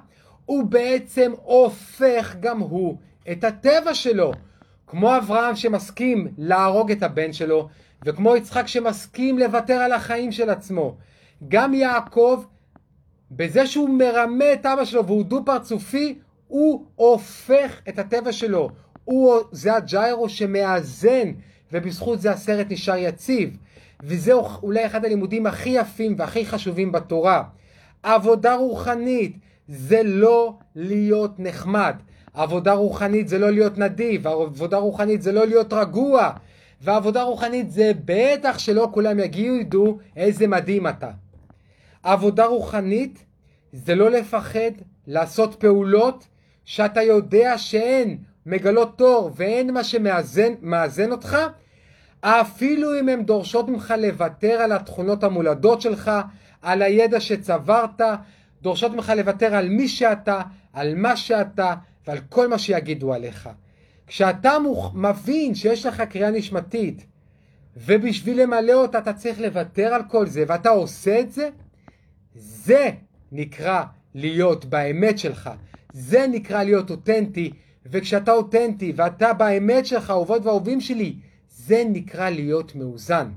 הוא 0.47 0.65
בעצם 0.65 1.33
הופך 1.43 2.37
גם 2.41 2.61
הוא 2.61 2.97
את 3.33 3.45
הטבע 3.45 3.95
שלו. 3.95 4.33
כמו 4.87 5.17
אברהם 5.17 5.57
שמסכים 5.57 6.29
להרוג 6.39 6.91
את 6.91 7.03
הבן 7.03 7.33
שלו, 7.33 7.69
וכמו 8.07 8.37
יצחק 8.37 8.67
שמסכים 8.67 9.39
לוותר 9.39 9.75
על 9.75 9.93
החיים 9.93 10.33
של 10.33 10.51
עצמו. 10.51 10.97
גם 11.49 11.75
יעקב, 11.75 12.45
בזה 13.31 13.67
שהוא 13.67 13.91
מרמה 13.91 14.53
את 14.53 14.67
אבא 14.67 14.85
שלו 14.85 15.07
והוא 15.07 15.25
דו 15.25 15.45
פרצופי, 15.45 16.19
הוא 16.49 16.85
הופך 16.97 17.81
את 17.89 17.99
הטבע 17.99 18.33
שלו. 18.33 18.71
הוא, 19.05 19.37
זה 19.53 19.75
הג'יירו 19.77 20.29
שמאזן, 20.29 21.33
ובזכות 21.73 22.21
זה 22.21 22.31
הסרט 22.31 22.67
נשאר 22.71 22.97
יציב. 22.97 23.57
וזה 24.03 24.33
אולי 24.63 24.87
אחד 24.87 25.05
הלימודים 25.05 25.47
הכי 25.47 25.71
יפים 25.71 26.15
והכי 26.19 26.47
חשובים 26.47 26.93
בתורה. 26.93 27.43
עבודה 28.03 28.55
רוחנית 28.55 29.37
זה 29.69 30.03
לא 30.03 30.55
להיות 30.75 31.35
נחמד. 31.39 31.95
עבודה 32.35 32.73
רוחנית 32.73 33.29
זה 33.29 33.39
לא 33.39 33.51
להיות 33.51 33.79
נדיב, 33.79 34.27
עבודה 34.27 34.77
רוחנית 34.77 35.23
זה 35.23 35.33
לא 35.33 35.47
להיות 35.47 35.73
רגוע, 35.73 36.31
ועבודה 36.81 37.23
רוחנית 37.23 37.71
זה 37.71 37.93
בטח 38.05 38.59
שלא 38.59 38.89
כולם 38.93 39.19
יגידו 39.19 39.99
איזה 40.17 40.47
מדהים 40.47 40.87
אתה. 40.87 41.11
עבודה 42.03 42.47
רוחנית 42.47 43.25
זה 43.73 43.95
לא 43.95 44.11
לפחד 44.11 44.71
לעשות 45.07 45.55
פעולות 45.55 46.27
שאתה 46.65 47.03
יודע 47.03 47.59
שאין 47.59 48.19
מגלות 48.47 48.99
תור 48.99 49.31
ואין 49.37 49.75
מה 49.75 49.85
שמאזן 49.85 51.13
אותך, 51.13 51.37
אפילו 52.23 53.01
אם 53.01 53.09
הן 53.09 53.25
דורשות 53.25 53.69
ממך 53.69 53.95
לוותר 53.99 54.53
על 54.53 54.73
התכונות 54.73 55.25
המולדות 55.25 55.81
שלך, 55.81 56.11
על 56.63 56.83
הידע 56.83 57.21
שצברת, 57.21 58.01
דורשות 58.63 58.93
ממך 58.93 59.13
לוותר 59.17 59.55
על 59.55 59.69
מי 59.69 59.89
שאתה, 59.89 60.43
על 60.73 60.95
מה 60.95 61.17
שאתה 61.17 61.75
ועל 62.07 62.19
כל 62.29 62.49
מה 62.49 62.59
שיגידו 62.59 63.15
עליך. 63.15 63.49
כשאתה 64.07 64.57
מבין 64.95 65.55
שיש 65.55 65.87
לך 65.87 66.01
קריאה 66.01 66.31
נשמתית 66.31 67.07
ובשביל 67.77 68.43
למלא 68.43 68.73
אותה 68.73 68.99
אתה 68.99 69.13
צריך 69.13 69.41
לוותר 69.41 69.95
על 69.95 70.03
כל 70.09 70.27
זה 70.27 70.45
ואתה 70.49 70.69
עושה 70.69 71.21
את 71.21 71.33
זה, 71.33 71.49
זה 72.35 72.91
נקרא 73.33 73.83
להיות 74.15 74.65
באמת 74.65 75.19
שלך. 75.19 75.51
זה 75.93 76.27
נקרא 76.31 76.63
להיות 76.63 76.91
אותנטי, 76.91 77.51
וכשאתה 77.87 78.33
אותנטי 78.33 78.93
ואתה 78.97 79.33
באמת 79.33 79.87
שלך, 79.87 80.11
אהובות 80.11 80.47
ואהובים 80.47 80.81
שלי, 80.81 81.15
זה 81.71 81.83
נקרא 81.87 82.31
להיות 82.31 82.75
מאוזן. 82.75 83.29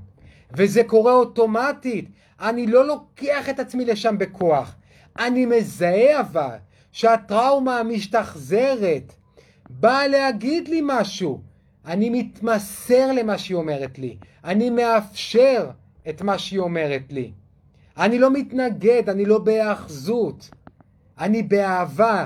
וזה 0.57 0.84
קורה 0.84 1.14
אוטומטית. 1.14 2.10
אני 2.41 2.68
לא 2.68 2.88
לוקח 2.88 3.49
את 3.49 3.60
עצמי 3.60 3.85
לשם 3.85 4.18
בכוח. 4.18 4.76
אני 5.19 5.45
מזהה 5.45 6.19
אבל 6.19 6.55
שהטראומה 6.91 7.80
המשתחזרת 7.80 9.14
באה 9.69 10.07
להגיד 10.07 10.68
לי 10.68 10.81
משהו. 10.84 11.41
אני 11.85 12.10
מתמסר 12.10 13.11
למה 13.11 13.38
שהיא 13.38 13.55
אומרת 13.57 13.99
לי. 13.99 14.18
אני 14.43 14.69
מאפשר 14.69 15.69
את 16.10 16.22
מה 16.22 16.38
שהיא 16.38 16.60
אומרת 16.60 17.03
לי. 17.10 17.31
אני 17.97 18.19
לא 18.19 18.31
מתנגד, 18.31 19.10
אני 19.10 19.26
לא 19.26 19.39
בהאחזות. 19.39 20.49
אני 21.19 21.43
באהבה 21.43 22.26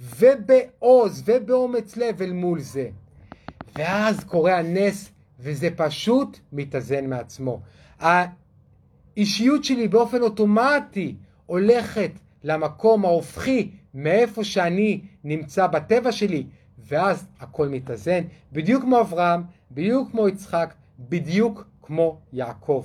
ובעוז 0.00 1.22
ובאומץ 1.26 1.96
לב 1.96 2.22
אל 2.22 2.32
מול 2.32 2.60
זה. 2.60 2.88
ואז 3.78 4.24
קורה 4.24 4.58
הנס 4.58 5.15
וזה 5.40 5.68
פשוט 5.76 6.38
מתאזן 6.52 7.06
מעצמו. 7.06 7.60
האישיות 8.00 9.64
שלי 9.64 9.88
באופן 9.88 10.22
אוטומטי 10.22 11.14
הולכת 11.46 12.10
למקום 12.44 13.04
ההופכי 13.04 13.70
מאיפה 13.94 14.44
שאני 14.44 15.00
נמצא 15.24 15.66
בטבע 15.66 16.12
שלי, 16.12 16.46
ואז 16.78 17.26
הכל 17.40 17.68
מתאזן, 17.68 18.22
בדיוק 18.52 18.82
כמו 18.82 19.00
אברהם, 19.00 19.42
בדיוק 19.70 20.10
כמו 20.10 20.28
יצחק, 20.28 20.74
בדיוק 20.98 21.64
כמו 21.82 22.18
יעקב. 22.32 22.84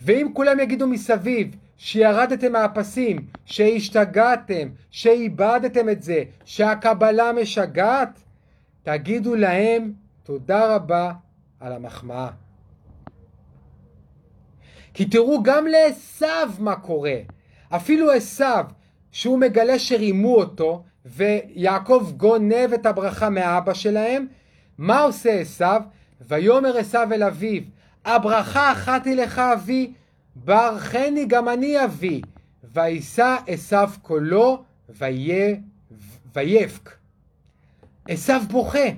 ואם 0.00 0.30
כולם 0.34 0.60
יגידו 0.60 0.86
מסביב 0.86 1.56
שירדתם 1.76 2.52
מהפסים, 2.52 3.26
שהשתגעתם, 3.44 4.68
שאיבדתם 4.90 5.88
את 5.88 6.02
זה, 6.02 6.22
שהקבלה 6.44 7.32
משגעת, 7.32 8.20
תגידו 8.82 9.34
להם 9.34 9.92
תודה 10.22 10.74
רבה 10.74 11.12
על 11.60 11.72
המחמאה. 11.72 12.28
כי 14.94 15.04
תראו 15.04 15.42
גם 15.42 15.66
לעשו 15.66 16.26
מה 16.58 16.76
קורה. 16.76 17.16
אפילו 17.68 18.10
עשו, 18.10 18.44
שהוא 19.12 19.38
מגלה 19.38 19.78
שרימו 19.78 20.36
אותו, 20.36 20.82
ויעקב 21.04 22.12
גונב 22.16 22.72
את 22.74 22.86
הברכה 22.86 23.30
מאבא 23.30 23.74
שלהם, 23.74 24.26
מה 24.78 25.00
עושה 25.00 25.30
עשו? 25.30 25.64
ויאמר 26.20 26.76
עשו 26.76 26.98
אל 27.12 27.22
אביו, 27.22 27.62
הברכה 28.04 28.72
אחת 28.72 29.06
היא 29.06 29.16
לך 29.16 29.38
אבי, 29.38 29.92
ברכני 30.36 31.24
גם 31.24 31.48
אני 31.48 31.84
אבי. 31.84 32.20
וישא 32.74 33.36
עשו 33.46 33.76
קולו 34.02 34.64
ויבק. 34.88 36.96
עשו 38.08 38.32
בוכה. 38.50 38.88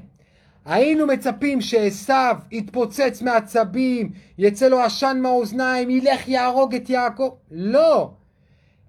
היינו 0.68 1.06
מצפים 1.06 1.60
שעשו 1.60 2.12
יתפוצץ 2.50 3.22
מעצבים, 3.22 4.12
יצא 4.38 4.68
לו 4.68 4.80
עשן 4.80 5.18
מהאוזניים, 5.22 5.90
ילך 5.90 6.28
יהרוג 6.28 6.74
את 6.74 6.90
יעקב. 6.90 7.30
לא. 7.50 8.10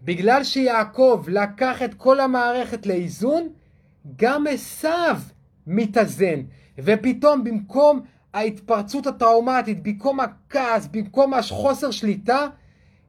בגלל 0.02 0.44
שיעקב 0.44 1.24
לקח 1.28 1.84
את 1.84 1.94
כל 1.94 2.20
המערכת 2.20 2.86
לאיזון, 2.86 3.50
גם 4.16 4.48
עשו 4.50 4.90
מתאזן. 5.68 6.42
ופתאום 6.80 7.44
במקום 7.44 8.02
ההתפרצות 8.34 9.08
הטראומטית, 9.08 9.84
במקום 9.84 10.20
הכעס, 10.20 10.88
במקום 10.88 11.34
החוסר 11.34 11.92
שליטה, 11.92 12.48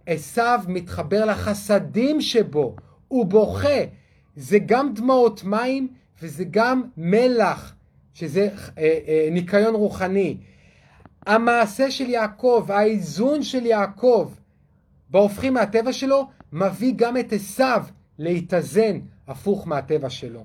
עשו 0.06 0.42
מתחבר 0.68 1.24
לחסדים 1.24 2.20
שבו, 2.20 2.76
הוא 3.08 3.26
בוכה. 3.26 3.80
זה 4.36 4.58
גם 4.66 4.94
דמעות 4.94 5.44
מים 5.44 5.88
וזה 6.22 6.44
גם 6.50 6.82
מלח, 6.96 7.74
שזה 8.20 8.48
אה, 8.78 8.98
אה, 9.08 9.28
ניקיון 9.30 9.74
רוחני. 9.74 10.36
המעשה 11.26 11.90
של 11.90 12.10
יעקב, 12.10 12.66
האיזון 12.68 13.42
של 13.42 13.66
יעקב 13.66 14.30
בהופכים 15.10 15.54
מהטבע 15.54 15.92
שלו, 15.92 16.28
מביא 16.52 16.92
גם 16.96 17.16
את 17.16 17.32
עשו 17.32 17.64
להתאזן 18.18 18.98
הפוך 19.28 19.68
מהטבע 19.68 20.10
שלו. 20.10 20.44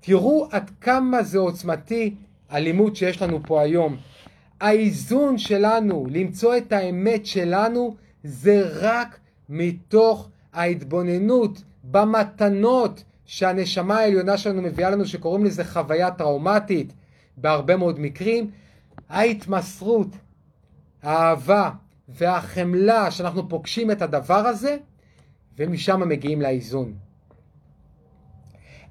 תראו 0.00 0.48
עד 0.50 0.70
כמה 0.80 1.22
זה 1.22 1.38
עוצמתי 1.38 2.14
הלימוד 2.48 2.96
שיש 2.96 3.22
לנו 3.22 3.40
פה 3.46 3.62
היום. 3.62 3.96
האיזון 4.60 5.38
שלנו, 5.38 6.06
למצוא 6.10 6.56
את 6.56 6.72
האמת 6.72 7.26
שלנו, 7.26 7.96
זה 8.24 8.62
רק 8.80 9.18
מתוך 9.48 10.28
ההתבוננות 10.52 11.62
במתנות 11.84 13.04
שהנשמה 13.26 13.98
העליונה 13.98 14.36
שלנו 14.38 14.62
מביאה 14.62 14.90
לנו, 14.90 15.06
שקוראים 15.06 15.44
לזה 15.44 15.64
חוויה 15.64 16.10
טראומטית 16.10 16.92
בהרבה 17.40 17.76
מאוד 17.76 18.00
מקרים. 18.00 18.50
ההתמסרות, 19.08 20.08
האהבה 21.02 21.70
והחמלה 22.08 23.10
שאנחנו 23.10 23.48
פוגשים 23.48 23.90
את 23.90 24.02
הדבר 24.02 24.46
הזה, 24.46 24.76
ומשם 25.58 26.08
מגיעים 26.08 26.42
לאיזון. 26.42 26.94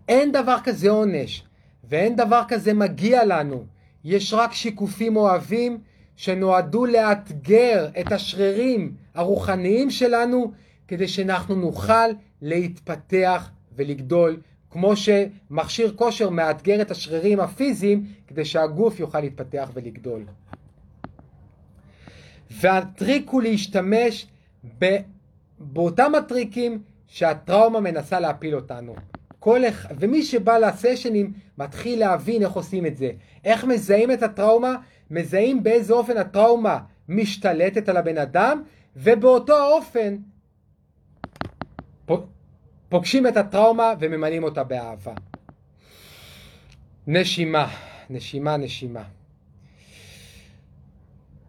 אין 0.07 0.31
דבר 0.31 0.57
כזה 0.63 0.89
עונש, 0.89 1.43
ואין 1.83 2.15
דבר 2.15 2.41
כזה 2.47 2.73
מגיע 2.73 3.25
לנו. 3.25 3.65
יש 4.03 4.33
רק 4.33 4.53
שיקופים 4.53 5.15
אוהבים 5.15 5.81
שנועדו 6.15 6.85
לאתגר 6.85 7.89
את 7.99 8.11
השרירים 8.11 8.93
הרוחניים 9.15 9.89
שלנו 9.89 10.51
כדי 10.87 11.07
שאנחנו 11.07 11.55
נוכל 11.55 12.09
להתפתח 12.41 13.49
ולגדול 13.75 14.41
כמו 14.71 14.93
שמכשיר 14.95 15.93
כושר 15.95 16.29
מאתגר 16.29 16.81
את 16.81 16.91
השרירים 16.91 17.39
הפיזיים 17.39 18.05
כדי 18.27 18.45
שהגוף 18.45 18.99
יוכל 18.99 19.19
להתפתח 19.19 19.69
ולגדול. 19.73 20.25
והטריק 22.51 23.29
הוא 23.29 23.41
להשתמש 23.41 24.27
ב... 24.79 24.97
באותם 25.59 26.15
הטריקים 26.15 26.81
שהטראומה 27.07 27.79
מנסה 27.79 28.19
להפיל 28.19 28.55
אותנו. 28.55 28.95
כל 29.39 29.65
אחד, 29.65 29.95
ומי 29.99 30.23
שבא 30.23 30.57
לסשנים 30.57 31.33
מתחיל 31.57 31.99
להבין 31.99 32.41
איך 32.41 32.51
עושים 32.51 32.85
את 32.85 32.97
זה. 32.97 33.11
איך 33.45 33.65
מזהים 33.65 34.11
את 34.11 34.23
הטראומה? 34.23 34.75
מזהים 35.11 35.63
באיזה 35.63 35.93
אופן 35.93 36.17
הטראומה 36.17 36.79
משתלטת 37.09 37.89
על 37.89 37.97
הבן 37.97 38.17
אדם, 38.17 38.63
ובאותו 38.95 39.57
האופן 39.57 40.15
פוגשים 42.89 43.27
את 43.27 43.37
הטראומה 43.37 43.93
וממלאים 43.99 44.43
אותה 44.43 44.63
באהבה. 44.63 45.13
נשימה, 47.07 47.67
נשימה, 48.09 48.57
נשימה. 48.57 49.03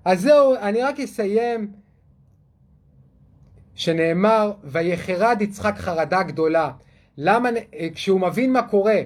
אז 0.05 0.21
זהו, 0.21 0.55
אני 0.57 0.83
רק 0.83 1.01
אסיים 1.01 1.73
שנאמר, 3.75 4.53
ויחרד 4.65 5.39
יצחק 5.41 5.75
חרדה 5.77 6.23
גדולה. 6.23 6.71
למה, 7.17 7.49
כשהוא 7.95 8.21
מבין 8.21 8.53
מה 8.53 8.63
קורה, 8.63 9.01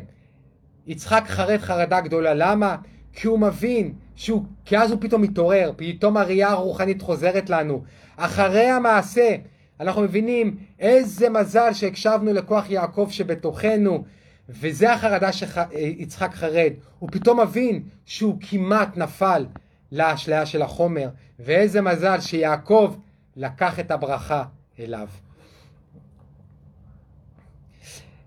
יצחק 0.86 1.24
חרד 1.26 1.58
חרדה 1.58 2.00
גדולה. 2.00 2.34
למה? 2.34 2.76
כי 3.12 3.26
הוא 3.26 3.38
מבין 3.38 3.94
שהוא, 4.16 4.44
כי 4.64 4.78
אז 4.78 4.90
הוא 4.90 5.00
פתאום 5.00 5.22
מתעורר, 5.22 5.72
פתאום 5.76 6.16
הראייה 6.16 6.50
הרוחנית 6.50 7.02
חוזרת 7.02 7.50
לנו. 7.50 7.84
אחרי 8.16 8.66
המעשה, 8.66 9.36
אנחנו 9.84 10.02
מבינים 10.02 10.56
איזה 10.78 11.28
מזל 11.28 11.72
שהקשבנו 11.72 12.32
לכוח 12.32 12.70
יעקב 12.70 13.08
שבתוכנו, 13.10 14.04
וזה 14.48 14.92
החרדה 14.92 15.32
שיצחק 15.32 16.34
חרד. 16.34 16.72
הוא 16.98 17.08
פתאום 17.12 17.40
מבין 17.40 17.82
שהוא 18.06 18.38
כמעט 18.40 18.96
נפל 18.96 19.46
לאשליה 19.92 20.46
של 20.46 20.62
החומר, 20.62 21.08
ואיזה 21.38 21.80
מזל 21.80 22.20
שיעקב 22.20 22.96
לקח 23.36 23.80
את 23.80 23.90
הברכה 23.90 24.44
אליו. 24.78 25.08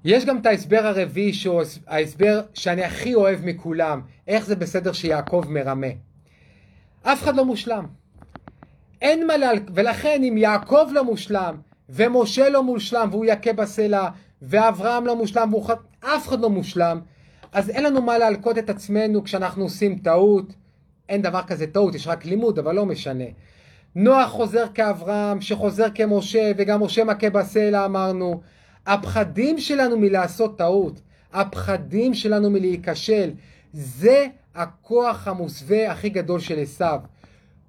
יש 0.04 0.26
גם 0.26 0.38
את 0.38 0.46
ההסבר 0.46 0.86
הרביעי, 0.86 1.34
שהוא 1.34 1.62
ההסבר 1.88 2.42
שאני 2.54 2.84
הכי 2.84 3.16
אוהב 3.16 3.46
מכולם, 3.46 4.02
איך 4.28 4.46
זה 4.46 4.56
בסדר 4.56 4.94
שיעקב 4.94 5.46
מרמה. 5.50 5.88
אף 7.04 7.24
אחד 7.24 7.36
לא 7.36 7.46
מושלם. 7.46 7.86
אין 9.02 9.28
מה 9.28 9.38
להל... 9.38 9.60
ולכן 9.74 10.22
אם 10.24 10.38
יעקב 10.38 10.88
לא 10.92 11.04
מושלם, 11.04 11.56
ומשה 11.90 12.50
לא 12.50 12.64
מושלם 12.64 13.08
והוא 13.12 13.26
יכה 13.26 13.54
בסלע, 13.54 14.10
ואברהם 14.42 15.06
לא 15.06 15.16
מושלם 15.16 15.54
והוא... 15.54 15.66
אף 16.00 16.28
אחד 16.28 16.40
לא 16.40 16.50
מושלם, 16.50 17.00
אז 17.52 17.70
אין 17.70 17.84
לנו 17.84 18.02
מה 18.02 18.18
להלקות 18.18 18.58
את 18.58 18.70
עצמנו 18.70 19.24
כשאנחנו 19.24 19.64
עושים 19.64 19.98
טעות. 19.98 20.54
אין 21.10 21.22
דבר 21.22 21.42
כזה 21.42 21.68
טעות, 21.68 21.96
יש 21.96 22.08
רק 22.08 22.26
לימוד, 22.26 22.60
אבל 22.60 22.76
לא 22.76 22.86
משנה. 22.86 23.24
נוח 23.96 24.30
חוזר 24.30 24.66
כאברהם, 24.74 25.42
שחוזר 25.42 25.88
כמשה, 25.96 26.52
וגם 26.58 26.84
משה 26.84 27.04
מכה 27.04 27.30
בסלע 27.30 27.86
אמרנו. 27.86 28.42
הפחדים 28.86 29.60
שלנו 29.60 29.98
מלעשות 29.98 30.58
טעות, 30.58 31.02
הפחדים 31.34 32.14
שלנו 32.14 32.50
מלהיכשל, 32.50 33.32
זה 33.74 34.28
הכוח 34.56 35.28
המוסווה 35.28 35.92
הכי 35.92 36.10
גדול 36.10 36.40
של 36.40 36.60
עשיו. 36.60 37.00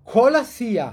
כל 0.04 0.36
עשייה, 0.36 0.90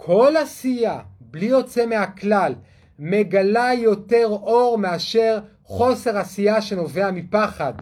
כל 0.00 0.34
עשייה, 0.42 1.00
בלי 1.20 1.46
יוצא 1.46 1.86
מהכלל, 1.86 2.54
מגלה 2.98 3.70
יותר 3.74 4.26
אור 4.26 4.78
מאשר 4.78 5.38
חוסר 5.64 6.18
עשייה 6.18 6.62
שנובע 6.62 7.10
מפחד. 7.10 7.72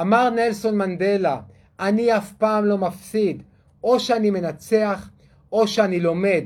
אמר 0.00 0.30
נלסון 0.30 0.78
מנדלה, 0.78 1.40
אני 1.80 2.16
אף 2.16 2.32
פעם 2.32 2.64
לא 2.64 2.78
מפסיד, 2.78 3.42
או 3.84 4.00
שאני 4.00 4.30
מנצח, 4.30 5.10
או 5.52 5.68
שאני 5.68 6.00
לומד. 6.00 6.44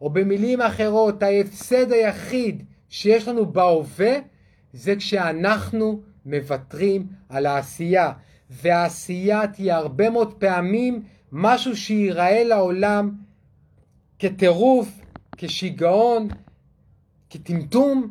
או 0.00 0.10
במילים 0.10 0.60
אחרות, 0.60 1.22
ההפסד 1.22 1.92
היחיד 1.92 2.62
שיש 2.88 3.28
לנו 3.28 3.52
בהווה 3.52 4.16
זה 4.72 4.96
כשאנחנו 4.96 6.00
מוותרים 6.26 7.06
על 7.28 7.46
העשייה. 7.46 8.12
והעשייה 8.50 9.46
תהיה 9.46 9.76
הרבה 9.76 10.10
מאוד 10.10 10.34
פעמים 10.34 11.02
משהו 11.32 11.76
שייראה 11.76 12.44
לעולם 12.44 13.27
כטירוף, 14.18 14.88
כשיגעון, 15.36 16.28
כטמטום, 17.30 18.10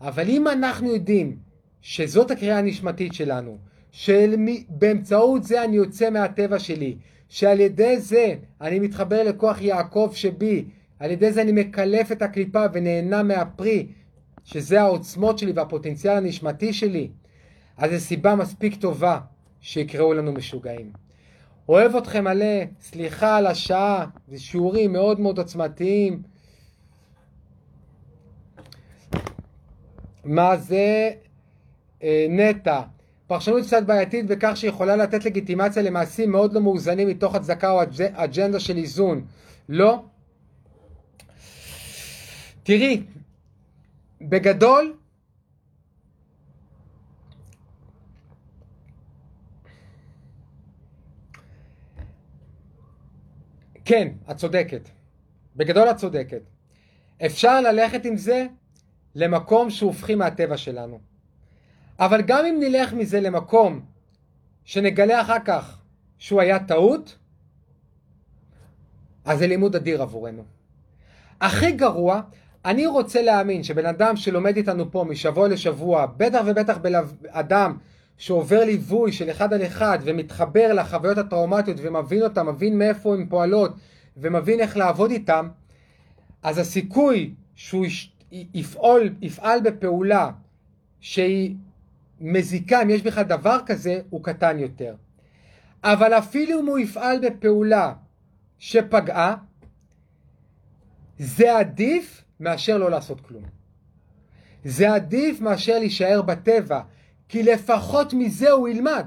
אבל 0.00 0.28
אם 0.28 0.48
אנחנו 0.48 0.94
יודעים 0.94 1.36
שזאת 1.82 2.30
הקריאה 2.30 2.58
הנשמתית 2.58 3.14
שלנו, 3.14 3.58
שבאמצעות 3.92 5.44
זה 5.44 5.64
אני 5.64 5.76
יוצא 5.76 6.10
מהטבע 6.10 6.58
שלי, 6.58 6.96
שעל 7.28 7.60
ידי 7.60 8.00
זה 8.00 8.34
אני 8.60 8.78
מתחבר 8.78 9.22
לכוח 9.22 9.60
יעקב 9.60 10.10
שבי, 10.14 10.64
על 10.98 11.10
ידי 11.10 11.32
זה 11.32 11.42
אני 11.42 11.52
מקלף 11.52 12.12
את 12.12 12.22
הקליפה 12.22 12.64
ונהנה 12.72 13.22
מהפרי, 13.22 13.86
שזה 14.44 14.80
העוצמות 14.80 15.38
שלי 15.38 15.52
והפוטנציאל 15.52 16.16
הנשמתי 16.16 16.72
שלי, 16.72 17.08
אז 17.76 17.90
זו 17.90 18.00
סיבה 18.00 18.34
מספיק 18.34 18.74
טובה 18.74 19.18
שיקראו 19.60 20.14
לנו 20.14 20.32
משוגעים. 20.32 20.92
אוהב 21.70 21.96
אתכם 21.96 22.24
מלא, 22.24 22.64
סליחה 22.80 23.36
על 23.36 23.46
השעה, 23.46 24.06
זה 24.28 24.38
שיעורים 24.38 24.92
מאוד 24.92 25.20
מאוד 25.20 25.38
עוצמתיים. 25.38 26.22
מה 30.24 30.56
זה 30.56 31.10
אה, 32.02 32.26
נטע? 32.30 32.80
פרשנות 33.26 33.62
קצת 33.62 33.82
בעייתית 33.82 34.26
בכך 34.26 34.52
שיכולה 34.54 34.96
לתת 34.96 35.24
לגיטימציה 35.24 35.82
למעשים 35.82 36.30
מאוד 36.30 36.52
לא 36.52 36.60
מאוזנים 36.60 37.08
מתוך 37.08 37.34
הצדקה 37.34 37.70
או 37.70 37.82
אג'נדה 38.14 38.60
של 38.60 38.76
איזון. 38.76 39.24
לא, 39.68 40.02
תראי, 42.62 43.02
בגדול, 44.20 44.94
כן, 53.90 54.08
את 54.30 54.36
צודקת. 54.36 54.88
בגדול 55.56 55.90
את 55.90 55.96
צודקת. 55.96 56.42
אפשר 57.26 57.60
ללכת 57.60 58.04
עם 58.04 58.16
זה 58.16 58.46
למקום 59.14 59.70
שהופכים 59.70 60.18
מהטבע 60.18 60.56
שלנו. 60.56 60.98
אבל 61.98 62.22
גם 62.22 62.46
אם 62.46 62.56
נלך 62.60 62.92
מזה 62.92 63.20
למקום 63.20 63.80
שנגלה 64.64 65.20
אחר 65.20 65.38
כך 65.44 65.80
שהוא 66.18 66.40
היה 66.40 66.58
טעות, 66.58 67.18
אז 69.24 69.38
זה 69.38 69.46
לימוד 69.46 69.76
אדיר 69.76 70.02
עבורנו. 70.02 70.44
הכי 71.40 71.72
גרוע, 71.72 72.20
אני 72.64 72.86
רוצה 72.86 73.22
להאמין 73.22 73.62
שבן 73.62 73.86
אדם 73.86 74.16
שלומד 74.16 74.56
איתנו 74.56 74.90
פה 74.90 75.04
משבוע 75.08 75.48
לשבוע, 75.48 76.06
בטח 76.16 76.40
ובטח 76.46 76.78
אדם 77.28 77.78
שעובר 78.20 78.64
ליווי 78.64 79.12
של 79.12 79.30
אחד 79.30 79.52
על 79.52 79.66
אחד 79.66 79.98
ומתחבר 80.04 80.72
לחוויות 80.72 81.18
הטראומטיות 81.18 81.76
ומבין 81.82 82.22
אותן, 82.22 82.46
מבין 82.46 82.78
מאיפה 82.78 83.14
הן 83.14 83.26
פועלות 83.28 83.74
ומבין 84.16 84.60
איך 84.60 84.76
לעבוד 84.76 85.10
איתן, 85.10 85.48
אז 86.42 86.58
הסיכוי 86.58 87.34
שהוא 87.54 87.86
יפעול, 88.32 89.14
יפעל 89.22 89.60
בפעולה 89.60 90.30
שהיא 91.00 91.54
מזיקה, 92.20 92.82
אם 92.82 92.90
יש 92.90 93.02
בכלל 93.02 93.22
דבר 93.22 93.58
כזה, 93.66 94.00
הוא 94.10 94.24
קטן 94.24 94.58
יותר. 94.58 94.94
אבל 95.84 96.12
אפילו 96.12 96.60
אם 96.60 96.66
הוא 96.66 96.78
יפעל 96.78 97.18
בפעולה 97.28 97.92
שפגעה, 98.58 99.36
זה 101.18 101.58
עדיף 101.58 102.24
מאשר 102.40 102.78
לא 102.78 102.90
לעשות 102.90 103.20
כלום. 103.20 103.44
זה 104.64 104.94
עדיף 104.94 105.40
מאשר 105.40 105.78
להישאר 105.78 106.22
בטבע, 106.22 106.80
כי 107.30 107.42
לפחות 107.42 108.14
מזה 108.14 108.50
הוא 108.50 108.68
ילמד. 108.68 109.06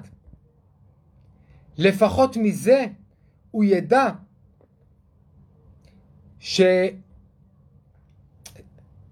לפחות 1.78 2.38
מזה 2.38 2.86
הוא 3.52 3.64
ידע 3.64 4.10
שהוא 6.40 6.94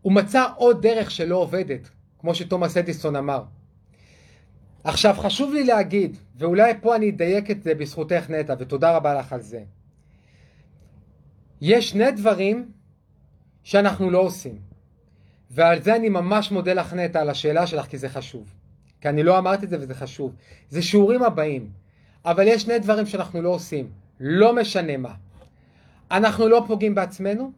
מצא 0.05 0.45
עוד 0.55 0.81
דרך 0.81 1.11
שלא 1.11 1.35
עובדת, 1.35 1.89
כמו 2.19 2.35
שתומאס 2.35 2.77
אדיסון 2.77 3.15
אמר. 3.15 3.43
עכשיו 4.83 5.15
חשוב 5.17 5.53
לי 5.53 5.63
להגיד, 5.63 6.17
ואולי 6.35 6.73
פה 6.81 6.95
אני 6.95 7.09
אדייק 7.09 7.51
את 7.51 7.63
זה 7.63 7.75
בזכותך 7.75 8.29
נטע, 8.29 8.55
ותודה 8.59 8.95
רבה 8.97 9.13
לך 9.13 9.33
על 9.33 9.41
זה. 9.41 9.63
יש 11.61 11.89
שני 11.89 12.11
דברים 12.11 12.71
שאנחנו 13.63 14.09
לא 14.09 14.19
עושים, 14.19 14.59
ועל 15.49 15.81
זה 15.81 15.95
אני 15.95 16.09
ממש 16.09 16.51
מודה 16.51 16.73
לך 16.73 16.93
נטע 16.93 17.21
על 17.21 17.29
השאלה 17.29 17.67
שלך 17.67 17.85
כי 17.85 17.97
זה 17.97 18.09
חשוב. 18.09 18.60
כי 19.01 19.09
אני 19.09 19.23
לא 19.23 19.37
אמרתי 19.37 19.65
את 19.65 19.69
זה 19.69 19.77
וזה 19.79 19.95
חשוב. 19.95 20.35
זה 20.69 20.81
שיעורים 20.81 21.23
הבאים, 21.23 21.69
אבל 22.25 22.47
יש 22.47 22.61
שני 22.61 22.79
דברים 22.79 23.05
שאנחנו 23.05 23.41
לא 23.41 23.49
עושים, 23.49 23.89
לא 24.19 24.55
משנה 24.55 24.97
מה. 24.97 25.13
אנחנו 26.11 26.47
לא 26.47 26.63
פוגעים 26.67 26.95
בעצמנו, 26.95 27.51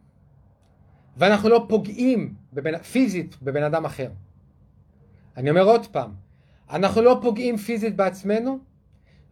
ואנחנו 1.16 1.48
לא 1.48 1.66
פוגעים 1.68 2.34
בבן, 2.52 2.78
פיזית 2.78 3.42
בבן 3.42 3.62
אדם 3.62 3.84
אחר. 3.84 4.10
אני 5.36 5.50
אומר 5.50 5.62
עוד 5.62 5.86
פעם, 5.86 6.12
אנחנו 6.70 7.02
לא 7.02 7.18
פוגעים 7.22 7.56
פיזית 7.56 7.96
בעצמנו, 7.96 8.58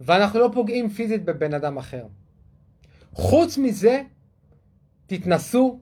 ואנחנו 0.00 0.40
לא 0.40 0.50
פוגעים 0.54 0.88
פיזית 0.88 1.24
בבן 1.24 1.54
אדם 1.54 1.76
אחר. 1.76 2.06
חוץ 3.12 3.58
מזה, 3.58 4.02
תתנסו, 5.06 5.80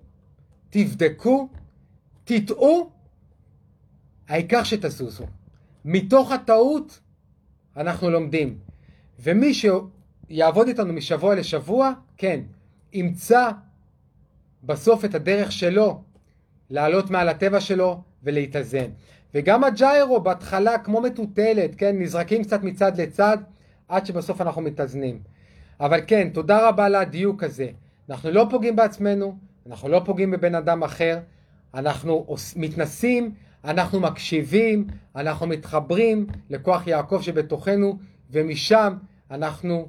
תבדקו, 0.70 1.48
תטעו, 2.24 2.90
העיקר 4.28 4.64
שתזוזו. 4.64 5.26
מתוך 5.84 6.32
הטעות 6.32 7.00
אנחנו 7.76 8.10
לומדים. 8.10 8.58
ומי 9.18 9.52
שיעבוד 9.54 10.68
איתנו 10.68 10.92
משבוע 10.92 11.34
לשבוע, 11.34 11.92
כן, 12.16 12.40
ימצא 12.92 13.50
בסוף 14.64 15.04
את 15.04 15.14
הדרך 15.14 15.52
שלו 15.52 16.02
לעלות 16.70 17.10
מעל 17.10 17.28
הטבע 17.28 17.60
שלו 17.60 18.02
ולהתאזן. 18.22 18.86
וגם 19.34 19.64
הג'יירו 19.64 20.20
בהתחלה 20.20 20.78
כמו 20.78 21.00
מטוטלת, 21.00 21.74
כן, 21.74 21.98
נזרקים 21.98 22.44
קצת 22.44 22.62
מצד 22.62 23.00
לצד 23.00 23.38
עד 23.88 24.06
שבסוף 24.06 24.40
אנחנו 24.40 24.62
מתאזנים. 24.62 25.22
אבל 25.80 26.00
כן, 26.06 26.28
תודה 26.32 26.68
רבה 26.68 26.84
על 26.86 26.94
הדיוק 26.94 27.42
הזה. 27.42 27.68
אנחנו 28.10 28.30
לא 28.30 28.46
פוגעים 28.50 28.76
בעצמנו, 28.76 29.36
אנחנו 29.66 29.88
לא 29.88 30.02
פוגעים 30.04 30.30
בבן 30.30 30.54
אדם 30.54 30.82
אחר, 30.82 31.18
אנחנו 31.74 32.26
מתנסים, 32.56 33.34
אנחנו 33.64 34.00
מקשיבים, 34.00 34.86
אנחנו 35.16 35.46
מתחברים 35.46 36.26
לכוח 36.50 36.86
יעקב 36.86 37.20
שבתוכנו, 37.22 37.98
ומשם 38.30 38.94
אנחנו 39.30 39.88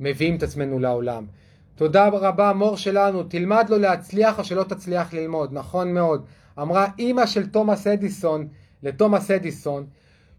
מביאים 0.00 0.36
את 0.36 0.42
עצמנו 0.42 0.78
לעולם. 0.78 1.26
תודה 1.74 2.08
רבה 2.08 2.52
מור 2.52 2.76
שלנו, 2.76 3.22
תלמד 3.22 3.66
לו 3.68 3.78
להצליח 3.78 4.38
או 4.38 4.44
שלא 4.44 4.62
תצליח 4.62 5.14
ללמוד, 5.14 5.52
נכון 5.52 5.94
מאוד. 5.94 6.26
אמרה 6.58 6.86
אימא 6.98 7.26
של 7.26 7.46
תומאס 7.46 7.86
אדיסון 7.86 8.48
לתומאס 8.82 9.30
אדיסון 9.30 9.86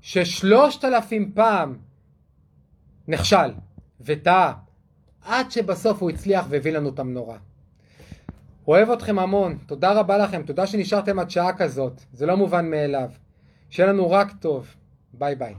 ששלושת 0.01 0.85
אלפים 0.85 1.31
פעם 1.33 1.77
נכשל 3.07 3.53
וטעה 4.01 4.53
עד 5.21 5.51
שבסוף 5.51 6.01
הוא 6.01 6.09
הצליח 6.09 6.45
והביא 6.49 6.71
לנו 6.71 6.89
את 6.89 6.99
המנורה. 6.99 7.37
אוהב 8.67 8.89
אתכם 8.89 9.19
המון, 9.19 9.57
תודה 9.65 9.91
רבה 9.91 10.17
לכם, 10.17 10.43
תודה 10.43 10.67
שנשארתם 10.67 11.19
עד 11.19 11.29
שעה 11.29 11.53
כזאת, 11.53 12.01
זה 12.13 12.25
לא 12.25 12.37
מובן 12.37 12.69
מאליו. 12.69 13.09
שיהיה 13.69 13.89
לנו 13.89 14.11
רק 14.11 14.31
טוב, 14.39 14.75
ביי 15.13 15.35
ביי. 15.35 15.55